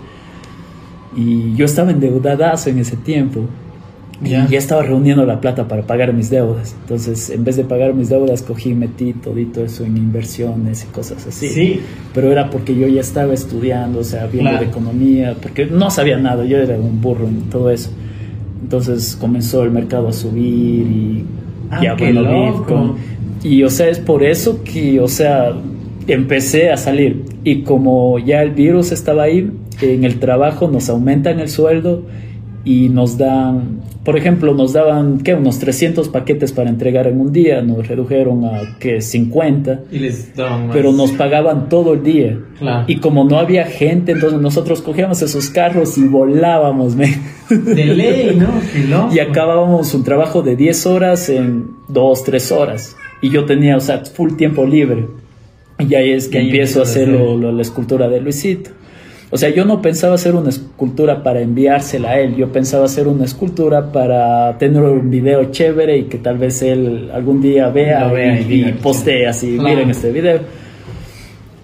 Y 1.16 1.56
yo 1.56 1.66
estaba 1.66 1.92
endeudadazo 1.92 2.70
en 2.70 2.80
ese 2.80 2.98
tiempo. 2.98 3.42
Y 4.24 4.30
ya 4.30 4.48
estaba 4.58 4.82
reuniendo 4.82 5.26
la 5.26 5.42
plata 5.42 5.68
para 5.68 5.82
pagar 5.86 6.14
mis 6.14 6.30
deudas. 6.30 6.74
Entonces, 6.84 7.30
en 7.30 7.44
vez 7.44 7.58
de 7.58 7.66
pagar 7.66 7.94
mis 7.94 8.08
deudas, 8.08 8.42
cogí 8.44 8.70
y 8.70 8.74
metí 8.74 9.12
todito 9.12 9.62
eso 9.64 9.84
en 9.84 9.98
inversiones 9.98 10.86
y 10.86 10.88
cosas 10.88 11.28
así. 11.28 11.50
Sí. 11.50 11.82
Pero 12.14 12.32
era 12.32 12.50
porque 12.50 12.74
yo 12.78 12.88
ya 12.88 13.02
estaba 13.02 13.34
estudiando, 13.34 14.00
o 14.00 14.04
sea, 14.06 14.26
viendo 14.28 14.52
Claro. 14.52 14.66
de 14.66 14.72
economía, 14.72 15.36
porque 15.42 15.66
no 15.66 15.92
sabía 15.92 16.18
nada, 16.18 16.46
yo 16.46 16.58
era 16.58 16.78
un 16.80 17.02
burro 17.02 17.28
en 17.28 17.50
todo 17.50 17.70
eso. 17.70 17.92
Entonces 18.66 19.16
comenzó 19.16 19.62
el 19.62 19.70
mercado 19.70 20.08
a 20.08 20.12
subir 20.12 20.88
y 20.88 21.26
Ah, 21.70 21.82
ya 21.84 21.94
bueno. 21.94 22.22
Bitcoin. 22.22 22.94
Y 23.44 23.62
o 23.62 23.70
sea, 23.70 23.90
es 23.90 24.00
por 24.00 24.24
eso 24.24 24.64
que, 24.64 25.00
o 25.00 25.08
sea, 25.08 25.54
empecé 26.08 26.72
a 26.72 26.78
salir. 26.78 27.26
Y 27.44 27.62
como 27.62 28.18
ya 28.18 28.42
el 28.42 28.52
virus 28.52 28.92
estaba 28.92 29.24
ahí, 29.24 29.52
en 29.82 30.04
el 30.04 30.20
trabajo 30.20 30.68
nos 30.68 30.90
aumentan 30.90 31.40
el 31.40 31.48
sueldo 31.50 32.02
y 32.66 32.90
nos 32.90 33.18
dan, 33.20 33.80
por 34.04 34.18
ejemplo, 34.18 34.54
nos 34.56 34.74
daban, 34.74 35.20
¿qué? 35.20 35.36
Unos 35.36 35.60
300 35.60 36.10
paquetes 36.10 36.52
para 36.52 36.70
entregar 36.70 37.06
en 37.08 37.22
un 37.22 37.32
día, 37.32 37.62
nos 37.62 37.88
redujeron 37.88 38.44
a, 38.44 38.78
¿qué? 38.80 39.02
50 39.02 39.82
Y 39.92 40.00
les 40.00 40.36
daban 40.36 40.68
más. 40.68 40.76
pero 40.76 40.92
nos 40.92 41.12
pagaban 41.12 41.70
todo 41.70 41.94
el 41.94 42.02
día. 42.04 42.40
Claro. 42.60 42.86
Y 42.88 42.98
como 42.98 43.24
no 43.24 43.38
había 43.38 43.66
gente, 43.66 44.14
entonces 44.14 44.42
nosotros 44.42 44.82
cogíamos 44.82 45.22
esos 45.22 45.50
carros 45.52 45.98
y 46.00 46.08
volábamos, 46.08 46.96
me. 46.96 47.16
De 47.50 47.86
ley, 47.86 48.36
¿no? 48.90 49.14
Y 49.14 49.20
acabábamos 49.20 49.94
un 49.94 50.04
trabajo 50.04 50.42
de 50.42 50.56
10 50.56 50.86
horas 50.88 51.30
en 51.30 51.68
2, 51.90 52.24
3 52.24 52.52
horas. 52.52 52.96
Y 53.22 53.30
yo 53.30 53.46
tenía, 53.46 53.78
o 53.78 53.80
sea, 53.80 54.00
full 54.06 54.34
tiempo 54.34 54.66
libre. 54.66 55.06
Y 55.78 55.94
ahí 55.94 56.12
es 56.12 56.28
que 56.28 56.42
Y 56.42 56.46
empiezo 56.48 56.80
a 56.80 56.84
hacer. 56.84 57.08
lo- 57.10 57.38
lo- 57.38 57.52
la 57.52 57.62
escultura 57.62 58.08
de 58.10 58.22
Luisito. 58.22 58.72
O 59.32 59.38
sea, 59.38 59.50
yo 59.50 59.66
no 59.66 59.82
pensaba 59.82 60.16
hacer 60.16 60.36
una 60.36 60.50
escultura 60.50 61.24
para 61.24 61.42
enviársela 61.42 62.12
a 62.12 62.20
él, 62.20 62.36
yo 62.36 62.50
pensaba 62.52 62.86
hacer 62.86 63.08
una 63.08 63.26
escultura 63.26 63.92
para 63.92 64.58
tener 64.60 64.82
un 64.84 65.10
video 65.10 65.46
chévere 65.52 65.98
y 65.98 66.04
que 66.04 66.20
tal 66.20 66.38
vez 66.38 66.62
él 66.62 67.10
algún 67.14 67.42
día 67.42 67.70
vea, 67.70 68.12
y, 68.48 68.66
y 68.66 68.72
postee 68.74 69.26
así, 69.28 69.56
Claro. 69.58 69.70
miren 69.76 69.90
este 69.90 70.12
video. 70.12 70.40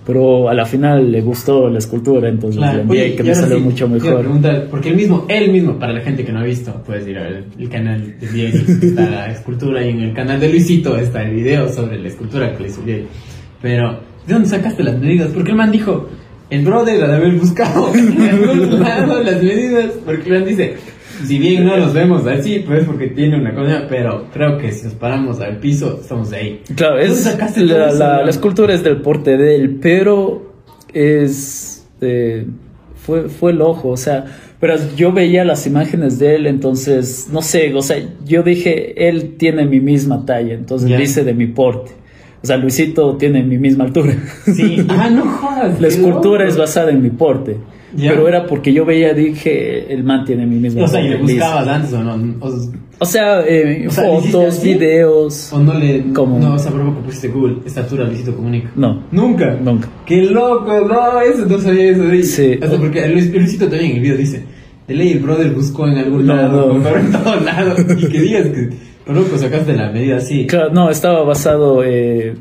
Pero 0.04 0.50
a 0.50 0.54
la 0.56 0.66
final 0.66 1.12
le 1.12 1.22
gustó 1.22 1.70
la 1.70 1.78
escultura, 1.78 2.28
entonces 2.28 2.58
Claro. 2.58 2.78
le 2.78 2.82
envié 2.82 3.02
Oye, 3.04 3.14
y 3.14 3.16
que 3.16 3.24
me 3.24 3.36
salió 3.36 3.58
sí, 3.58 3.64
mucho 3.64 3.88
mejor. 3.88 4.26
porque 4.72 4.90
él 4.90 4.96
mismo, 4.96 5.26
él 5.30 5.52
mismo, 5.52 5.78
para 5.78 5.94
la 5.94 6.02
gente 6.02 6.26
que 6.26 6.32
no 6.32 6.40
ha 6.40 6.44
visto, 6.44 6.74
puedes 6.84 7.08
ir 7.08 7.20
a 7.20 7.24
ver 7.24 7.44
el 7.60 7.70
canal 7.70 8.20
de 8.20 8.28
Diego, 8.28 8.58
está 8.68 9.08
la 9.08 9.32
escultura, 9.32 9.86
y 9.86 9.90
en 9.90 10.00
el 10.02 10.14
canal 10.14 10.40
de 10.40 10.50
Luisito 10.50 10.98
está 10.98 11.22
el 11.22 11.36
video 11.36 11.70
sobre 11.70 12.00
la 12.00 12.08
escultura 12.08 12.58
que 12.58 12.64
le 12.64 12.70
Diego. 12.84 13.06
Pero, 13.62 14.00
¿de 14.26 14.34
dónde 14.34 14.50
sacaste 14.50 14.82
las 14.84 14.98
medidas? 15.00 15.30
Porque 15.32 15.52
el 15.52 15.58
man 15.58 15.72
dijo, 15.72 16.10
el 16.52 16.64
brother 16.64 17.04
ha 17.04 17.08
de 17.08 17.16
haber 17.16 17.32
buscado 17.34 17.92
en 17.96 18.22
algún 18.22 18.80
lado 18.80 19.24
las 19.24 19.42
medidas, 19.42 19.92
porque 20.06 20.30
man 20.30 20.46
dice, 20.46 20.76
si 21.26 21.38
bien 21.40 21.66
no 21.66 21.78
los 21.78 21.94
vemos 21.94 22.26
así, 22.28 22.60
pues 22.60 22.84
porque 22.86 23.08
tiene 23.08 23.38
una 23.40 23.54
cosa, 23.56 23.86
pero 23.90 24.26
creo 24.34 24.58
que 24.58 24.72
si 24.72 24.86
nos 24.86 24.94
paramos 24.96 25.40
al 25.40 25.58
piso, 25.58 26.00
estamos 26.02 26.32
ahí. 26.34 26.62
Claro, 26.76 26.98
¿Dónde 26.98 27.14
es, 27.14 27.22
sacaste 27.24 27.62
la, 27.62 27.88
eso, 27.90 27.98
la- 28.00 28.24
la 28.24 28.30
escultura 28.30 28.74
es 28.74 28.84
del 28.84 29.02
porte 29.02 29.38
de 29.38 29.56
él, 29.56 29.78
pero 29.82 30.54
es 30.94 31.86
eh, 32.02 32.46
fue, 32.96 33.30
fue 33.30 33.52
el 33.52 33.62
ojo, 33.62 33.90
o 33.90 33.98
sea, 33.98 34.26
pero 34.60 34.76
yo 34.96 35.12
veía 35.12 35.44
las 35.44 35.66
imágenes 35.66 36.20
de 36.20 36.36
él, 36.36 36.46
entonces, 36.48 37.28
no 37.32 37.42
sé, 37.42 37.74
o 37.74 37.82
sea, 37.82 37.98
yo 38.26 38.44
dije, 38.44 39.08
él 39.10 39.36
tiene 39.38 39.66
mi 39.66 39.80
misma 39.80 40.24
talla, 40.26 40.54
entonces 40.54 40.96
dice 40.98 41.24
de 41.24 41.34
mi 41.34 41.48
porte. 41.48 41.92
O 42.44 42.48
sea, 42.48 42.58
Luisito 42.58 43.16
tiene 43.18 43.44
mi 43.44 43.58
misma 43.58 43.84
altura. 43.86 44.14
Sí, 44.46 44.84
ah, 44.90 45.10
no 45.10 45.26
jodas. 45.26 45.80
La 45.80 45.88
escultura 45.88 46.48
es 46.48 46.58
basada 46.58 46.92
en 46.92 47.02
mi 47.02 47.10
porte. 47.12 47.58
Pero 47.96 48.26
era 48.28 48.46
porque 48.48 48.72
yo 48.74 48.86
veía, 48.86 49.14
dije, 49.14 49.94
el 49.94 50.04
man 50.06 50.24
tiene 50.24 50.46
mi 50.46 50.56
misma 50.56 50.86
O 50.86 50.88
sea, 50.88 51.02
¿y 51.02 51.10
le 51.10 51.18
buscabas 51.18 51.68
antes 51.68 51.92
o 51.94 52.02
no? 52.02 52.36
O, 52.40 52.50
O 53.00 53.06
sea, 53.06 53.42
eh, 53.46 53.86
O 53.86 53.92
sea, 53.92 54.06
¿le 54.08 54.18
hiciste 54.20 54.32
fotos, 54.38 54.64
videos. 54.64 55.52
o 55.54 55.60
no 55.60 55.74
le... 55.74 56.06
¿Cómo? 56.14 56.40
No, 56.40 56.54
o 56.54 56.58
sea, 56.58 56.72
por 56.72 56.86
poco 56.86 57.02
pusiste 57.02 57.28
Google, 57.28 57.58
estatura 57.66 58.06
Luisito 58.06 58.34
Comunica. 58.34 58.72
No, 58.78 59.04
Nunca. 59.12 59.58
nunca. 59.62 59.90
Qué 60.06 60.22
loco, 60.22 60.88
no, 60.88 61.20
eso 61.20 61.46
no 61.46 61.58
sabía 61.60 61.92
eso 61.92 62.04
de 62.04 62.12
ahí. 62.14 62.24
Sí. 62.24 62.58
Hasta 62.62 62.78
porque 62.78 63.06
Luis- 63.10 63.34
Luisito 63.34 63.68
también 63.68 63.92
en 63.92 63.98
el 63.98 64.04
video 64.04 64.18
dice, 64.18 64.42
de 64.88 64.94
ley 64.96 65.12
el 65.12 65.20
brother 65.20 65.52
buscó 65.52 65.86
en 65.88 65.98
algún 65.98 66.26
No, 66.26 66.36
lado, 66.36 66.74
no. 66.74 66.96
en 66.98 67.12
todos 67.12 67.44
lados. 67.44 67.78
Y 68.00 68.08
que 68.08 68.20
digas 68.22 68.48
que, 68.48 68.70
por 69.06 69.16
loco, 69.16 69.38
sacaste 69.38 69.74
la 69.76 69.92
medida 69.92 70.18
así. 70.18 70.46
Claro, 70.48 70.72
no, 70.74 70.90
estaba 70.90 71.24
basado 71.24 71.84
eh, 71.84 72.36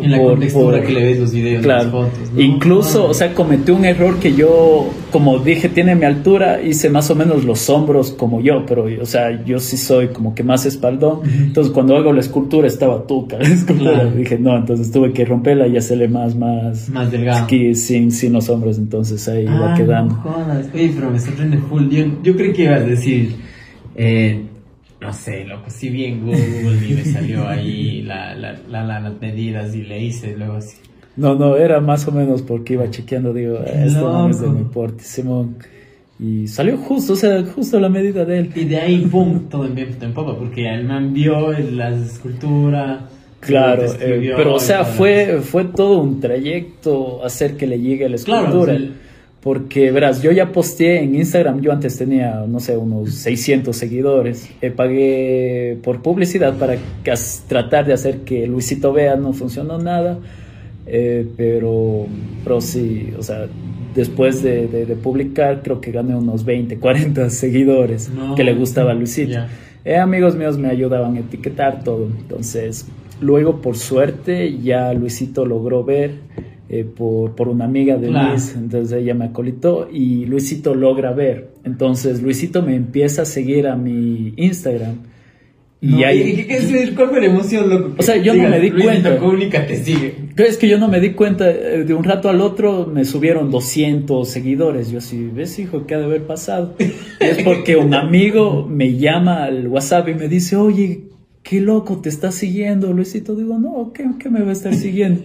En 0.00 0.10
la 0.10 0.16
por- 0.18 0.30
contextura 0.32 0.78
por- 0.78 0.86
que 0.86 0.92
le 0.94 1.04
ves 1.04 1.18
los 1.20 1.32
videos, 1.34 1.62
Claro. 1.62 1.82
las 1.82 1.92
fotos. 1.92 2.32
¿no? 2.34 2.40
Incluso, 2.40 3.06
Ah. 3.06 3.10
o 3.10 3.14
sea, 3.14 3.34
cometí 3.34 3.72
un 3.72 3.84
error 3.84 4.18
que 4.18 4.32
yo, 4.34 4.88
como 5.10 5.38
dije, 5.40 5.68
tiene 5.68 5.94
mi 5.94 6.06
altura, 6.06 6.62
hice 6.62 6.88
más 6.88 7.10
o 7.10 7.14
menos 7.14 7.44
los 7.44 7.68
hombros 7.68 8.10
como 8.12 8.40
yo, 8.40 8.64
pero, 8.66 8.86
o 9.02 9.04
sea, 9.04 9.44
yo 9.44 9.58
sí 9.58 9.76
soy 9.76 10.08
como 10.08 10.34
que 10.34 10.42
más 10.42 10.64
espaldón. 10.64 11.20
Entonces, 11.24 11.70
cuando 11.74 11.94
hago 11.94 12.10
la 12.14 12.20
escultura, 12.20 12.66
estaba 12.66 13.06
tuca 13.06 13.36
la 13.40 13.48
escultura. 13.48 13.92
Claro. 13.92 14.10
Dije, 14.12 14.38
no, 14.38 14.56
entonces 14.56 14.90
tuve 14.90 15.12
que 15.12 15.26
romperla 15.26 15.66
y 15.66 15.76
hacerle 15.76 16.08
más, 16.08 16.34
más. 16.36 16.88
Más 16.88 17.10
delgado. 17.12 17.46
sin, 17.74 18.10
sin 18.12 18.32
los 18.32 18.48
hombros, 18.48 18.78
entonces 18.78 19.28
ahí 19.28 19.44
va 19.44 19.74
Ah, 19.74 19.76
quedando. 19.76 20.14
No 20.14 20.22
jodas. 20.22 20.68
Oye, 20.74 20.90
pero 20.94 21.10
me 21.10 21.20
sorprende 21.20 21.58
full. 21.58 21.90
Yo, 21.90 22.06
yo 22.22 22.34
creí 22.34 22.54
que 22.54 22.62
ibas 22.64 22.80
a 22.80 22.84
decir, 22.86 23.34
eh, 23.94 24.40
no 25.02 25.12
sé, 25.12 25.44
loco, 25.44 25.68
si 25.68 25.88
bien 25.90 26.20
Google 26.24 26.86
y 26.88 26.94
me 26.94 27.04
salió 27.04 27.46
ahí 27.48 28.02
la, 28.02 28.34
la, 28.34 28.56
la, 28.68 28.84
la- 28.84 29.00
las 29.00 29.20
medidas 29.20 29.74
y 29.74 29.82
le 29.82 30.02
hice 30.02 30.36
luego 30.36 30.54
así. 30.54 30.76
No, 31.16 31.34
no, 31.34 31.56
era 31.56 31.80
más 31.80 32.06
o 32.08 32.12
menos 32.12 32.40
porque 32.42 32.72
iba 32.74 32.88
chequeando, 32.90 33.34
digo, 33.34 33.58
Qué 33.64 33.84
esto 33.86 34.10
no 34.10 34.28
es 34.30 34.40
de 34.40 34.48
mi 34.48 34.64
porte, 34.64 35.04
Simón. 35.04 35.56
Y 36.18 36.46
salió 36.46 36.76
justo, 36.76 37.14
o 37.14 37.16
sea, 37.16 37.42
justo 37.44 37.78
la 37.80 37.88
medida 37.88 38.24
de 38.24 38.38
él. 38.38 38.50
Y 38.54 38.64
de 38.64 38.78
ahí, 38.78 38.98
pum, 39.10 39.48
todo 39.50 39.66
en 39.66 39.74
viento 39.74 40.04
en 40.06 40.14
popa, 40.14 40.36
porque 40.38 40.68
el 40.72 40.84
man 40.84 41.12
vio 41.12 41.50
la 41.52 41.90
escultura. 41.90 43.08
Claro, 43.40 43.82
eh, 44.00 44.32
pero 44.36 44.54
o 44.54 44.60
sea, 44.60 44.84
fue, 44.84 45.40
fue 45.42 45.64
todo 45.64 45.98
un 45.98 46.20
trayecto 46.20 47.24
hacer 47.24 47.56
que 47.56 47.66
le 47.66 47.80
llegue 47.80 48.08
la 48.08 48.16
Claro, 48.18 48.46
escultura. 48.46 48.78
sí. 48.78 48.92
Porque, 49.42 49.90
verás, 49.90 50.22
yo 50.22 50.30
ya 50.30 50.52
posteé 50.52 51.02
en 51.02 51.16
Instagram, 51.16 51.60
yo 51.62 51.72
antes 51.72 51.98
tenía, 51.98 52.44
no 52.46 52.60
sé, 52.60 52.76
unos 52.76 53.12
600 53.14 53.76
seguidores. 53.76 54.48
Eh, 54.60 54.70
pagué 54.70 55.78
por 55.82 56.00
publicidad 56.00 56.54
para 56.58 56.76
tratar 57.48 57.84
de 57.86 57.92
hacer 57.92 58.18
que 58.18 58.46
Luisito 58.46 58.92
vea, 58.92 59.16
no 59.16 59.32
funcionó 59.32 59.78
nada. 59.78 60.18
Eh, 60.86 61.26
pero, 61.36 62.06
pero 62.44 62.60
sí, 62.60 63.10
o 63.18 63.22
sea, 63.24 63.46
después 63.96 64.44
de, 64.44 64.68
de- 64.68 64.86
de 64.86 64.94
publicar, 64.94 65.62
creo 65.64 65.80
que 65.80 65.90
gané 65.90 66.14
unos 66.14 66.44
20, 66.44 66.78
40 66.78 67.28
seguidores 67.30 68.10
No. 68.10 68.36
que 68.36 68.44
le 68.44 68.54
gustaba 68.54 68.92
a 68.92 68.94
Luisito. 68.94 69.38
Eh, 69.84 69.96
amigos 69.96 70.36
míos 70.36 70.56
me 70.56 70.68
ayudaban 70.68 71.16
a 71.16 71.20
etiquetar 71.20 71.82
todo. 71.82 72.06
Entonces, 72.06 72.86
luego 73.20 73.60
por 73.60 73.76
suerte 73.76 74.56
ya 74.62 74.92
Luisito 74.94 75.44
logró 75.46 75.82
ver 75.82 76.12
eh, 76.72 76.84
por, 76.84 77.34
por 77.36 77.48
una 77.48 77.66
amiga 77.66 77.96
de 77.98 78.08
Claro. 78.08 78.30
Luis. 78.30 78.54
Entonces 78.56 79.00
ella 79.02 79.14
me 79.14 79.26
acolitó 79.26 79.88
y 79.92 80.24
Luisito 80.26 80.74
logra 80.74 81.12
ver. 81.12 81.50
Entonces 81.64 82.22
Luisito 82.22 82.62
me 82.62 82.74
empieza 82.74 83.22
a 83.22 83.24
seguir 83.26 83.68
a 83.68 83.76
mi 83.76 84.32
Instagram. 84.36 84.96
Y 85.82 85.88
No, 85.88 86.06
ahí... 86.06 86.20
¿y 86.22 86.36
qué- 86.36 86.46
qué 86.46 86.56
es- 86.58 86.90
¿Cuál 86.92 87.10
fue 87.10 87.20
la 87.20 87.26
emoción, 87.26 87.68
loco? 87.68 87.94
O 87.98 88.02
sea, 88.02 88.16
yo 88.16 88.32
no 88.34 88.38
Digas, 88.38 88.50
me 88.52 88.60
di 88.60 88.70
Luisito 88.70 88.88
cuenta. 89.02 89.18
Comunica 89.18 89.66
te 89.66 89.76
sigue. 89.84 90.14
Es 90.36 90.56
que 90.56 90.68
yo 90.68 90.78
no 90.78 90.86
me 90.88 91.00
di 91.00 91.10
cuenta, 91.10 91.50
eh, 91.50 91.84
de 91.84 91.92
un 91.92 92.04
rato 92.04 92.28
al 92.28 92.40
otro 92.40 92.86
me 92.86 93.04
subieron 93.04 93.50
200 93.50 94.26
seguidores. 94.28 94.90
Yo 94.92 94.98
así, 94.98 95.28
¿ves, 95.34 95.58
hijo, 95.58 95.84
qué 95.86 95.94
ha 95.96 95.98
de 95.98 96.04
haber 96.04 96.22
pasado? 96.22 96.74
Y 96.78 96.84
es 97.24 97.42
porque 97.42 97.76
un 97.76 97.94
amigo 97.94 98.64
me 98.66 98.96
llama 98.96 99.44
al 99.44 99.66
WhatsApp 99.66 100.08
y 100.08 100.14
me 100.14 100.28
dice, 100.28 100.54
oye, 100.56 101.00
qué 101.42 101.60
loco, 101.60 101.98
te 101.98 102.08
está 102.08 102.32
siguiendo, 102.32 102.92
Luisito. 102.92 103.34
Digo, 103.34 103.58
no, 103.58 103.92
¿qué, 103.92 104.04
qué 104.18 104.30
me 104.30 104.42
va 104.42 104.50
a 104.50 104.52
estar 104.52 104.74
siguiendo? 104.74 105.22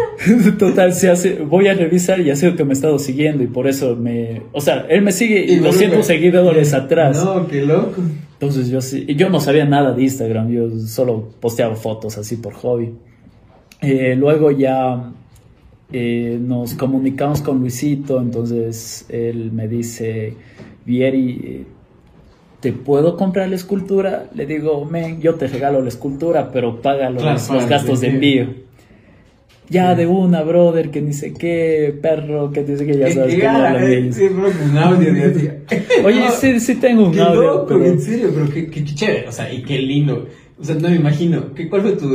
Total, 0.58 0.92
se 0.92 1.10
hace, 1.10 1.36
voy 1.36 1.68
a 1.68 1.74
revisar 1.74 2.20
y 2.20 2.30
ha 2.30 2.36
sido 2.36 2.56
que 2.56 2.64
me 2.64 2.70
ha 2.70 2.74
estado 2.74 2.98
siguiendo 2.98 3.42
y 3.42 3.46
por 3.46 3.68
eso 3.68 3.96
me, 3.96 4.42
o 4.52 4.60
sea, 4.60 4.86
él 4.88 5.02
me 5.02 5.12
sigue 5.12 5.44
y, 5.44 5.60
lo 5.60 5.72
siento 5.72 6.02
seguidores 6.02 6.74
atrás. 6.74 7.24
No, 7.24 7.46
qué 7.46 7.62
loco. 7.62 8.02
Entonces 8.32 8.68
yo 8.68 8.80
sí, 8.80 9.06
yo 9.14 9.30
no 9.30 9.40
sabía 9.40 9.64
nada 9.64 9.92
de 9.92 10.02
Instagram, 10.02 10.50
yo 10.50 10.68
solo 10.80 11.30
posteaba 11.40 11.76
fotos 11.76 12.18
así 12.18 12.36
por 12.36 12.54
hobby. 12.54 12.92
Eh, 13.80 14.16
luego 14.16 14.50
ya 14.50 15.12
eh, 15.92 16.38
nos 16.40 16.74
comunicamos 16.74 17.40
con 17.40 17.60
Luisito, 17.60 18.20
entonces 18.20 19.06
él 19.08 19.52
me 19.52 19.68
dice, 19.68 20.34
Vieri, 20.84 21.66
¿te 22.62 22.72
puedo 22.72 23.16
comprar 23.16 23.48
la 23.48 23.56
escultura? 23.56 24.26
Le 24.34 24.46
digo, 24.46 24.84
men, 24.84 25.20
yo 25.20 25.34
te 25.34 25.48
regalo 25.48 25.82
la 25.82 25.88
escultura, 25.88 26.50
pero 26.52 26.80
paga 26.80 27.10
los, 27.10 27.24
gastos 27.68 28.00
de 28.00 28.06
envío. 28.06 28.46
Ya 29.68 29.94
de 29.94 30.06
una, 30.06 30.42
brother, 30.42 30.90
que 30.90 31.00
ni 31.00 31.12
sé 31.12 31.32
qué, 31.34 31.94
perro, 32.00 32.52
que 32.52 32.62
dice 32.62 32.86
que 32.86 32.96
ya 32.96 33.10
sabes 33.10 33.34
que 33.34 33.42
no 33.42 33.78
eh, 33.78 34.12
Sí, 34.12 34.24
un 34.24 34.78
audio 34.78 35.12
de 35.12 35.62
Oye, 36.04 36.24
sí, 36.38 36.60
sí 36.60 36.76
tengo 36.76 37.06
un 37.06 37.12
qué 37.12 37.20
audio. 37.20 37.42
Loco, 37.42 37.82
en 37.82 38.00
serio, 38.00 38.30
pero 38.32 38.48
qué, 38.48 38.68
qué 38.68 38.84
chévere, 38.84 39.28
o 39.28 39.32
sea, 39.32 39.52
y 39.52 39.62
qué 39.62 39.78
lindo. 39.78 40.28
O 40.60 40.64
sea, 40.64 40.76
no 40.76 40.88
me 40.88 40.96
imagino. 40.96 41.54
¿Qué, 41.54 41.68
¿Cuál 41.68 41.82
fue 41.82 41.92
tu, 41.92 42.10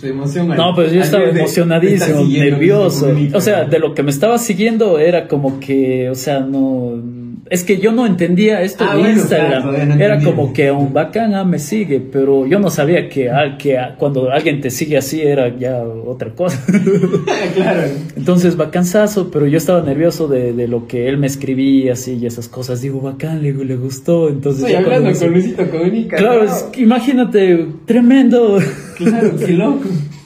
tu 0.00 0.06
emoción? 0.06 0.48
No, 0.48 0.74
pues 0.74 0.92
yo 0.92 1.02
estaba 1.02 1.24
emocionadísimo, 1.24 2.22
nervioso. 2.24 3.12
O 3.34 3.40
sea, 3.40 3.64
de 3.64 3.78
lo 3.78 3.92
que 3.94 4.02
me 4.02 4.10
estaba 4.10 4.38
siguiendo 4.38 4.98
era 4.98 5.28
como 5.28 5.60
que, 5.60 6.08
o 6.08 6.14
sea, 6.14 6.40
no 6.40 7.19
es 7.50 7.64
que 7.64 7.78
yo 7.78 7.90
no 7.90 8.06
entendía 8.06 8.62
esto 8.62 8.84
ah, 8.88 8.96
de 8.96 9.10
Instagram. 9.10 10.00
era 10.00 10.22
como 10.22 10.52
que 10.52 10.70
un 10.70 10.92
bacán 10.92 11.34
ah, 11.34 11.44
me 11.44 11.58
sigue, 11.58 12.00
pero 12.00 12.46
yo 12.46 12.60
no 12.60 12.70
sabía 12.70 13.08
que, 13.08 13.28
que 13.58 13.76
cuando 13.98 14.30
alguien 14.30 14.60
te 14.60 14.70
sigue 14.70 14.96
así 14.96 15.20
era 15.20 15.58
ya 15.58 15.82
otra 15.82 16.30
cosa. 16.30 16.64
claro. 17.54 17.82
Entonces, 18.16 18.56
bacanzazo, 18.56 19.32
pero 19.32 19.48
yo 19.48 19.58
estaba 19.58 19.82
nervioso 19.82 20.28
de, 20.28 20.52
de, 20.52 20.68
lo 20.68 20.86
que 20.86 21.08
él 21.08 21.18
me 21.18 21.26
escribía 21.26 21.94
así 21.94 22.18
y 22.22 22.26
esas 22.26 22.48
cosas. 22.48 22.82
Digo, 22.82 23.00
bacán, 23.00 23.42
le, 23.42 23.52
le 23.52 23.76
gustó. 23.76 24.28
Entonces, 24.28 24.62
Estoy 24.62 24.76
hablando 24.76 25.18
con 25.18 25.32
Luisito 25.32 25.68
Comunica. 25.68 26.16
Claro, 26.18 26.46
imagínate, 26.76 27.66
tremendo. 27.84 28.60
Claro, 28.96 29.36
qué 29.36 29.52
loco. 29.52 29.88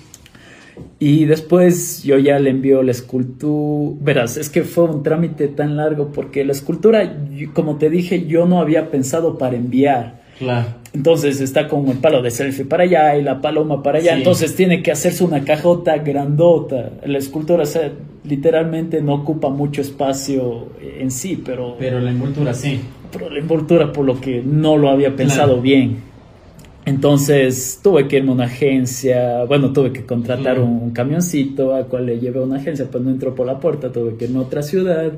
Y 1.06 1.26
después 1.26 2.02
yo 2.02 2.16
ya 2.16 2.38
le 2.38 2.48
envío 2.48 2.82
la 2.82 2.92
escultura. 2.92 3.94
Verás, 4.00 4.38
es 4.38 4.48
que 4.48 4.62
fue 4.62 4.84
un 4.84 5.02
trámite 5.02 5.48
tan 5.48 5.76
largo 5.76 6.10
porque 6.10 6.46
la 6.46 6.52
escultura, 6.52 7.18
como 7.52 7.76
te 7.76 7.90
dije, 7.90 8.24
yo 8.26 8.46
no 8.46 8.58
había 8.58 8.90
pensado 8.90 9.36
para 9.36 9.54
enviar. 9.54 10.22
Claro. 10.38 10.66
Entonces 10.94 11.42
está 11.42 11.68
con 11.68 11.88
el 11.88 11.98
palo 11.98 12.22
de 12.22 12.30
selfie 12.30 12.64
para 12.64 12.84
allá 12.84 13.18
y 13.18 13.22
la 13.22 13.42
paloma 13.42 13.82
para 13.82 13.98
allá. 13.98 14.16
Entonces 14.16 14.56
tiene 14.56 14.82
que 14.82 14.92
hacerse 14.92 15.24
una 15.24 15.44
cajota 15.44 15.98
grandota. 15.98 16.92
La 17.04 17.18
escultura, 17.18 17.64
literalmente 18.24 19.02
no 19.02 19.12
ocupa 19.12 19.50
mucho 19.50 19.82
espacio 19.82 20.68
en 20.80 21.10
sí, 21.10 21.38
pero. 21.44 21.76
Pero 21.78 22.00
la 22.00 22.12
envoltura 22.12 22.54
sí. 22.54 22.80
Pero 23.12 23.28
la 23.28 23.40
envoltura, 23.40 23.92
por 23.92 24.06
lo 24.06 24.18
que 24.18 24.42
no 24.42 24.78
lo 24.78 24.88
había 24.88 25.14
pensado 25.14 25.60
bien. 25.60 26.13
Entonces 26.86 27.80
tuve 27.82 28.06
que 28.08 28.18
irme 28.18 28.30
a 28.30 28.34
una 28.34 28.44
agencia, 28.44 29.44
bueno, 29.44 29.72
tuve 29.72 29.90
que 29.90 30.04
contratar 30.04 30.60
un, 30.60 30.90
camioncito 30.90 31.74
a 31.74 31.84
cual 31.84 32.06
le 32.06 32.18
llevé 32.18 32.40
a 32.40 32.42
una 32.42 32.56
agencia, 32.56 32.86
pues 32.90 33.02
no 33.02 33.10
entró 33.10 33.34
por 33.34 33.46
la 33.46 33.58
puerta, 33.58 33.90
tuve 33.90 34.16
que 34.16 34.26
irme 34.26 34.38
a 34.38 34.42
otra 34.42 34.62
ciudad 34.62 35.12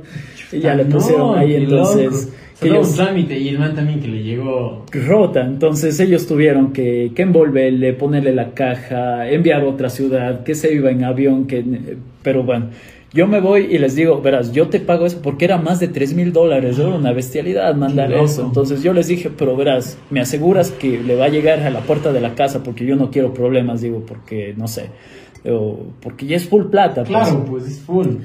y 0.53 0.61
ya 0.61 0.75
le 0.75 0.85
pusieron 0.85 1.39
ahí, 1.39 1.55
entonces... 1.55 2.33
Que 2.61 2.69
ellos, 2.69 2.89
un 2.89 2.97
trámite 2.97 3.39
y 3.39 3.49
el 3.49 3.59
man 3.59 3.75
también 3.75 4.01
que 4.01 4.09
le 4.09 4.23
llegó... 4.23 4.87
Rota, 4.91 5.45
entonces 5.45 6.01
ellos 6.01 6.27
tuvieron 6.27 6.73
que, 6.73 7.12
que 7.14 7.23
envolverle, 7.23 7.93
ponerle 7.93 8.33
la 8.33 8.53
caja, 8.53 9.29
enviar 9.29 9.61
a 9.61 9.67
otra 9.67 9.91
ciudad, 9.91 10.43
que 10.43 10.55
se 10.55 10.73
iba 10.73 10.91
en 10.91 11.05
avión, 11.05 11.47
que... 11.47 11.62
Pero 12.23 12.45
bueno, 12.45 12.71
yo 13.17 13.27
me 13.27 13.41
voy 13.41 13.62
y 13.71 13.79
les 13.79 13.97
digo, 13.97 14.21
verás, 14.21 14.53
yo 14.53 14.69
te 14.69 14.79
pago 14.79 15.07
eso 15.07 15.21
porque 15.23 15.47
era 15.47 15.57
más 15.59 15.81
de 15.81 15.89
3 15.89 16.14
mil 16.14 16.33
dólares, 16.33 16.79
era 16.79 16.91
una 16.91 17.12
bestialidad 17.12 17.75
mandar 17.75 18.12
eso. 18.12 18.45
Entonces 18.45 18.83
yo 18.83 18.93
les 18.93 19.09
dije, 19.09 19.31
pero 19.37 19.57
verás, 19.57 19.99
me 20.11 20.21
aseguras 20.21 20.71
que 20.71 21.01
le 21.01 21.17
va 21.17 21.25
a 21.25 21.29
llegar 21.29 21.61
a 21.61 21.71
la 21.71 21.81
puerta 21.81 22.12
de 22.12 22.21
la 22.21 22.35
casa 22.35 22.62
porque 22.62 22.85
yo 22.85 22.95
no 22.95 23.11
quiero 23.11 23.33
problemas, 23.33 23.81
digo, 23.81 24.05
porque 24.07 24.55
no 24.57 24.69
sé, 24.69 24.91
porque 26.01 26.27
ya 26.27 26.37
es 26.37 26.47
full 26.47 26.67
plata. 26.67 27.05
Pues. 27.05 27.09
Claro, 27.09 27.45
pues 27.45 27.67
es 27.67 27.81
full. 27.81 28.17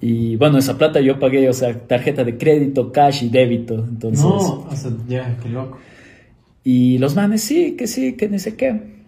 Y 0.00 0.34
bueno, 0.34 0.58
esa 0.58 0.76
plata 0.78 1.00
yo 1.00 1.20
pagué, 1.20 1.48
o 1.48 1.52
sea, 1.52 1.78
tarjeta 1.78 2.24
de 2.24 2.36
crédito, 2.36 2.90
cash 2.90 3.22
y 3.22 3.28
débito. 3.28 3.74
Entonces. 3.74 4.24
No, 4.24 4.66
o 4.68 4.74
sea, 4.74 4.90
ya, 5.06 5.36
qué 5.40 5.48
loco. 5.48 5.78
Y 6.64 6.98
los 6.98 7.14
manes, 7.14 7.42
sí, 7.42 7.76
que 7.76 7.86
sí, 7.86 8.14
que 8.14 8.28
ni 8.28 8.38
sé 8.38 8.56
qué. 8.56 9.01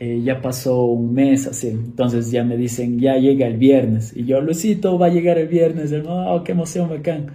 Eh, 0.00 0.22
ya 0.24 0.42
pasó 0.42 0.82
un 0.86 1.14
mes 1.14 1.46
así, 1.46 1.68
entonces 1.68 2.32
ya 2.32 2.42
me 2.42 2.56
dicen, 2.56 2.98
ya 2.98 3.16
llega 3.16 3.46
el 3.46 3.56
viernes, 3.56 4.12
y 4.16 4.24
yo, 4.24 4.40
Luisito, 4.40 4.98
va 4.98 5.06
a 5.06 5.08
llegar 5.08 5.38
el 5.38 5.46
viernes, 5.46 5.94
oh, 6.04 6.42
qué 6.44 6.50
emoción, 6.50 6.88
bacán, 6.88 7.28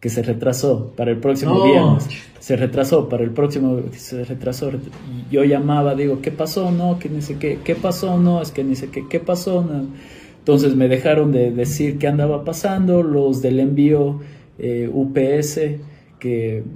que 0.00 0.08
se 0.08 0.20
retrasó 0.24 0.92
para 0.96 1.12
el 1.12 1.18
próximo 1.18 1.64
viernes, 1.64 2.08
se 2.40 2.56
retrasó 2.56 3.08
para 3.08 3.22
el 3.22 3.30
próximo, 3.30 3.80
se 3.92 4.24
retrasó, 4.24 4.72
yo 5.30 5.44
llamaba, 5.44 5.94
digo, 5.94 6.20
¿qué 6.20 6.32
pasó? 6.32 6.72
No, 6.72 6.98
que 6.98 7.08
ni 7.08 7.22
sé 7.22 7.36
qué, 7.38 7.60
¿qué 7.62 7.76
pasó? 7.76 8.18
No, 8.18 8.42
es 8.42 8.50
que 8.50 8.64
ni 8.64 8.74
sé 8.74 8.88
qué, 8.88 9.06
¿qué 9.08 9.20
pasó? 9.20 9.64
Entonces 10.38 10.74
me 10.74 10.88
dejaron 10.88 11.30
de 11.30 11.52
decir 11.52 11.98
qué 11.98 12.08
andaba 12.08 12.42
pasando, 12.42 13.04
los 13.04 13.42
del 13.42 13.60
envío 13.60 14.18
eh, 14.58 14.90
UPS, 14.92 15.60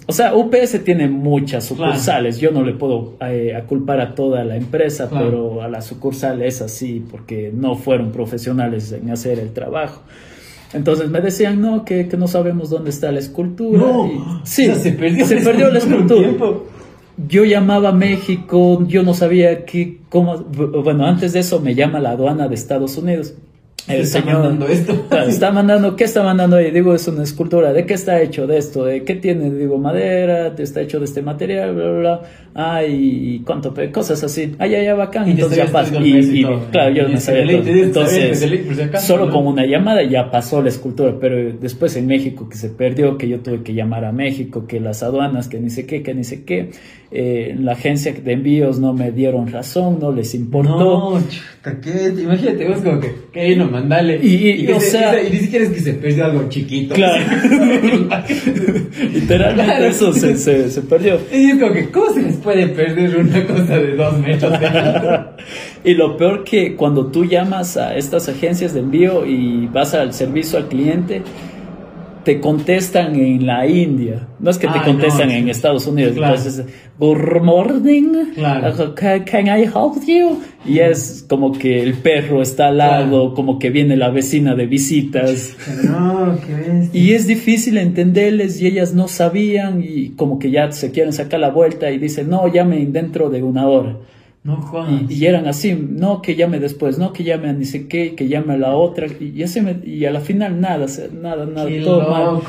o 0.07 0.12
sea, 0.12 0.34
UPS 0.34 0.82
tiene 0.84 1.09
muchas 1.09 1.64
sucursales, 1.64 2.38
yo 2.38 2.51
no 2.51 2.62
le 2.62 2.72
puedo 2.72 3.14
eh, 3.20 3.62
culpar 3.68 4.01
a 4.01 4.14
toda 4.14 4.44
la 4.44 4.57
empresa, 4.57 5.09
pero 5.11 5.62
a 5.62 5.68
la 5.68 5.82
sucursal 5.82 6.42
es 6.42 6.62
así, 6.62 7.05
porque 7.11 7.53
no 7.55 7.76
fueron 7.76 8.11
profesionales 8.11 8.90
en 8.92 9.11
hacer 9.11 9.38
el 9.38 9.53
trabajo. 9.53 10.03
Entonces 10.72 11.11
me 11.11 11.20
decían, 11.20 11.61
no, 11.61 11.84
que, 11.84 12.05
no 12.18 12.26
sabemos 12.26 12.70
dónde 12.70 12.90
está 12.90 13.12
la 13.12 13.20
escultura. 13.20 13.78
No, 13.78 14.40
sí, 14.44 14.66
se 14.74 14.92
perdió, 14.92 15.70
la 15.70 15.78
escultura. 15.78 16.28
Yo 17.28 17.44
llamaba 17.44 17.90
a 17.90 17.92
México, 17.92 18.84
yo 18.86 19.03
no 19.03 19.14
sabía 19.14 19.64
qué, 19.64 20.01
cómo, 20.09 20.38
bueno, 20.38 21.07
antes 21.07 21.32
de 21.32 21.40
eso 21.40 21.61
me 21.61 21.74
llama 21.74 22.01
la 22.01 22.11
aduana 22.11 22.49
de 22.49 22.55
Estados 22.55 22.99
Unidos 22.99 23.34
el 23.89 24.01
está 24.01 24.20
señor 24.20 24.41
mandando 24.41 24.68
esto. 24.68 25.07
Está 25.28 25.51
mandando, 25.53 25.97
¿qué 25.97 26.05
está 26.05 26.22
mandando 26.22 26.57
ahí? 26.57 26.70
Digo, 26.70 26.95
es 26.95 27.07
una 27.09 27.22
escultura. 27.22 27.72
¿De 27.72 27.87
qué 27.87 27.95
está 27.95 28.20
hecho 28.20 28.47
de 28.47 28.59
esto? 28.59 28.84
¿De 28.84 29.05
qué 29.05 29.14
tiene? 29.14 29.51
Digo, 29.51 29.78
madera, 29.78 30.55
está 30.59 30.80
hecho 30.80 30.99
de 30.99 31.05
este 31.05 31.22
material, 31.22 31.74
bla, 31.74 31.84
bla, 31.84 31.99
bla. 31.99 32.20
Ay, 32.55 33.43
cuánto, 33.45 33.74
cosas 33.93 34.24
así. 34.24 34.55
Ay, 34.59 34.74
ay, 34.74 34.87
ay, 34.87 34.97
bacán. 34.97 35.28
Entonces 35.28 35.59
ya 35.59 35.66
pasó. 35.66 36.01
Y, 36.01 36.45
claro, 36.70 36.95
yo 36.95 37.09
no 37.09 37.20
sabía. 37.20 37.59
Entonces, 37.59 38.47
solo 39.01 39.30
con 39.30 39.47
una 39.47 39.66
llamada 39.66 40.03
ya 40.03 40.30
pasó 40.30 40.62
la 40.62 40.70
escultura. 40.70 41.14
Pero 41.20 41.53
después 41.59 41.97
en 41.97 42.07
México 42.07 42.49
que 42.49 42.57
se 42.57 42.70
perdió, 42.70 43.18
que 43.18 43.28
yo 43.28 43.41
tuve 43.41 43.62
que 43.62 43.74
llamar 43.74 44.05
a 44.05 44.12
México, 44.12 44.66
que 44.66 44.80
las 44.80 45.03
aduanas, 45.03 45.49
que 45.49 45.61
ni 45.61 45.70
sé 45.70 45.87
qué, 45.87 46.03
que 46.03 46.14
ni 46.14 46.24
sé 46.24 46.45
qué. 46.45 46.70
Eh, 47.12 47.54
la 47.61 47.72
agencia 47.72 48.12
de 48.12 48.32
envíos 48.32 48.80
no 48.80 48.92
me 48.92 49.12
dieron 49.12 49.46
razón, 49.46 49.98
no 50.00 50.11
les 50.11 50.34
importó. 50.34 51.20
No, 51.20 51.22
¿qué? 51.80 52.12
Imagínate, 52.20 52.68
vos 52.68 52.78
como 52.78 52.98
que, 52.98 53.14
que 53.32 53.54
no, 53.54 53.70
mandale. 53.70 54.18
Y, 54.20 54.66
o 54.72 54.80
sea, 54.80 55.22
y, 55.22 55.30
ni 55.30 55.38
siquiera 55.38 55.66
es 55.66 55.70
que 55.70 55.80
se 55.80 55.92
perdió 55.94 56.24
algo 56.24 56.48
chiquito. 56.48 56.96
Claro. 56.96 57.24
Literalmente 59.14 59.86
eso 59.86 60.12
se, 60.12 60.36
se, 60.36 60.68
se, 60.68 60.80
perdió. 60.82 61.20
Y 61.32 61.52
es 61.52 61.59
como 61.61 61.72
que, 61.72 61.90
¿cómo 61.90 62.12
se 62.12 62.22
les 62.22 62.36
puede 62.38 62.66
perder 62.68 63.16
una 63.18 63.46
cosa 63.46 63.76
de 63.78 63.94
dos 63.94 64.18
metros? 64.18 64.59
y 65.84 65.94
lo 65.94 66.16
peor 66.16 66.42
que 66.42 66.74
cuando 66.74 67.06
tú 67.06 67.24
llamas 67.24 67.76
a 67.76 67.97
estas 67.97 68.28
agencias 68.28 68.74
de 68.74 68.81
envío 68.81 69.24
y 69.24 69.66
vas 69.68 69.94
al 69.94 70.12
servicio 70.12 70.59
al 70.59 70.66
cliente, 70.66 71.22
te 72.27 72.40
contestan 72.40 73.15
en 73.15 73.47
la 73.47 73.69
India. 73.69 74.27
No 74.40 74.51
es 74.51 74.59
que 74.59 74.66
te 74.66 74.82
contestan 74.82 75.31
en 75.31 75.48
Estados 75.48 75.86
Unidos. 75.86 76.16
Entonces, 76.16 76.65
good 76.98 77.40
morning. 77.40 78.35
Can 78.97 79.47
I 79.47 79.62
help 79.62 80.05
you? 80.05 80.40
Y 80.65 80.81
es 80.81 81.24
como 81.28 81.53
que 81.53 81.81
el 81.81 81.94
perro 81.94 82.43
está 82.43 82.66
al 82.66 82.78
lado, 82.78 83.32
como 83.32 83.61
que 83.61 83.70
viene 83.70 83.97
la 83.97 84.11
vecina 84.11 84.57
de 84.57 84.66
visitas. 84.66 85.55
No, 85.86 86.36
qué 86.44 86.89
y 86.98 87.12
es 87.12 87.28
difícil 87.28 87.77
entenderles 87.77 88.61
y 88.61 88.66
ellas 88.66 88.93
no 88.93 89.07
sabían 89.07 89.85
y 89.86 90.09
como 90.16 90.40
que 90.40 90.51
ya 90.51 90.73
se 90.73 90.90
quieren 90.90 91.12
sacar 91.12 91.39
la 91.39 91.51
vuelta 91.51 91.93
y 91.93 91.98
dicen, 91.98 92.28
no, 92.28 92.48
llamen 92.53 92.93
dentro 92.93 93.31
de 93.31 93.44
una 93.44 93.69
hora. 93.69 93.97
No 94.47 94.62
Y, 95.09 95.27
eran 95.27 95.48
así, 95.48 95.74
no 95.74 96.23
que 96.23 96.36
llame 96.36 96.60
después, 96.60 96.98
no 96.98 97.12
que 97.12 97.24
llame 97.24 97.48
a 97.48 97.52
ni 97.52 97.64
sé 97.64 97.89
qué, 97.89 98.14
que 98.14 98.28
llame 98.28 98.55
a 98.55 98.56
la 98.56 98.77
otra, 98.77 99.09
y, 99.09 99.43
así 99.43 99.60
y 99.85 100.05
a 100.05 100.12
la 100.12 100.20
final 100.20 100.60
nada, 100.60 100.86
nada, 101.20 101.47
nada, 101.47 101.68
todo 101.82 102.09
mal. 102.09 102.40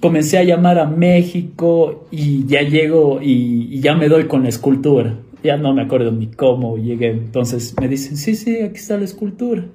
Comencé 0.00 0.38
a 0.38 0.42
llamar 0.42 0.80
a 0.80 0.86
México 0.86 2.08
y 2.10 2.46
ya 2.46 2.62
llego 2.62 3.20
y, 3.22 3.78
ya 3.80 3.94
me 3.94 4.08
doy 4.08 4.26
con 4.26 4.42
la 4.42 4.48
escultura. 4.48 5.14
Ya 5.44 5.56
no 5.56 5.72
me 5.72 5.82
acuerdo 5.82 6.10
ni 6.10 6.26
cómo 6.26 6.78
llegué. 6.78 7.10
Entonces 7.10 7.76
me 7.80 7.86
dicen, 7.86 8.16
sí, 8.16 8.34
sí, 8.34 8.56
aquí 8.62 8.78
está 8.78 8.98
la 8.98 9.04
escultura. 9.04 9.66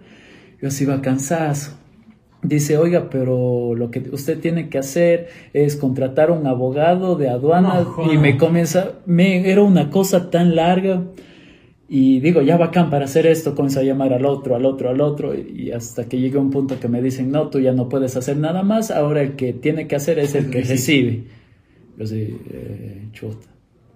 Yo 0.61 0.67
así 0.67 0.83
iba 0.83 1.01
cansado. 1.01 1.71
Dice, 2.43 2.77
oiga, 2.77 3.07
pero 3.09 3.75
lo 3.75 3.91
que 3.91 4.03
usted 4.11 4.39
tiene 4.39 4.67
que 4.67 4.77
hacer 4.77 5.29
es 5.53 5.77
contratar 5.77 6.31
un 6.31 6.45
abogado 6.47 7.15
de 7.15 7.29
aduana 7.29 7.85
y 8.11 8.17
me 8.17 8.35
comienza, 8.35 8.93
me, 9.05 9.49
era 9.49 9.61
una 9.61 9.89
cosa 9.89 10.29
tan 10.29 10.55
larga 10.55 11.03
Y 11.93 12.21
digo, 12.21 12.41
ya 12.41 12.55
bacán 12.55 12.89
para 12.89 13.03
hacer 13.03 13.27
esto, 13.27 13.53
comienzo 13.53 13.81
a 13.81 13.83
llamar 13.83 14.13
al 14.13 14.25
otro, 14.25 14.55
al 14.55 14.65
otro, 14.65 14.89
al 14.89 15.01
otro, 15.01 15.35
y 15.35 15.71
hasta 15.71 16.05
que 16.05 16.21
llega 16.21 16.39
un 16.39 16.49
punto 16.49 16.79
que 16.79 16.87
me 16.87 17.01
dicen, 17.01 17.29
no, 17.29 17.49
tú 17.49 17.59
ya 17.59 17.73
no 17.73 17.89
puedes 17.89 18.15
hacer 18.15 18.37
nada 18.37 18.63
más, 18.63 18.91
ahora 18.91 19.21
el 19.21 19.35
que 19.35 19.51
tiene 19.51 19.89
que 19.89 19.97
hacer 19.97 20.17
es 20.17 20.33
el 20.33 20.49
que 20.49 20.61
recibe. 20.63 21.23
Yo 21.97 22.07
sí, 22.07 22.37
eh, 22.49 23.07
chuta. 23.11 23.49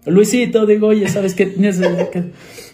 Luisito, 0.07 0.65
digo, 0.65 0.87
oye, 0.87 1.07
¿sabes 1.07 1.35
qué? 1.35 1.53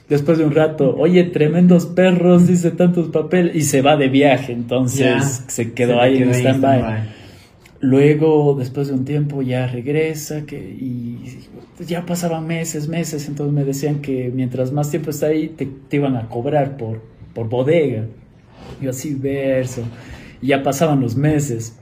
Después 0.10 0.40
de 0.40 0.44
un 0.44 0.56
rato, 0.56 0.96
oye, 0.98 1.26
tremendos 1.26 1.86
perros, 1.86 2.48
dice 2.48 2.72
tantos 2.72 3.10
papeles, 3.10 3.56
y 3.56 3.62
se 3.62 3.84
va 3.84 3.98
de 3.98 4.10
viaje, 4.10 4.54
entonces 4.54 5.44
se 5.46 5.74
quedó 5.74 6.02
ahí 6.02 6.18
en 6.18 6.34
stand-by. 6.34 7.21
Luego, 7.82 8.56
después 8.58 8.90
de 8.90 8.94
un 8.94 9.06
tiempo, 9.06 9.42
ya 9.42 9.66
regresa 9.66 10.46
que, 10.46 10.56
y 10.60 11.18
ya 11.88 12.06
pasaban 12.06 12.46
meses, 12.46 12.88
meses, 12.88 13.28
entonces 13.28 13.54
me 13.54 13.64
decían 13.64 14.02
que 14.02 14.32
mientras 14.32 14.72
más 14.72 14.92
tiempo 14.92 15.10
está 15.10 15.28
ahí, 15.28 15.50
te, 15.50 15.68
iban 15.98 16.16
a 16.16 16.30
cobrar 16.30 16.78
por, 16.78 17.02
por 17.34 17.50
bodega. 17.50 18.06
Yo 18.80 18.92
así 18.92 19.16
verso. 19.16 19.82
Y 20.44 20.48
ya 20.48 20.62
pasaban 20.62 21.02
los 21.02 21.16
meses. 21.16 21.76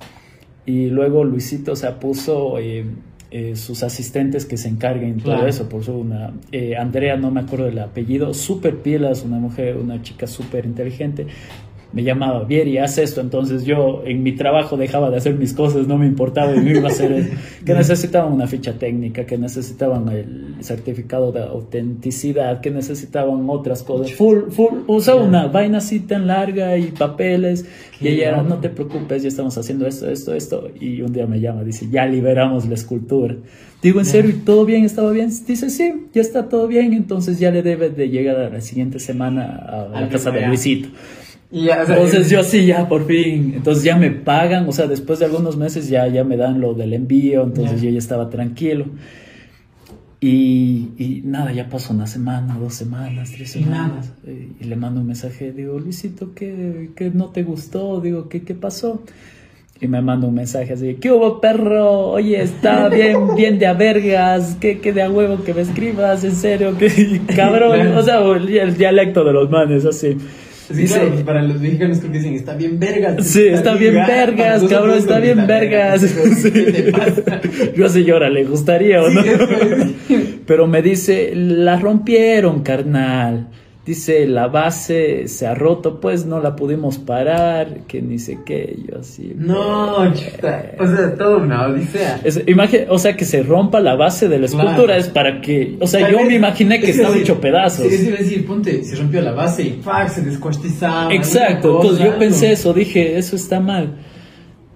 Y 0.65 0.85
luego 0.87 1.25
Luisito 1.25 1.75
se 1.75 1.91
puso 1.91 2.59
eh, 2.59 2.85
eh, 3.31 3.57
sus 3.57 3.83
asistentes 3.83 4.45
que 4.45 4.55
se 4.55 4.69
encarguen 4.69 5.17
de 5.17 5.23
todo 5.23 5.47
eso. 5.47 5.67
Por 5.67 5.89
una, 5.89 6.33
eh, 6.53 6.77
Andrea, 6.77 7.17
no 7.17 7.29
me 7.29 7.41
acuerdo 7.41 7.65
del 7.65 7.79
apellido, 7.79 8.33
súper 8.33 8.77
pilas, 8.77 9.23
una 9.23 9.37
mujer, 9.37 9.75
una 9.75 10.01
chica 10.01 10.27
súper 10.27 10.65
inteligente 10.65 11.27
me 11.91 12.03
llamaba, 12.03 12.43
Vieri, 12.43 12.77
haz 12.77 12.97
esto. 12.97 13.19
Entonces 13.21 13.65
yo 13.65 14.03
en 14.05 14.21
mi 14.21 14.33
trabajo 14.33 14.77
dejaba 14.77 15.09
de 15.09 15.17
hacer 15.17 15.35
mis 15.35 15.53
cosas, 15.53 15.87
no 15.87 15.97
me 15.97 16.05
importaba 16.05 16.55
y 16.55 16.59
no 16.59 16.69
iba 16.69 16.87
a 16.87 16.91
hacer 16.91 17.11
eso. 17.11 17.29
Que 17.65 17.73
necesitaban 17.73 18.33
una 18.33 18.47
ficha 18.47 18.73
técnica, 18.73 19.25
que 19.25 19.37
necesitaban 19.37 20.07
el 20.09 20.55
certificado 20.61 21.31
de 21.31 21.41
autenticidad, 21.41 22.61
que 22.61 22.71
necesitaban 22.71 23.45
otras 23.49 23.83
cosas. 23.83 24.13
Full, 24.13 24.49
full, 24.49 24.79
usaba 24.87 25.21
una 25.21 25.47
vaina 25.47 25.79
así 25.79 25.99
tan 25.99 26.27
larga 26.27 26.77
y 26.77 26.91
papeles. 26.91 27.65
Y 27.99 28.07
ella 28.07 28.29
era, 28.29 28.43
no 28.43 28.57
te 28.59 28.69
preocupes, 28.69 29.23
ya 29.23 29.27
estamos 29.27 29.57
haciendo 29.57 29.87
esto, 29.87 30.09
esto, 30.09 30.33
esto. 30.33 30.69
Y 30.79 31.01
un 31.01 31.11
día 31.11 31.25
me 31.27 31.39
llama, 31.39 31.63
dice, 31.63 31.87
ya 31.91 32.05
liberamos 32.05 32.67
la 32.67 32.75
escultura. 32.75 33.35
Digo, 33.81 33.99
¿en 33.99 34.05
serio? 34.05 34.31
¿Y 34.31 34.39
todo 34.39 34.65
bien? 34.65 34.83
¿Estaba 34.83 35.11
bien? 35.11 35.29
Dice, 35.47 35.69
sí, 35.69 36.07
ya 36.13 36.21
está 36.21 36.49
todo 36.49 36.67
bien. 36.67 36.93
Entonces 36.93 37.39
ya 37.39 37.51
le 37.51 37.61
debe 37.61 37.89
de 37.89 38.09
llegar 38.09 38.37
a 38.37 38.49
la 38.49 38.61
siguiente 38.61 38.99
semana 38.99 39.89
a 39.93 40.01
la 40.01 40.09
casa 40.09 40.31
de 40.31 40.45
Luisito 40.47 40.89
entonces 41.51 42.29
yo 42.29 42.43
sí, 42.43 42.67
ya 42.67 42.87
por 42.87 43.07
fin, 43.07 43.53
entonces 43.55 43.83
ya 43.83 43.97
me 43.97 44.11
pagan, 44.11 44.67
o 44.67 44.71
sea, 44.71 44.87
después 44.87 45.19
de 45.19 45.25
algunos 45.25 45.57
meses 45.57 45.89
ya, 45.89 46.07
ya 46.07 46.23
me 46.23 46.37
dan 46.37 46.61
lo 46.61 46.73
del 46.73 46.93
envío, 46.93 47.43
entonces 47.43 47.81
yo 47.81 47.89
ya 47.89 47.97
estaba 47.97 48.29
tranquilo. 48.29 48.85
Y, 50.21 50.89
y, 50.97 51.21
nada, 51.23 51.53
ya 51.53 51.69
pasó 51.69 51.93
una 51.93 52.05
semana, 52.05 52.57
dos 52.59 52.73
semanas, 52.73 53.31
tres 53.31 53.51
semanas. 53.51 54.11
Y, 54.27 54.65
le 54.65 54.75
mando 54.75 54.99
un 54.99 55.07
mensaje, 55.07 55.53
digo, 55.53 55.79
Luisito, 55.79 56.33
¿qué, 56.35 56.89
qué 56.93 57.09
no 57.09 57.29
te 57.29 57.43
gustó? 57.43 58.01
Digo, 58.01 58.27
¿qué, 58.27 58.43
qué 58.43 58.53
pasó? 58.53 59.01
Y 59.79 59.87
me 59.87 60.01
manda 60.01 60.27
un 60.27 60.33
mensaje 60.33 60.73
así, 60.73 60.95
¿qué 60.95 61.09
hubo 61.09 61.39
perro? 61.39 62.09
Oye, 62.09 62.41
está 62.41 62.89
bien, 62.89 63.33
bien 63.35 63.57
de 63.57 63.65
a 63.65 63.73
vergas, 63.73 64.57
¿qué, 64.59 64.79
qué 64.79 64.91
de 64.91 65.03
a 65.03 65.09
huevo 65.09 65.41
que 65.45 65.53
me 65.53 65.61
escribas? 65.61 66.21
¿En 66.25 66.35
serio? 66.35 66.75
¿Qué 66.77 67.21
cabrón? 67.35 67.95
O 67.95 68.03
sea, 68.03 68.19
el 68.19 68.77
dialecto 68.77 69.23
de 69.23 69.31
los 69.31 69.49
manes, 69.49 69.85
así. 69.85 70.17
Dice, 70.69 70.99
para 71.25 71.41
los 71.41 71.59
mexicanos 71.59 71.97
creo 71.99 72.11
que 72.11 72.17
dicen, 72.19 72.35
está 72.35 72.55
bien 72.55 72.79
vergas. 72.79 73.25
Sí, 73.25 73.47
está, 73.47 73.75
bien 73.75 73.95
vergas, 73.95 74.63
cabrón, 74.65 74.97
está 74.97 75.19
bien 75.19 75.47
vergas. 75.47 76.01
Yo 77.75 77.85
así 77.85 78.03
llora, 78.03 78.29
le 78.29 78.43
gustaría 78.43 79.01
o 79.01 79.09
no. 79.09 79.21
Pero 80.45 80.67
me 80.67 80.81
dice, 80.81 81.31
la 81.35 81.77
rompieron, 81.77 82.61
carnal. 82.61 83.47
Dice, 83.89 84.27
la 84.27 84.45
base 84.45 85.27
se 85.27 85.47
ha 85.47 85.55
roto, 85.55 85.99
pues 85.99 86.23
no 86.23 86.39
la 86.39 86.55
pudimos 86.55 86.99
parar, 86.99 87.87
que 87.87 88.03
ni 88.03 88.19
sé 88.19 88.37
qué, 88.45 88.77
yo 88.87 88.99
así. 88.99 89.33
No, 89.35 90.13
chuta. 90.13 90.73
O 90.77 90.85
sea, 90.85 91.15
todo 91.15 91.39
una 91.39 91.65
odisea. 91.65 92.21
Es, 92.23 92.39
o 92.87 92.99
sea, 92.99 93.17
que 93.17 93.25
se 93.25 93.41
rompa 93.41 93.79
la 93.79 93.95
base 93.95 94.29
de 94.29 94.37
la 94.37 94.45
escultura 94.45 94.95
es 94.95 95.07
para 95.07 95.41
que. 95.41 95.75
O 95.79 95.87
sea, 95.87 96.07
yo 96.07 96.23
me 96.23 96.35
imaginé 96.35 96.79
que 96.79 96.91
estaba 96.91 97.17
hecho 97.17 97.41
pedazos. 97.41 97.87
Sí, 97.87 97.97
sí, 97.97 98.11
decir, 98.11 98.45
ponte, 98.45 98.83
se 98.83 98.95
rompió 98.95 99.21
la 99.21 99.31
base 99.31 99.63
y 99.63 99.81
¡fac! 99.81 100.07
se 100.09 100.21
descuartizaba. 100.21 101.11
Exacto, 101.11 101.77
entonces 101.77 102.05
yo 102.05 102.19
pensé 102.19 102.51
eso, 102.51 102.71
dije, 102.73 103.17
eso 103.17 103.37
está 103.37 103.59
mal. 103.59 103.95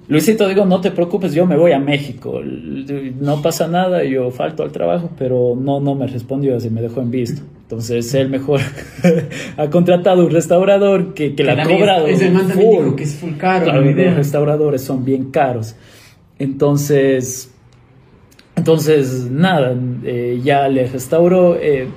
Luisito, 0.08 0.48
digo, 0.48 0.66
no 0.66 0.82
te 0.82 0.90
preocupes, 0.90 1.36
yo 1.36 1.46
me 1.46 1.56
voy 1.56 1.72
a 1.74 1.80
México. 1.80 2.42
No 2.44 3.44
pasa 3.44 3.68
nada, 3.68 4.04
yo 4.06 4.32
falto 4.32 4.64
al 4.64 4.72
trabajo, 4.72 5.12
pero 5.20 5.56
no, 5.56 5.80
no 5.80 5.94
me 5.94 6.08
respondió 6.08 6.58
así, 6.58 6.72
me 6.72 6.82
dejó 6.82 7.02
en 7.02 7.12
visto. 7.12 7.44
Entonces 7.74 8.14
él 8.14 8.30
mejor 8.30 8.62
ha 9.58 9.70
contratado 9.70 10.26
un 10.26 10.32
restaurador 10.32 11.14
que, 11.14 11.36
que, 11.36 11.44
la 11.44 11.54
ha 11.54 11.64
cobrado. 11.66 12.08
Es 12.08 12.22
el 12.22 12.38
full. 12.38 12.96
que 12.96 13.04
es 13.04 13.16
full 13.16 13.34
caro. 13.34 13.66
Claro, 13.66 13.82
los 13.82 14.16
restauradores 14.16 14.82
son 14.82 15.04
bien 15.04 15.32
caros. 15.32 15.76
Entonces, 16.40 17.52
entonces 18.56 19.30
nada, 19.32 19.76
eh, 20.04 20.40
ya 20.44 20.68
le 20.68 20.88
restauró. 20.88 21.58
Eh, 21.60 21.88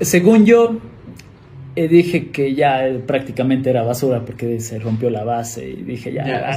según 0.00 0.44
yo, 0.44 0.76
y 1.76 1.88
dije 1.88 2.30
que 2.30 2.54
ya 2.54 2.88
prácticamente 3.06 3.68
era 3.68 3.82
basura 3.82 4.24
porque 4.24 4.60
se 4.60 4.78
rompió 4.78 5.10
la 5.10 5.24
base 5.24 5.68
y 5.68 5.82
dije 5.82 6.10
ya, 6.10 6.48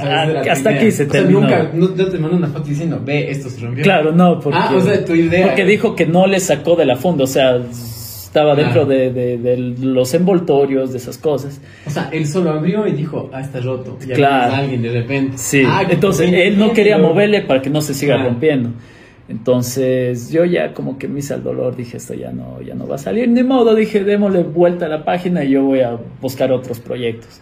hasta 0.50 0.70
aquí 0.70 0.90
se 0.90 1.04
terminó. 1.04 1.42
nunca, 1.42 1.70
no, 1.74 1.88
te 1.90 2.18
mandó 2.18 2.38
una 2.38 2.48
foto 2.48 2.68
diciendo, 2.68 3.02
ve, 3.04 3.30
esto 3.30 3.50
se 3.50 3.60
rompió. 3.60 3.84
Claro, 3.84 4.12
no, 4.12 4.40
porque, 4.40 4.58
ah, 4.58 4.72
o 4.74 4.80
sea, 4.80 5.04
tu 5.04 5.14
idea 5.14 5.48
porque 5.48 5.66
dijo 5.66 5.94
que 5.94 6.06
no 6.06 6.26
le 6.26 6.40
sacó 6.40 6.74
de 6.74 6.86
la 6.86 6.96
funda, 6.96 7.24
o 7.24 7.26
sea, 7.26 7.60
estaba 8.30 8.54
dentro 8.54 8.86
de, 8.86 9.10
de, 9.10 9.56
los 9.56 10.14
envoltorios, 10.14 10.92
de 10.92 10.98
esas 10.98 11.18
cosas. 11.18 11.60
O 11.84 11.90
sea, 11.90 12.10
él 12.12 12.28
solo 12.28 12.50
abrió 12.50 12.86
y 12.86 12.92
dijo, 12.92 13.28
ah, 13.32 13.40
está 13.40 13.58
roto. 13.58 13.98
Y 14.00 14.12
claro. 14.12 14.54
alguien 14.54 14.82
de 14.82 14.92
repente. 14.92 15.36
Sí, 15.36 15.64
ah, 15.66 15.84
entonces 15.90 16.32
él 16.32 16.56
no 16.56 16.72
quería 16.72 16.96
moverle 16.96 17.42
para 17.42 17.60
que 17.60 17.70
no 17.70 17.80
se 17.80 17.92
siga 17.92 18.22
rompiendo. 18.22 18.70
Entonces 19.28 20.30
yo 20.30 20.44
ya 20.44 20.74
como 20.74 20.96
que 20.96 21.08
me 21.08 21.18
hice 21.18 21.34
el 21.34 21.42
dolor, 21.42 21.74
dije 21.74 21.96
esto 21.96 22.14
ya 22.14 22.30
no, 22.30 22.62
ya 22.62 22.76
no 22.76 22.86
va 22.86 22.94
a 22.94 22.98
salir, 22.98 23.28
ni 23.28 23.42
modo, 23.42 23.74
dije 23.74 24.04
démosle 24.04 24.44
vuelta 24.44 24.86
a 24.86 24.88
la 24.88 25.04
página 25.04 25.42
y 25.42 25.50
yo 25.50 25.64
voy 25.64 25.80
a 25.80 25.98
buscar 26.20 26.52
otros 26.52 26.78
proyectos. 26.78 27.40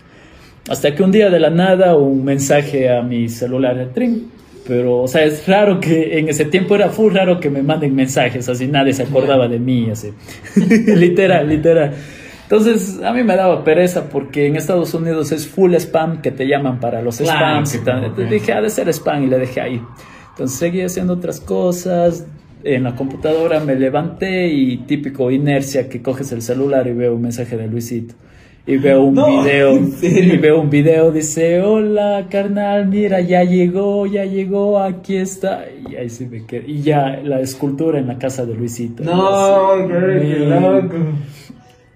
Hasta 0.70 0.94
que 0.94 1.02
un 1.02 1.12
día 1.12 1.28
de 1.28 1.39
la 1.39 1.51
nada 1.51 1.97
un 1.97 2.24
mensaje 2.24 2.90
a 2.90 3.02
mi 3.02 3.28
celular 3.28 3.77
de 3.77 3.86
Trin, 3.86 4.31
pero 4.68 4.98
o 5.00 5.08
sea, 5.08 5.24
es 5.24 5.48
raro 5.48 5.80
que 5.80 6.18
en 6.18 6.28
ese 6.28 6.44
tiempo 6.44 6.74
era 6.74 6.90
full 6.90 7.14
raro 7.14 7.40
que 7.40 7.48
me 7.48 7.62
manden 7.62 7.94
mensajes, 7.94 8.46
así 8.50 8.66
nadie 8.66 8.92
se 8.92 9.04
acordaba 9.04 9.48
de 9.48 9.58
mí, 9.58 9.88
así, 9.90 10.12
literal, 10.86 11.48
literal. 11.48 11.94
Entonces, 12.42 13.00
a 13.02 13.12
mí 13.12 13.22
me 13.24 13.34
daba 13.34 13.64
pereza 13.64 14.08
porque 14.08 14.46
en 14.46 14.56
Estados 14.56 14.92
Unidos 14.94 15.32
es 15.32 15.46
full 15.46 15.74
spam 15.74 16.20
que 16.22 16.30
te 16.30 16.46
llaman 16.46 16.80
para 16.80 17.02
los 17.02 17.16
spams. 17.16 17.74
Y 17.74 18.22
Dije, 18.24 18.52
ha 18.52 18.62
de 18.62 18.70
ser 18.70 18.88
spam 18.88 19.24
y 19.24 19.26
le 19.26 19.38
dejé 19.38 19.60
ahí. 19.60 19.82
Entonces 20.30 20.58
seguí 20.58 20.82
haciendo 20.82 21.14
otras 21.14 21.40
cosas. 21.40 22.26
En 22.64 22.84
la 22.84 22.94
computadora 22.94 23.60
me 23.60 23.74
levanté 23.74 24.48
y 24.48 24.78
típico 24.78 25.30
inercia 25.30 25.88
que 25.88 26.00
coges 26.00 26.32
el 26.32 26.42
celular 26.42 26.86
y 26.86 26.92
veo 26.92 27.14
un 27.14 27.22
mensaje 27.22 27.56
de 27.56 27.66
Luisito. 27.68 28.14
Y 28.68 28.76
veo 28.76 29.02
un 29.02 29.14
video. 29.14 29.80
Y 30.02 30.36
veo 30.36 30.60
un 30.60 30.68
video, 30.68 31.10
dice, 31.10 31.62
hola 31.62 32.26
carnal, 32.28 32.86
mira, 32.86 33.22
ya 33.22 33.42
llegó, 33.42 34.04
ya 34.04 34.26
llegó, 34.26 34.78
aquí 34.78 35.16
está. 35.16 35.64
Y 35.90 35.96
ahí 35.96 36.10
se 36.10 36.26
me 36.26 36.44
queda. 36.44 36.64
Y 36.66 36.82
ya 36.82 37.18
la 37.24 37.40
escultura 37.40 37.98
en 37.98 38.08
la 38.08 38.18
casa 38.18 38.44
de 38.44 38.54
Luisito. 38.54 39.02
No, 39.04 39.88
qué 39.88 40.38
loco. 40.40 40.96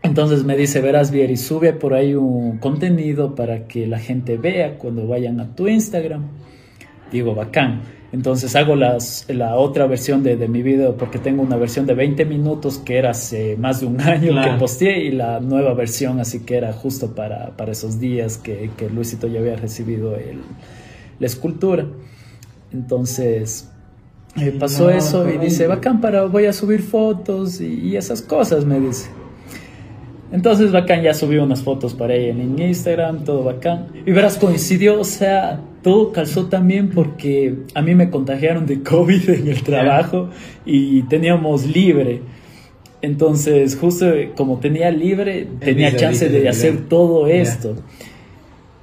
Entonces 0.03 0.45
me 0.45 0.57
dice, 0.57 0.81
verás 0.81 1.11
bien, 1.11 1.31
y 1.31 1.37
sube 1.37 1.75
por 1.75 1.93
ahí 1.93 2.15
un 2.15 2.57
contenido 2.57 3.35
para 3.35 3.67
que 3.69 3.87
la 3.87 3.99
gente 3.99 4.39
vea 4.39 4.79
cuando 4.79 5.07
vayan 5.07 5.41
a 5.41 5.55
tu 5.55 5.69
Instagram. 5.69 6.23
Digo, 7.13 7.35
bacán. 7.35 7.83
Entonces 8.13 8.55
hago 8.57 8.77
las, 8.77 9.25
la 9.29 9.57
otra 9.57 9.87
versión 9.87 10.23
de, 10.23 10.37
de, 10.37 10.47
mi 10.47 10.63
video 10.63 10.99
porque 10.99 11.19
tengo 11.19 11.43
una 11.43 11.57
versión 11.57 11.87
de 11.87 11.95
20 11.95 12.27
minutos 12.27 12.77
que 12.77 12.99
era 12.99 13.11
hace 13.11 13.57
más 13.57 13.81
de 13.81 13.87
un 13.87 14.01
año 14.03 14.35
que 14.43 14.51
posteé 14.59 15.05
y 15.05 15.13
la 15.13 15.41
nueva 15.41 15.73
versión 15.73 16.21
así 16.21 16.41
que 16.41 16.57
era 16.57 16.75
justo 16.75 17.15
para, 17.15 17.57
para 17.57 17.73
esos 17.73 17.99
días 17.99 18.37
que, 18.37 18.71
que, 18.77 18.91
Luisito 18.91 19.29
ya 19.29 19.41
había 19.41 19.57
recibido 19.57 20.15
el, 20.17 20.43
la 21.19 21.27
escultura. 21.27 21.87
Entonces 22.71 23.71
eh, 24.37 24.55
pasó 24.61 24.91
eso 24.91 25.29
y 25.31 25.39
dice, 25.39 25.67
bacán, 25.67 26.03
para, 26.03 26.27
voy 26.27 26.45
a 26.45 26.53
subir 26.53 26.83
fotos 26.83 27.63
y, 27.63 27.81
y 27.81 27.97
esas 27.97 28.21
cosas, 28.21 28.67
me 28.67 28.79
dice. 28.79 29.09
Entonces 30.33 30.71
bacán 30.71 31.03
ya 31.03 31.15
subió 31.15 31.45
unas 31.45 31.63
fotos 31.63 31.95
para 31.95 32.15
ella 32.15 32.31
en 32.31 32.59
Instagram, 32.59 33.25
todo 33.25 33.43
bacán. 33.43 33.89
Y 34.05 34.13
verás, 34.13 34.37
coincidió, 34.37 35.01
o 35.01 35.05
sea, 35.05 35.61
todo 35.83 36.13
calzó 36.13 36.47
también 36.47 36.91
porque 36.91 37.55
a 37.75 37.83
mí 37.83 37.95
me 37.95 38.11
contagiaron 38.11 38.67
de 38.67 38.83
COVID 38.83 39.31
en 39.31 39.49
el 39.49 39.63
trabajo 39.63 40.31
y 40.65 41.03
teníamos 41.03 41.67
libre. 41.67 42.21
Entonces, 43.03 43.77
justo 43.77 44.07
como 44.37 44.59
tenía 44.59 44.91
libre, 44.91 45.49
tenía 45.59 45.95
chance 45.97 46.29
de 46.29 46.49
hacer 46.49 46.89
todo 46.89 47.27
esto. 47.27 47.75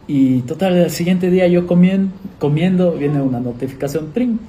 Y 0.07 0.41
total, 0.41 0.75
el 0.75 0.89
siguiente 0.89 1.29
día 1.29 1.47
yo 1.47 1.65
comiendo, 1.67 2.11
comiendo 2.37 2.93
viene 2.93 3.21
una 3.21 3.39
notificación, 3.39 4.11
trin, 4.11 4.39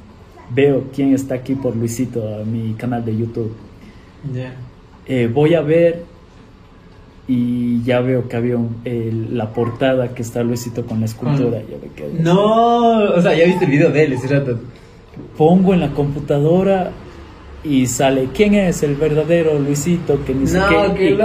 veo 0.52 0.86
quién 0.93 1.14
está 1.14 1.36
aquí 1.36 1.55
por 1.55 1.77
Luisito 1.77 2.35
a 2.35 2.44
mi 2.44 2.72
canal 2.74 3.05
de 3.05 3.16
YouTube. 3.16 3.52
Eh, 5.06 5.31
voy 5.32 5.55
a 5.55 5.60
ver 5.60 6.05
y 7.32 7.82
ya 7.85 8.01
veo 8.01 8.28
que 8.28 8.36
había 8.36 8.57
un- 8.57 8.77
el- 8.85 9.39
la 9.39 9.51
portada 9.52 10.09
que 10.15 10.23
está 10.23 10.43
Luisito 10.43 10.85
con 10.85 10.98
la 11.01 11.07
escultura. 11.07 11.59
Ya 11.61 11.77
me 11.81 11.93
quedé- 11.94 12.20
No, 12.23 13.15
o 13.15 13.20
sea, 13.23 13.35
ya 13.35 13.44
viste 13.47 13.66
el 13.66 13.70
video 13.70 13.90
de 13.90 14.02
él 14.05 14.12
ese 14.15 14.27
rato. 14.27 14.59
Pongo 15.36 15.73
en 15.74 15.81
la 15.81 15.90
computadora 15.90 16.90
y 17.62 17.86
sale 17.86 18.28
quién 18.35 18.55
es 18.55 18.82
el 18.82 18.94
verdadero 18.97 19.59
Luisito 19.59 20.24
que 20.24 20.35
ni 20.35 20.47
sé 20.47 20.59
No, 20.59 20.66
qué 20.94 21.11
y 21.11 21.16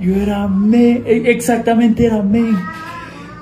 yo 0.00 0.14
era 0.16 0.48
men 0.48 1.02
e- 1.06 1.30
exactamente 1.30 2.06
era 2.06 2.22
men 2.22 2.56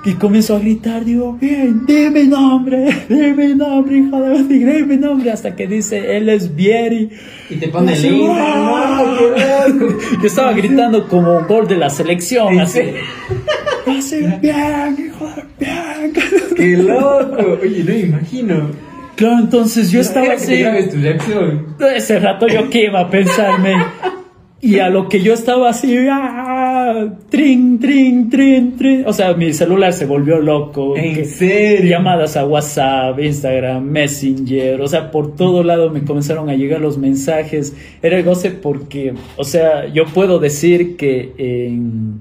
y 0.04 0.14
comienzo 0.14 0.56
a 0.56 0.60
gritar 0.60 1.04
digo 1.04 1.32
bien 1.40 1.84
dime 1.86 2.24
nombre 2.24 2.88
dime 3.08 3.54
nombre 3.54 3.98
hijo 3.98 4.20
de 4.20 4.42
dime 4.44 4.96
nombre 4.96 5.32
hasta 5.32 5.56
que 5.56 5.66
dice 5.66 6.16
él 6.16 6.28
es 6.28 6.54
Vieri 6.54 7.10
Y 7.50 7.56
te 7.56 7.68
pone 7.68 7.94
el 7.94 8.02
link. 8.02 8.30
¡ah! 8.30 9.66
No, 9.68 9.88
yo 10.22 10.26
estaba 10.26 10.52
gritando 10.52 11.08
como 11.08 11.38
un 11.38 11.46
gol 11.46 11.66
de 11.66 11.76
la 11.76 11.90
selección 11.90 12.54
¿En 12.54 12.60
así 12.60 12.80
así 13.86 14.16
bien 14.40 14.96
hijo 14.98 15.26
de 15.58 15.66
bien 15.66 16.12
Qué 16.58 16.76
loco. 16.76 17.58
Oye, 17.62 17.84
no 17.84 17.92
me 17.92 17.98
imagino. 18.00 18.70
claro 19.14 19.38
entonces 19.38 19.90
yo 19.90 20.00
estaba 20.00 20.36
que 20.36 20.36
te 20.36 20.64
así. 21.10 21.26
Ese 21.94 22.18
rato 22.18 22.48
yo 22.48 22.68
qué 22.68 22.84
iba 22.86 23.00
a 23.00 23.10
pensarme. 23.10 23.76
Y 24.60 24.80
a 24.80 24.88
lo 24.88 25.08
que 25.08 25.20
yo 25.22 25.34
estaba 25.34 25.70
así, 25.70 25.96
¡ah! 26.10 26.57
Trin, 27.30 27.78
trin, 27.78 28.28
trin, 28.30 28.76
trin. 28.76 29.04
O 29.06 29.12
sea, 29.12 29.34
mi 29.34 29.52
celular 29.52 29.92
se 29.92 30.06
volvió 30.06 30.40
loco. 30.40 30.96
¿En 30.96 31.14
Que- 31.14 31.24
serio? 31.24 31.90
Llamadas 31.90 32.36
a 32.36 32.44
WhatsApp, 32.46 33.18
Instagram, 33.20 33.82
Messenger. 33.84 34.80
O 34.80 34.88
sea, 34.88 35.10
por 35.10 35.34
todo 35.36 35.62
lado 35.62 35.90
me 35.90 36.02
comenzaron 36.04 36.48
a 36.48 36.54
llegar 36.54 36.80
los 36.80 36.98
mensajes. 36.98 37.74
Era 38.02 38.18
el 38.18 38.24
goce 38.24 38.50
porque, 38.50 39.14
o 39.36 39.44
sea, 39.44 39.86
yo 39.92 40.04
puedo 40.06 40.38
decir 40.38 40.96
que 40.96 41.32
en, 41.38 42.20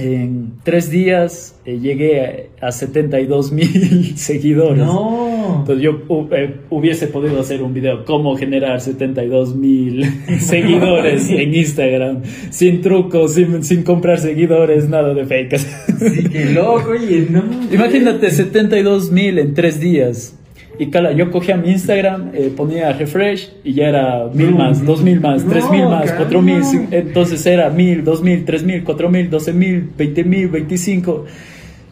en 0.00 0.52
tres 0.64 0.90
días 0.90 1.56
eh, 1.64 1.78
llegué 1.78 2.50
a, 2.60 2.68
a 2.68 2.72
72 2.72 3.52
mil 3.52 4.16
seguidores. 4.16 4.84
No. 4.84 5.60
Entonces 5.60 5.82
yo 5.84 6.02
eh, 6.32 6.56
hubiese 6.70 7.06
podido 7.06 7.40
hacer 7.40 7.62
un 7.62 7.74
video 7.74 8.04
cómo 8.04 8.36
generar 8.36 8.80
72 8.80 9.54
mil 9.54 10.04
seguidores 10.40 11.28
en 11.30 11.54
Instagram, 11.54 12.22
sin 12.50 12.80
trucos, 12.80 13.34
sin, 13.34 13.62
sin 13.62 13.82
comprar 13.82 14.18
seguidores, 14.18 14.88
nada 14.88 15.14
de 15.14 15.26
fake. 15.26 15.58
Sí, 15.58 16.28
qué 16.30 16.46
loco, 16.46 16.90
oye, 16.90 17.26
no. 17.30 17.42
Imagínate 17.72 18.30
72 18.30 19.10
mil 19.10 19.38
en 19.38 19.54
tres 19.54 19.80
días. 19.80 20.36
Y 20.78 20.86
cala, 20.90 21.12
yo 21.12 21.30
cogía 21.30 21.56
mi 21.56 21.70
Instagram, 21.70 22.30
eh, 22.32 22.52
ponía 22.56 22.92
refresh 22.92 23.52
y 23.64 23.74
ya 23.74 23.88
era 23.88 24.26
mil 24.32 24.54
más, 24.54 24.84
dos 24.84 25.02
mil 25.02 25.20
más, 25.20 25.44
no, 25.44 25.52
tres 25.52 25.70
mil 25.70 25.84
más, 25.84 26.10
cuatro 26.12 26.40
mil. 26.40 26.62
Entonces 26.90 27.44
era 27.44 27.68
mil, 27.68 28.02
dos 28.02 28.22
mil, 28.22 28.44
tres 28.44 28.62
mil, 28.62 28.82
cuatro 28.82 29.10
mil, 29.10 29.28
doce 29.28 29.52
mil, 29.52 29.90
veinte 29.96 30.24
mil, 30.24 30.48
veinticinco. 30.48 31.26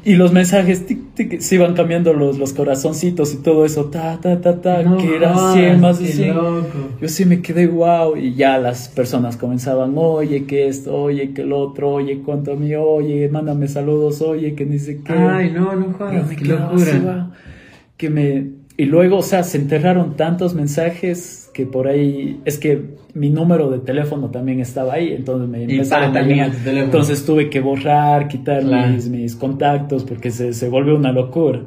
Y 0.04 0.14
los 0.14 0.32
mensajes 0.32 0.86
tic, 0.86 1.12
tic, 1.14 1.40
se 1.40 1.56
iban 1.56 1.74
cambiando 1.74 2.14
los, 2.14 2.38
los 2.38 2.54
corazoncitos 2.54 3.34
y 3.34 3.42
todo 3.42 3.66
eso, 3.66 3.86
ta, 3.86 4.18
ta, 4.22 4.40
ta, 4.40 4.58
ta, 4.62 4.82
No 4.82 4.96
que 4.96 5.16
era 5.16 5.34
jodas, 5.34 5.54
100 5.54 5.80
más 5.80 5.98
de 5.98 6.06
qué 6.06 6.12
100. 6.12 6.34
loco. 6.36 6.66
Yo 7.02 7.08
sí 7.08 7.24
me 7.26 7.42
quedé 7.42 7.66
wow 7.66 8.16
y 8.16 8.34
ya 8.34 8.56
las 8.58 8.88
personas 8.88 9.36
comenzaban, 9.36 9.92
oye, 9.96 10.44
que 10.46 10.68
esto, 10.68 10.94
oye, 10.94 11.34
que 11.34 11.42
el 11.42 11.52
otro, 11.52 11.90
oye, 11.90 12.22
cuánto 12.24 12.52
a 12.52 12.56
mí, 12.56 12.74
oye, 12.74 13.28
mándame 13.28 13.68
saludos, 13.68 14.22
oye, 14.22 14.54
que 14.54 14.64
ni 14.64 14.78
sé 14.78 15.00
qué. 15.04 15.12
Ay, 15.12 15.50
no, 15.50 15.74
no 15.74 15.92
jodas, 15.92 16.28
qué 16.30 16.36
quedaba 16.36 16.72
locura. 16.72 16.92
así, 16.92 16.98
wow, 17.00 17.32
que 17.98 18.08
me 18.08 18.57
y 18.78 18.86
luego, 18.86 19.18
o 19.18 19.22
sea, 19.22 19.42
se 19.42 19.58
enterraron 19.58 20.16
tantos 20.16 20.54
mensajes 20.54 21.50
que 21.52 21.66
por 21.66 21.88
ahí 21.88 22.40
es 22.44 22.56
que 22.58 22.80
mi 23.12 23.28
número 23.28 23.68
de 23.70 23.80
teléfono 23.80 24.30
también 24.30 24.60
estaba 24.60 24.94
ahí, 24.94 25.12
entonces 25.12 25.48
me 25.48 25.58
Y 25.60 25.62
empezaron 25.64 26.12
también. 26.12 26.52
Entonces 26.64 27.26
tuve 27.26 27.50
que 27.50 27.60
borrar, 27.60 28.28
quitar 28.28 28.62
Claro. 28.62 28.92
mis, 28.92 29.08
mis 29.08 29.34
contactos 29.36 30.04
porque 30.04 30.30
se, 30.30 30.52
se 30.52 30.68
volvió 30.68 30.94
una 30.96 31.12
locura. 31.12 31.62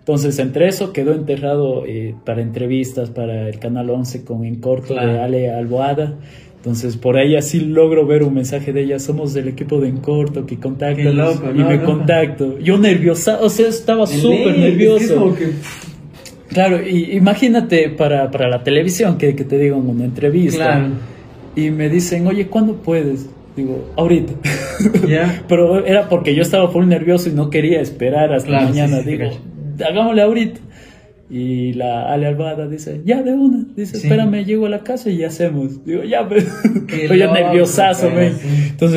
Entonces, 0.00 0.38
entre 0.38 0.68
eso 0.68 0.92
quedó 0.92 1.14
enterrado 1.14 1.84
eh, 1.86 2.14
para 2.24 2.40
entrevistas 2.42 3.10
para 3.10 3.48
el 3.48 3.58
Canal 3.58 3.90
11 3.90 4.24
con 4.24 4.44
En 4.44 4.56
Corto 4.60 4.94
de 4.94 5.00
Claro. 5.00 5.22
Ale 5.22 5.50
Alboada. 5.50 6.14
Entonces, 6.56 6.96
por 6.96 7.16
ahí 7.16 7.34
así 7.36 7.58
logro 7.60 8.06
ver 8.06 8.22
un 8.24 8.34
mensaje 8.34 8.72
de 8.72 8.82
ella. 8.82 8.98
Somos 9.00 9.34
del 9.34 9.48
equipo 9.48 9.80
de 9.80 9.88
En 9.88 9.96
Corto 9.98 10.46
que 10.46 10.58
contacta. 10.58 11.00
Y 11.02 11.12
no, 11.14 11.34
me 11.54 11.76
no. 11.78 11.84
contacto. 11.84 12.58
Yo 12.60 12.78
nerviosa, 12.78 13.38
o 13.40 13.48
sea, 13.48 13.68
estaba 13.68 14.06
súper 14.06 14.30
ley, 14.30 14.40
es 14.40 14.54
que 14.54 14.58
es 14.58 14.58
nervioso. 14.70 15.14
como 15.16 15.34
que- 15.34 15.50
Claro, 16.56 16.80
y 16.88 17.12
imagínate 17.16 17.90
para, 17.90 18.30
para 18.30 18.48
la 18.48 18.64
televisión 18.64 19.18
que, 19.18 19.36
que 19.36 19.44
te 19.44 19.58
digo 19.58 19.76
en 19.76 19.88
una 19.88 20.04
entrevista. 20.06 20.56
Claro. 20.64 20.88
Y 21.54 21.70
me 21.70 21.88
dicen, 21.88 22.26
oye, 22.26 22.46
¿cuándo 22.48 22.76
puedes? 22.76 23.26
Digo, 23.56 23.90
ahorita. 23.96 24.32
Pero 25.48 25.84
era 25.86 26.08
porque 26.08 26.34
yo 26.34 26.42
estaba 26.42 26.68
full 26.70 26.86
nervioso 26.86 27.28
y 27.28 27.32
no 27.32 27.50
quería 27.50 27.80
esperar 27.80 28.32
hasta 28.32 28.48
Claro, 28.48 28.68
mañana. 28.68 28.98
sí, 28.98 29.04
sí, 29.04 29.10
Digo, 29.10 29.24
cacho. 29.30 29.88
hagámosle 29.90 30.22
ahorita. 30.22 30.60
Y 31.28 31.72
la 31.72 32.12
Ale 32.12 32.26
Albada 32.28 32.68
dice, 32.68 33.00
ya 33.04 33.20
de 33.20 33.32
una. 33.32 33.64
Dice, 33.74 33.96
Sí. 33.98 34.06
espérame, 34.06 34.44
llego 34.44 34.66
a 34.66 34.68
la 34.68 34.84
casa 34.84 35.10
y 35.10 35.16
ya 35.18 35.26
hacemos. 35.26 35.84
Digo, 35.84 36.04
ya, 36.04 36.28
pero 36.28 36.46
ya 37.16 37.26
loco, 37.26 37.34
nerviosazo, 37.34 38.08
sí. 38.10 38.14
Entonces 38.70 38.94